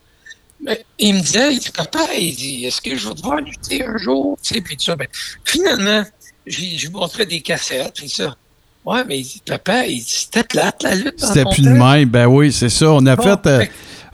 Mais 0.61 0.85
il 0.99 1.15
me 1.15 1.21
disait, 1.21 1.53
il 1.53 1.59
dit, 1.61 1.71
papa, 1.71 2.01
il 2.17 2.35
dit, 2.35 2.65
est-ce 2.65 2.81
que 2.81 2.97
je 2.97 3.09
vais 3.09 3.15
devoir 3.15 3.41
lutter 3.41 3.85
un 3.85 3.97
jour? 3.97 4.37
Tu 4.43 4.55
sais, 4.55 4.61
puis 4.61 4.77
tout 4.77 4.85
ça. 4.85 4.97
Ben, 4.97 5.07
finalement, 5.45 6.05
je 6.47 6.61
lui 6.61 6.89
montrais 6.91 7.27
des 7.27 7.41
cassettes, 7.41 7.95
puis 7.95 8.09
ça. 8.09 8.37
Ouais, 8.85 9.05
mais 9.05 9.19
il 9.21 9.25
dit, 9.25 9.43
papa, 9.45 9.83
c'était 10.05 10.45
plate, 10.45 10.83
la 10.83 10.95
lutte. 10.95 11.21
C'était 11.21 11.45
plus 11.45 11.63
de 11.63 11.71
même, 11.71 12.09
ben 12.09 12.27
oui, 12.27 12.53
c'est 12.53 12.69
ça. 12.69 12.93
On 12.93 13.07
a 13.07 13.17
fait. 13.17 13.47
Euh, 13.47 13.65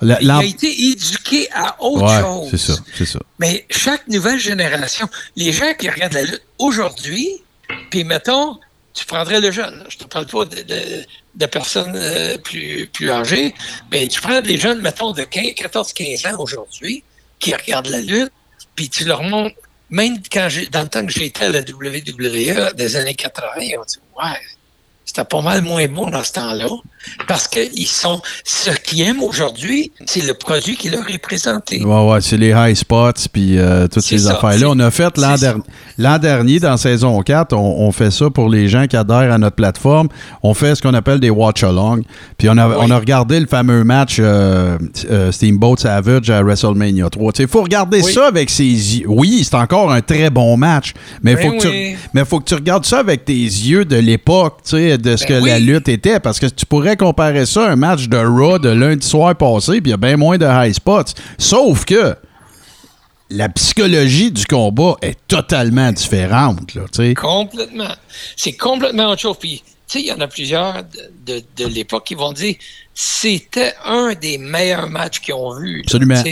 il 0.02 0.30
a 0.30 0.44
été 0.44 0.90
éduqué 0.90 1.48
à 1.52 1.82
autre 1.82 2.04
ouais, 2.04 2.20
chose. 2.20 2.48
C'est 2.50 2.72
ça, 2.72 2.78
c'est 2.94 3.06
ça. 3.06 3.20
Mais 3.38 3.64
chaque 3.70 4.06
nouvelle 4.08 4.38
génération, 4.38 5.08
les 5.36 5.52
gens 5.52 5.72
qui 5.78 5.88
regardent 5.88 6.14
la 6.14 6.22
lutte 6.22 6.42
aujourd'hui, 6.58 7.28
puis 7.90 8.04
mettons, 8.04 8.58
tu 8.92 9.06
prendrais 9.06 9.40
le 9.40 9.50
jeune. 9.50 9.84
Je 9.88 9.98
te 9.98 10.04
parle 10.04 10.26
pas 10.26 10.44
de, 10.44 11.04
personnes 11.47 11.97
euh, 11.97 12.39
plus, 12.39 12.86
plus 12.86 13.11
âgées, 13.11 13.55
mais 13.90 14.06
tu 14.09 14.20
prends 14.20 14.40
des 14.40 14.59
jeunes, 14.59 14.81
mettons, 14.81 15.12
de 15.12 15.23
14-15 15.23 16.35
ans 16.35 16.39
aujourd'hui, 16.39 17.02
qui 17.39 17.55
regardent 17.55 17.89
la 17.89 18.01
lutte, 18.01 18.32
puis 18.77 18.89
tu 18.89 19.05
leur 19.05 19.23
montres, 19.23 19.56
même 19.90 20.19
quand 20.32 20.48
dans 20.70 20.82
le 20.82 20.89
temps 20.89 21.05
que 21.05 21.12
j'étais 21.12 21.44
à 21.44 21.51
la 21.51 21.61
WWE 21.61 22.74
des 22.74 22.97
années 22.97 23.15
80, 23.15 23.51
on 23.78 23.85
dit 23.85 23.98
Ouais, 24.16 24.39
c'était 25.14 25.28
pas 25.28 25.42
mal 25.42 25.62
moins 25.62 25.86
bon 25.86 26.10
dans 26.10 26.24
ce 26.24 26.32
temps-là. 26.32 26.66
Parce 27.28 27.46
qu'ils 27.46 27.86
sont. 27.86 28.20
Ce 28.44 28.70
qu'ils 28.70 29.02
aiment 29.02 29.22
aujourd'hui, 29.22 29.92
c'est 30.06 30.26
le 30.26 30.34
produit 30.34 30.74
qui 30.76 30.88
leur 30.88 31.08
est 31.10 31.18
présenté. 31.18 31.84
Ouais, 31.84 32.10
ouais, 32.10 32.20
c'est 32.20 32.38
les 32.38 32.50
high 32.56 32.74
spots, 32.74 33.28
puis 33.30 33.58
euh, 33.58 33.86
toutes 33.86 34.02
ces 34.02 34.26
affaires-là. 34.26 34.68
On 34.70 34.78
a 34.80 34.90
fait 34.90 35.16
l'an 35.98 36.18
dernier, 36.18 36.58
dans 36.60 36.76
saison 36.76 37.20
4, 37.20 37.52
on, 37.54 37.92
fait 37.92 38.10
ça 38.10 38.30
pour 38.30 38.48
les 38.48 38.68
gens 38.68 38.86
qui 38.86 38.96
adhèrent 38.96 39.32
à 39.32 39.38
notre 39.38 39.56
plateforme. 39.56 40.08
On 40.42 40.54
fait 40.54 40.74
ce 40.74 40.82
qu'on 40.82 40.94
appelle 40.94 41.20
des 41.20 41.30
watch-along. 41.30 42.02
Puis 42.38 42.48
on 42.48 42.56
a, 42.56 42.68
on 42.68 42.90
a 42.90 42.98
regardé 42.98 43.38
le 43.38 43.46
fameux 43.46 43.84
match 43.84 44.16
euh, 44.18 44.78
euh, 45.10 45.30
Steamboat 45.30 45.76
Savage 45.76 46.30
à 46.30 46.42
WrestleMania 46.42 47.10
3. 47.10 47.32
Il 47.38 47.48
faut 47.48 47.62
regarder 47.62 48.02
ça 48.02 48.26
avec 48.26 48.48
ses 48.50 48.64
yeux. 48.64 49.06
Oui, 49.08 49.42
c'est 49.44 49.56
encore 49.56 49.92
un 49.92 50.00
très 50.00 50.30
bon 50.30 50.56
match, 50.56 50.94
mais 51.22 51.32
il 51.32 51.38
faut, 51.38 51.50
ben 51.50 51.58
que 51.58 51.68
tu, 51.68 51.98
mais 52.14 52.24
faut 52.24 52.40
que 52.40 52.46
tu 52.46 52.54
regardes 52.54 52.86
ça 52.86 52.98
avec 52.98 53.26
tes 53.26 53.34
yeux 53.34 53.84
de 53.84 53.96
l'époque, 53.96 54.60
tu 54.64 54.70
sais 54.70 55.03
de 55.05 55.16
ce 55.16 55.26
ben 55.26 55.40
que 55.40 55.47
la 55.47 55.59
lutte 55.59 55.89
était. 55.89 56.20
Parce 56.20 56.40
que 56.40 56.47
tu 56.47 56.66
pourrais 56.66 56.97
comparer 56.97 57.47
ça 57.47 57.66
à 57.66 57.70
un 57.70 57.76
match 57.76 58.09
de 58.09 58.16
Raw 58.16 58.59
de 58.59 58.70
lundi 58.70 59.06
soir 59.06 59.36
passé, 59.36 59.81
puis 59.81 59.90
il 59.90 59.90
y 59.90 59.94
a 59.94 59.97
bien 59.97 60.16
moins 60.16 60.39
de 60.39 60.47
high 60.47 60.72
spots. 60.72 61.14
Sauf 61.39 61.85
que 61.85 62.16
la 63.31 63.48
psychologie 63.48 64.31
du 64.31 64.47
combat 64.47 64.97
est 65.02 65.18
totalement 65.28 65.90
différente. 65.93 66.74
Là, 66.74 66.82
complètement. 67.14 67.94
C'est 68.36 68.55
complètement 68.55 69.10
autre 69.10 69.22
chose. 69.22 69.36
Puis, 69.39 69.62
tu 69.64 69.74
sais, 69.86 70.01
il 70.01 70.06
y 70.06 70.12
en 70.12 70.20
a 70.20 70.28
plusieurs 70.28 70.82
de, 71.26 71.43
de, 71.56 71.66
l'époque 71.66 72.05
qui 72.06 72.14
vont 72.14 72.32
dire 72.32 72.55
c'était 72.94 73.74
un 73.85 74.14
des 74.14 74.39
meilleurs 74.39 74.89
matchs 74.89 75.20
qu'ils 75.20 75.35
ont 75.35 75.55
vu. 75.59 75.82
Absolument. 75.85 76.22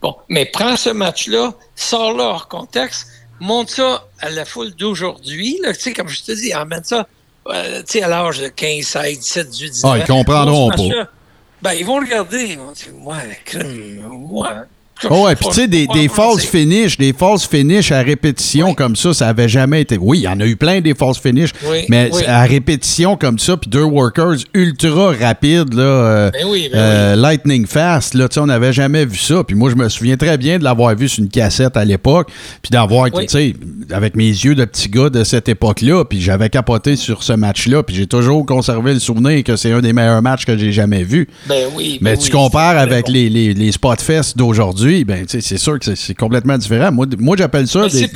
Bon, 0.00 0.16
mais 0.28 0.44
prends 0.46 0.76
ce 0.76 0.90
match-là, 0.90 1.54
sors-le 1.74 2.22
hors 2.22 2.48
contexte, 2.48 3.08
monte 3.40 3.70
ça 3.70 4.06
à 4.20 4.30
la 4.30 4.44
foule 4.44 4.74
d'aujourd'hui. 4.74 5.58
Tu 5.64 5.74
sais, 5.74 5.92
comme 5.92 6.08
je 6.08 6.22
te 6.22 6.32
dis, 6.32 6.54
emmène 6.54 6.84
ça 6.84 7.06
euh, 7.48 7.80
tu 7.80 7.98
sais, 7.98 8.02
à 8.02 8.08
l'âge 8.08 8.40
de 8.40 8.48
15, 8.48 8.84
16, 8.84 9.18
17, 9.18 9.48
18, 9.50 9.70
19 9.70 9.92
Ah, 9.92 9.98
ils 9.98 10.04
comprendront 10.06 10.70
pas. 10.70 11.08
Ben, 11.62 11.72
ils 11.72 11.84
vont 11.86 11.96
regarder. 11.96 12.44
Ils 12.44 12.58
vont 12.58 12.72
dire, 12.72 12.88
ouais, 13.00 13.38
ouais. 14.30 14.48
Oh 15.10 15.24
ouais, 15.24 15.34
puis 15.34 15.48
tu 15.48 15.54
sais, 15.54 15.68
des, 15.68 15.86
des 15.88 16.08
false 16.08 16.44
finishes, 16.44 16.96
des 16.96 17.12
false 17.12 17.46
finishes 17.46 17.90
à 17.92 18.00
répétition 18.00 18.74
comme 18.74 18.94
ça, 18.96 19.12
ça 19.12 19.28
avait 19.28 19.48
jamais 19.48 19.82
été. 19.82 19.98
Oui, 20.00 20.20
il 20.20 20.22
y 20.22 20.28
en 20.28 20.38
a 20.40 20.46
eu 20.46 20.56
plein 20.56 20.80
des 20.80 20.94
false 20.94 21.18
finishes, 21.18 21.52
mais 21.88 22.10
à 22.26 22.42
répétition 22.44 23.16
comme 23.16 23.38
ça, 23.38 23.56
puis 23.56 23.68
deux 23.68 23.82
workers 23.82 24.36
ultra 24.54 25.12
rapides, 25.20 25.74
là, 25.74 25.82
euh, 25.82 26.30
ben 26.30 26.46
ben 26.46 26.70
euh, 26.74 27.16
lightning 27.16 27.66
fast, 27.66 28.14
là, 28.14 28.28
tu 28.28 28.34
sais, 28.34 28.40
on 28.40 28.46
n'avait 28.46 28.72
jamais 28.72 29.04
vu 29.04 29.18
ça. 29.18 29.42
Puis 29.44 29.56
moi, 29.56 29.68
je 29.70 29.74
me 29.74 29.88
souviens 29.88 30.16
très 30.16 30.38
bien 30.38 30.58
de 30.58 30.64
l'avoir 30.64 30.94
vu 30.94 31.08
sur 31.08 31.22
une 31.22 31.28
cassette 31.28 31.76
à 31.76 31.84
l'époque, 31.84 32.28
puis 32.62 32.70
d'avoir, 32.70 33.10
tu 33.10 33.28
sais, 33.28 33.54
avec 33.90 34.14
mes 34.16 34.28
yeux 34.28 34.54
de 34.54 34.64
petit 34.64 34.88
gars 34.88 35.10
de 35.10 35.24
cette 35.24 35.48
époque-là, 35.48 36.04
puis 36.04 36.20
j'avais 36.20 36.48
capoté 36.48 36.96
sur 36.96 37.22
ce 37.24 37.32
match-là, 37.32 37.82
puis 37.82 37.96
j'ai 37.96 38.06
toujours 38.06 38.46
conservé 38.46 38.94
le 38.94 39.00
souvenir 39.00 39.42
que 39.42 39.56
c'est 39.56 39.72
un 39.72 39.80
des 39.80 39.92
meilleurs 39.92 40.22
matchs 40.22 40.46
que 40.46 40.56
j'ai 40.56 40.72
jamais 40.72 41.02
vu. 41.02 41.28
Ben 41.46 41.66
oui. 41.74 41.98
mais 42.00 42.16
tu 42.16 42.30
compares 42.30 42.78
avec 42.78 43.08
les, 43.08 43.28
les, 43.28 43.54
les 43.54 43.72
spot 43.72 44.00
fest 44.00 44.36
d'aujourd'hui 44.36 44.83
ben, 45.04 45.26
c'est 45.28 45.58
sûr 45.58 45.78
que 45.78 45.94
c'est 45.94 46.14
complètement 46.14 46.58
différent. 46.58 46.92
Moi, 46.92 47.06
moi 47.18 47.36
j'appelle 47.36 47.66
ça. 47.66 47.88
Des... 47.88 48.08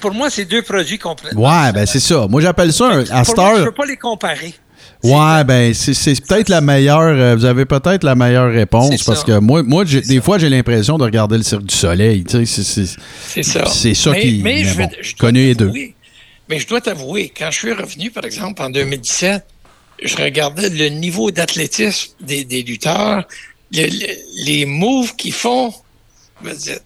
pour 0.00 0.12
moi, 0.12 0.30
c'est 0.30 0.44
deux 0.44 0.62
produits 0.62 0.98
complètement. 0.98 1.42
Ouais, 1.42 1.72
ben 1.72 1.86
c'est 1.86 2.00
ça. 2.00 2.26
Moi, 2.28 2.40
j'appelle 2.40 2.72
ça 2.72 2.86
un. 2.86 3.04
À 3.10 3.24
pour 3.24 3.36
moi, 3.36 3.54
je 3.56 3.60
ne 3.60 3.64
peux 3.66 3.72
pas 3.72 3.86
les 3.86 3.96
comparer. 3.96 4.54
Ouais, 5.02 5.44
ben 5.44 5.74
c'est 5.74 6.26
peut-être 6.26 6.48
la 6.48 6.60
meilleure. 6.60 7.00
Euh, 7.00 7.36
vous 7.36 7.44
avez 7.44 7.64
peut-être 7.64 8.02
la 8.02 8.14
meilleure 8.14 8.50
réponse 8.50 9.02
parce 9.04 9.24
que 9.24 9.38
moi, 9.38 9.62
moi 9.62 9.84
des 9.84 10.20
fois, 10.20 10.38
j'ai 10.38 10.48
l'impression 10.48 10.98
de 10.98 11.04
regarder 11.04 11.36
le 11.36 11.42
Cirque 11.42 11.64
du 11.64 11.74
Soleil. 11.74 12.24
C'est 12.28 13.42
ça. 13.42 13.66
C'est 13.66 13.94
ça 13.94 14.14
qui. 14.14 14.40
Mais, 14.42 14.64
je, 14.64 15.16
connais 15.16 15.44
les 15.44 15.54
deux. 15.54 15.72
Mais 16.48 16.60
je 16.60 16.66
dois 16.68 16.80
t'avouer, 16.80 17.32
quand 17.36 17.50
je 17.50 17.58
suis 17.58 17.72
revenu, 17.72 18.10
par 18.10 18.24
exemple, 18.24 18.62
en 18.62 18.70
2017, 18.70 19.44
je 20.02 20.16
regardais 20.16 20.68
le 20.68 20.88
niveau 20.90 21.32
d'athlétisme 21.32 22.12
des, 22.20 22.44
des 22.44 22.62
lutteurs, 22.62 23.26
les 23.72 24.64
moves 24.64 25.16
qu'ils 25.16 25.32
font, 25.32 25.72
me 26.40 26.85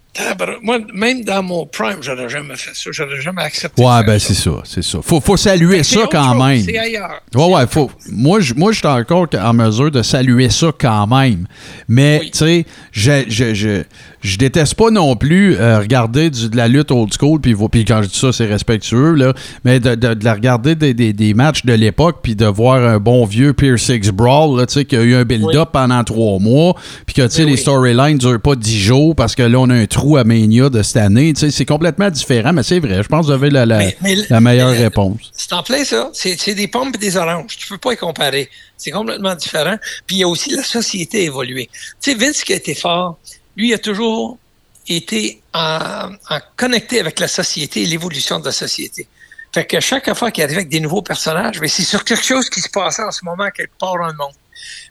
moi, 0.62 0.78
même 0.92 1.22
dans 1.24 1.42
mon 1.42 1.66
prime, 1.66 1.98
j'aurais 2.00 2.28
jamais 2.28 2.56
fait 2.56 2.74
ça. 2.74 2.90
J'aurais 2.92 3.20
jamais 3.20 3.42
accepté 3.42 3.82
Ouais, 3.82 4.02
ben 4.04 4.18
c'est 4.18 4.34
ça, 4.34 4.50
c'est 4.64 4.82
ça. 4.82 4.98
Faut, 5.02 5.20
faut 5.20 5.36
saluer 5.36 5.82
ça 5.84 6.00
quand 6.10 6.34
même. 6.34 6.62
C'est 6.62 6.78
ailleurs. 6.78 7.20
Ouais, 7.34 7.54
ouais, 7.54 7.66
faut. 7.68 7.90
Moi, 8.10 8.40
je 8.40 8.54
moi, 8.54 8.72
suis 8.72 8.86
encore 8.86 9.28
en 9.40 9.52
mesure 9.52 9.90
de 9.90 10.02
saluer 10.02 10.50
ça 10.50 10.72
quand 10.76 11.06
même. 11.06 11.46
Mais, 11.88 12.20
tu 12.32 12.38
sais, 12.38 12.66
je, 12.92 13.24
je, 13.28 13.54
je, 13.54 13.82
je 14.22 14.36
déteste 14.36 14.74
pas 14.74 14.90
non 14.90 15.16
plus 15.16 15.56
euh, 15.56 15.78
regarder 15.78 16.30
de 16.30 16.56
la 16.56 16.68
lutte 16.68 16.90
old 16.90 17.12
school, 17.18 17.40
puis, 17.40 17.54
puis 17.70 17.84
quand 17.84 18.02
je 18.02 18.08
dis 18.08 18.18
ça, 18.18 18.32
c'est 18.32 18.46
respectueux, 18.46 19.14
là, 19.14 19.32
mais 19.64 19.80
de, 19.80 19.94
de, 19.94 20.14
de 20.14 20.24
la 20.24 20.34
regarder 20.34 20.74
des, 20.74 20.92
des, 20.92 21.12
des, 21.12 21.34
matchs 21.34 21.64
de 21.64 21.72
l'époque, 21.72 22.18
puis 22.22 22.34
de 22.34 22.46
voir 22.46 22.82
un 22.84 22.98
bon 22.98 23.24
vieux 23.24 23.52
Pier 23.52 23.76
Six 23.78 24.10
Brawl, 24.10 24.58
là, 24.58 24.66
tu 24.66 24.74
sais, 24.74 24.84
qui 24.84 24.96
a 24.96 25.02
eu 25.02 25.14
un 25.14 25.24
build-up 25.24 25.70
pendant 25.72 26.02
trois 26.04 26.38
mois, 26.38 26.74
puis 27.06 27.14
que, 27.14 27.22
tu 27.22 27.30
sais, 27.30 27.44
les 27.44 27.56
storylines 27.56 28.18
durent 28.18 28.40
pas 28.40 28.56
dix 28.56 28.78
jours 28.80 29.14
parce 29.14 29.34
que 29.34 29.42
là, 29.42 29.58
on 29.58 29.70
a 29.70 29.74
un 29.74 29.86
trou 30.00 30.16
à 30.16 30.24
Mania 30.24 30.70
de 30.70 30.82
cette 30.82 30.96
année. 30.96 31.32
C'est 31.36 31.66
complètement 31.66 32.10
différent, 32.10 32.52
mais 32.52 32.62
c'est 32.62 32.80
vrai. 32.80 33.02
Je 33.02 33.08
pense 33.08 33.26
que 33.26 33.26
vous 33.26 33.32
avez 33.32 33.50
la, 33.50 33.66
la, 33.66 33.90
la 34.30 34.40
meilleure 34.40 34.70
réponse. 34.70 35.30
C'est 35.36 35.52
en 35.52 35.62
plein 35.62 35.84
ça. 35.84 36.10
C'est 36.14 36.54
des 36.54 36.68
pommes 36.68 36.90
et 36.94 36.98
des 36.98 37.16
oranges. 37.16 37.56
Tu 37.58 37.66
peux 37.66 37.78
pas 37.78 37.90
les 37.90 37.96
comparer. 37.98 38.48
C'est 38.78 38.90
complètement 38.90 39.34
différent. 39.34 39.76
Puis 40.06 40.16
il 40.16 40.18
y 40.20 40.22
a 40.22 40.28
aussi 40.28 40.50
la 40.50 40.62
société 40.62 41.24
évoluée. 41.24 41.68
Tu 42.00 42.12
sais, 42.12 42.14
Vince 42.16 42.42
qui 42.44 42.54
a 42.54 42.56
été 42.56 42.74
fort, 42.74 43.18
lui, 43.56 43.74
a 43.74 43.78
toujours 43.78 44.38
été 44.88 45.42
en, 45.52 46.10
connecté 46.56 47.00
avec 47.00 47.20
la 47.20 47.28
société 47.28 47.82
et 47.82 47.86
l'évolution 47.86 48.40
de 48.40 48.46
la 48.46 48.52
société. 48.52 49.06
Fait 49.52 49.66
que 49.66 49.80
chaque 49.80 50.12
fois 50.14 50.30
qu'il 50.30 50.44
arrive 50.44 50.58
avec 50.58 50.70
des 50.70 50.80
nouveaux 50.80 51.02
personnages, 51.02 51.60
mais 51.60 51.68
c'est 51.68 51.82
sur 51.82 52.04
quelque 52.04 52.24
chose 52.24 52.48
qui 52.48 52.60
se 52.60 52.70
passait 52.70 53.02
en 53.02 53.10
ce 53.10 53.24
moment 53.24 53.50
quelque 53.50 53.76
part 53.78 53.98
dans 53.98 54.06
le 54.06 54.14
monde. 54.14 54.32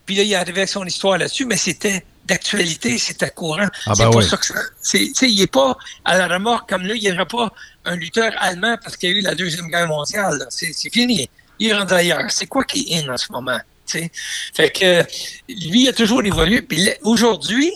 Puis 0.06 0.16
là, 0.16 0.24
il 0.24 0.32
est 0.32 0.36
arrivé 0.36 0.60
avec 0.60 0.70
son 0.70 0.86
histoire 0.86 1.18
là-dessus, 1.18 1.46
mais 1.46 1.58
c'était 1.58 2.04
d'actualité, 2.30 2.98
c'était 2.98 3.30
courant. 3.30 3.68
Ah 3.86 3.94
ben 3.98 4.12
c'est 4.22 4.30
ça 4.30 4.38
que 4.38 5.26
il 5.26 5.40
n'est 5.40 5.48
pas 5.48 5.78
à 6.06 6.18
la 6.18 6.28
remorque 6.28 6.70
comme 6.70 6.84
là, 6.86 6.94
il 6.96 7.02
n'y 7.02 7.12
aurait 7.12 7.26
pas 7.26 7.52
un 7.86 7.96
lutteur 7.96 8.32
allemand 8.40 8.78
parce 8.82 8.96
qu'il 8.96 9.10
y 9.10 9.14
a 9.14 9.16
eu 9.18 9.22
la 9.22 9.36
Deuxième 9.36 9.68
Guerre 9.68 9.88
mondiale. 9.88 10.46
C'est 10.50 10.74
fini. 10.92 11.30
Il 11.60 11.74
rentre 11.74 11.94
ailleurs. 11.94 12.30
C'est 12.30 12.48
quoi 12.48 12.64
qui 12.64 12.94
est 12.94 13.10
en 13.10 13.18
ce 13.18 13.32
moment? 13.32 13.60
Fait 13.88 14.70
que 14.72 15.04
lui 15.50 15.88
a 15.90 15.94
toujours 15.94 16.24
évolué. 16.24 16.62
Puis 16.62 16.90
aujourd'hui, 17.02 17.74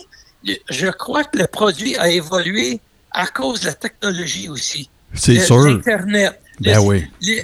je 0.70 0.86
crois 0.86 1.24
que 1.24 1.38
le 1.38 1.46
produit 1.46 1.96
a 1.96 2.08
évolué 2.08 2.80
à 3.10 3.26
cause 3.26 3.60
de 3.60 3.66
la 3.66 3.74
technologie 3.74 4.48
aussi. 4.48 4.88
C'est 5.14 5.40
sûr. 5.40 5.66
L'Internet. 5.66 6.40
Ben 6.60 6.78
oui. 6.78 7.04
tu 7.20 7.42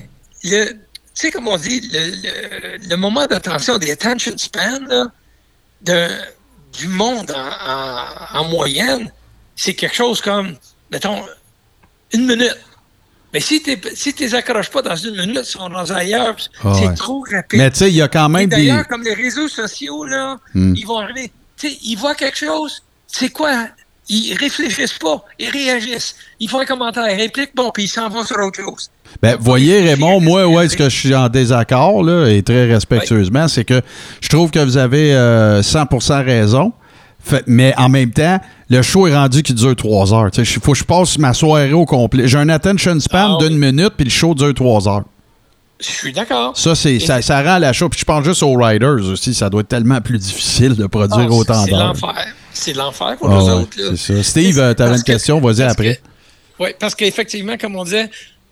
sais, 1.15 1.31
comme 1.31 1.49
on 1.49 1.57
dit, 1.57 1.81
le, 1.93 2.97
moment 2.97 3.27
d'attention, 3.27 3.79
des 3.79 3.91
attention 3.91 4.37
span 4.39 5.11
du 6.79 6.89
monde 6.89 7.35
en, 8.35 8.45
moyenne, 8.45 9.11
c'est 9.57 9.75
quelque 9.75 9.97
chose 9.97 10.21
comme, 10.21 10.57
mettons, 10.91 11.23
une 12.13 12.27
minute. 12.27 12.57
Mais 13.33 13.41
si 13.41 13.63
tu 13.63 13.79
si 13.95 14.13
les 14.19 14.35
accroches 14.35 14.71
pas 14.71 14.83
dans 14.83 14.97
une 14.97 15.17
minute, 15.17 15.43
ils 15.45 15.45
sont 15.45 15.69
dans 15.69 15.93
ailleurs. 15.93 16.37
Ah 16.65 16.73
c'est 16.75 16.89
ouais. 16.89 16.95
trop 16.95 17.25
rapide. 17.31 17.61
Mais 17.61 17.71
tu 17.71 17.79
sais, 17.79 17.89
il 17.91 17.95
y 17.95 18.03
a 18.03 18.09
quand 18.09 18.29
même 18.29 18.49
des. 18.49 18.57
D'ailleurs, 18.57 18.89
comme 18.89 19.03
les 19.05 19.15
réseaux 19.15 19.49
sociaux, 19.49 20.05
là, 20.05 20.39
Hmm. 20.53 20.75
ils 20.77 20.85
vont 20.85 20.99
arriver. 20.99 21.31
Tu 21.57 21.69
sais, 21.69 21.79
ils 21.83 21.97
voient 21.97 22.17
quelque 22.17 22.39
chose. 22.39 22.83
C'est 23.07 23.31
quoi? 23.31 23.69
Ils 24.09 24.35
réfléchissent 24.37 24.99
pas. 24.99 25.25
Ils 25.39 25.51
réagissent. 25.51 26.17
Ils 26.41 26.49
font 26.51 26.59
un 26.59 26.65
commentaire, 26.65 27.09
ils 27.09 27.21
répliquent, 27.21 27.55
bon, 27.55 27.71
puis 27.71 27.85
ils 27.85 27.89
s'en 27.89 28.09
vont 28.09 28.25
sur 28.25 28.39
autre 28.39 28.61
chose. 28.61 28.91
Ben, 29.23 29.37
voyez, 29.41 29.81
Raymond, 29.83 30.21
moi, 30.21 30.47
où 30.47 30.59
est-ce 30.61 30.77
que 30.77 30.85
je 30.85 30.97
suis 30.97 31.15
en 31.15 31.29
désaccord, 31.29 32.03
là, 32.03 32.27
et 32.29 32.43
très 32.43 32.67
respectueusement, 32.73 33.49
c'est 33.49 33.65
que 33.65 33.81
je 34.21 34.29
trouve 34.29 34.51
que 34.51 34.59
vous 34.61 34.77
avez 34.77 35.15
euh, 35.15 35.63
100% 35.63 36.25
raison. 36.25 36.73
Fait- 37.23 37.45
mais 37.47 37.75
en 37.77 37.91
même 37.91 38.13
temps, 38.13 38.41
le 38.71 38.81
show 38.81 39.07
est 39.07 39.15
rendu 39.15 39.43
qui 39.43 39.53
dure 39.53 39.77
trois 39.77 40.15
heures. 40.15 40.31
Il 40.39 40.45
faut 40.47 40.73
que 40.73 40.79
je 40.79 40.85
passe 40.85 41.19
ma 41.19 41.35
soirée 41.35 41.73
au 41.75 41.85
complet. 41.85 42.27
J'ai 42.29 42.39
un 42.39 42.49
attention 42.49 42.99
span 42.99 43.37
Ah 43.39 43.45
d'une 43.47 43.59
minute, 43.59 43.91
puis 43.97 44.05
le 44.05 44.11
show 44.11 44.35
dure 44.35 44.55
trois 44.55 44.89
heures. 44.89 45.05
Je 45.81 45.87
suis 45.87 46.13
d'accord. 46.13 46.57
Ça, 46.57 46.75
c'est, 46.75 46.99
ça, 46.99 47.21
ça 47.21 47.43
rend 47.43 47.59
la 47.59 47.73
show. 47.75 47.89
Puis 47.91 48.01
je 48.01 48.05
pense 48.07 48.25
juste 48.25 48.43
aux 48.43 48.55
riders 48.55 49.03
aussi. 49.11 49.35
Ça 49.35 49.51
doit 49.51 49.61
être 49.63 49.69
tellement 49.69 50.01
plus 50.01 50.19
difficile 50.19 50.75
de 50.77 50.87
produire 50.87 51.29
Ah, 51.31 51.35
autant 51.35 51.65
c'est 51.65 51.71
d'heures. 51.71 51.89
l'enfer. 51.89 52.27
C'est 52.53 52.73
l'enfer 52.75 53.17
pour 53.19 53.31
Ah 53.31 53.35
nous 53.39 53.45
ouais, 53.47 53.53
autres. 53.53 53.79
là. 53.79 53.91
c'est 53.97 54.17
ça. 54.17 54.23
Steve, 54.23 54.59
euh, 54.59 54.73
t'avais 54.75 54.91
parce 54.91 55.01
une 55.01 55.05
que- 55.07 55.13
question, 55.13 55.41
vas-y 55.41 55.63
après. 55.63 56.01
Oui, 56.59 56.71
parce 56.79 56.95
qu'effectivement, 56.95 57.57
comme 57.59 57.77
on 57.77 57.85
disait, 57.85 58.11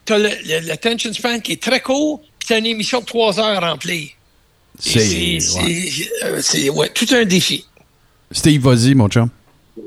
tu 0.09 0.52
as 0.52 0.60
l'attention 0.66 1.12
span 1.12 1.40
qui 1.40 1.52
est 1.52 1.62
très 1.62 1.80
court, 1.80 2.20
puis 2.39 2.48
tu 2.48 2.52
as 2.55 2.59
une 2.59 2.66
émission 2.66 3.01
de 3.01 3.05
trois 3.05 3.39
heures 3.39 3.76
C'est 4.78 4.98
ouais. 4.98 5.40
c'est- 5.40 6.09
euh, 6.24 6.39
c'est, 6.40 6.70
ouais, 6.70 6.89
tout 6.94 7.06
un 7.12 7.24
défi. 7.24 7.64
Steve, 8.30 8.62
vas-y, 8.62 8.94
mon 8.94 9.09
chum. 9.09 9.28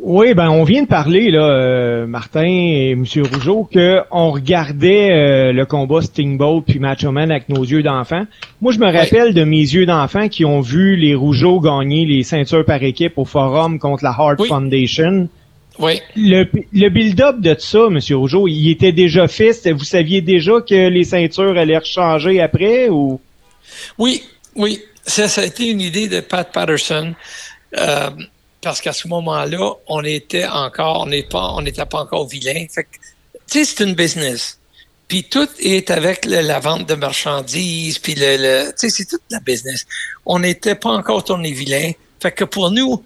Oui, 0.04 0.34
ben 0.34 0.50
on 0.50 0.64
vient 0.64 0.84
de 0.84 0.88
parler, 0.88 1.32
là, 1.32 1.44
euh, 1.50 2.08
Martin 2.08 2.46
et 2.46 2.92
M. 2.92 3.04
Rougeau, 3.34 3.68
qu'on 3.72 4.32
regardait 4.32 5.12
euh, 5.12 5.52
le 5.54 5.66
combat 5.66 6.02
Stingbolt 6.02 6.64
puis 6.66 6.80
Macho 6.80 7.12
Man 7.12 7.30
avec 7.30 7.50
nos 7.50 7.64
yeux 7.64 7.84
d'enfant. 7.84 8.24
Moi, 8.62 8.72
je 8.72 8.80
me 8.80 8.86
rappelle 8.86 9.34
de 9.34 9.44
mes 9.44 9.58
yeux 9.60 9.86
d'enfant 9.86 10.30
qui 10.30 10.46
ont 10.46 10.62
vu 10.62 10.96
les 10.96 11.14
Rougeaux 11.14 11.60
gagner 11.60 12.06
les 12.06 12.24
ceintures 12.24 12.64
par 12.66 12.82
équipe 12.84 13.18
au 13.18 13.26
forum 13.26 13.80
contre 13.80 14.04
la 14.06 14.12
Hart 14.12 14.38
Oui. 14.40 14.48
Foundation. 14.48 15.28
Oui. 15.82 16.00
Le, 16.16 16.46
le 16.74 16.90
build-up 16.90 17.40
de 17.40 17.56
ça, 17.60 17.88
M. 17.90 18.00
Rougeau, 18.12 18.48
il 18.48 18.70
était 18.72 18.92
déjà 18.92 19.28
fait? 19.28 19.52
Vous 19.72 19.84
saviez 19.84 20.22
déjà 20.22 20.62
que 20.62 20.88
les 20.90 21.04
ceintures 21.04 21.58
allaient 21.58 21.80
rechanger 21.80 22.40
après 22.40 22.88
ou? 22.90 23.20
Oui, 23.98 24.24
oui. 24.56 24.82
Ça, 25.06 25.28
ça 25.28 25.42
a 25.42 25.46
été 25.46 25.68
une 25.70 25.82
idée 25.82 26.08
de 26.08 26.20
Pat 26.22 26.50
Patterson. 26.52 27.14
euh, 27.78 28.10
parce 28.62 28.80
qu'à 28.80 28.94
ce 28.94 29.08
moment-là, 29.08 29.74
on 29.88 30.04
était 30.04 30.46
encore, 30.46 31.02
on 31.02 31.06
n'est 31.08 31.24
pas, 31.24 31.52
on 31.56 31.62
n'était 31.64 31.86
pas 31.86 32.02
encore 32.02 32.28
vilain. 32.28 32.68
Fait 32.70 32.84
que, 32.84 32.90
tu 33.50 33.66
sais, 33.66 33.66
c'est 33.66 33.84
une 33.84 33.96
business. 33.96 34.60
Puis 35.08 35.24
tout 35.24 35.48
est 35.60 35.90
avec 35.90 36.26
le- 36.26 36.42
la 36.42 36.60
vente 36.60 36.88
de 36.88 36.94
marchandises, 36.94 37.98
puis 37.98 38.14
le, 38.16 38.38
le- 38.38 38.66
tu 38.70 38.74
sais, 38.78 38.90
c'est 38.92 39.06
toute 39.06 39.24
la 39.32 39.40
business. 39.40 39.88
On 40.28 40.38
n'était 40.40 40.76
pas 40.76 40.92
encore 40.92 41.24
tourné 41.24 41.52
vilain. 41.54 41.92
Fait 42.22 42.32
que 42.32 42.44
pour 42.44 42.70
nous, 42.70 43.04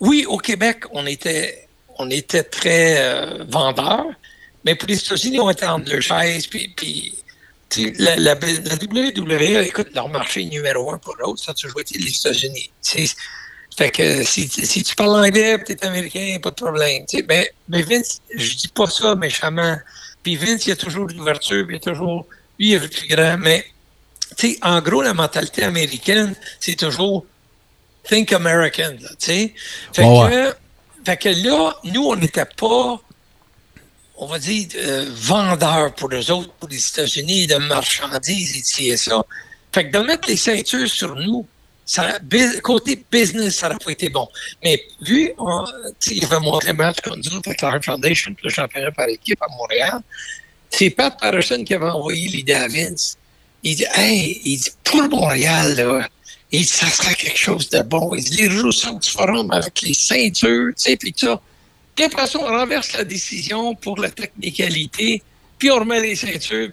oui, 0.00 0.24
au 0.26 0.38
Québec, 0.38 0.84
on 0.92 1.04
était, 1.06 1.65
on 1.98 2.10
était 2.10 2.42
très 2.42 2.96
euh, 2.98 3.44
vendeurs, 3.48 4.06
mais 4.64 4.74
pour 4.74 4.88
les 4.88 4.98
États-Unis, 4.98 5.40
on 5.40 5.50
était 5.50 5.66
en 5.66 5.78
deux 5.78 6.00
chaises, 6.00 6.46
puis, 6.46 6.72
puis 6.76 7.14
la, 7.98 8.16
la, 8.16 8.34
la 8.34 8.74
WWE, 8.74 9.62
écoute, 9.66 9.88
leur 9.94 10.08
marché 10.08 10.44
numéro 10.44 10.92
un 10.92 10.98
pour 10.98 11.16
l'autre, 11.16 11.42
ça 11.42 11.52
a 11.52 11.54
toujours 11.54 11.80
été 11.80 11.98
les 11.98 12.10
États-Unis. 12.10 12.70
Fait 13.76 13.90
que 13.90 14.24
si, 14.24 14.48
si 14.48 14.82
tu 14.82 14.94
parles 14.94 15.24
anglais, 15.26 15.62
tu 15.64 15.72
es 15.72 15.84
américain, 15.84 16.38
pas 16.42 16.50
de 16.50 16.54
problème. 16.54 17.04
tu 17.06 17.18
sais. 17.18 17.24
Mais, 17.28 17.52
mais 17.68 17.82
Vince, 17.82 18.20
je 18.34 18.54
dis 18.54 18.68
pas 18.68 18.86
ça 18.86 19.14
méchamment. 19.14 19.76
Puis 20.22 20.36
Vince, 20.36 20.64
il 20.66 20.70
y 20.70 20.72
a 20.72 20.76
toujours 20.76 21.06
l'ouverture, 21.06 21.66
puis 21.66 21.76
il 21.76 21.78
y 21.78 21.88
a 21.88 21.92
toujours. 21.92 22.26
Lui, 22.58 22.70
il 22.70 22.74
est 22.74 22.88
plus 22.88 23.06
grand, 23.06 23.36
mais 23.36 23.66
tu 24.36 24.52
sais, 24.52 24.58
en 24.62 24.80
gros, 24.80 25.02
la 25.02 25.12
mentalité 25.12 25.62
américaine, 25.62 26.34
c'est 26.58 26.76
toujours 26.76 27.26
think 28.08 28.32
American, 28.32 28.96
là, 29.00 29.10
tu 29.18 29.26
sais. 29.26 29.54
Fait, 29.92 30.04
Ouais, 30.04 30.30
que, 30.30 30.54
fait 31.06 31.16
que 31.18 31.28
là, 31.28 31.72
nous, 31.84 32.04
on 32.04 32.16
n'était 32.16 32.44
pas, 32.44 33.00
on 34.16 34.26
va 34.26 34.40
dire, 34.40 34.66
euh, 34.74 35.08
vendeurs 35.14 35.94
pour 35.94 36.08
les 36.08 36.32
autres, 36.32 36.50
pour 36.54 36.68
les 36.68 36.84
États-Unis, 36.84 37.46
de 37.46 37.58
marchandises 37.58 38.74
et 38.80 38.96
ça. 38.96 39.24
Fait 39.72 39.88
que 39.88 39.96
de 39.96 40.04
mettre 40.04 40.26
les 40.26 40.36
ceintures 40.36 40.88
sur 40.88 41.14
nous, 41.14 41.46
côté 42.64 43.04
business, 43.08 43.54
ça 43.54 43.68
n'aurait 43.68 43.84
pas 43.84 43.92
été 43.92 44.08
bon. 44.08 44.26
Mais 44.64 44.82
vu, 45.00 45.30
il 46.10 46.24
avait 46.24 46.40
montré 46.40 46.70
un 46.70 46.72
match 46.72 46.96
contre 47.04 47.30
nous 47.30 47.40
avec 47.46 47.60
la 47.60 47.80
Foundation, 47.80 48.34
le 48.42 48.50
championnat 48.50 48.90
par 48.90 49.06
équipe 49.06 49.40
à 49.40 49.46
Montréal, 49.56 50.00
c'est 50.70 50.90
Pat 50.90 51.16
Patterson 51.20 51.62
qui 51.62 51.74
avait 51.74 51.88
envoyé 51.88 52.26
l'idée 52.26 52.54
à 52.54 52.66
Vince. 52.66 53.16
Il 53.62 53.76
dit, 53.76 53.86
hey, 53.94 54.40
il 54.44 54.58
dit, 54.58 54.70
pour 54.82 55.08
Montréal, 55.08 55.76
là, 55.76 56.08
il 56.52 56.60
dit, 56.60 56.66
ça 56.66 56.86
serait 56.86 57.14
quelque 57.14 57.38
chose 57.38 57.68
de 57.70 57.80
bon. 57.82 58.14
Il 58.14 58.22
dit, 58.24 58.36
les 58.42 58.50
jours 58.50 58.72
sont 58.72 58.94
du 58.98 59.10
forum 59.10 59.50
avec 59.50 59.80
les 59.82 59.94
ceintures, 59.94 60.68
tu 60.68 60.74
sais, 60.76 60.96
puis 60.96 61.12
tout 61.12 61.26
ça. 61.26 61.40
Puis 61.94 62.04
après 62.04 62.26
ça, 62.26 62.38
on 62.40 62.46
renverse 62.46 62.92
la 62.92 63.04
décision 63.04 63.74
pour 63.74 63.98
la 63.98 64.10
technicalité, 64.10 65.22
puis 65.58 65.70
on 65.70 65.76
remet 65.76 66.00
les 66.00 66.14
ceintures. 66.14 66.68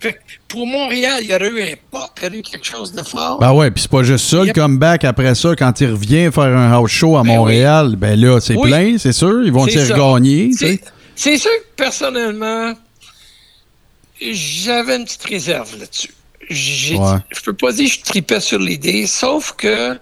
Pour 0.47 0.67
Montréal, 0.67 1.19
il 1.23 1.29
y 1.31 1.33
aurait 1.35 1.47
eu 1.49 1.61
un 1.63 1.73
pop, 1.89 2.11
il 2.17 2.23
y 2.23 2.27
aurait 2.27 2.37
eu 2.39 2.41
quelque 2.41 2.65
chose 2.67 2.91
de 2.91 3.01
fort. 3.01 3.39
Ben 3.39 3.53
ouais, 3.53 3.71
puis 3.71 3.81
c'est 3.83 3.89
pas 3.91 4.03
juste 4.03 4.25
ça, 4.25 4.43
le 4.43 4.51
comeback 4.53 5.05
après 5.05 5.33
ça, 5.35 5.55
quand 5.55 5.79
il 5.81 5.91
revient 5.91 6.29
faire 6.33 6.43
un 6.55 6.71
house 6.73 6.91
show 6.91 7.17
à 7.17 7.23
Ben 7.23 7.35
Montréal, 7.37 7.95
ben 7.97 8.19
là, 8.19 8.39
c'est 8.41 8.55
Oui. 8.57 8.69
plein, 8.69 8.97
c'est 8.97 9.13
sûr. 9.13 9.43
Ils 9.43 9.51
vont 9.51 9.65
C'est 9.65 9.81
y 9.83 9.87
ça. 9.87 9.93
regagner, 9.95 10.49
tu 10.49 10.57
sais. 10.57 10.81
C'est 10.83 10.91
c'est 11.15 11.37
sûr 11.37 11.51
que 11.51 11.75
personnellement, 11.83 12.73
j'avais 14.21 14.97
une 14.97 15.05
petite 15.05 15.23
réserve 15.23 15.77
là-dessus. 15.79 16.13
J'ai- 16.49 16.97
Ouais. 16.97 17.17
Je 17.29 17.41
peux 17.41 17.53
pas 17.53 17.71
dire 17.71 17.87
que 17.89 17.95
je 17.95 18.01
tripais 18.01 18.39
sur 18.39 18.59
l'idée, 18.59 19.07
sauf 19.07 19.53
que 19.53 19.99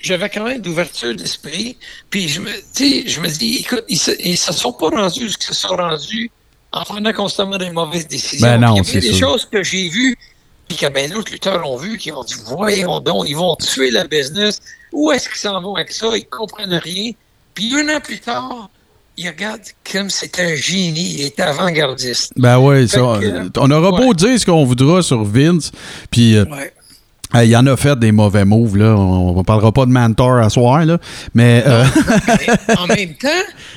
j'avais 0.00 0.28
quand 0.28 0.44
même 0.44 0.60
d'ouverture 0.60 1.14
d'esprit. 1.14 1.76
Puis 2.10 2.28
je 2.28 2.40
me, 2.40 2.50
je 2.50 3.20
me 3.20 3.28
dis, 3.28 3.56
écoute, 3.58 3.84
ils 3.88 3.98
se, 3.98 4.10
ils 4.20 4.36
se 4.36 4.52
sont 4.52 4.72
pas 4.72 4.88
rendus 4.88 5.30
ce 5.30 5.38
qu'ils 5.38 5.54
se 5.54 5.54
sont 5.54 5.76
rendus 5.76 6.30
en 6.72 6.82
prenant 6.84 7.12
constamment 7.12 7.56
des 7.56 7.70
mauvaises 7.70 8.08
décisions. 8.08 8.46
Ben 8.46 8.58
non, 8.58 8.74
il 8.74 8.84
y 8.84 8.90
avait 8.90 9.00
des 9.00 9.12
sûr. 9.12 9.28
choses 9.28 9.44
que 9.50 9.62
j'ai 9.62 9.88
vues, 9.88 10.16
puis 10.68 10.76
que 10.76 10.86
ben, 10.88 11.10
d'autres 11.10 11.30
lutteurs 11.32 11.68
ont 11.70 11.76
vu, 11.76 11.98
qui 11.98 12.10
ont 12.12 12.24
dit, 12.24 12.34
voyons 12.46 13.00
donc, 13.00 13.26
ils 13.28 13.36
vont 13.36 13.54
tuer 13.56 13.90
la 13.90 14.04
business. 14.06 14.60
Où 14.92 15.10
est-ce 15.12 15.28
qu'ils 15.28 15.38
s'en 15.38 15.60
vont 15.60 15.74
avec 15.76 15.92
ça? 15.92 16.08
Ils 16.16 16.26
comprennent 16.26 16.74
rien. 16.74 17.12
Puis 17.54 17.72
un 17.76 17.88
an 17.96 18.00
plus 18.00 18.18
tard, 18.18 18.68
ils 19.16 19.28
regardent 19.28 19.60
comme 19.92 20.10
c'est 20.10 20.38
un 20.40 20.54
génie, 20.54 21.14
il 21.18 21.22
est 21.22 21.40
avant-gardiste. 21.40 22.32
Ben 22.36 22.58
Fait 22.80 22.86
ça. 22.88 22.98
que, 22.98 23.50
on 23.58 23.70
aura 23.70 23.90
beau 23.92 24.12
dire 24.14 24.38
ce 24.38 24.44
qu'on 24.46 24.64
voudra 24.64 25.02
sur 25.02 25.24
Vince, 25.24 25.70
puis 26.10 26.36
euh, 26.36 26.44
Ouais. 27.34 27.48
il 27.48 27.56
en 27.56 27.66
a 27.66 27.76
fait 27.76 27.98
des 27.98 28.12
mauvais 28.12 28.44
moves, 28.44 28.76
là. 28.76 28.94
On, 28.96 29.38
on 29.38 29.44
parlera 29.44 29.72
pas 29.72 29.86
de 29.86 29.90
Mentor 29.90 30.38
à 30.38 30.50
soir, 30.50 30.84
là. 30.84 30.98
Mais, 31.34 31.62
euh, 31.66 31.84
Mais 32.28 32.74
en 32.76 32.86
même 32.86 33.14
temps, 33.14 33.28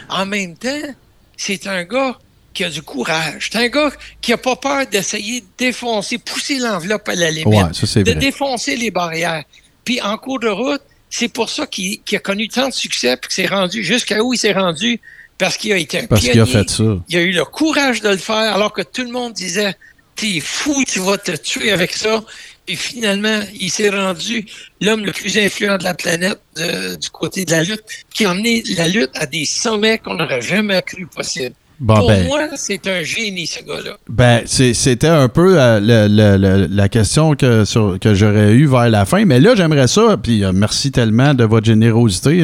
en 0.10 0.26
même 0.26 0.56
temps, 0.56 0.88
c'est 1.36 1.68
un 1.68 1.84
gars 1.84 2.18
qui 2.54 2.64
a 2.64 2.70
du 2.70 2.82
courage. 2.82 3.50
C'est 3.52 3.60
un 3.60 3.68
gars 3.68 3.92
qui 4.22 4.34
a 4.34 4.38
pas 4.38 4.56
peur 4.56 4.86
d'essayer 4.92 5.42
de 5.42 5.46
défoncer, 5.58 6.18
pousser 6.18 6.58
l'enveloppe 6.58 7.08
à 7.10 7.16
la 7.16 7.30
limite, 7.30 7.48
ouais, 7.48 7.74
ça 7.74 7.86
c'est 7.86 8.04
de 8.04 8.12
vrai. 8.12 8.20
défoncer 8.20 8.76
les 8.76 8.90
barrières. 8.92 9.44
Puis 9.86 10.02
en 10.02 10.18
cours 10.18 10.40
de 10.40 10.48
route, 10.50 10.82
c'est 11.10 11.28
pour 11.30 11.50
ça 11.50 11.66
qu'il 11.68 12.02
qu'il 12.02 12.18
a 12.18 12.20
connu 12.20 12.48
tant 12.50 12.68
de 12.68 12.74
succès 12.74 13.16
puis 13.16 13.30
qu'il 13.34 13.44
s'est 13.48 13.54
rendu 13.54 13.84
jusqu'à 13.84 14.22
où 14.24 14.34
il 14.34 14.38
s'est 14.38 14.52
rendu 14.54 15.00
parce 15.38 15.58
qu'il 15.58 15.72
a 15.74 15.78
été 15.78 16.00
un 16.00 16.08
Parce 16.08 16.22
qu'il 16.22 16.40
a 16.40 16.46
fait 16.46 16.70
ça. 16.70 16.84
Il 17.10 17.18
a 17.18 17.22
eu 17.22 17.32
le 17.32 17.46
courage 17.46 18.02
de 18.02 18.10
le 18.10 18.18
faire 18.18 18.36
alors 18.56 18.74
que 18.74 18.82
tout 18.82 19.04
le 19.04 19.12
monde 19.12 19.34
disait 19.34 19.76
T'es 20.16 20.40
fou, 20.40 20.84
tu 20.88 21.00
vas 21.00 21.18
te 21.18 21.32
tuer 21.32 21.72
avec 21.72 21.94
ça. 21.94 22.24
Et 22.68 22.76
finalement, 22.76 23.40
il 23.60 23.70
s'est 23.70 23.90
rendu 23.90 24.46
l'homme 24.82 25.06
le 25.06 25.14
plus 25.14 25.38
influent 25.38 25.78
de 25.78 25.84
la 25.84 25.94
planète 25.94 26.40
euh, 26.58 26.98
du 26.98 27.10
côté 27.12 27.46
de 27.46 27.52
la 27.52 27.64
lutte, 27.64 27.84
qui 28.14 28.26
a 28.26 28.32
emmené 28.32 28.64
la 28.76 28.88
lutte 28.88 29.12
à 29.14 29.26
des 29.26 29.46
sommets 29.46 30.00
qu'on 30.00 30.16
n'aurait 30.16 30.42
jamais 30.42 30.82
cru 30.82 31.08
possible. 31.08 31.56
Bon, 31.80 31.94
Pour 32.00 32.08
ben, 32.08 32.26
moi, 32.26 32.40
c'est 32.56 32.88
un 32.88 33.04
génie, 33.04 33.46
ce 33.46 33.60
gars-là. 33.64 33.98
Ben, 34.10 34.42
c'était 34.48 35.08
un 35.08 35.28
peu 35.30 35.60
euh, 35.62 35.80
le- 35.80 36.08
le- 36.08 36.38
le- 36.38 36.68
la 36.72 36.90
question 36.90 37.36
que, 37.36 37.66
sur- 37.66 38.00
que 38.02 38.16
j'aurais 38.16 38.54
eue 38.54 38.66
vers 38.66 38.90
la 38.90 39.06
fin. 39.06 39.26
Mais 39.26 39.40
là, 39.40 39.54
j'aimerais 39.56 39.88
ça, 39.88 40.18
puis 40.22 40.44
euh, 40.44 40.52
merci 40.56 40.90
tellement 40.92 41.36
de 41.36 41.44
votre 41.44 41.68
générosité. 41.68 42.44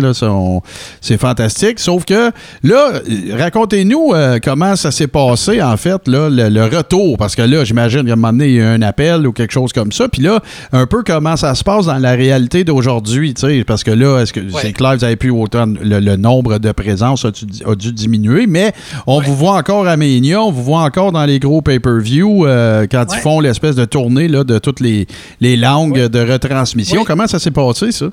C'est 1.02 1.18
fantastique. 1.18 1.80
Sauf 1.80 2.06
que 2.06 2.30
là, 2.62 2.92
euh, 2.94 3.36
racontez-nous 3.36 4.12
euh, 4.14 4.38
comment 4.44 4.76
ça 4.76 4.92
s'est 4.92 5.08
passé, 5.08 5.64
en 5.64 5.78
fait, 5.78 6.08
là, 6.08 6.30
le, 6.30 6.64
retour. 6.66 7.18
Parce 7.18 7.36
que 7.36 7.42
là, 7.42 7.64
j'imagine 7.64 8.06
qu'à 8.06 8.14
un 8.14 8.16
moment 8.16 8.34
donné, 8.34 8.50
il 8.50 8.56
y 8.58 8.62
a 8.62 8.70
un 8.70 8.82
appel 8.84 9.26
ou 9.26 9.32
quelque 9.34 9.52
chose 9.54 9.74
comme 9.74 9.92
ça. 9.92 10.08
Puis 10.10 10.22
là, 10.22 10.42
un 10.74 10.86
peu 10.86 11.02
comment 11.04 11.38
ça 11.38 11.56
se 11.56 11.64
passe 11.64 11.88
dans 11.88 11.98
la 11.98 12.12
réalité 12.12 12.64
d'aujourd'hui. 12.64 13.34
tu 13.34 13.48
sais, 13.48 13.64
Parce 13.64 13.84
que 13.84 13.90
là, 13.92 14.20
est-ce 14.22 14.32
que 14.32 14.42
Ouais. 14.42 14.60
c'est 14.62 14.74
clair, 14.74 14.96
vous 14.96 15.04
avez 15.04 15.16
plus 15.16 15.32
autant. 15.32 15.66
Le, 15.66 16.00
le 16.00 16.16
nombre 16.18 16.60
de 16.60 16.72
présences 16.72 17.26
a, 17.26 17.32
dû- 17.32 17.46
a 17.66 17.74
dû 17.74 17.92
diminuer, 17.92 18.46
mais 18.46 18.74
on. 19.08 19.23
Vous 19.24 19.36
voit 19.36 19.56
encore 19.58 19.88
à 19.88 19.98
Mania, 19.98 20.42
on 20.42 20.52
vous 20.52 20.64
voit 20.64 20.82
encore 20.82 21.12
dans 21.12 21.26
les 21.26 21.40
gros 21.40 21.62
pay-per-view 21.62 22.46
euh, 22.46 22.88
quand 22.90 23.06
ils 23.14 23.20
font 23.20 23.40
l'espèce 23.40 23.76
de 23.76 23.86
tournée 23.86 24.28
là, 24.28 24.44
de 24.44 24.60
toutes 24.60 24.80
les, 24.80 25.08
les 25.42 25.56
langues 25.56 26.08
de 26.08 26.32
retransmission. 26.32 27.04
Comment 27.04 27.28
ça 27.28 27.40
s'est 27.40 27.52
passé, 27.52 27.92
ça? 27.92 28.08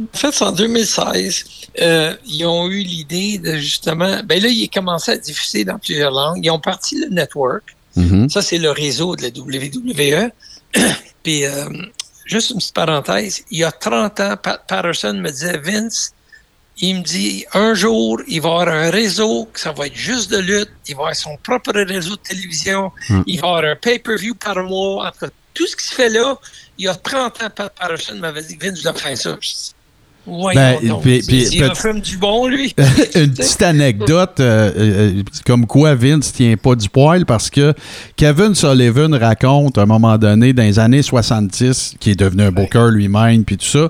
En 0.00 0.16
fait, 0.16 0.32
c'est 0.32 0.44
en 0.44 0.52
2016, 0.52 1.44
euh, 1.80 2.14
ils 2.26 2.44
ont 2.46 2.68
eu 2.68 2.82
l'idée 2.82 3.38
de 3.38 3.56
justement. 3.56 4.20
Ben 4.24 4.40
là, 4.42 4.48
ils 4.48 4.64
ont 4.64 4.70
commencé 4.72 5.12
à 5.12 5.16
diffuser 5.16 5.64
dans 5.64 5.78
plusieurs 5.78 6.12
langues. 6.12 6.44
Ils 6.44 6.50
ont 6.50 6.60
parti 6.60 6.98
le 6.98 7.08
network. 7.08 7.76
Mhm. 7.96 8.30
Ça, 8.30 8.40
c'est 8.40 8.58
le 8.58 8.70
réseau 8.70 9.16
de 9.16 9.22
la 9.22 9.28
WWE. 9.28 10.30
Puis, 11.22 11.44
euh, 11.44 11.68
juste 12.24 12.50
une 12.50 12.58
petite 12.58 12.74
parenthèse, 12.74 13.42
il 13.50 13.58
y 13.58 13.64
a 13.64 13.72
30 13.72 14.20
ans, 14.20 14.36
Pat 14.42 14.62
Patterson 14.66 15.14
me 15.14 15.30
disait, 15.30 15.58
Vince, 15.58 16.12
il 16.80 16.96
me 16.96 17.02
dit, 17.02 17.44
un 17.52 17.74
jour, 17.74 18.20
il 18.26 18.40
va 18.40 18.48
avoir 18.50 18.68
un 18.68 18.90
réseau, 18.90 19.48
que 19.52 19.60
ça 19.60 19.72
va 19.72 19.86
être 19.86 19.94
juste 19.94 20.30
de 20.30 20.38
lutte, 20.38 20.70
il 20.88 20.94
va 20.94 21.02
avoir 21.02 21.16
son 21.16 21.36
propre 21.36 21.72
réseau 21.72 22.16
de 22.16 22.20
télévision, 22.22 22.90
Hmm. 23.08 23.22
il 23.26 23.40
va 23.40 23.48
avoir 23.48 23.64
un 23.64 23.76
pay-per-view 23.76 24.34
par 24.34 24.56
mois. 24.64 25.08
En 25.08 25.26
tout 25.54 25.66
ce 25.66 25.76
qui 25.76 25.86
se 25.86 25.94
fait 25.94 26.08
là, 26.08 26.38
il 26.78 26.86
y 26.86 26.88
a 26.88 26.94
30 26.94 27.42
ans, 27.42 27.50
Pat 27.54 27.72
Patterson 27.78 28.14
m'avait 28.16 28.42
dit, 28.42 28.56
Vince, 28.60 28.78
je 28.78 28.82
dois 28.84 28.94
faire 28.94 29.16
ça. 29.18 29.36
Je 29.40 29.48
dis, 29.48 29.74
Ben, 30.54 30.76
puis- 31.00 31.18
Il 31.52 31.62
puis 31.70 32.00
du 32.00 32.16
bon, 32.18 32.46
lui. 32.46 32.74
Une 33.14 33.32
petite 33.32 33.62
anecdote 33.62 34.38
euh, 34.40 34.70
euh, 34.76 35.22
comme 35.46 35.66
quoi 35.66 35.94
Vince 35.94 36.32
tient 36.32 36.56
pas 36.56 36.74
du 36.74 36.88
poil 36.88 37.24
parce 37.24 37.50
que 37.50 37.74
Kevin 38.16 38.54
Sullivan 38.54 39.14
raconte 39.14 39.78
à 39.78 39.82
un 39.82 39.86
moment 39.86 40.18
donné 40.18 40.52
dans 40.52 40.62
les 40.62 40.78
années 40.78 41.02
70 41.02 41.94
qui 41.98 42.10
est 42.10 42.18
devenu 42.18 42.42
un 42.44 42.52
booker 42.52 42.88
lui-même 42.90 43.44
puis 43.44 43.56
tout 43.56 43.66
ça 43.66 43.88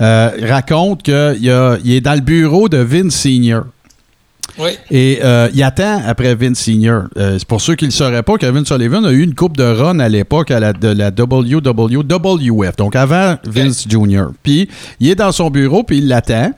euh, 0.00 0.30
raconte 0.42 1.02
qu'il 1.02 1.38
il 1.84 1.92
est 1.92 2.00
dans 2.00 2.14
le 2.14 2.20
bureau 2.20 2.68
de 2.68 2.78
Vince 2.78 3.14
Senior 3.14 3.64
Oui. 4.58 4.70
et 4.90 5.20
euh, 5.22 5.48
il 5.54 5.62
attend 5.62 6.02
après 6.06 6.34
Vince 6.34 6.58
Senior. 6.58 7.04
Euh, 7.16 7.36
c'est 7.38 7.48
pour 7.48 7.60
ceux 7.60 7.74
qui 7.74 7.84
ne 7.84 7.90
le 7.90 7.94
sauraient 7.94 8.22
pas, 8.22 8.36
Kevin 8.36 8.64
Sullivan 8.66 9.04
a 9.04 9.12
eu 9.12 9.22
une 9.22 9.34
coupe 9.34 9.56
de 9.56 9.64
run 9.64 9.98
à 9.98 10.08
l'époque 10.08 10.50
à 10.50 10.60
la, 10.60 10.72
de 10.72 10.88
la 10.88 11.10
WWF, 11.10 12.76
donc 12.76 12.96
avant 12.96 13.36
Vince 13.44 13.86
Jr. 13.88 14.26
Puis 14.42 14.68
il 15.00 15.10
est 15.10 15.14
dans 15.14 15.32
son 15.32 15.50
bureau, 15.50 15.82
puis 15.84 15.98
il 15.98 16.08
l'attend. 16.08 16.52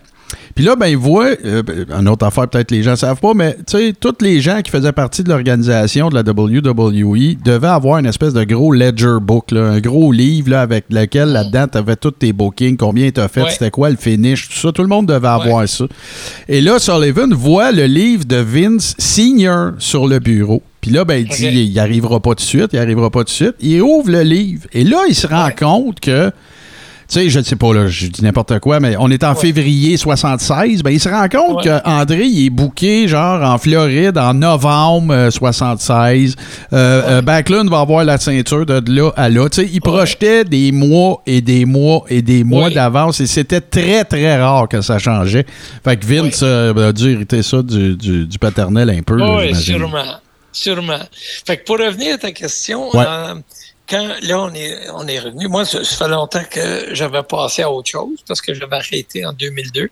Puis 0.55 0.65
là, 0.65 0.77
ben, 0.77 0.87
il 0.87 0.97
voit, 0.97 1.31
euh, 1.45 1.63
une 1.99 2.09
autre 2.09 2.25
affaire, 2.25 2.47
peut-être 2.49 2.71
les 2.71 2.83
gens 2.85 2.93
ne 2.93 2.97
savent 2.97 3.19
pas, 3.21 3.35
mais 3.35 3.57
tu 3.67 3.77
sais, 3.77 3.93
tous 3.99 4.15
les 4.21 4.41
gens 4.41 4.63
qui 4.63 4.71
faisaient 4.71 4.93
partie 4.93 5.25
de 5.25 5.29
l'organisation 5.29 6.09
de 6.11 6.15
la 6.15 6.21
WWE 6.23 7.35
devaient 7.45 7.67
avoir 7.67 7.99
une 7.99 8.07
espèce 8.07 8.33
de 8.33 8.45
gros 8.45 8.73
ledger 8.73 9.17
book, 9.21 9.51
là, 9.51 9.63
un 9.71 9.81
gros 9.81 10.13
livre 10.13 10.51
là, 10.51 10.61
avec 10.61 10.85
lequel 10.91 11.31
là-dedans, 11.31 11.67
tu 11.71 11.79
avais 11.79 11.97
tous 11.97 12.13
tes 12.13 12.33
bookings, 12.33 12.77
combien 12.77 13.11
tu 13.11 13.21
as 13.21 13.27
fait, 13.29 13.43
Ouais. 13.43 13.51
c'était 13.51 13.71
quoi 13.71 13.91
le 13.91 13.97
finish, 13.97 14.49
tout 14.49 14.55
ça. 14.59 14.71
Tout 14.73 14.83
le 14.83 14.89
monde 14.89 15.07
devait 15.07 15.27
avoir 15.29 15.59
Ouais. 15.59 15.67
ça. 15.67 15.87
Et 16.49 16.61
là, 16.61 16.79
Sullivan 16.79 17.33
voit 17.35 17.73
le 17.73 17.87
livre 17.87 18.25
de 18.25 18.37
Vince 18.37 18.95
Senior 18.99 19.73
sur 19.79 20.07
le 20.07 20.21
bureau. 20.21 20.63
Puis 20.81 20.91
là, 20.93 21.05
ben, 21.05 21.17
il 21.17 21.25
dit, 21.29 21.47
Ok. 21.47 21.53
il 21.53 21.59
il 21.71 21.79
arrivera 21.81 22.21
pas 22.21 22.31
tout 22.31 22.35
de 22.37 22.41
suite, 22.43 22.69
il 22.75 22.79
arrivera 22.79 23.11
pas 23.11 23.21
tout 23.21 23.25
de 23.25 23.31
suite. 23.31 23.55
Il 23.61 23.83
ouvre 23.83 24.11
le 24.11 24.23
livre. 24.23 24.67
Et 24.73 24.85
là, 24.85 24.99
il 25.09 25.15
se 25.15 25.27
rend 25.27 25.47
Ouais. 25.47 25.55
compte 25.59 25.99
que, 26.01 26.31
sais, 27.09 27.29
je 27.31 27.39
ne 27.39 27.45
sais 27.45 27.57
pas, 27.57 27.73
là, 27.75 27.87
je 27.87 28.07
dis 28.07 28.23
n'importe 28.23 28.59
quoi, 28.61 28.81
mais 28.81 28.97
on 28.99 29.11
est 29.11 29.23
en 29.25 29.35
Ouais. 29.35 29.41
février 29.41 29.97
76. 29.97 30.83
Ben, 30.83 30.91
il 30.91 31.01
se 31.01 31.09
rend 31.09 31.29
compte 31.29 31.65
Ouais. 31.65 31.81
qu'André, 31.85 32.25
il 32.27 32.47
est 32.47 32.51
booké, 32.51 33.09
genre, 33.09 33.43
en 33.43 33.59
Floride, 33.59 34.17
en 34.19 34.35
novembre 34.35 35.13
euh, 35.15 35.31
76. 35.31 36.37
Euh, 36.73 37.03
euh, 37.07 37.23
Backlund 37.23 37.69
va 37.71 37.81
avoir 37.81 38.05
la 38.05 38.19
ceinture 38.19 38.65
de 38.67 38.83
là 38.93 39.11
à 39.17 39.29
là. 39.29 39.49
Tu 39.49 39.63
sais, 39.63 39.71
il 39.73 39.81
projetait 39.81 40.45
des 40.45 40.73
mois 40.73 41.23
et 41.27 41.41
des 41.41 41.65
mois 41.65 42.05
et 42.09 42.23
des 42.23 42.45
mois 42.45 42.71
d'avance 42.71 43.21
et 43.21 43.27
c'était 43.27 43.61
très, 43.61 44.05
très 44.05 44.41
rare 44.41 44.69
que 44.69 44.81
ça 44.81 44.99
changeait. 44.99 45.47
Fait 45.85 45.97
que 45.97 46.07
Vince 46.07 46.43
a 46.43 46.93
dû 46.93 47.13
hériter 47.13 47.43
ça 47.43 47.63
du, 47.63 47.97
du- 47.97 48.27
du 48.27 48.39
paternel 48.39 48.91
un 48.91 49.03
peu, 49.03 49.21
Oui, 49.21 49.55
sûrement. 49.55 50.05
Sûrement. 50.53 50.99
Fait 51.45 51.57
que 51.57 51.65
pour 51.65 51.79
revenir 51.79 52.15
à 52.15 52.19
ta 52.19 52.31
question, 52.31 52.85
euh, 52.95 53.35
quand 53.89 54.15
là 54.23 54.41
on 54.41 54.55
est, 54.55 54.89
on 54.91 55.07
est 55.07 55.19
revenu, 55.19 55.49
moi, 55.49 55.65
ça, 55.65 55.85
ça 55.85 55.97
fait 55.97 56.11
longtemps 56.11 56.45
que 56.51 56.95
j'avais 56.95 57.23
passé 57.23 57.63
à 57.63 57.71
autre 57.71 57.91
chose 57.91 58.19
parce 58.27 58.41
que 58.41 58.55
j'avais 58.55 58.77
arrêté 58.77 59.25
en 59.27 59.33
2002, 59.33 59.91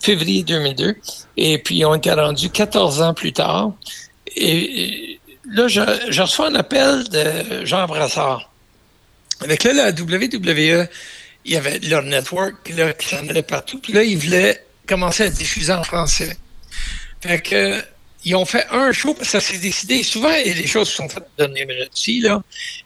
février 0.00 0.42
2002. 0.42 0.96
Et 1.36 1.58
puis 1.58 1.84
on 1.84 1.94
était 1.94 2.12
rendu 2.12 2.50
14 2.50 3.02
ans 3.02 3.14
plus 3.14 3.32
tard. 3.32 3.72
Et, 4.34 5.20
là, 5.48 5.68
je, 5.68 5.80
je 6.08 6.22
reçois 6.22 6.48
un 6.48 6.54
appel 6.54 7.08
de 7.08 7.64
Jean 7.64 7.86
Brassard. 7.86 8.50
Avec 9.42 9.64
là, 9.64 9.72
la 9.72 9.90
WWE, 9.90 10.88
il 11.44 11.52
y 11.52 11.56
avait 11.56 11.78
leur 11.80 12.02
network 12.02 12.68
là, 12.70 12.92
qui 12.92 13.08
s'en 13.08 13.28
allait 13.28 13.42
partout. 13.42 13.78
Puis 13.80 13.92
là, 13.92 14.02
ils 14.02 14.18
voulaient 14.18 14.64
commencer 14.86 15.24
à 15.24 15.28
diffuser 15.28 15.72
en 15.72 15.84
français. 15.84 16.36
Fait 17.20 17.40
que 17.40 17.82
ils 18.26 18.34
ont 18.34 18.44
fait 18.44 18.66
un 18.72 18.90
show, 18.90 19.14
parce 19.14 19.30
que 19.30 19.40
ça 19.40 19.40
s'est 19.40 19.58
décidé. 19.58 20.02
Souvent, 20.02 20.32
et 20.32 20.52
les 20.52 20.66
choses 20.66 20.88
sont 20.88 21.08
faites 21.08 21.28
de 21.38 21.46
dernière 21.46 21.86
aussi. 21.88 22.24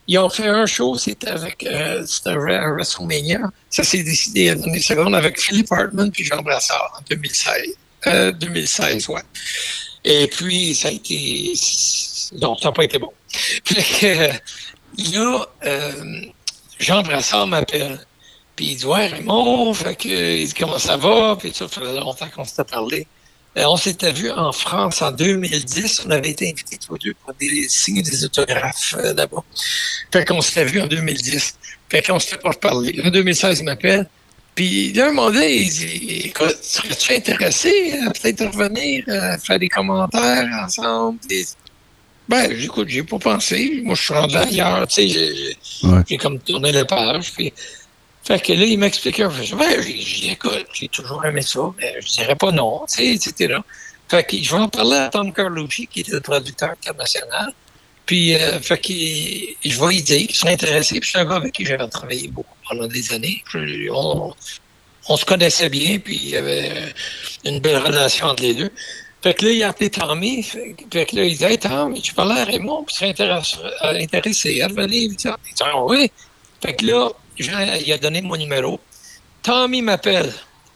Ils 0.06 0.18
ont 0.18 0.28
fait 0.28 0.46
un 0.46 0.66
show, 0.66 0.98
c'était 0.98 1.28
avec 1.28 1.64
euh, 1.64 2.04
WrestleMania. 2.26 3.40
Ça 3.70 3.82
s'est 3.82 4.02
décidé 4.02 4.50
à 4.50 4.54
la 4.54 4.60
dernière 4.60 4.82
seconde 4.82 5.14
avec 5.14 5.40
Philippe 5.40 5.72
Hartman 5.72 6.10
puis 6.10 6.24
Jean 6.24 6.42
Brassard 6.42 6.92
en 6.98 7.02
2016. 7.08 7.68
Euh, 8.08 8.32
2016, 8.32 9.08
ouais. 9.08 9.22
Et 10.04 10.26
puis, 10.26 10.74
ça 10.74 10.88
a 10.88 10.90
été. 10.90 11.54
Non, 12.38 12.54
ça 12.58 12.68
n'a 12.68 12.72
pas 12.72 12.84
été 12.84 12.98
bon. 12.98 13.12
Fait 13.64 13.82
que, 13.98 15.14
là, 15.14 15.46
euh, 15.64 16.20
Jean 16.78 17.00
Brassard 17.02 17.46
m'appelle. 17.46 17.98
Puis 18.56 18.72
il 18.72 18.76
dit 18.76 18.84
Ouais, 18.84 19.06
Raymond, 19.06 19.72
fait 19.72 19.96
que, 19.96 20.36
il 20.36 20.46
dit 20.46 20.52
comment 20.52 20.78
ça 20.78 20.98
va? 20.98 21.34
Puis 21.40 21.50
ça 21.54 21.66
faisait 21.66 21.98
longtemps 21.98 22.28
qu'on 22.28 22.44
s'était 22.44 22.64
parlé. 22.64 23.06
Euh, 23.56 23.64
on 23.66 23.76
s'était 23.76 24.12
vu 24.12 24.30
en 24.30 24.52
France 24.52 25.02
en 25.02 25.10
2010. 25.10 26.02
On 26.06 26.10
avait 26.10 26.30
été 26.30 26.48
invités 26.50 26.76
tous 26.78 26.94
les 26.94 26.98
deux 27.10 27.14
pour 27.24 27.34
des, 27.34 27.68
signer 27.68 28.02
des 28.02 28.24
autographes 28.24 28.94
euh, 28.98 29.12
là-bas. 29.14 29.42
Fait 30.12 30.24
qu'on 30.24 30.40
s'était 30.40 30.64
vu 30.64 30.80
en 30.80 30.86
2010. 30.86 31.54
Fait 31.88 32.02
qu'on 32.02 32.20
s'était 32.20 32.36
pas 32.38 32.50
reparlé. 32.50 33.00
En 33.04 33.10
2016, 33.10 33.58
il 33.60 33.64
m'appelle. 33.64 34.08
Puis 34.54 34.92
là, 34.92 35.06
un 35.08 35.12
moment 35.12 35.30
donné, 35.30 35.62
il 35.62 35.70
dit 35.70 36.22
Écoute, 36.26 36.58
serais-tu 36.62 37.12
intéressé 37.14 37.94
à 38.06 38.10
peut-être 38.10 38.44
revenir, 38.56 39.04
à 39.08 39.38
faire 39.38 39.58
des 39.58 39.68
commentaires 39.68 40.48
ensemble? 40.64 41.18
Puis, 41.28 41.46
ben, 42.28 42.54
j'écoute, 42.56 42.88
j'ai 42.88 43.02
pas 43.02 43.18
pensé. 43.18 43.80
Moi, 43.82 43.96
je 43.96 44.02
suis 44.02 44.14
rendu 44.14 44.36
ailleurs, 44.36 44.86
tu 44.86 44.94
sais, 44.94 45.08
j'ai- 45.08 45.34
j'ai 45.34 45.88
Ouais. 45.88 46.02
j'ai 46.08 46.16
comme 46.16 46.38
tourné 46.38 46.70
la 46.70 46.84
page. 46.84 47.32
Puis, 47.32 47.52
fait 48.24 48.40
que 48.42 48.52
là, 48.52 48.64
il 48.64 48.78
m'expliquait. 48.78 49.26
Je 49.42 49.54
ben, 49.54 49.80
j'ai- 49.82 50.36
j'ai 50.72 50.88
toujours 50.88 51.24
aimé 51.24 51.42
ça, 51.42 51.60
mais 51.78 51.94
je 52.00 52.06
dirais 52.12 52.36
pas 52.36 52.52
non, 52.52 52.84
etc. 52.98 53.56
Fait 54.08 54.24
que 54.24 54.36
je 54.42 54.50
vais 54.54 54.60
en 54.62 54.68
parler 54.68 54.96
à 54.96 55.08
Tom 55.08 55.32
Carlucci, 55.32 55.86
qui 55.86 56.00
était 56.00 56.12
le 56.12 56.20
producteur 56.20 56.70
international. 56.70 57.52
Puis, 58.06 58.34
euh, 58.34 58.58
fait 58.60 58.78
que 58.78 58.92
je 59.68 59.80
vais 59.80 59.86
lui 59.88 60.02
dire 60.02 60.26
qu'il 60.26 60.34
serait 60.34 60.52
intéressé. 60.54 60.98
Puis, 61.00 61.10
c'est 61.12 61.18
un 61.18 61.24
gars 61.24 61.36
avec 61.36 61.52
qui 61.52 61.64
j'avais 61.64 61.86
travaillé 61.88 62.26
beaucoup 62.28 62.54
pendant 62.68 62.86
des 62.88 63.12
années. 63.12 63.42
Je- 63.52 63.88
on, 63.92 65.16
se 65.16 65.24
connaissait 65.24 65.68
bien, 65.68 65.98
puis 65.98 66.16
il 66.16 66.28
y 66.30 66.36
avait 66.36 66.92
une 67.44 67.60
belle 67.60 67.78
relation 67.78 68.26
entre 68.26 68.42
les 68.42 68.54
deux. 68.54 68.70
Fait 69.22 69.34
que 69.34 69.44
là, 69.44 69.50
il 69.52 69.62
a 69.62 69.68
appelé 69.68 69.90
Tommy. 69.90 70.42
Fait 70.42 70.74
fait 70.92 71.06
que 71.06 71.16
là, 71.16 71.24
il 71.24 71.36
dit 71.36 71.44
Hey, 71.44 71.58
Tom, 71.58 71.94
tu 72.00 72.14
parlais 72.14 72.40
à 72.40 72.44
Raymond, 72.44 72.84
puis 72.84 73.06
intéressé, 73.06 73.56
euh, 73.84 73.94
intéressé 74.00 74.60
à 74.62 74.68
revenir. 74.68 75.02
Il 75.10 75.16
dit 75.16 75.28
Ah, 75.28 75.36
Ah, 75.62 75.84
oui. 75.84 76.10
Fait 76.62 76.74
que 76.74 76.86
là, 76.86 77.10
Jean, 77.42 77.58
il 77.84 77.92
a 77.92 77.98
donné 77.98 78.20
mon 78.22 78.36
numéro. 78.36 78.80
Tommy 79.42 79.82
m'appelle. 79.82 80.32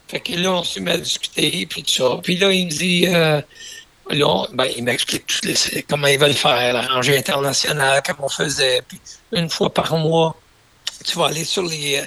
Fait 0.09 0.20
que 0.20 0.32
là, 0.35 0.53
on 0.53 0.65
s'est 0.65 0.81
mis 0.81 0.91
à 0.91 0.99
discuter, 0.99 1.66
puis 1.66 1.82
tout 1.82 1.91
ça. 1.93 2.20
Puis 2.23 2.36
là, 2.36 2.53
il 2.53 2.66
me 2.66 2.70
dit, 2.70 3.07
euh, 3.09 3.41
ben, 4.53 4.66
il 4.77 4.85
m'explique 4.85 5.27
tout 5.27 5.41
les- 5.45 5.82
comment 5.89 6.07
ils 6.07 6.19
veulent 6.19 6.35
faire, 6.35 6.73
la 6.74 6.82
rangée 6.82 7.16
internationale, 7.16 8.03
comment 8.07 8.27
on 8.27 8.28
faisait. 8.28 8.82
Puis 8.86 9.01
une 9.32 9.49
fois 9.49 9.73
par 9.73 9.97
mois, 9.97 10.36
tu 11.05 11.19
vas 11.19 11.27
aller 11.27 11.45
sur 11.45 11.62
les 11.62 11.99
euh, 11.99 12.05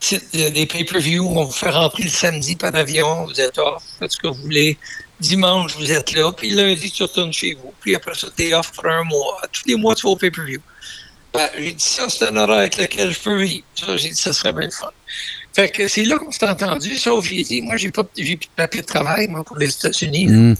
sites 0.00 0.30
des 0.32 0.66
pay-per-view, 0.66 1.26
on 1.26 1.44
vous 1.44 1.52
fait 1.52 1.70
rentrer 1.70 2.04
le 2.04 2.08
samedi 2.10 2.56
par 2.56 2.74
avion, 2.74 3.26
vous 3.26 3.40
êtes 3.40 3.58
off, 3.58 3.82
faites 3.98 4.12
ce 4.12 4.18
que 4.18 4.28
vous 4.28 4.42
voulez. 4.42 4.78
Dimanche, 5.20 5.76
vous 5.76 5.92
êtes 5.92 6.12
là, 6.12 6.32
puis 6.32 6.50
lundi, 6.50 6.90
tu 6.90 7.02
retournes 7.02 7.32
chez 7.32 7.54
vous. 7.54 7.74
Puis 7.80 7.94
après 7.94 8.14
ça, 8.14 8.28
t'es 8.34 8.54
off 8.54 8.72
pour 8.72 8.86
un 8.86 9.04
mois. 9.04 9.40
Tous 9.52 9.62
les 9.66 9.74
mois, 9.76 9.94
tu 9.94 10.02
vas 10.06 10.10
au 10.10 10.16
pay-per-view. 10.16 10.60
Ben, 11.32 11.48
j'ai 11.56 11.72
dit 11.72 11.84
ça, 11.84 12.08
c'est 12.08 12.26
un 12.26 12.36
horaire 12.36 12.58
avec 12.58 12.76
lequel 12.76 13.12
je 13.12 13.20
peux 13.20 13.42
vivre. 13.42 13.64
Ça, 13.74 13.96
j'ai 13.96 14.10
dit 14.10 14.20
ça 14.20 14.32
serait 14.32 14.52
bien 14.52 14.70
fun. 14.70 14.90
Fait 15.52 15.68
que 15.68 15.88
c'est 15.88 16.04
là 16.04 16.18
qu'on 16.18 16.30
s'est 16.30 16.48
entendu, 16.48 16.96
sauf 16.96 17.24
j'ai 17.24 17.42
dit, 17.42 17.62
moi, 17.62 17.76
j'ai 17.76 17.90
pas 17.90 18.04
j'ai 18.16 18.36
plus 18.36 18.46
de 18.46 18.52
papier 18.56 18.82
de 18.82 18.86
travail, 18.86 19.28
moi, 19.28 19.44
pour 19.44 19.56
les 19.56 19.68
États-Unis. 19.68 20.26
là. 20.26 20.36
Mm. 20.36 20.56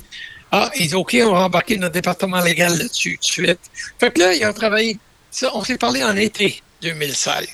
Ah, 0.53 0.71
il 0.77 0.89
dit, 0.89 0.95
OK, 0.95 1.17
on 1.23 1.33
va 1.33 1.41
embarquer 1.43 1.77
notre 1.77 1.95
département 1.95 2.41
légal 2.41 2.77
là-dessus 2.77 3.19
tout 3.21 3.29
de 3.29 3.47
suite. 3.47 3.61
Fait 4.01 4.13
que 4.13 4.19
là, 4.19 4.35
il 4.35 4.43
a 4.43 4.53
travaillé. 4.53 4.99
Ça, 5.31 5.51
on 5.55 5.63
s'est 5.63 5.79
parlé 5.79 6.03
en 6.03 6.17
été 6.17 6.61
2016. 6.83 7.47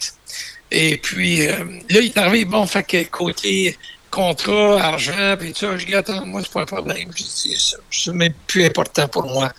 Et 0.71 0.97
puis, 0.97 1.47
euh, 1.47 1.65
là, 1.91 2.01
il 2.01 2.07
est 2.07 2.17
arrivé, 2.17 2.45
bon, 2.47 2.67
fait 2.67 2.83
que 2.83 3.03
côté 3.05 3.77
contrat, 4.17 4.81
argent, 4.83 5.37
puis 5.39 5.53
ça, 5.55 5.77
je 5.77 5.85
dis, 5.85 5.95
attends, 5.95 6.25
moi, 6.25 6.41
c'est 6.43 6.51
pas 6.51 6.63
un 6.63 6.65
problème. 6.65 7.11
J'ai 7.15 7.25
dit, 7.25 7.57
c'est 7.91 8.13
même 8.13 8.33
plus 8.47 8.65
important 8.65 9.07
pour 9.09 9.25
moi. 9.27 9.53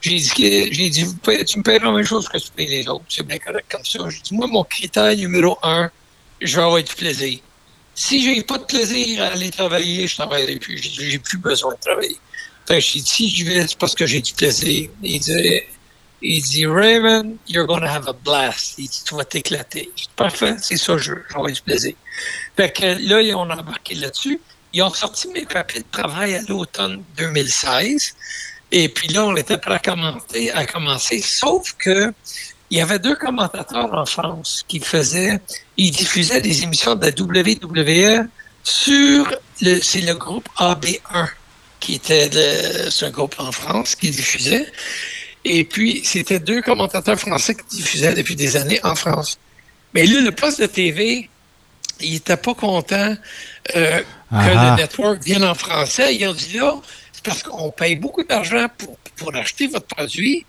J'ai 0.00 0.16
dit, 0.16 0.70
j'ai 0.72 0.88
dit, 0.88 1.04
tu 1.46 1.58
me 1.58 1.62
paieras 1.62 1.86
la 1.86 1.92
même 1.92 2.06
chose 2.06 2.28
que 2.28 2.38
tu 2.38 2.50
payes 2.52 2.68
les 2.68 2.86
autres. 2.88 3.04
C'est 3.08 3.26
bien 3.26 3.38
correct 3.38 3.66
comme 3.68 3.84
ça. 3.84 3.98
J'ai 4.08 4.20
dit, 4.20 4.34
moi, 4.34 4.46
mon 4.46 4.62
critère 4.62 5.16
numéro 5.16 5.58
un, 5.64 5.90
je 6.40 6.56
vais 6.56 6.62
avoir 6.62 6.82
du 6.82 6.94
plaisir. 6.94 7.40
Si 7.96 8.22
j'ai 8.22 8.42
pas 8.42 8.58
de 8.58 8.64
plaisir 8.64 9.22
à 9.22 9.26
aller 9.26 9.50
travailler, 9.50 10.06
je 10.06 10.14
travaillerai 10.14 10.56
plus. 10.60 10.78
J'ai 10.78 11.08
dit, 11.08 11.18
plus 11.18 11.38
besoin 11.38 11.74
de 11.74 11.80
travailler. 11.80 12.18
Fait 12.66 12.76
que 12.76 12.80
j'ai 12.80 13.00
dit, 13.00 13.08
si 13.08 13.28
je 13.34 13.44
vais, 13.44 13.66
c'est 13.66 13.78
parce 13.78 13.96
que 13.96 14.06
j'ai 14.06 14.20
du 14.20 14.32
plaisir. 14.32 14.90
Il 15.02 15.18
dit, 15.18 15.60
il 16.24 16.42
dit, 16.42 16.66
Raymond, 16.66 17.36
you're 17.48 17.66
gonna 17.66 17.92
have 17.92 18.08
a 18.08 18.12
blast. 18.12 18.74
Il 18.78 18.88
dit, 18.88 19.02
tu 19.04 19.14
vas 19.14 19.24
t'éclater. 19.24 19.90
Parfait, 20.16 20.56
c'est 20.60 20.76
ça, 20.76 20.96
je. 20.96 21.12
J'aurai 21.30 21.52
du 21.52 21.60
plaisir. 21.60 21.94
Fait 22.56 22.72
que 22.72 22.96
là, 23.08 23.36
on 23.36 23.50
a 23.50 23.56
embarqué 23.56 23.94
là-dessus. 23.94 24.40
Ils 24.72 24.82
ont 24.82 24.92
sorti 24.92 25.28
mes 25.28 25.44
papiers 25.44 25.80
de 25.80 25.86
travail 25.90 26.34
à 26.34 26.42
l'automne 26.48 27.04
2016. 27.16 28.14
Et 28.72 28.88
puis 28.88 29.08
là, 29.08 29.26
on 29.26 29.36
était 29.36 29.58
prêt 29.58 29.74
à 29.74 29.78
commencer, 29.78 30.50
à 30.50 30.66
commencer. 30.66 31.20
Sauf 31.20 31.74
que 31.78 32.12
il 32.70 32.78
y 32.78 32.80
avait 32.80 32.98
deux 32.98 33.14
commentateurs 33.14 33.92
en 33.92 34.06
France 34.06 34.64
qui 34.66 34.80
faisaient, 34.80 35.38
ils 35.76 35.92
diffusaient 35.92 36.40
des 36.40 36.62
émissions 36.62 36.96
de 36.96 37.06
la 37.06 37.12
WWE 37.12 38.26
sur 38.64 39.32
le, 39.60 39.80
c'est 39.80 40.00
le 40.00 40.14
groupe 40.14 40.48
AB1 40.58 41.28
qui 41.78 41.94
était 41.96 42.30
le, 42.32 43.04
un 43.04 43.10
groupe 43.10 43.34
en 43.38 43.52
France 43.52 43.94
qui 43.94 44.10
diffusait. 44.10 44.66
Et 45.44 45.64
puis, 45.64 46.00
c'était 46.04 46.40
deux 46.40 46.62
commentateurs 46.62 47.18
français 47.18 47.54
qui 47.54 47.76
diffusaient 47.76 48.14
depuis 48.14 48.36
des 48.36 48.56
années 48.56 48.80
en 48.82 48.94
France. 48.94 49.38
Mais 49.92 50.06
là, 50.06 50.20
le 50.20 50.32
poste 50.32 50.60
de 50.60 50.66
TV, 50.66 51.28
il 52.00 52.12
n'était 52.14 52.36
pas 52.36 52.54
content 52.54 53.14
euh, 53.76 54.00
que 54.00 54.04
Ah. 54.30 54.70
le 54.76 54.82
network 54.82 55.22
vienne 55.22 55.44
en 55.44 55.54
français. 55.54 56.14
Ils 56.16 56.26
ont 56.26 56.32
dit 56.32 56.54
là, 56.54 56.74
c'est 57.12 57.22
parce 57.22 57.42
qu'on 57.42 57.70
paye 57.70 57.94
beaucoup 57.96 58.24
d'argent 58.24 58.66
pour, 58.78 58.96
pour 59.16 59.34
acheter 59.34 59.66
votre 59.68 59.86
produit. 59.86 60.44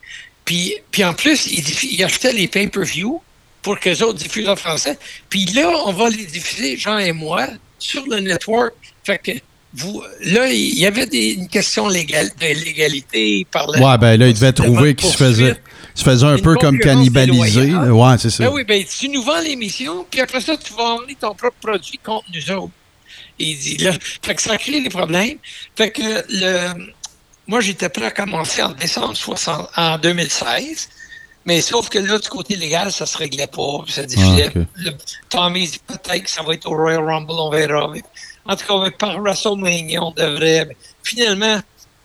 Puis, 0.46 0.74
puis 0.92 1.04
en 1.04 1.14
plus, 1.14 1.48
ils, 1.48 1.94
ils 1.94 2.04
achetaient 2.04 2.34
les 2.34 2.48
pay-per-view 2.48 3.22
pour 3.62 3.80
que 3.80 3.90
les 3.90 4.02
autres 4.02 4.20
diffusent 4.20 4.50
en 4.50 4.56
français. 4.56 4.98
Puis 5.30 5.46
là, 5.48 5.70
on 5.86 5.92
va 5.92 6.10
les 6.10 6.26
diffuser, 6.26 6.78
Jean 6.78 6.98
et 7.00 7.12
moi, 7.12 7.48
sur 7.80 8.06
le 8.08 8.20
network. 8.20 8.74
Fait 9.04 9.18
que 9.20 9.32
vous, 9.76 10.02
là, 10.22 10.48
il 10.48 10.78
y 10.80 10.86
avait 10.86 11.06
des, 11.06 11.32
une 11.34 11.48
question 11.48 11.88
légale, 11.88 12.30
de 12.40 12.46
légalité. 12.66 13.40
Il 13.40 13.46
parlait 13.46 13.80
Ouais, 13.80 13.98
ben 13.98 14.18
là, 14.20 14.28
il 14.28 14.34
devait 14.34 14.54
trouver 14.54 14.96
qu'il 14.96 15.10
se 15.10 15.18
faisait, 15.18 15.56
se 15.94 16.04
faisait 16.04 16.26
un 16.26 16.38
peu 16.38 16.56
comme 16.56 16.78
déloyale. 16.78 17.92
Ouais, 17.92 18.18
c'est 18.18 18.30
ça. 18.30 18.46
Ben 18.46 18.52
oui, 18.54 18.64
ben 18.64 18.84
tu 18.84 19.10
nous 19.10 19.22
vends 19.22 19.42
l'émission, 19.42 20.06
puis 20.10 20.22
après 20.22 20.42
ça, 20.42 20.56
tu 20.58 20.74
vas 20.74 20.96
emmener 20.96 21.16
ton 21.16 21.36
propre 21.36 21.58
produit 21.62 22.00
contre 22.04 22.26
nous 22.34 22.52
autres. 22.56 22.72
Il 23.38 23.58
dit 23.58 23.78
là, 23.78 23.92
fait 24.22 24.36
que 24.36 24.42
ça 24.42 24.58
crée 24.58 24.82
des 24.82 24.90
problèmes. 24.90 25.38
Fait 25.76 25.92
que 25.92 26.02
le, 26.02 26.86
moi, 27.48 27.60
j'étais 27.60 27.90
prêt 27.90 28.06
à 28.06 28.12
commencer 28.12 28.62
en 28.64 28.72
décembre 28.72 29.16
60, 29.16 29.70
en 29.76 29.98
2016. 29.98 30.90
Mais 31.48 31.62
sauf 31.62 31.90
que 31.90 32.00
là, 32.00 32.18
du 32.18 32.28
côté 32.28 32.56
légal, 32.56 32.92
ça 32.92 33.06
se 33.06 33.18
réglait 33.18 33.46
pas. 33.48 33.84
Ça 33.88 34.04
diffusait. 34.04 34.52
Ah, 34.56 34.60
ok. 34.60 34.66
Le- 34.78 34.92
Tommy 35.30 35.68
dit 35.68 35.80
peut-être 35.86 36.24
que 36.24 36.30
ça 36.30 36.42
va 36.42 36.54
être 36.56 36.66
au 36.66 36.76
Royal 36.76 37.04
Rumble, 37.04 37.34
on 37.34 37.52
verra. 37.52 37.92
En 38.48 38.56
tout 38.56 38.66
cas, 38.68 38.92
par 38.98 39.20
WrestleMania, 39.22 40.02
on 40.04 40.12
devrait. 40.12 40.70
Finalement, 41.04 41.60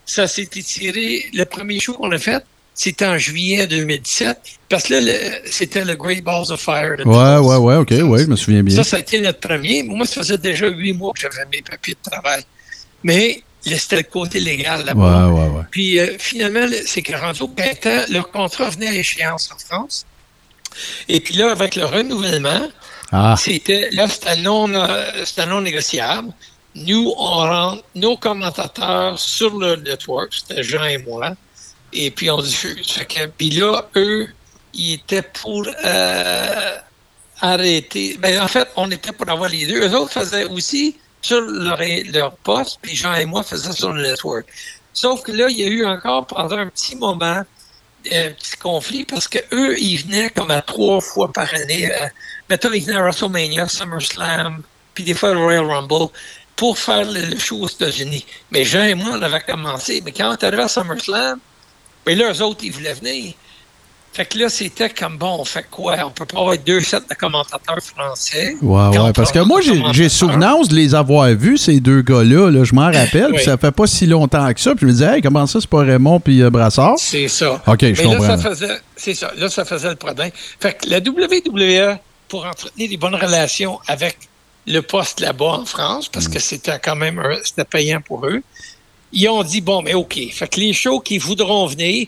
ça 0.07 0.27
s'est 0.27 0.43
étiré. 0.55 1.27
Le 1.35 1.45
premier 1.45 1.79
show 1.81 1.93
qu'on 1.95 2.11
a 2.12 2.19
fait, 2.19 2.43
c'était 2.75 3.05
en 3.07 3.19
juillet 3.19 3.67
2017. 3.67 4.39
Parce 4.69 4.85
que 4.85 4.95
là, 4.95 5.12
c'était 5.51 5.85
le 5.85 5.95
Great 5.97 6.25
Balls 6.25 6.51
of 6.51 6.61
Fire. 6.61 6.97
Ouais, 7.05 7.37
ouais, 7.39 7.57
ouais, 7.57 7.77
ok, 7.77 7.91
ouais, 7.91 8.21
je 8.23 8.27
me 8.27 8.37
souviens 8.37 8.62
bien. 8.62 8.77
Ça, 8.77 8.85
ça 8.85 8.97
a 8.97 9.01
été 9.01 9.21
notre 9.21 9.41
premier. 9.41 9.83
Moi, 9.83 10.07
ça 10.07 10.23
faisait 10.23 10.39
déjà 10.39 10.69
huit 10.69 10.93
mois 10.95 11.12
que 11.12 11.21
j'avais 11.21 11.45
mes 11.53 11.62
papiers 11.62 11.95
de 12.03 12.11
travail. 12.11 12.43
Mais 13.03 13.43
c'était 13.62 13.97
le 13.97 14.03
côté 14.05 14.41
légal 14.41 14.85
là-bas. 14.87 15.29
Ouais, 15.29 15.41
ouais, 15.41 15.49
ouais. 15.59 15.62
Puis 15.71 15.99
euh, 15.99 16.17
finalement, 16.19 16.65
le- 16.67 16.83
c'est 16.87 17.03
que 17.03 17.15
rendu 17.15 17.43
au 17.43 17.49
printemps, 17.49 18.05
leur 18.11 18.31
contrat 18.31 18.71
venait 18.71 18.89
à 18.89 18.95
échéance 18.95 19.51
en 19.53 19.59
France. 19.59 20.07
Et 21.09 21.21
puis 21.21 21.35
là, 21.35 21.51
avec 21.51 21.77
le 21.77 21.85
renouvellement, 21.85 22.69
Ah, 23.12 23.35
c'était 23.37 23.91
là, 23.93 24.09
c'était 24.09 24.37
non, 24.37 24.73
euh, 24.73 25.24
non 25.49 25.61
négociable. 25.62 26.32
Nous, 26.77 27.12
on 27.19 27.39
rentre 27.39 27.85
nos 27.97 28.16
commentateurs 28.16 29.19
sur 29.19 29.59
le 29.59 29.77
network, 29.77 30.32
c'était 30.32 30.62
Jean 30.62 30.85
et 30.85 30.99
moi, 30.99 31.32
et 31.93 32.11
puis 32.12 32.31
on 32.31 32.41
diffuse. 32.41 33.01
Puis 33.37 33.51
là, 33.51 33.89
eux, 33.97 34.28
ils 34.74 34.95
étaient 34.95 35.23
pour 35.23 35.66
euh, 35.85 36.77
arrêter. 37.41 38.16
Ben, 38.19 38.41
en 38.41 38.49
fait, 38.49 38.69
on 38.77 38.91
était 38.91 39.12
pour 39.12 39.28
avoir 39.28 39.51
les 39.51 39.66
deux. 39.66 39.81
Eux 39.89 39.97
autres 39.97 40.12
faisaient 40.12 40.45
aussi 40.45 40.97
sur 41.23 41.41
leur, 41.41 41.81
leur 42.12 42.37
poste, 42.39 42.78
puis 42.82 42.95
Jean 42.97 43.15
et 43.15 43.27
moi 43.27 43.43
faisaient 43.43 43.73
sur 43.73 43.93
le 43.93 44.03
network. 44.03 44.47
Sauf 44.93 45.23
que 45.23 45.32
là, 45.32 45.49
il 45.51 45.59
y 45.59 45.65
a 45.65 45.69
eu 45.69 45.85
encore 45.87 46.27
pendant 46.27 46.59
un 46.59 46.69
petit 46.69 46.97
moment 46.97 47.43
un 48.12 48.31
petit 48.32 48.57
conflit 48.57 49.05
parce 49.05 49.28
que 49.28 49.39
eux, 49.53 49.78
ils 49.78 49.99
venaient 49.99 50.31
comme 50.31 50.51
à 50.51 50.62
trois 50.62 51.01
fois 51.01 51.32
par 51.32 51.53
année. 51.55 51.91
euh, 51.93 52.07
mettons, 52.51 52.68
venaient 52.68 52.97
à 52.97 53.02
WrestleMania, 53.02 53.68
SummerSlam, 53.68 54.62
puis 54.93 55.05
des 55.05 55.14
fois 55.14 55.32
le 55.32 55.39
Royal 55.39 55.64
Rumble 55.64 56.10
pour 56.56 56.78
faire 56.78 57.10
le, 57.10 57.39
show 57.39 57.62
aux 57.62 57.68
États-Unis. 57.68 58.27
Mais 58.51 58.64
Jean 58.64 58.82
et 58.82 58.94
moi, 58.94 59.12
on 59.14 59.22
avait 59.22 59.40
commencé. 59.40 60.02
Mais 60.05 60.12
quand 60.12 60.28
on 60.28 60.32
est 60.35 60.44
arrivé 60.44 60.64
à 60.64 60.68
SummerSlam, 60.68 61.39
mais 62.06 62.14
là, 62.14 62.32
eux 62.32 62.43
autres, 62.43 62.60
ils 62.64 62.72
voulaient 62.72 62.93
venir. 62.93 63.32
Fait 64.12 64.24
que 64.24 64.39
là, 64.39 64.48
c'était 64.48 64.90
comme 64.90 65.16
bon, 65.16 65.36
on 65.39 65.44
fait 65.44 65.64
quoi? 65.70 65.97
On 66.05 66.10
peut 66.10 66.24
pas 66.24 66.40
avoir 66.40 66.59
deux 66.59 66.81
sets 66.81 67.01
de 67.09 67.14
commentateurs 67.14 67.78
français. 67.81 68.56
ouais, 68.60 68.98
ouais. 68.98 69.12
Parce 69.12 69.31
que 69.31 69.39
moi, 69.39 69.60
j'ai 69.93 70.09
souvenance 70.09 70.68
de 70.68 70.74
les 70.74 70.97
avoir 70.97 71.28
vus, 71.28 71.59
ces 71.59 71.78
deux 71.78 72.02
gars-là. 72.02 72.51
là. 72.51 72.64
Je 72.64 72.74
m'en 72.74 72.86
rappelle. 72.86 73.28
puis 73.28 73.36
Oui. 73.36 73.44
Ça 73.44 73.56
fait 73.56 73.70
pas 73.70 73.86
si 73.86 74.06
longtemps 74.06 74.52
que 74.52 74.60
ça. 74.60 74.72
Puis 74.72 74.81
je 74.81 74.86
me 74.86 74.93
disais, 74.93 75.16
hey, 75.16 75.22
comment 75.22 75.47
ça, 75.47 75.60
c'est 75.60 75.70
pas 75.70 75.85
Raymond 75.85 76.18
puis 76.18 76.43
euh, 76.43 76.51
Brassard? 76.51 76.97
C'est 76.98 77.28
ça. 77.28 77.62
OK, 77.66 77.81
je 77.81 78.02
comprends. 78.02 78.27
là, 78.27 78.36
ça 78.36 78.51
faisait, 78.51 78.81
c'est 78.97 79.14
ça. 79.14 79.32
Là, 79.36 79.48
ça 79.48 79.64
faisait 79.64 79.90
le 79.90 79.97
problème. 79.97 80.31
Fait 80.59 80.77
que 80.77 80.90
la 80.90 80.98
WWE, 80.98 81.97
pour 82.31 82.47
entretenir 82.47 82.89
des 82.89 82.97
bonnes 82.97 83.15
relations 83.27 83.78
avec 83.86 84.16
le 84.66 84.81
poste 84.81 85.20
là-bas 85.20 85.55
en 85.62 85.66
France, 85.66 86.09
parce 86.09 86.28
Mm. 86.28 86.32
que 86.32 86.39
c'était 86.39 86.78
quand 86.78 86.97
même, 86.97 87.20
c'était 87.44 87.65
payant 87.77 88.01
pour 88.01 88.24
eux, 88.27 88.40
ils 89.12 89.28
ont 89.28 89.43
dit, 89.43 89.61
bon, 89.61 89.82
mais 89.82 89.94
OK. 89.94 90.16
Fait 90.32 90.48
que 90.48 90.61
les 90.61 90.73
shows 90.73 91.01
qui 91.01 91.19
voudront 91.19 91.66
venir, 91.66 92.07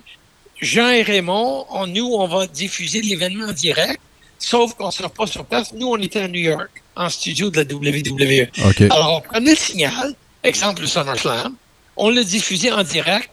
Jean 0.60 0.88
et 0.90 1.02
Raymond, 1.02 1.66
on- 1.70 1.86
nous, 1.88 2.06
on 2.22 2.26
va 2.28 2.46
diffuser 2.46 3.00
l'événement 3.02 3.48
en 3.48 3.52
direct, 3.52 4.00
sauf 4.38 4.74
qu'on 4.74 4.86
ne 4.86 4.92
sera 4.92 5.08
pas 5.08 5.26
sur 5.26 5.44
place. 5.44 5.72
Nous, 5.72 5.88
on 5.88 5.96
était 5.98 6.20
à 6.20 6.28
New 6.28 6.40
York, 6.52 6.70
en 6.94 7.08
studio 7.10 7.50
de 7.50 7.56
la 7.60 7.64
WWE. 7.64 8.48
Alors, 8.92 9.16
on 9.16 9.20
prenait 9.28 9.50
le 9.50 9.56
signal, 9.56 10.14
exemple 10.44 10.82
le 10.82 10.86
SummerSlam, 10.86 11.54
on 11.96 12.10
le 12.10 12.22
diffusait 12.22 12.70
en 12.70 12.84
direct, 12.84 13.28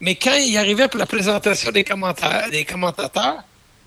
mais 0.00 0.16
quand 0.16 0.34
il 0.34 0.56
arrivait 0.56 0.88
pour 0.88 0.98
la 0.98 1.06
présentation 1.06 1.70
des 1.70 1.84
commentaires, 1.84 2.48
des 2.50 2.64
commentateurs, 2.64 3.44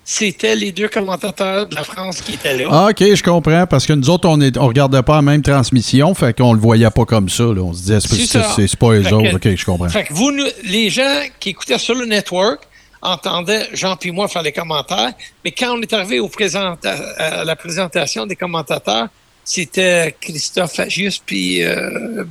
c'était 0.08 0.54
les 0.54 0.70
deux 0.70 0.86
commentateurs 0.88 1.66
de 1.66 1.74
la 1.74 1.82
France 1.82 2.20
qui 2.20 2.34
étaient 2.34 2.56
là. 2.56 2.68
Ah, 2.70 2.86
OK, 2.90 3.00
je 3.00 3.22
comprends. 3.24 3.66
Parce 3.66 3.84
que 3.86 3.92
nous 3.92 4.08
autres, 4.08 4.28
on 4.28 4.36
ne 4.36 4.48
on 4.56 4.68
regardait 4.68 5.02
pas 5.02 5.16
la 5.16 5.22
même 5.22 5.42
transmission. 5.42 6.14
Fait 6.14 6.32
qu'on 6.34 6.52
le 6.54 6.60
voyait 6.60 6.88
pas 6.90 7.04
comme 7.04 7.28
ça. 7.28 7.42
là. 7.42 7.60
On 7.60 7.72
se 7.72 7.80
disait, 7.80 7.98
c'est 8.00 8.76
pas 8.76 8.92
eux 8.92 9.02
Fait 9.02 9.12
autres. 9.12 9.38
que- 9.40 9.48
OK, 9.50 9.56
je 9.56 9.64
comprends. 9.64 9.88
Fait 9.88 10.04
que 10.04 10.14
vous, 10.14 10.30
nous- 10.30 10.44
les 10.62 10.90
gens 10.90 11.22
qui 11.40 11.50
écoutaient 11.50 11.78
sur 11.78 11.96
le 11.96 12.06
network 12.06 12.60
entendaient 13.02 13.68
Jean 13.72 13.96
puis 13.96 14.12
moi 14.12 14.28
faire 14.28 14.42
les 14.42 14.52
commentaires, 14.52 15.12
mais 15.44 15.50
quand 15.50 15.76
on 15.76 15.82
est 15.82 15.92
arrivé 15.92 16.20
au 16.20 16.28
présenta- 16.28 16.94
à 17.18 17.44
la 17.44 17.56
présentation 17.56 18.26
des 18.26 18.36
commentateurs, 18.36 19.08
c'était 19.44 20.14
Christophe 20.20 20.78
Agius 20.78 21.18
puis 21.24 21.62
euh, 21.64 22.24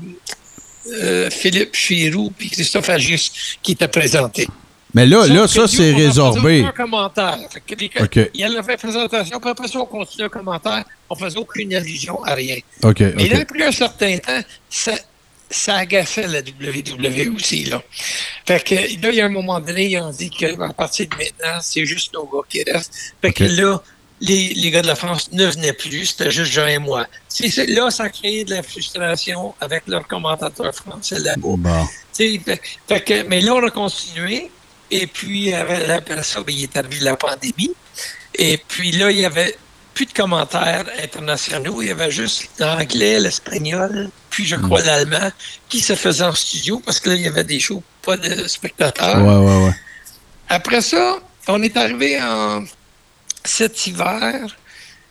euh, 1.01 1.29
Philippe 1.29 1.75
Chirou 1.75 2.31
puis 2.37 2.49
Christophe 2.49 2.89
Agius 2.89 3.31
qui 3.61 3.73
étaient 3.73 3.87
présentés. 3.87 4.47
Mais 4.95 5.05
là, 5.05 5.27
là 5.27 5.45
ça, 5.47 5.67
c'est 5.67 5.91
résorbé. 5.91 6.61
aucun 6.61 6.71
commentaire. 6.83 7.37
Fait 7.51 7.59
que 7.59 7.75
les- 7.79 7.91
OK. 8.01 8.29
Il 8.33 8.39
y 8.39 8.43
avait 8.45 8.55
la 8.55 8.77
présentation, 8.77 9.39
puis 9.41 9.49
après 9.49 9.67
ça, 9.67 9.79
on 9.79 9.85
continuait 9.85 10.25
un 10.25 10.29
commentaire. 10.29 10.85
On 11.09 11.15
faisait 11.15 11.37
aucune 11.37 11.75
allusion 11.75 12.23
à 12.23 12.33
rien. 12.33 12.55
OK, 12.81 13.01
Mais 13.01 13.27
là, 13.27 13.39
après 13.41 13.65
un 13.65 13.71
certain 13.73 14.17
temps, 14.17 14.39
ça, 14.69 14.93
ça 15.49 15.75
agaçait 15.75 16.27
la 16.27 16.39
WWE 16.39 17.35
aussi. 17.35 17.65
Là. 17.65 17.83
Fait 18.47 18.63
que 18.63 18.73
là, 18.75 19.09
il 19.09 19.15
y 19.15 19.21
a 19.21 19.25
un 19.25 19.29
moment 19.29 19.59
donné, 19.59 19.87
ils 19.87 19.97
ont 19.99 20.09
dit 20.11 20.29
qu'à 20.29 20.55
partir 20.71 21.07
de 21.09 21.15
maintenant, 21.15 21.59
c'est 21.61 21.85
juste 21.85 22.13
nos 22.13 22.23
gars 22.25 22.47
qui 22.49 22.63
restent. 22.63 22.93
Fait 23.21 23.33
que 23.33 23.43
là, 23.43 23.81
les, 24.21 24.53
les 24.53 24.71
gars 24.71 24.81
de 24.81 24.87
la 24.87 24.95
France 24.95 25.29
ne 25.33 25.45
venaient 25.45 25.73
plus, 25.73 26.05
c'était 26.05 26.31
juste 26.31 26.53
Jean 26.53 26.67
et 26.67 26.79
moi. 26.79 27.05
Là, 27.67 27.91
ça 27.91 28.03
a 28.03 28.09
créé 28.09 28.45
de 28.45 28.55
la 28.55 28.63
frustration 28.63 29.53
avec 29.59 29.83
leurs 29.87 30.07
commentateurs 30.07 30.73
français 30.73 31.19
là-bas. 31.19 31.41
Bon. 31.41 31.85
Tu 32.17 32.31
sais, 32.31 32.39
fait- 32.45 32.61
fait 32.87 33.01
que, 33.01 33.27
mais 33.27 33.41
là, 33.41 33.55
on 33.55 33.67
a 33.67 33.69
continué. 33.69 34.49
Et 34.91 35.07
puis, 35.07 35.53
après 35.53 35.89
après 35.89 36.23
ça, 36.23 36.41
il 36.47 36.63
est 36.63 36.77
arrivé 36.77 36.99
la 36.99 37.15
pandémie. 37.15 37.73
Et 38.35 38.57
puis 38.57 38.91
là, 38.91 39.11
il 39.11 39.19
y 39.19 39.25
avait 39.25 39.55
plus 39.93 40.05
de 40.05 40.11
commentaires 40.13 40.85
internationaux. 41.01 41.81
Il 41.81 41.87
y 41.87 41.91
avait 41.91 42.11
juste 42.11 42.49
l'anglais, 42.59 43.19
l'espagnol, 43.19 44.09
puis 44.29 44.45
je 44.45 44.57
crois 44.57 44.83
l'allemand 44.83 45.31
qui 45.69 45.79
se 45.79 45.95
faisait 45.95 46.25
en 46.25 46.35
studio 46.35 46.81
parce 46.85 46.99
que 46.99 47.09
là, 47.09 47.15
il 47.15 47.21
y 47.21 47.27
avait 47.27 47.45
des 47.45 47.59
shows, 47.59 47.81
pas 48.01 48.17
de 48.17 48.47
spectateurs. 48.47 49.17
Ouais, 49.17 49.37
ouais, 49.37 49.65
ouais. 49.65 49.75
Après 50.49 50.81
ça, 50.81 51.19
on 51.47 51.63
est 51.63 51.75
arrivé 51.77 52.21
en 52.21 52.63
cet 53.43 53.87
hiver. 53.87 54.55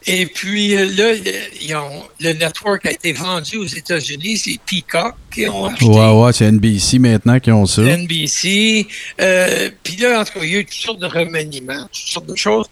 Et 0.06 0.26
puis 0.26 0.76
euh, 0.76 0.84
là, 0.96 1.14
ils 1.60 1.74
ont- 1.74 2.02
le 2.20 2.32
network 2.34 2.84
a 2.86 2.90
été 2.92 3.12
vendu 3.12 3.56
aux 3.56 3.64
États-Unis. 3.66 4.36
C'est 4.38 4.58
Peacock 4.66 5.14
qui 5.32 5.46
ont 5.48 5.66
acheté. 5.66 5.86
Ouais, 5.86 6.10
ouais, 6.12 6.32
c'est 6.32 6.44
NBC 6.46 6.98
maintenant 6.98 7.40
qui 7.40 7.50
ont 7.50 7.64
ça. 7.66 7.82
NBC. 7.82 8.86
Euh, 9.20 9.70
Puis 9.82 9.96
là, 9.96 10.20
en 10.20 10.24
tout 10.24 10.34
cas, 10.34 10.40
il 10.44 10.52
y 10.52 10.56
a 10.56 10.58
eu 10.60 10.64
toutes 10.64 10.74
sortes 10.74 10.98
de 11.00 11.06
remaniements, 11.06 11.84
toutes 11.84 11.94
sortes 12.12 12.26
de 12.26 12.36
choses. 12.36 12.66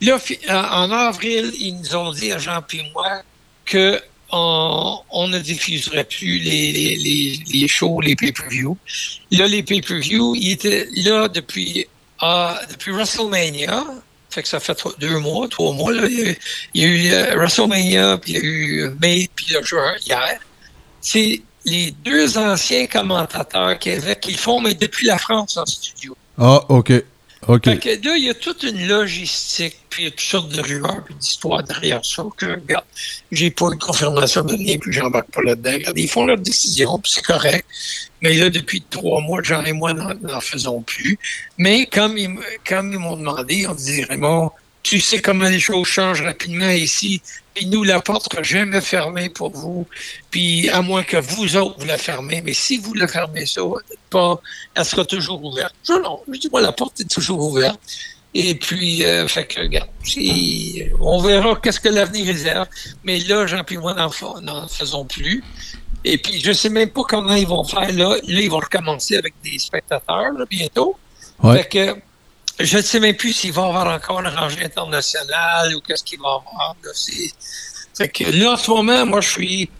Là, 0.00 0.18
en, 0.48 0.90
avril, 0.90 1.52
ils 1.58 1.76
nous 1.76 1.94
ont 1.94 2.12
dit, 2.12 2.32
à 2.32 2.38
Jean 2.38 2.62
et 2.72 2.82
moi, 2.94 3.22
que 3.66 4.00
on, 4.32 4.96
on 5.10 5.28
ne 5.28 5.38
diffuserait 5.38 6.04
plus 6.04 6.38
les, 6.38 6.72
les, 6.72 6.96
les, 6.96 7.38
les 7.52 7.68
shows, 7.68 8.00
les 8.00 8.16
pay-per-view. 8.16 8.78
Là, 9.32 9.46
les 9.48 9.62
pay-per-view, 9.62 10.34
ils 10.36 10.52
étaient 10.52 10.86
là 11.04 11.28
depuis, 11.28 11.86
depuis 12.70 12.92
WrestleMania. 12.92 13.84
Fait 14.30 14.42
que 14.42 14.48
ça 14.48 14.60
fait 14.60 14.78
deux 14.98 15.18
mois, 15.18 15.48
trois 15.48 15.72
mois. 15.72 15.92
Là. 15.92 16.06
Il 16.06 16.36
y 16.74 16.84
a 16.84 16.88
eu, 16.88 17.12
euh, 17.12 17.36
WrestleMania, 17.36 18.18
puis 18.18 18.32
il 18.32 18.36
y 18.36 18.38
a 18.38 18.42
eu 18.42 18.82
euh, 18.84 18.94
May, 19.00 19.28
puis 19.34 19.46
le 19.52 19.62
juin, 19.64 19.94
hier. 20.06 20.38
C'est 21.00 21.42
les 21.64 21.90
deux 21.90 22.38
anciens 22.38 22.86
commentateurs 22.86 23.78
qui, 23.78 23.92
qui 24.20 24.34
font, 24.34 24.60
mais 24.60 24.74
depuis 24.74 25.06
la 25.06 25.18
France 25.18 25.56
en 25.56 25.66
studio. 25.66 26.16
Ah, 26.38 26.60
OK. 26.68 26.92
OK. 27.48 27.64
Fait 27.64 27.78
que 27.78 27.88
là, 28.06 28.16
il 28.16 28.24
y 28.24 28.30
a 28.30 28.34
toute 28.34 28.62
une 28.64 28.86
logistique, 28.86 29.78
puis 29.88 30.02
il 30.02 30.04
y 30.04 30.08
a 30.08 30.10
toutes 30.10 30.20
sortes 30.20 30.52
de 30.52 30.60
rumeurs, 30.60 31.02
puis 31.04 31.14
d'histoires 31.14 31.62
derrière 31.62 32.04
ça. 32.04 32.22
Que, 32.36 32.46
regarde, 32.46 32.84
j'ai 33.32 33.50
pas 33.50 33.66
une 33.72 33.78
confirmation 33.78 34.42
de 34.42 34.54
rien, 34.54 34.76
puis 34.78 34.92
j'embarque 34.92 35.30
pas 35.30 35.40
là-dedans. 35.42 35.92
Ils 35.96 36.08
font 36.08 36.26
leur 36.26 36.36
décision, 36.36 36.98
puis 36.98 37.12
c'est 37.12 37.24
correct. 37.24 37.64
Mais 38.20 38.34
là, 38.34 38.50
depuis 38.50 38.82
trois 38.82 39.22
mois, 39.22 39.42
Jean 39.42 39.64
et 39.64 39.72
moi 39.72 39.94
n'en 39.94 40.40
faisons 40.40 40.82
plus. 40.82 41.18
Mais 41.56 41.86
comme 41.86 42.18
ils, 42.18 42.30
comme 42.68 42.92
ils 42.92 42.98
m'ont 42.98 43.16
demandé, 43.16 43.66
on 43.66 43.74
dit 43.74 44.04
Raymond, 44.04 44.50
tu 44.82 45.00
sais 45.00 45.20
comment 45.20 45.48
les 45.48 45.60
choses 45.60 45.86
changent 45.86 46.22
rapidement 46.22 46.70
ici. 46.70 47.20
Puis 47.54 47.66
nous, 47.66 47.82
la 47.84 48.00
porte 48.00 48.30
sera 48.30 48.42
jamais 48.42 48.80
fermée 48.80 49.28
pour 49.28 49.50
vous. 49.50 49.86
Puis 50.30 50.68
à 50.70 50.82
moins 50.82 51.02
que 51.02 51.16
vous 51.18 51.56
autres, 51.56 51.76
vous 51.78 51.86
la 51.86 51.98
fermez. 51.98 52.40
Mais 52.42 52.54
si 52.54 52.78
vous 52.78 52.94
la 52.94 53.08
fermez 53.08 53.44
ça, 53.46 53.60
pas, 54.08 54.40
elle 54.74 54.84
sera 54.84 55.04
toujours 55.04 55.44
ouverte. 55.44 55.74
Je, 55.86 55.92
non, 55.94 56.20
je 56.32 56.38
dis, 56.38 56.48
moi, 56.50 56.60
la 56.60 56.72
porte 56.72 57.00
est 57.00 57.10
toujours 57.10 57.40
ouverte. 57.40 57.80
Et 58.32 58.54
puis, 58.54 59.04
euh, 59.04 59.26
fait 59.26 59.44
que, 59.46 59.60
regarde, 59.60 59.88
c'est- 60.04 60.92
on 61.00 61.20
verra 61.20 61.58
qu'est-ce 61.60 61.80
que 61.80 61.88
l'avenir 61.88 62.26
réserve. 62.26 62.68
Mais 63.02 63.18
là, 63.18 63.46
Jean 63.46 63.62
et 63.68 63.76
moi, 63.76 63.94
n'en 63.94 64.68
faisons 64.68 65.04
plus. 65.04 65.42
Et 66.04 66.16
puis, 66.16 66.40
je 66.40 66.52
sais 66.52 66.68
même 66.68 66.90
pas 66.90 67.02
comment 67.08 67.34
ils 67.34 67.46
vont 67.46 67.64
faire 67.64 67.92
là. 67.92 68.16
Là, 68.16 68.40
ils 68.40 68.48
vont 68.50 68.58
recommencer 68.60 69.16
avec 69.16 69.34
des 69.44 69.58
spectateurs, 69.58 70.32
là, 70.38 70.44
bientôt. 70.48 70.96
Ouais. 71.42 71.58
Fait 71.64 71.68
que, 71.68 72.00
je 72.64 72.76
ne 72.76 72.82
sais 72.82 73.00
même 73.00 73.16
plus 73.16 73.32
s'il 73.32 73.52
va 73.52 73.62
y 73.62 73.64
avoir 73.66 73.86
encore 73.86 74.20
une 74.20 74.28
rangée 74.28 74.64
internationale 74.64 75.74
ou 75.74 75.80
qu'est-ce 75.80 76.04
qu'il 76.04 76.20
va 76.20 76.28
y 76.28 76.30
avoir. 76.30 76.76
Là. 76.82 76.90
Fait 77.96 78.08
que 78.08 78.24
là, 78.24 78.52
en 78.52 78.56
ce 78.56 78.70
moment, 78.70 79.06
moi, 79.06 79.20
je 79.20 79.28
suis 79.28 79.70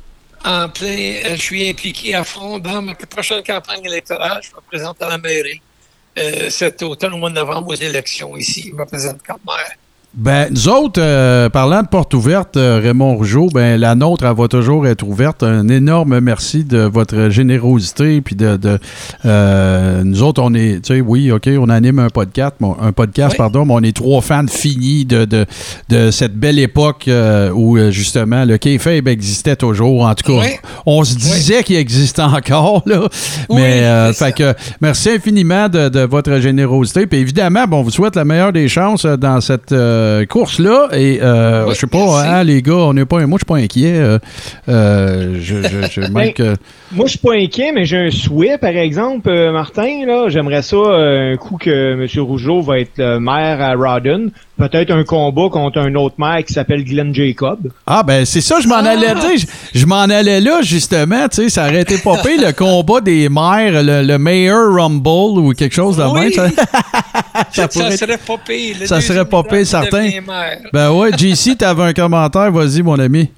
en 0.45 0.69
plein, 0.69 1.21
euh, 1.25 1.37
je 1.37 1.41
suis 1.41 1.69
impliqué 1.69 2.15
à 2.15 2.25
fond 2.25 2.59
dans 2.59 2.83
ma 2.83 2.95
prochaine 2.95 3.43
campagne 3.43 3.85
électorale. 3.85 4.41
Je 4.43 4.55
me 4.55 4.61
présente 4.61 5.01
à 5.03 5.09
la 5.09 5.19
mairie 5.19 5.61
euh, 6.19 6.51
cet 6.51 6.83
automne, 6.83 7.15
au 7.15 7.19
mois 7.19 7.31
de 7.31 7.35
novembre, 7.35 7.69
aux 7.69 7.75
élections 7.75 8.37
ici. 8.37 8.69
Je 8.71 8.75
me 8.75 8.87
présente 8.87 9.23
comme 9.23 9.41
maire. 9.47 9.77
Ben, 10.13 10.49
nous 10.51 10.69
autres, 10.69 11.01
euh, 11.01 11.49
parlant 11.51 11.83
de 11.83 11.87
porte 11.87 12.15
ouverte, 12.15 12.57
euh, 12.57 12.81
Raymond 12.83 13.15
Rougeau, 13.15 13.47
ben, 13.55 13.81
la 13.81 13.95
nôtre, 13.95 14.25
elle 14.27 14.37
va 14.37 14.49
toujours 14.49 14.85
être 14.89 15.07
ouverte. 15.07 15.45
Un 15.45 15.69
énorme 15.69 16.19
merci 16.19 16.65
de 16.65 16.79
votre 16.81 17.29
générosité. 17.31 18.21
Puis 18.21 18.35
de, 18.35 18.57
de 18.57 18.79
euh, 19.25 20.03
nous 20.03 20.25
autres, 20.25 20.43
on 20.43 20.53
est, 20.53 20.85
tu 20.85 20.95
sais, 20.95 21.01
oui, 21.01 21.31
OK, 21.31 21.49
on 21.57 21.69
anime 21.69 22.01
un 22.01 22.09
podcast, 22.09 22.57
un 22.61 22.91
podcast, 22.91 23.35
Oui. 23.35 23.39
pardon, 23.39 23.65
mais 23.65 23.75
on 23.75 23.83
est 23.85 23.97
trois 23.97 24.21
fans 24.21 24.45
finis 24.51 25.05
de, 25.05 25.27
de, 25.27 25.47
de 25.89 26.11
cette 26.11 26.35
belle 26.35 26.59
époque 26.59 27.09
où, 27.55 27.79
justement, 27.91 28.45
le 28.45 28.59
kayfabe 28.59 29.07
existait 29.07 29.55
toujours. 29.55 30.03
En 30.03 30.15
tout 30.17 30.33
cas, 30.33 30.41
Oui. 30.41 30.49
on 30.87 31.05
se 31.05 31.15
disait 31.15 31.63
qu'il 31.63 31.77
existait 31.77 32.23
encore, 32.23 32.83
là. 32.85 33.03
Mais, 33.49 34.13
fait 34.13 34.33
que, 34.35 34.55
merci 34.81 35.11
infiniment 35.11 35.69
de, 35.69 35.89
de 35.89 36.01
votre 36.01 36.41
générosité. 36.41 37.07
Puis 37.07 37.21
évidemment, 37.21 37.69
bon, 37.69 37.79
on 37.79 37.83
vous 37.83 37.91
souhaite 37.93 38.17
la 38.17 38.25
meilleure 38.25 38.53
des 38.53 38.67
chances 38.67 39.07
dans 39.07 39.41
cette 39.41 39.73
euh, 40.01 40.27
course-là. 40.27 40.89
Et 40.93 41.19
euh, 41.23 41.65
Oui, 41.67 41.75
je 41.75 41.81
sais 41.81 41.87
pas, 41.87 42.23
hein, 42.25 42.45
les 42.45 42.63
gars, 42.63 42.75
on 42.75 42.95
n'est 42.95 43.05
pas, 43.05 43.19
moi, 43.27 43.39
je 43.39 43.45
suis 43.45 43.55
pas 43.55 43.57
inquiet. 43.63 43.95
euh, 43.97 44.19
euh, 44.69 45.37
je, 45.41 45.57
je, 45.63 46.01
je 46.01 46.01
manque, 46.11 46.41
euh, 46.41 46.57
Moi, 46.93 47.07
je 47.07 47.11
suis 47.11 47.19
pas 47.19 47.35
inquiet, 47.35 47.73
mais 47.75 47.85
j'ai 47.85 47.99
un 47.99 48.11
souhait, 48.11 48.59
par 48.59 48.71
exemple, 48.71 49.31
Martin. 49.53 50.05
Là, 50.07 50.29
j'aimerais 50.29 50.63
ça 50.63 50.77
un 50.77 51.37
coup 51.37 51.57
que 51.59 51.93
M. 51.93 52.07
Rougeau 52.25 52.61
va 52.63 52.79
être 52.81 53.19
maire 53.19 53.61
à 53.61 53.75
Rawdon. 53.75 54.31
Peut-être 54.59 54.91
un 54.91 55.05
combat 55.05 55.49
contre 55.51 55.79
un 55.79 55.95
autre 55.95 56.17
maire 56.19 56.45
qui 56.45 56.53
s'appelle 56.53 56.85
Glenn 56.85 57.15
Jacob. 57.15 57.61
Ah, 57.87 58.03
ben, 58.03 58.27
c'est 58.27 58.43
ça, 58.43 58.57
je 58.61 58.69
m'en 58.69 58.75
allais 58.77 59.15
dire. 59.15 59.47
Je, 59.75 59.87
m'en 59.87 60.03
allais 60.03 60.41
là, 60.41 60.61
justement. 60.61 61.29
Tu 61.29 61.45
sais, 61.45 61.49
ça 61.49 61.67
aurait 61.67 61.81
été 61.81 61.97
pas 61.97 62.19
pire, 62.19 62.47
le 62.47 62.53
combat 62.57 63.01
des 63.01 63.31
maires, 63.31 63.83
le, 63.83 64.03
le 64.07 64.19
Mayor 64.19 64.75
Rumble 64.75 65.39
ou 65.41 65.53
quelque 65.55 65.75
chose 65.75 65.97
de 65.97 66.03
Oui. 66.05 66.35
même. 66.37 66.51
Ça, 67.53 67.69
serait 67.69 68.19
pas 68.19 68.39
pire. 68.39 68.77
Le 68.81 68.87
ça 68.87 69.01
serait 69.01 69.25
pas 69.25 69.43
pire, 69.43 69.67
certain. 69.67 70.09
Ben 70.73 70.91
ouais, 70.93 71.11
JC, 71.17 71.57
t'avais 71.59 71.83
un 71.85 71.93
commentaire. 71.93 72.51
Vas-y, 72.53 72.83
mon 72.83 72.99
ami. 72.99 73.31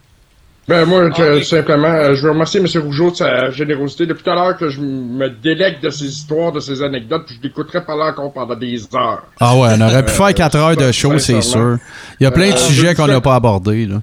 Ben 0.69 0.85
moi, 0.85 1.09
Ah 1.13 1.21
oui. 1.33 1.41
tout 1.41 1.45
simplement, 1.45 1.89
euh, 1.89 2.15
je 2.15 2.23
veux 2.23 2.31
remercier 2.31 2.61
M. 2.61 2.67
Rougeau 2.83 3.11
de 3.11 3.17
sa 3.17 3.51
générosité. 3.51 4.07
Depuis 4.07 4.23
tout 4.23 4.31
à 4.31 4.35
l'heure 4.37 4.57
que 4.57 4.69
je 4.69 4.81
me 4.81 5.29
délecte 5.29 5.83
de 5.83 5.91
ses 5.91 6.05
histoires, 6.07 6.53
de 6.53 6.61
ses 6.61 6.83
anecdotes, 6.83 7.25
puis 7.27 7.37
je 7.37 7.43
l'écouterais 7.49 7.85
parler 7.85 8.05
encore 8.05 8.33
pendant 8.33 8.55
des 8.55 8.81
heures. 8.95 9.25
Ah 9.41 9.57
ouais, 9.57 9.71
on 9.77 9.81
aurait 9.81 10.05
pu 10.05 10.13
faire 10.13 10.33
4 10.33 10.57
heures 10.57 10.77
de 10.77 10.85
ouais, 10.85 10.93
show, 10.93 11.19
c'est 11.19 11.41
sûr. 11.43 11.79
Il 12.21 12.25
y 12.25 12.27
a 12.27 12.31
plein 12.31 12.51
de 12.51 12.55
Euh, 12.55 12.59
sujets 12.59 12.93
je 12.93 12.97
qu'on 12.97 13.09
n'a 13.09 13.21
pas 13.21 13.35
abordés. 13.35 13.87
Là. 13.87 14.03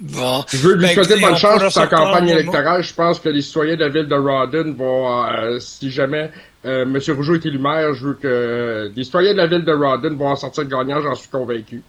Bon. 0.00 0.44
Je 0.50 0.56
veux 0.58 0.74
lui 0.76 0.86
Ben, 0.86 0.94
souhaiter 0.94 1.20
bonne 1.20 1.34
on 1.34 1.36
chance 1.36 1.62
pour 1.62 1.72
sa 1.72 1.86
campagne 1.86 2.28
électorale. 2.28 2.82
Je 2.82 2.94
pense 2.94 3.18
que 3.20 3.28
les 3.28 3.42
citoyens 3.42 3.74
de 3.76 3.80
la 3.80 3.88
ville 3.90 4.08
de 4.08 4.14
Rawdon 4.14 4.74
vont, 4.78 5.24
euh, 5.26 5.58
si 5.60 5.90
jamais 5.90 6.30
euh, 6.64 6.82
M. 6.82 6.98
Rougeau 7.16 7.34
est 7.36 7.46
élu 7.46 7.58
maire, 7.58 7.94
je 7.94 8.06
veux 8.08 8.14
que 8.14 8.90
les 8.94 9.04
citoyens 9.04 9.32
de 9.32 9.38
la 9.38 9.46
ville 9.46 9.64
de 9.64 9.72
Rawdon 9.72 10.16
vont 10.16 10.28
en 10.28 10.36
sortir 10.36 10.64
gagnants, 10.64 11.00
j'en 11.02 11.14
suis 11.14 11.28
convaincu. 11.28 11.82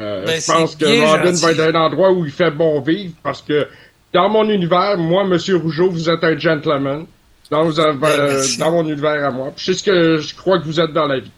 Euh, 0.00 0.24
Ben, 0.26 0.40
je 0.40 0.46
pense 0.46 0.76
que 0.76 0.86
gentil. 0.86 1.42
va 1.42 1.50
être 1.52 1.74
un 1.74 1.80
endroit 1.80 2.12
où 2.12 2.24
il 2.24 2.30
fait 2.32 2.50
bon 2.50 2.80
vivre 2.80 3.14
parce 3.22 3.42
que 3.42 3.66
dans 4.12 4.28
mon 4.28 4.48
univers, 4.48 4.96
moi, 4.96 5.22
M. 5.24 5.36
Rougeau, 5.60 5.90
vous 5.90 6.08
êtes 6.08 6.22
un 6.24 6.38
gentleman. 6.38 7.04
Dans, 7.50 7.64
vous 7.64 7.80
avez- 7.80 7.96
Ben, 7.98 8.08
euh, 8.08 8.44
dans 8.58 8.70
mon 8.70 8.86
univers 8.88 9.24
à 9.24 9.30
moi. 9.30 9.52
Puis 9.56 9.64
Je 9.66 9.72
sais 9.72 9.78
ce 9.78 9.82
que 9.84 10.18
je 10.18 10.34
crois 10.34 10.58
que 10.58 10.64
vous 10.64 10.78
êtes 10.80 10.92
dans 10.92 11.06
la 11.06 11.18
vie. 11.20 11.30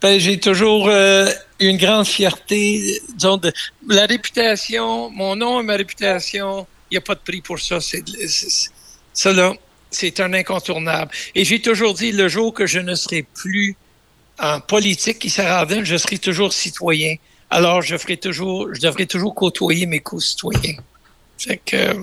Ben, 0.00 0.18
j'ai 0.18 0.38
toujours 0.40 0.88
euh, 0.88 1.26
une 1.60 1.76
grande 1.76 2.06
fierté. 2.06 3.00
Disons, 3.14 3.36
de, 3.36 3.52
la 3.88 4.06
réputation, 4.06 5.10
mon 5.10 5.36
nom 5.36 5.60
et 5.60 5.62
ma 5.64 5.74
réputation, 5.76 6.66
il 6.90 6.94
n'y 6.94 6.98
a 6.98 7.00
pas 7.02 7.14
de 7.14 7.20
prix 7.20 7.40
pour 7.42 7.58
ça. 7.58 7.78
C'est, 7.80 8.02
de- 8.02 8.10
c'est- 8.26 8.50
c'est- 8.50 8.70
ça, 9.12 9.32
là, 9.32 9.52
c'est 9.92 10.20
un 10.20 10.32
incontournable. 10.32 11.10
Et 11.34 11.44
j'ai 11.44 11.60
toujours 11.60 11.94
dit, 11.94 12.12
le 12.12 12.28
jour 12.28 12.52
que 12.52 12.66
je 12.66 12.80
ne 12.80 12.94
serai 12.94 13.22
plus 13.22 13.76
en 14.38 14.60
politique 14.60 15.28
à 15.38 15.58
Rawdon, 15.58 15.84
je 15.84 15.96
serai 15.96 16.18
toujours 16.18 16.52
citoyen. 16.52 17.16
Alors, 17.50 17.82
je 17.82 17.96
ferai 17.96 18.16
toujours, 18.16 18.74
je 18.74 18.80
devrais 18.80 19.06
toujours 19.06 19.34
côtoyer 19.34 19.86
mes 19.86 20.00
co-citoyens. 20.00 20.78
Fait 21.38 21.60
que, 21.64 21.94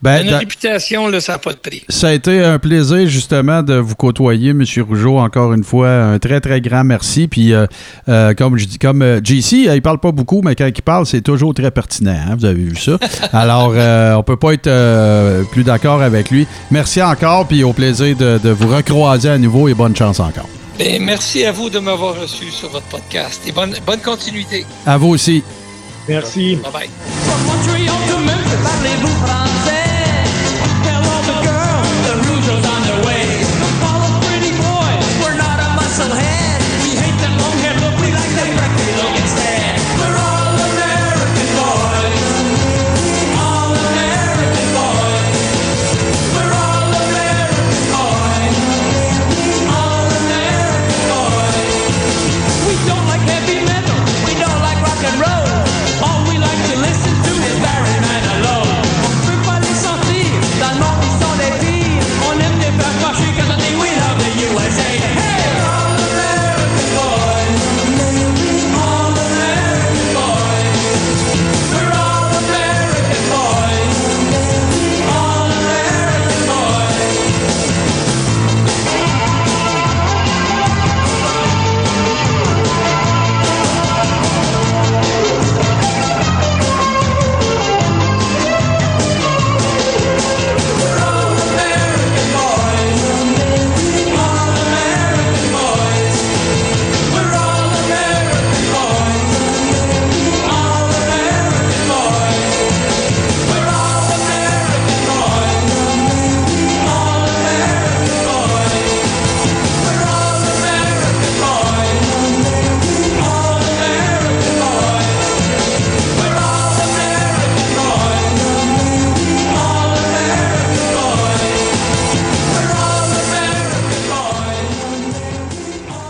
Ben, 0.00 0.22
une 0.24 0.30
dans- 0.30 0.38
réputation, 0.38 1.08
là, 1.08 1.20
ça 1.20 1.32
n'a 1.32 1.38
pas 1.38 1.52
de 1.52 1.58
prix. 1.58 1.82
ça 1.88 2.08
a 2.08 2.12
été 2.12 2.44
un 2.44 2.60
plaisir 2.60 3.08
justement 3.08 3.64
de 3.64 3.74
vous 3.74 3.96
côtoyer, 3.96 4.50
M. 4.50 4.62
Rougeau. 4.88 5.18
Encore 5.18 5.52
une 5.54 5.64
fois, 5.64 5.90
un 5.90 6.18
très 6.20 6.40
très 6.40 6.60
grand 6.60 6.84
merci. 6.84 7.26
Puis 7.26 7.52
euh, 7.52 7.66
euh, 8.08 8.32
comme 8.34 8.56
je 8.58 8.66
dis, 8.66 8.78
comme 8.78 9.02
euh, 9.02 9.20
JC, 9.22 9.66
euh, 9.66 9.74
il 9.74 9.82
parle 9.82 9.98
pas 9.98 10.12
beaucoup, 10.12 10.40
mais 10.44 10.54
quand 10.54 10.66
il 10.68 10.82
parle, 10.82 11.04
c'est 11.04 11.20
toujours 11.20 11.52
très 11.52 11.72
pertinent. 11.72 12.12
hein, 12.28 12.36
vous 12.38 12.44
avez 12.44 12.62
vu 12.62 12.76
ça. 12.76 12.96
Alors, 13.32 13.72
euh, 13.74 14.14
on 14.14 14.22
peut 14.22 14.36
pas 14.36 14.52
être 14.52 14.68
euh, 14.68 15.42
plus 15.50 15.64
d'accord 15.64 16.00
avec 16.00 16.30
lui. 16.30 16.46
Merci 16.70 17.02
encore, 17.02 17.48
puis 17.48 17.64
au 17.64 17.72
plaisir 17.72 18.14
de, 18.16 18.38
de 18.38 18.50
vous 18.50 18.68
recroiser 18.68 19.30
à 19.30 19.38
nouveau 19.38 19.66
et 19.66 19.74
bonne 19.74 19.96
chance 19.96 20.20
encore. 20.20 20.48
Ben, 20.78 21.02
merci 21.02 21.44
à 21.44 21.50
vous 21.50 21.70
de 21.70 21.80
m'avoir 21.80 22.14
reçu 22.20 22.52
sur 22.52 22.68
votre 22.70 22.86
podcast 22.86 23.42
et 23.48 23.50
bonne, 23.50 23.74
bonne 23.84 23.98
continuité. 23.98 24.64
À 24.86 24.96
vous 24.96 25.08
aussi. 25.08 25.42
Merci. 26.08 26.56
Bye 26.62 26.72
bye. 26.72 26.88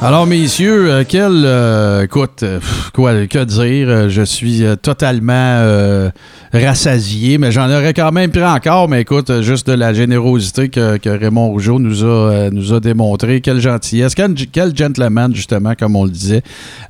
Alors, 0.01 0.29
messieurs, 0.29 0.93
euh, 0.93 1.05
quel. 1.07 1.45
euh, 1.45 2.05
écoute, 2.05 2.45
euh, 2.45 2.61
quoi, 2.95 3.27
que 3.27 3.43
dire? 3.43 4.09
Je 4.09 4.23
suis 4.23 4.63
totalement 4.81 6.09
rassasié, 6.53 7.37
mais 7.37 7.51
j'en 7.51 7.69
aurais 7.69 7.93
quand 7.95 8.13
même 8.13 8.31
pris 8.31 8.45
encore. 8.45 8.89
Mais 8.89 9.01
écoute, 9.01 9.43
juste 9.43 9.67
de 9.67 9.73
la 9.73 9.93
générosité 9.93 10.69
que, 10.69 11.09
Raymond 11.09 11.49
Rougeau 11.49 11.81
nous 11.81 12.05
a, 12.05 12.49
nous 12.51 12.73
a 12.73 12.79
démontré. 12.79 13.41
Quelle 13.41 13.59
gentillesse. 13.61 14.15
Quel, 14.15 14.77
gentleman, 14.77 15.35
justement, 15.35 15.75
comme 15.75 15.97
on 15.97 16.05
le 16.05 16.11
disait. 16.11 16.43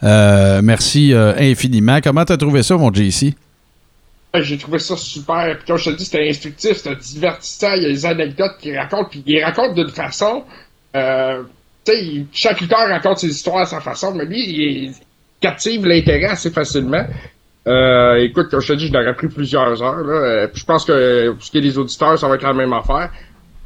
Merci 0.02 1.14
infiniment. 1.14 2.01
Comment 2.05 2.26
t'as 2.26 2.36
trouvé 2.36 2.62
ça, 2.62 2.76
mon 2.76 2.93
JC? 2.93 3.35
J'ai 4.35 4.59
trouvé 4.59 4.78
ça 4.78 4.98
super. 4.98 5.56
Puis 5.56 5.66
comme 5.66 5.78
je 5.78 5.90
te 5.90 5.97
dis, 5.97 6.05
c'était 6.05 6.28
instructif, 6.28 6.76
c'était 6.76 6.94
divertissant. 6.94 7.72
Il 7.74 7.85
y 7.85 7.86
a 7.86 7.89
des 7.89 8.05
anecdotes 8.05 8.59
qu'il 8.60 8.76
raconte. 8.76 9.09
Puis 9.10 9.22
il 9.24 9.43
raconte 9.43 9.74
d'une 9.74 9.89
façon. 9.89 10.44
Sais, 11.93 12.24
chaque 12.32 12.60
lutteur 12.60 12.89
raconte 12.89 13.19
ses 13.19 13.28
histoires 13.28 13.59
à 13.59 13.66
sa 13.66 13.81
façon. 13.81 14.15
Mais 14.15 14.24
lui, 14.24 14.40
il 14.40 14.93
captive 15.40 15.86
l'intérêt 15.86 16.27
assez 16.27 16.51
facilement. 16.51 17.05
Euh, 17.66 18.16
écoute, 18.16 18.48
comme 18.51 18.60
je 18.60 18.73
te 18.73 18.78
dis, 18.78 18.89
je 18.89 18.93
l'aurais 18.93 19.15
pris 19.15 19.28
plusieurs 19.28 19.82
heures. 19.82 20.02
Là. 20.05 20.15
Euh, 20.15 20.47
puis 20.48 20.60
je 20.60 20.66
pense 20.66 20.85
que 20.85 21.31
pour 21.32 21.43
ce 21.44 21.51
qui 21.51 21.59
est 21.59 21.62
des 21.62 21.77
auditeurs, 21.77 22.19
ça 22.19 22.27
va 22.28 22.36
être 22.36 22.43
la 22.43 22.55
même 22.55 22.73
affaire. 22.73 23.10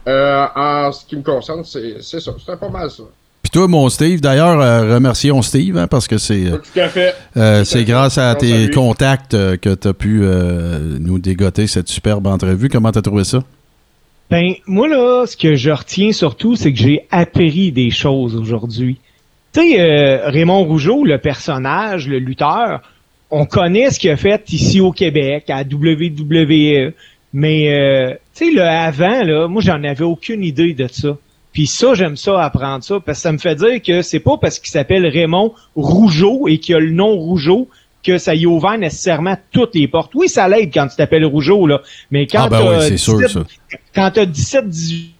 Euh, 0.08 0.46
en 0.56 0.90
ce 0.90 1.06
qui 1.06 1.16
me 1.16 1.22
concerne, 1.22 1.62
c'est 1.64 1.96
c'est 2.00 2.18
ça. 2.20 2.32
C'était 2.38 2.56
pas 2.58 2.68
mal 2.68 2.90
ça. 2.90 3.04
Puis 3.42 3.50
toi, 3.50 3.68
mon 3.68 3.88
Steve, 3.88 4.20
d'ailleurs, 4.20 4.60
euh, 4.60 4.94
remercions 4.94 5.40
Steve, 5.42 5.76
hein, 5.76 5.86
parce 5.86 6.08
que 6.08 6.18
c'est. 6.18 6.46
euh. 6.46 6.58
Euh, 7.36 7.64
c'est 7.64 7.84
grâce 7.84 8.18
à 8.18 8.34
tes 8.34 8.70
contacts 8.70 9.34
euh, 9.34 9.56
que 9.56 9.74
tu 9.74 9.88
as 9.88 9.94
pu 9.94 10.20
euh, 10.22 10.78
nous 11.00 11.18
dégoter 11.18 11.66
cette 11.66 11.88
superbe 11.88 12.26
entrevue. 12.26 12.68
Comment 12.68 12.90
tu 12.92 12.98
as 12.98 13.02
trouvé 13.02 13.24
ça? 13.24 13.40
Ben, 14.30 14.54
moi, 14.66 14.88
là, 14.88 15.26
ce 15.26 15.36
que 15.36 15.54
je 15.54 15.70
retiens 15.70 16.12
surtout, 16.12 16.56
c'est 16.56 16.72
que 16.72 16.78
j'ai 16.78 17.06
appris 17.10 17.70
des 17.70 17.90
choses 17.90 18.34
aujourd'hui. 18.34 18.98
Tu 19.52 19.60
sais, 19.60 19.80
euh, 19.80 20.30
Raymond 20.30 20.64
Rougeau, 20.64 21.04
le 21.04 21.18
personnage, 21.18 22.08
le 22.08 22.18
lutteur, 22.18 22.80
on 23.30 23.44
connaît 23.44 23.90
ce 23.90 23.98
qu'il 23.98 24.10
a 24.10 24.16
fait 24.16 24.50
ici 24.52 24.80
au 24.80 24.92
Québec, 24.92 25.50
à 25.50 25.62
WWE, 25.62 26.92
mais, 27.34 27.72
euh, 27.72 28.14
tu 28.34 28.46
sais, 28.46 28.50
le 28.52 28.62
avant, 28.62 29.22
là, 29.22 29.48
moi, 29.48 29.60
j'en 29.62 29.82
avais 29.84 30.04
aucune 30.04 30.42
idée 30.42 30.74
de 30.74 30.86
ça. 30.86 31.16
Puis 31.52 31.66
ça, 31.66 31.94
j'aime 31.94 32.16
ça, 32.16 32.42
apprendre 32.42 32.82
ça, 32.82 33.00
parce 33.00 33.18
que 33.18 33.22
ça 33.22 33.32
me 33.32 33.38
fait 33.38 33.54
dire 33.54 33.82
que 33.82 34.00
c'est 34.00 34.20
pas 34.20 34.38
parce 34.38 34.58
qu'il 34.58 34.70
s'appelle 34.70 35.06
Raymond 35.06 35.52
Rougeau 35.76 36.48
et 36.48 36.58
qu'il 36.58 36.74
a 36.74 36.80
le 36.80 36.90
nom 36.90 37.14
Rougeau 37.16 37.68
que 38.02 38.18
ça 38.18 38.34
y 38.34 38.44
a 38.44 38.48
ouvert 38.48 38.78
nécessairement 38.78 39.36
toutes 39.52 39.74
les 39.74 39.88
portes. 39.88 40.12
Oui, 40.14 40.28
ça 40.28 40.48
l'aide 40.48 40.72
quand 40.72 40.88
tu 40.88 40.96
t'appelles 40.96 41.24
Rougeau, 41.24 41.66
là, 41.66 41.82
mais 42.10 42.26
quand 42.26 42.44
ah, 42.44 42.48
ben 42.48 42.58
t'as 42.58 42.78
oui, 42.78 42.84
c'est 42.88 42.96
sûr, 42.96 43.18
17 43.18 43.30
ça. 43.30 43.44
quand 43.94 44.10
t'as 44.12 44.24
17, 44.24 44.68
18 44.68 45.14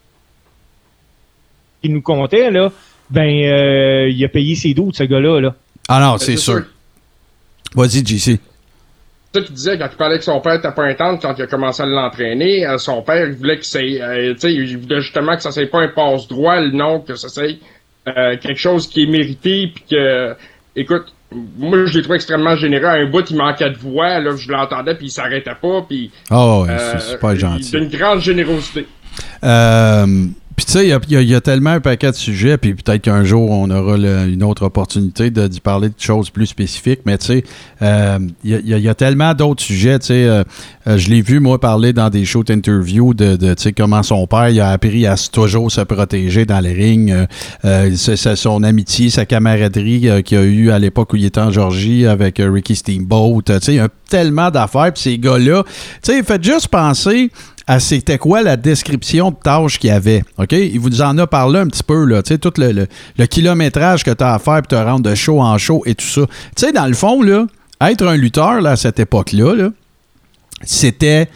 qui 1.83 1.91
nous 1.91 2.03
comptait, 2.03 2.51
là, 2.51 2.71
ben, 3.11 3.45
euh, 3.45 4.09
il 4.09 4.25
a 4.25 4.29
payé 4.29 4.55
ses 4.55 4.73
doutes, 4.73 4.97
ce 4.97 5.05
gars-là, 5.05 5.41
là. 5.41 5.55
Ah 5.89 6.01
non, 6.01 6.19
c'est 6.19 6.37
sûr. 6.37 6.63
Vas-y, 7.75 8.05
JC. 8.07 8.39
C'est 9.35 9.41
ça 9.41 9.47
qu'il 9.47 9.55
disait 9.55 9.79
quand 9.79 9.89
il 9.91 9.97
parlait 9.97 10.19
que 10.19 10.25
son 10.25 10.41
père 10.41 10.55
était 10.55 10.73
pas 10.73 10.85
intense 10.85 11.21
quand 11.23 11.35
il 11.37 11.43
a 11.43 11.47
commencé 11.47 11.83
à 11.83 11.87
l'entraîner. 11.87 12.67
euh, 12.67 12.77
son 12.79 13.03
père, 13.03 13.27
il 13.27 13.33
voulait 13.35 13.59
que 13.59 13.65
c'est, 13.65 14.01
euh, 14.01 14.35
tu 14.35 14.41
sais, 14.41 14.55
il 14.55 14.79
voulait 14.79 15.01
justement 15.01 15.37
que 15.37 15.43
ça 15.43 15.51
soit 15.53 15.71
pas 15.71 15.81
un 15.81 15.89
passe 15.89 16.29
droit, 16.29 16.61
le 16.61 16.71
nom, 16.71 17.01
que 17.01 17.15
ça 17.15 17.29
soit 17.29 17.59
euh, 18.09 18.37
quelque 18.37 18.59
chose 18.59 18.89
qui 18.89 19.05
est 19.05 19.07
mérité, 19.07 19.73
puis 19.75 19.85
que, 19.91 20.37
écoute, 20.77 21.15
moi 21.59 21.87
je 21.87 21.97
l'ai 21.97 22.03
trouvé 22.03 22.17
extrêmement 22.17 22.57
généreux. 22.57 22.87
À 22.87 22.93
un 22.93 23.07
bout, 23.07 23.29
il 23.31 23.37
manquait 23.37 23.71
de 23.71 23.77
voix, 23.79 24.19
là, 24.19 24.37
je 24.37 24.51
l'entendais, 24.51 24.95
puis 24.95 25.07
il 25.07 25.11
s'arrêtait 25.11 25.57
pas, 25.61 25.83
puis 25.89 26.11
Ah 26.31 26.61
ouais, 26.61 26.71
euh, 26.71 26.99
c'est 26.99 27.13
super 27.13 27.37
gentil. 27.37 27.71
D'une 27.71 27.89
grande 27.89 28.21
générosité. 28.21 28.87
Euh, 29.45 30.27
tu 30.67 30.73
sais, 30.73 30.87
il 31.09 31.29
y 31.29 31.35
a- 31.35 31.41
tellement 31.41 31.71
un 31.71 31.81
paquet 31.81 32.11
de 32.11 32.17
sujets, 32.17 32.57
puis 32.59 32.75
peut-être 32.75 33.03
qu'un 33.03 33.25
jour, 33.25 33.51
on 33.51 33.69
aura 33.71 33.97
une 33.97 34.43
autre 34.43 34.65
opportunité 34.65 35.31
d'y 35.31 35.61
parler 35.61 35.89
de 35.89 35.95
choses 35.99 36.31
plus 36.31 36.47
spécifiques, 36.47 37.01
mais 37.05 37.19
tu 37.19 37.27
sais, 37.27 37.45
euh, 37.83 38.19
il 38.45 38.61
y, 38.65 38.89
a- 38.89 38.95
tellement 38.95 39.35
d'autres 39.35 39.63
sujets, 39.63 39.99
tu 39.99 40.07
sais, 40.07 40.25
euh, 40.27 40.45
euh, 40.87 40.99
je 40.99 41.09
l'ai 41.11 41.23
vu, 41.23 41.41
moi, 41.41 41.59
parler 41.61 41.93
dans 41.93 42.11
des 42.11 42.25
shows 42.25 42.45
d'interview 42.45 43.15
de, 43.15 43.37
tu 43.37 43.63
sais, 43.63 43.73
comment 43.73 44.03
son 44.03 44.27
père, 44.27 44.49
il 44.51 44.61
a 44.61 44.71
appris 44.71 45.07
à 45.07 45.17
toujours 45.17 45.71
se 45.73 45.81
protéger 45.81 46.45
dans 46.45 46.61
les 46.61 46.73
rings, 46.73 47.15
son 48.37 48.63
amitié, 48.63 49.11
sa 49.11 49.27
camaraderie 49.27 50.23
qu'il 50.25 50.39
a 50.39 50.43
eu 50.43 50.71
à 50.71 50.79
l'époque 50.79 51.13
où 51.13 51.17
il 51.17 51.25
était 51.25 51.41
en 51.41 51.51
Georgie 51.51 52.07
avec 52.07 52.41
Ricky 52.41 52.77
Steamboat, 52.77 53.43
tu 53.47 53.53
sais, 53.61 53.73
il 53.73 53.77
y 53.77 53.81
a 53.81 53.89
tellement 54.09 54.51
d'affaires, 54.51 54.93
puis 54.93 55.03
ces 55.03 55.19
gars-là, 55.19 55.65
tu 56.03 56.13
sais, 56.13 56.23
faites 56.23 56.45
juste 56.45 56.69
penser 56.69 57.31
c'était 57.79 58.19
quoi 58.19 58.43
la 58.43 58.57
description 58.57 59.31
de 59.31 59.37
tâche 59.43 59.79
qu'il 59.79 59.89
y 59.91 59.93
avait? 59.93 60.23
OK? 60.39 60.53
Il 60.53 60.79
vous 60.81 61.03
en 61.03 61.17
a 61.19 61.27
parlé 61.27 61.61
un 61.61 61.67
petit 61.67 61.83
peu, 61.83 62.05
là. 62.05 62.23
Tu 62.23 62.35
sais, 62.35 62.39
tout 62.39 62.53
le, 62.59 62.87
le- 63.17 63.27
kilométrage 63.27 64.05
que 64.05 64.11
tu 64.11 64.23
as 64.25 64.35
à 64.35 64.39
faire 64.39 64.59
pour 64.63 64.69
te 64.69 64.75
rendre 64.75 65.03
de 65.09 65.15
show 65.15 65.41
en 65.41 65.57
show 65.59 65.83
et 65.87 65.95
tout 65.95 66.05
ça. 66.07 66.23
Tu 66.57 66.67
sais, 66.67 66.73
dans 66.73 66.87
le 66.87 66.95
fond, 66.95 67.23
là, 67.23 67.47
être 67.81 68.07
un 68.07 68.17
lutteur, 68.17 68.61
là, 68.61 68.71
à 68.73 68.77
cette 68.77 68.99
époque-là, 69.01 69.55
là, 69.55 69.69
c'était 70.65 71.29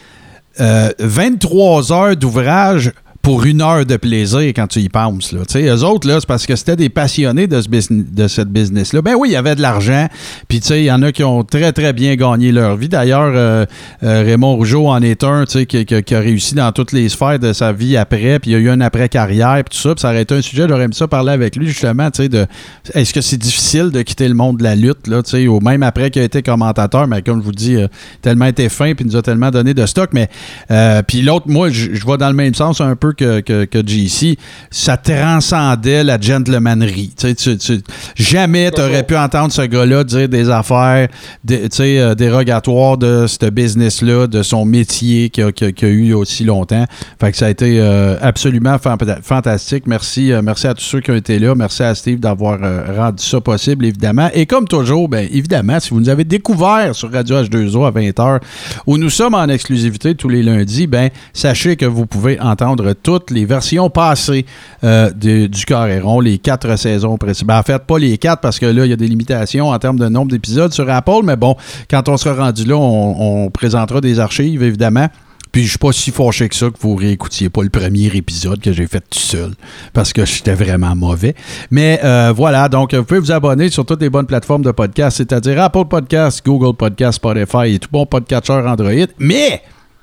euh, 0.59 0.91
23 0.99 1.91
heures 1.93 2.15
d'ouvrage 2.15 2.91
pour 3.27 3.43
une 3.43 3.61
heure 3.61 3.85
de 3.85 3.97
plaisir 3.97 4.39
quand 4.39 4.67
tu 4.67 4.79
y 4.79 4.87
penses. 4.87 5.33
Là. 5.33 5.41
Eux 5.53 5.83
autres, 5.83 6.09
c'est 6.09 6.25
parce 6.25 6.45
que 6.45 6.55
c'était 6.55 6.77
des 6.77 6.87
passionnés 6.87 7.45
de, 7.45 7.59
ce 7.59 7.67
business, 7.67 8.05
de 8.09 8.27
cette 8.29 8.47
business-là. 8.47 9.01
Ben 9.01 9.15
oui, 9.19 9.27
il 9.27 9.31
y 9.33 9.35
avait 9.35 9.55
de 9.55 9.61
l'argent. 9.61 10.07
Puis, 10.47 10.59
il 10.59 10.83
y 10.83 10.91
en 10.93 11.01
a 11.01 11.11
qui 11.11 11.25
ont 11.25 11.43
très, 11.43 11.73
très 11.73 11.91
bien 11.91 12.15
gagné 12.15 12.53
leur 12.53 12.77
vie. 12.77 12.87
D'ailleurs, 12.87 13.33
euh, 13.35 13.65
euh, 14.01 14.23
Raymond 14.23 14.55
Rougeau 14.55 14.87
en 14.87 15.01
est 15.01 15.25
un, 15.25 15.43
qui, 15.43 16.15
a 16.15 16.19
réussi 16.21 16.55
dans 16.55 16.71
toutes 16.71 16.93
les 16.93 17.09
sphères 17.09 17.37
de 17.37 17.51
sa 17.51 17.73
vie 17.73 17.97
après. 17.97 18.39
Puis, 18.39 18.51
il 18.51 18.53
y 18.53 18.55
a 18.55 18.59
eu 18.59 18.69
un 18.69 18.79
après-carrière, 18.79 19.61
puis 19.65 19.75
tout 19.75 19.81
ça. 19.81 19.93
Puis, 19.93 20.03
ça 20.03 20.11
aurait 20.11 20.21
été 20.21 20.33
un 20.33 20.41
sujet, 20.41 20.65
j'aurais 20.69 20.85
aimé 20.85 20.93
ça 20.93 21.09
parler 21.09 21.33
avec 21.33 21.57
lui, 21.57 21.67
justement, 21.67 22.07
de 22.07 22.47
est-ce 22.93 23.13
que 23.13 23.19
c'est 23.19 23.35
difficile 23.35 23.91
de 23.91 24.03
quitter 24.03 24.29
le 24.29 24.35
monde 24.35 24.55
de 24.55 24.63
la 24.63 24.75
lutte, 24.77 25.05
là, 25.05 25.19
ou 25.49 25.59
même 25.59 25.83
après 25.83 26.11
qu'il 26.11 26.21
a 26.21 26.25
été 26.25 26.41
commentateur, 26.41 27.07
mais 27.07 27.21
comme 27.23 27.41
je 27.41 27.45
vous 27.45 27.51
dis, 27.51 27.75
euh, 27.75 27.89
tellement 28.21 28.45
été 28.45 28.69
fin, 28.69 28.93
puis 28.93 29.03
nous 29.03 29.17
a 29.17 29.21
tellement 29.21 29.51
donné 29.51 29.73
de 29.73 29.85
stock. 29.85 30.11
Mais, 30.13 30.29
euh, 30.71 31.01
puis 31.05 31.23
l'autre, 31.23 31.49
moi, 31.49 31.67
je 31.71 32.07
vais 32.07 32.17
dans 32.17 32.29
le 32.29 32.33
même 32.33 32.53
sens 32.53 32.79
un 32.79 32.95
peu 32.95 33.16
que, 33.17 33.39
que, 33.41 33.65
que 33.65 33.79
JC. 33.85 34.37
Ça 34.71 34.97
transcendait 34.97 36.03
la 36.03 36.19
gentlemannerie. 36.19 37.11
Tu 37.17 37.35
tu- 37.35 37.81
jamais 38.15 38.71
tu 38.71 38.81
aurais 38.81 39.03
pu 39.03 39.15
entendre 39.17 39.51
ce 39.51 39.61
gars-là 39.63 40.03
dire 40.03 40.29
des 40.29 40.49
affaires 40.49 41.07
des- 41.43 41.67
euh, 41.79 42.15
dérogatoires 42.15 42.97
de 42.97 43.25
ce 43.27 43.49
business-là, 43.49 44.27
de 44.27 44.43
son 44.43 44.65
métier 44.65 45.29
qu'il 45.29 45.43
a, 45.43 45.47
a- 45.47 45.85
eu 45.87 46.13
aussi 46.13 46.43
longtemps. 46.43 46.85
Fait 47.19 47.31
que 47.31 47.37
ça 47.37 47.47
a 47.47 47.49
été 47.49 47.79
euh, 47.79 48.17
absolument 48.21 48.77
fan- 48.77 48.97
fantastique. 49.21 49.83
Merci, 49.87 50.31
euh, 50.31 50.41
merci 50.41 50.67
à 50.67 50.73
tous 50.73 50.83
ceux 50.83 50.99
qui 51.01 51.11
ont 51.11 51.15
été 51.15 51.39
là. 51.39 51.55
Merci 51.55 51.83
à 51.83 51.95
Steve 51.95 52.19
d'avoir 52.19 52.59
euh, 52.63 52.83
rendu 52.97 53.23
ça 53.23 53.41
possible, 53.41 53.85
évidemment. 53.85 54.29
Et 54.33 54.45
comme 54.45 54.67
toujours, 54.67 55.07
ben, 55.09 55.27
évidemment, 55.31 55.79
si 55.79 55.89
vous 55.91 55.99
nous 55.99 56.09
avez 56.09 56.23
découvert 56.23 56.93
sur 56.95 57.11
Radio 57.11 57.41
H2O 57.41 57.85
à 57.87 57.91
20h, 57.91 58.39
où 58.85 58.97
nous 58.97 59.09
sommes 59.09 59.33
en 59.35 59.47
exclusivité 59.47 60.15
tous 60.15 60.29
les 60.29 60.43
lundis, 60.43 60.87
ben, 60.87 61.09
sachez 61.33 61.75
que 61.75 61.85
vous 61.85 62.05
pouvez 62.05 62.39
entendre 62.39 62.93
toutes 63.03 63.31
les 63.31 63.45
versions 63.45 63.89
passées 63.89 64.45
euh, 64.83 65.09
de- 65.11 65.47
du 65.47 65.65
Carréron, 65.65 66.19
les 66.19 66.37
quatre 66.37 66.75
saisons 66.77 67.17
précédentes. 67.17 67.47
Ben, 67.47 67.59
en 67.59 67.63
fait, 67.63 67.79
pas 67.79 67.97
les 67.99 68.17
quatre, 68.17 68.41
parce 68.41 68.59
que 68.59 68.65
là, 68.65 68.85
il 68.85 68.89
y 68.89 68.93
a 68.93 68.97
des 68.97 69.07
limitations 69.07 69.69
en 69.69 69.79
termes 69.79 69.99
de 69.99 70.07
nombre 70.09 70.31
d'épisodes 70.31 70.73
sur 70.73 70.89
Apple, 70.89 71.21
mais 71.23 71.35
bon, 71.35 71.55
quand 71.89 72.09
on 72.09 72.17
sera 72.17 72.45
rendu 72.45 72.65
là, 72.65 72.75
on, 72.75 73.45
on 73.45 73.49
présentera 73.49 74.01
des 74.01 74.19
archives, 74.19 74.63
évidemment. 74.63 75.07
Puis 75.53 75.63
je 75.63 75.69
suis 75.69 75.77
pas 75.79 75.93
si 75.93 76.11
fâché 76.11 76.49
que 76.49 76.55
ça 76.55 76.67
que 76.67 76.75
vous 76.81 76.95
réécoutiez 76.95 77.49
pas 77.49 77.63
le 77.63 77.69
premier 77.69 78.07
épisode 78.13 78.59
que 78.59 78.73
j'ai 78.73 78.85
fait 78.85 78.99
tout 78.99 79.17
seul 79.17 79.51
parce 79.93 80.11
que 80.11 80.25
j'étais 80.25 80.53
vraiment 80.53 80.93
mauvais. 80.93 81.35
Mais 81.71 81.99
euh, 82.03 82.33
voilà, 82.35 82.67
donc 82.67 82.93
vous 82.93 83.03
pouvez 83.05 83.21
vous 83.21 83.31
abonner 83.31 83.69
sur 83.69 83.85
toutes 83.85 84.01
les 84.01 84.09
bonnes 84.09 84.25
plateformes 84.27 84.61
de 84.61 84.71
podcast, 84.71 85.17
c'est-à-dire 85.17 85.59
Apple 85.63 85.85
Podcast, 85.89 86.41
Google 86.45 86.75
Podcast, 86.75 87.15
Spotify 87.15 87.73
et 87.75 87.79
tout 87.79 87.87
bon 87.91 88.05
podcatcher 88.05 88.53
Android. 88.53 88.91
Mais 89.19 89.61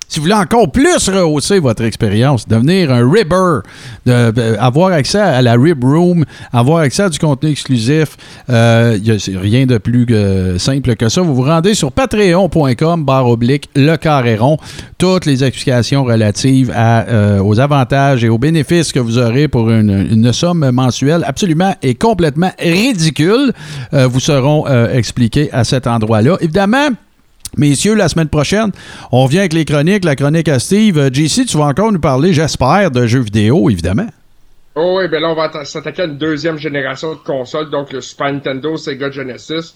si 0.09 0.19
vous 0.21 0.25
voulez 0.25 0.35
encore 0.35 0.71
plus 0.71 1.09
rehausser 1.09 1.59
votre 1.59 1.83
expérience, 1.83 2.47
devenir 2.47 2.93
un 2.93 3.09
ribber, 3.11 3.61
avoir 4.59 4.93
accès 4.93 5.19
à 5.21 5.43
la 5.43 5.55
Rib 5.55 5.83
Room, 5.85 6.25
avoir 6.53 6.79
accès 6.81 7.03
à 7.05 7.09
du 7.09 7.19
contenu 7.19 7.51
exclusif, 7.51 8.17
euh, 8.51 8.97
a- 8.99 9.41
rien 9.41 9.67
de 9.67 9.79
plus 9.79 10.07
simple 10.59 10.95
que 10.97 11.09
ça. 11.09 11.23
Vous 11.23 11.35
vous 11.35 11.43
rendez 11.43 11.75
sur 11.75 11.91
patreon.com 11.93 13.05
barre 13.05 13.29
oblique 13.29 13.69
le 13.75 13.97
carré 13.97 14.37
rond. 14.37 14.59
Toutes 14.99 15.27
les 15.27 15.45
explications 15.45 16.05
relatives 16.05 16.73
euh, 16.75 17.41
aux 17.43 17.59
avantages 17.61 18.25
et 18.25 18.29
aux 18.29 18.39
bénéfices 18.39 18.93
que 18.93 19.01
vous 19.01 19.19
aurez 19.19 19.49
pour 19.49 19.71
une, 19.71 20.07
une 20.11 20.33
somme 20.33 20.71
mensuelle 20.71 21.25
absolument 21.27 21.75
et 21.83 21.95
complètement 21.95 22.51
ridicule 22.59 23.53
euh, 23.93 24.07
vous 24.07 24.21
seront 24.21 24.67
expliquées 24.93 25.51
à 25.53 25.65
cet 25.65 25.87
endroit-là. 25.87 26.37
Évidemment, 26.41 26.89
Messieurs, 27.57 27.95
la 27.95 28.09
semaine 28.09 28.29
prochaine, 28.29 28.71
on 29.13 29.25
revient 29.25 29.41
avec 29.41 29.53
les 29.53 29.65
chroniques, 29.65 30.05
la 30.05 30.17
chronique 30.17 30.49
à 30.49 30.59
Steve. 30.59 30.99
Euh, 30.99 31.11
JC, 31.13 31.47
tu 31.47 31.57
vas 31.57 31.65
encore 31.67 31.93
nous 31.93 32.01
parler, 32.01 32.33
j'espère, 32.33 32.91
de 32.91 33.07
jeux 33.07 33.21
vidéo, 33.21 33.71
évidemment. 33.71 34.09
Oh 34.75 34.97
oui, 34.99 35.09
ben 35.09 35.21
là, 35.23 35.29
on 35.29 35.35
va 35.35 35.49
atta- 35.49 35.65
s'attaquer 35.65 36.03
à 36.03 36.05
une 36.07 36.19
deuxième 36.19 36.59
génération 36.59 37.13
de 37.15 37.19
consoles, 37.21 37.71
donc 37.71 37.93
le 37.93 38.01
Super 38.01 38.33
Nintendo, 38.33 38.77
Sega 38.77 39.11
Genesis. 39.11 39.75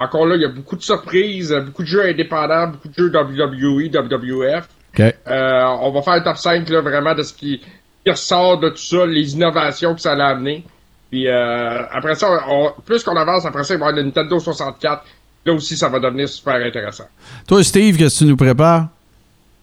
Encore 0.00 0.26
là, 0.26 0.36
il 0.36 0.42
y 0.42 0.44
a 0.44 0.48
beaucoup 0.48 0.76
de 0.76 0.82
surprises, 0.82 1.52
beaucoup 1.66 1.82
de 1.82 1.88
jeux 1.88 2.04
indépendants, 2.08 2.68
beaucoup 2.68 2.86
de 2.88 2.94
jeux 2.94 3.10
WWE, 3.12 3.90
WWF. 3.92 4.68
OK. 4.96 5.00
Euh, 5.26 5.64
on 5.80 5.90
va 5.90 6.02
faire 6.02 6.12
un 6.14 6.20
top 6.20 6.36
5 6.36 6.68
là, 6.68 6.80
vraiment 6.80 7.14
de 7.16 7.24
ce 7.24 7.32
qui, 7.32 7.60
qui 8.04 8.10
ressort 8.10 8.58
de 8.60 8.68
tout 8.68 8.76
ça, 8.76 9.04
les 9.06 9.34
innovations 9.34 9.94
que 9.96 10.00
ça 10.00 10.12
a 10.12 10.24
amené. 10.28 10.64
Puis 11.10 11.26
euh, 11.26 11.82
après 11.90 12.14
ça, 12.14 12.28
on- 12.48 12.70
plus 12.86 13.02
qu'on 13.02 13.16
avance, 13.16 13.44
après 13.44 13.64
ça, 13.64 13.74
il 13.74 13.80
va 13.80 13.86
y 13.86 13.88
avoir 13.88 13.96
le 13.96 14.04
Nintendo 14.04 14.38
64. 14.38 15.02
Là 15.44 15.52
aussi, 15.54 15.76
ça 15.76 15.88
va 15.88 15.98
devenir 16.00 16.28
super 16.28 16.56
intéressant. 16.56 17.04
Toi, 17.46 17.64
Steve, 17.64 17.96
qu'est-ce 17.96 18.20
que 18.20 18.24
tu 18.24 18.30
nous 18.30 18.36
prépares? 18.36 18.88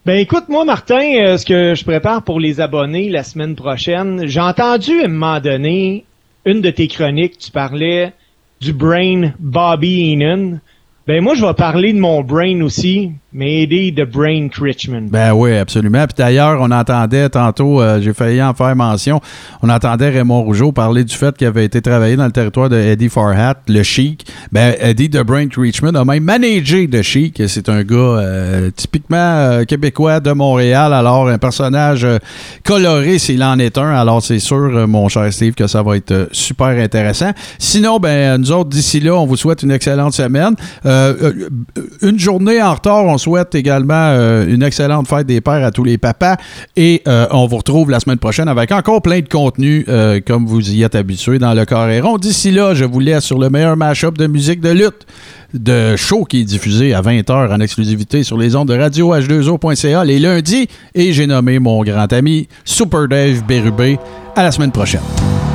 Ben 0.06 0.20
écoute, 0.20 0.50
moi, 0.50 0.66
Martin, 0.66 1.16
euh, 1.18 1.38
ce 1.38 1.46
que 1.46 1.74
je 1.74 1.84
prépare 1.84 2.22
pour 2.22 2.40
les 2.40 2.62
abonnés 2.62 3.10
la 3.10 3.24
semaine 3.24 3.56
prochaine, 3.56 4.28
j'ai 4.28 4.40
entendu 4.40 5.02
à 5.02 5.06
un 5.06 5.08
moment 5.08 5.40
donné 5.40 6.06
une 6.46 6.62
de 6.62 6.70
tes 6.70 6.88
chroniques, 6.88 7.40
tu 7.40 7.50
parlais 7.50 8.14
du 8.62 8.72
brain 8.72 9.32
Bobby 9.40 10.12
Heenan. 10.12 10.60
Ben 11.08 11.24
moi, 11.24 11.34
je 11.34 11.44
vais 11.44 11.54
parler 11.56 11.92
de 11.92 12.00
mon 12.00 12.22
brain 12.22 12.62
aussi, 12.62 13.12
aider 13.42 13.92
de 13.92 14.04
Brain 14.04 14.48
Critchman. 14.50 15.08
Ben 15.10 15.34
oui, 15.34 15.56
absolument. 15.56 16.06
Puis 16.06 16.16
d'ailleurs, 16.18 16.60
on 16.62 16.72
entendait 16.72 17.30
tantôt, 17.30 17.82
euh, 17.82 18.00
j'ai 18.02 18.14
failli 18.14 18.42
en 18.42 18.54
faire 18.54 18.76
mention, 18.76 19.20
on 19.62 19.70
entendait 19.70 20.10
Raymond 20.10 20.44
Rougeau 20.44 20.72
parler 20.72 21.04
du 21.04 21.16
fait 21.16 21.36
qu'il 21.36 21.48
avait 21.48 21.66
été 21.66 21.82
travaillé 21.82 22.16
dans 22.16 22.26
le 22.26 22.32
territoire 22.32 22.70
de 22.70 22.78
Eddie 22.78 23.10
Farhat, 23.10 23.56
le 23.68 23.84
Chic. 23.84 24.26
Ben, 24.52 24.76
Eddie 24.80 25.10
de 25.10 25.22
Brain 25.22 25.48
Richmond 25.56 25.96
a 25.96 26.06
même 26.06 26.24
managé 26.24 26.88
de 26.88 27.02
Chic. 27.02 27.42
C'est 27.48 27.70
un 27.70 27.84
gars 27.84 27.96
euh, 27.96 28.72
typiquement 28.76 29.18
euh, 29.18 29.64
québécois 29.64 30.20
de 30.20 30.32
Montréal. 30.32 30.94
Alors, 30.94 31.28
un 31.28 31.38
personnage 31.38 32.08
coloré 32.64 33.20
s'il 33.20 33.44
en 33.44 33.60
est 33.60 33.78
un. 33.78 33.90
Alors, 33.90 34.22
c'est 34.22 34.40
sûr, 34.40 34.88
mon 34.88 35.10
cher 35.10 35.32
Steve, 35.34 35.54
que 35.54 35.68
ça 35.68 35.84
va 35.84 35.98
être 35.98 36.30
super 36.32 36.68
intéressant. 36.68 37.32
Sinon, 37.60 38.00
ben, 38.00 38.38
nous 38.38 38.52
autres, 38.52 38.70
d'ici 38.70 39.00
là, 39.00 39.14
on 39.16 39.26
vous 39.26 39.38
souhaite 39.38 39.64
une 39.64 39.72
excellente 39.72 40.14
semaine. 40.14 40.56
Une 42.02 42.20
journée 42.20 42.62
en 42.62 42.74
retard, 42.74 43.06
on 43.06 43.18
souhaite 43.26 43.56
également 43.56 43.94
euh, 43.96 44.46
une 44.48 44.62
excellente 44.62 45.08
fête 45.08 45.26
des 45.26 45.42
pères 45.42 45.66
à 45.66 45.72
tous 45.72 45.84
les 45.84 45.98
papas. 45.98 46.38
Et 46.76 47.02
euh, 47.08 47.26
on 47.32 47.48
vous 47.48 47.58
retrouve 47.58 47.90
la 47.90 48.00
semaine 48.00 48.20
prochaine 48.20 48.48
avec 48.48 48.72
encore 48.72 49.02
plein 49.02 49.20
de 49.20 49.28
contenu, 49.28 49.84
euh, 49.90 50.20
comme 50.26 50.46
vous 50.46 50.72
y 50.72 50.84
êtes 50.84 50.96
habitués 50.96 51.40
dans 51.40 51.54
le 51.54 51.66
Carré. 51.66 52.02
D'ici 52.20 52.52
là, 52.52 52.74
je 52.76 52.86
vous 52.86 53.00
laisse 53.00 53.24
sur 53.24 53.40
le 53.40 53.50
meilleur 53.50 53.76
mashup 53.78 54.18
de 54.18 54.28
musique 54.28 54.62
de 54.62 54.70
lutte 54.70 55.06
de 55.54 55.96
show 55.96 56.26
qui 56.26 56.42
est 56.42 56.44
diffusé 56.44 56.94
à 56.94 57.02
20h 57.02 57.54
en 57.54 57.60
exclusivité 57.62 58.24
sur 58.24 58.38
les 58.38 58.56
ondes 58.56 58.68
de 58.68 58.78
radio 58.78 59.16
h2o.ca 59.16 60.04
les 60.04 60.20
lundis. 60.20 60.68
Et 60.94 61.14
j'ai 61.14 61.28
nommé 61.28 61.60
mon 61.60 61.84
grand 61.84 62.12
ami 62.14 62.48
Super 62.64 63.08
Dave 63.08 63.44
Bérubé. 63.48 63.98
À 64.36 64.44
la 64.44 64.52
semaine 64.52 64.72
prochaine. 64.72 65.55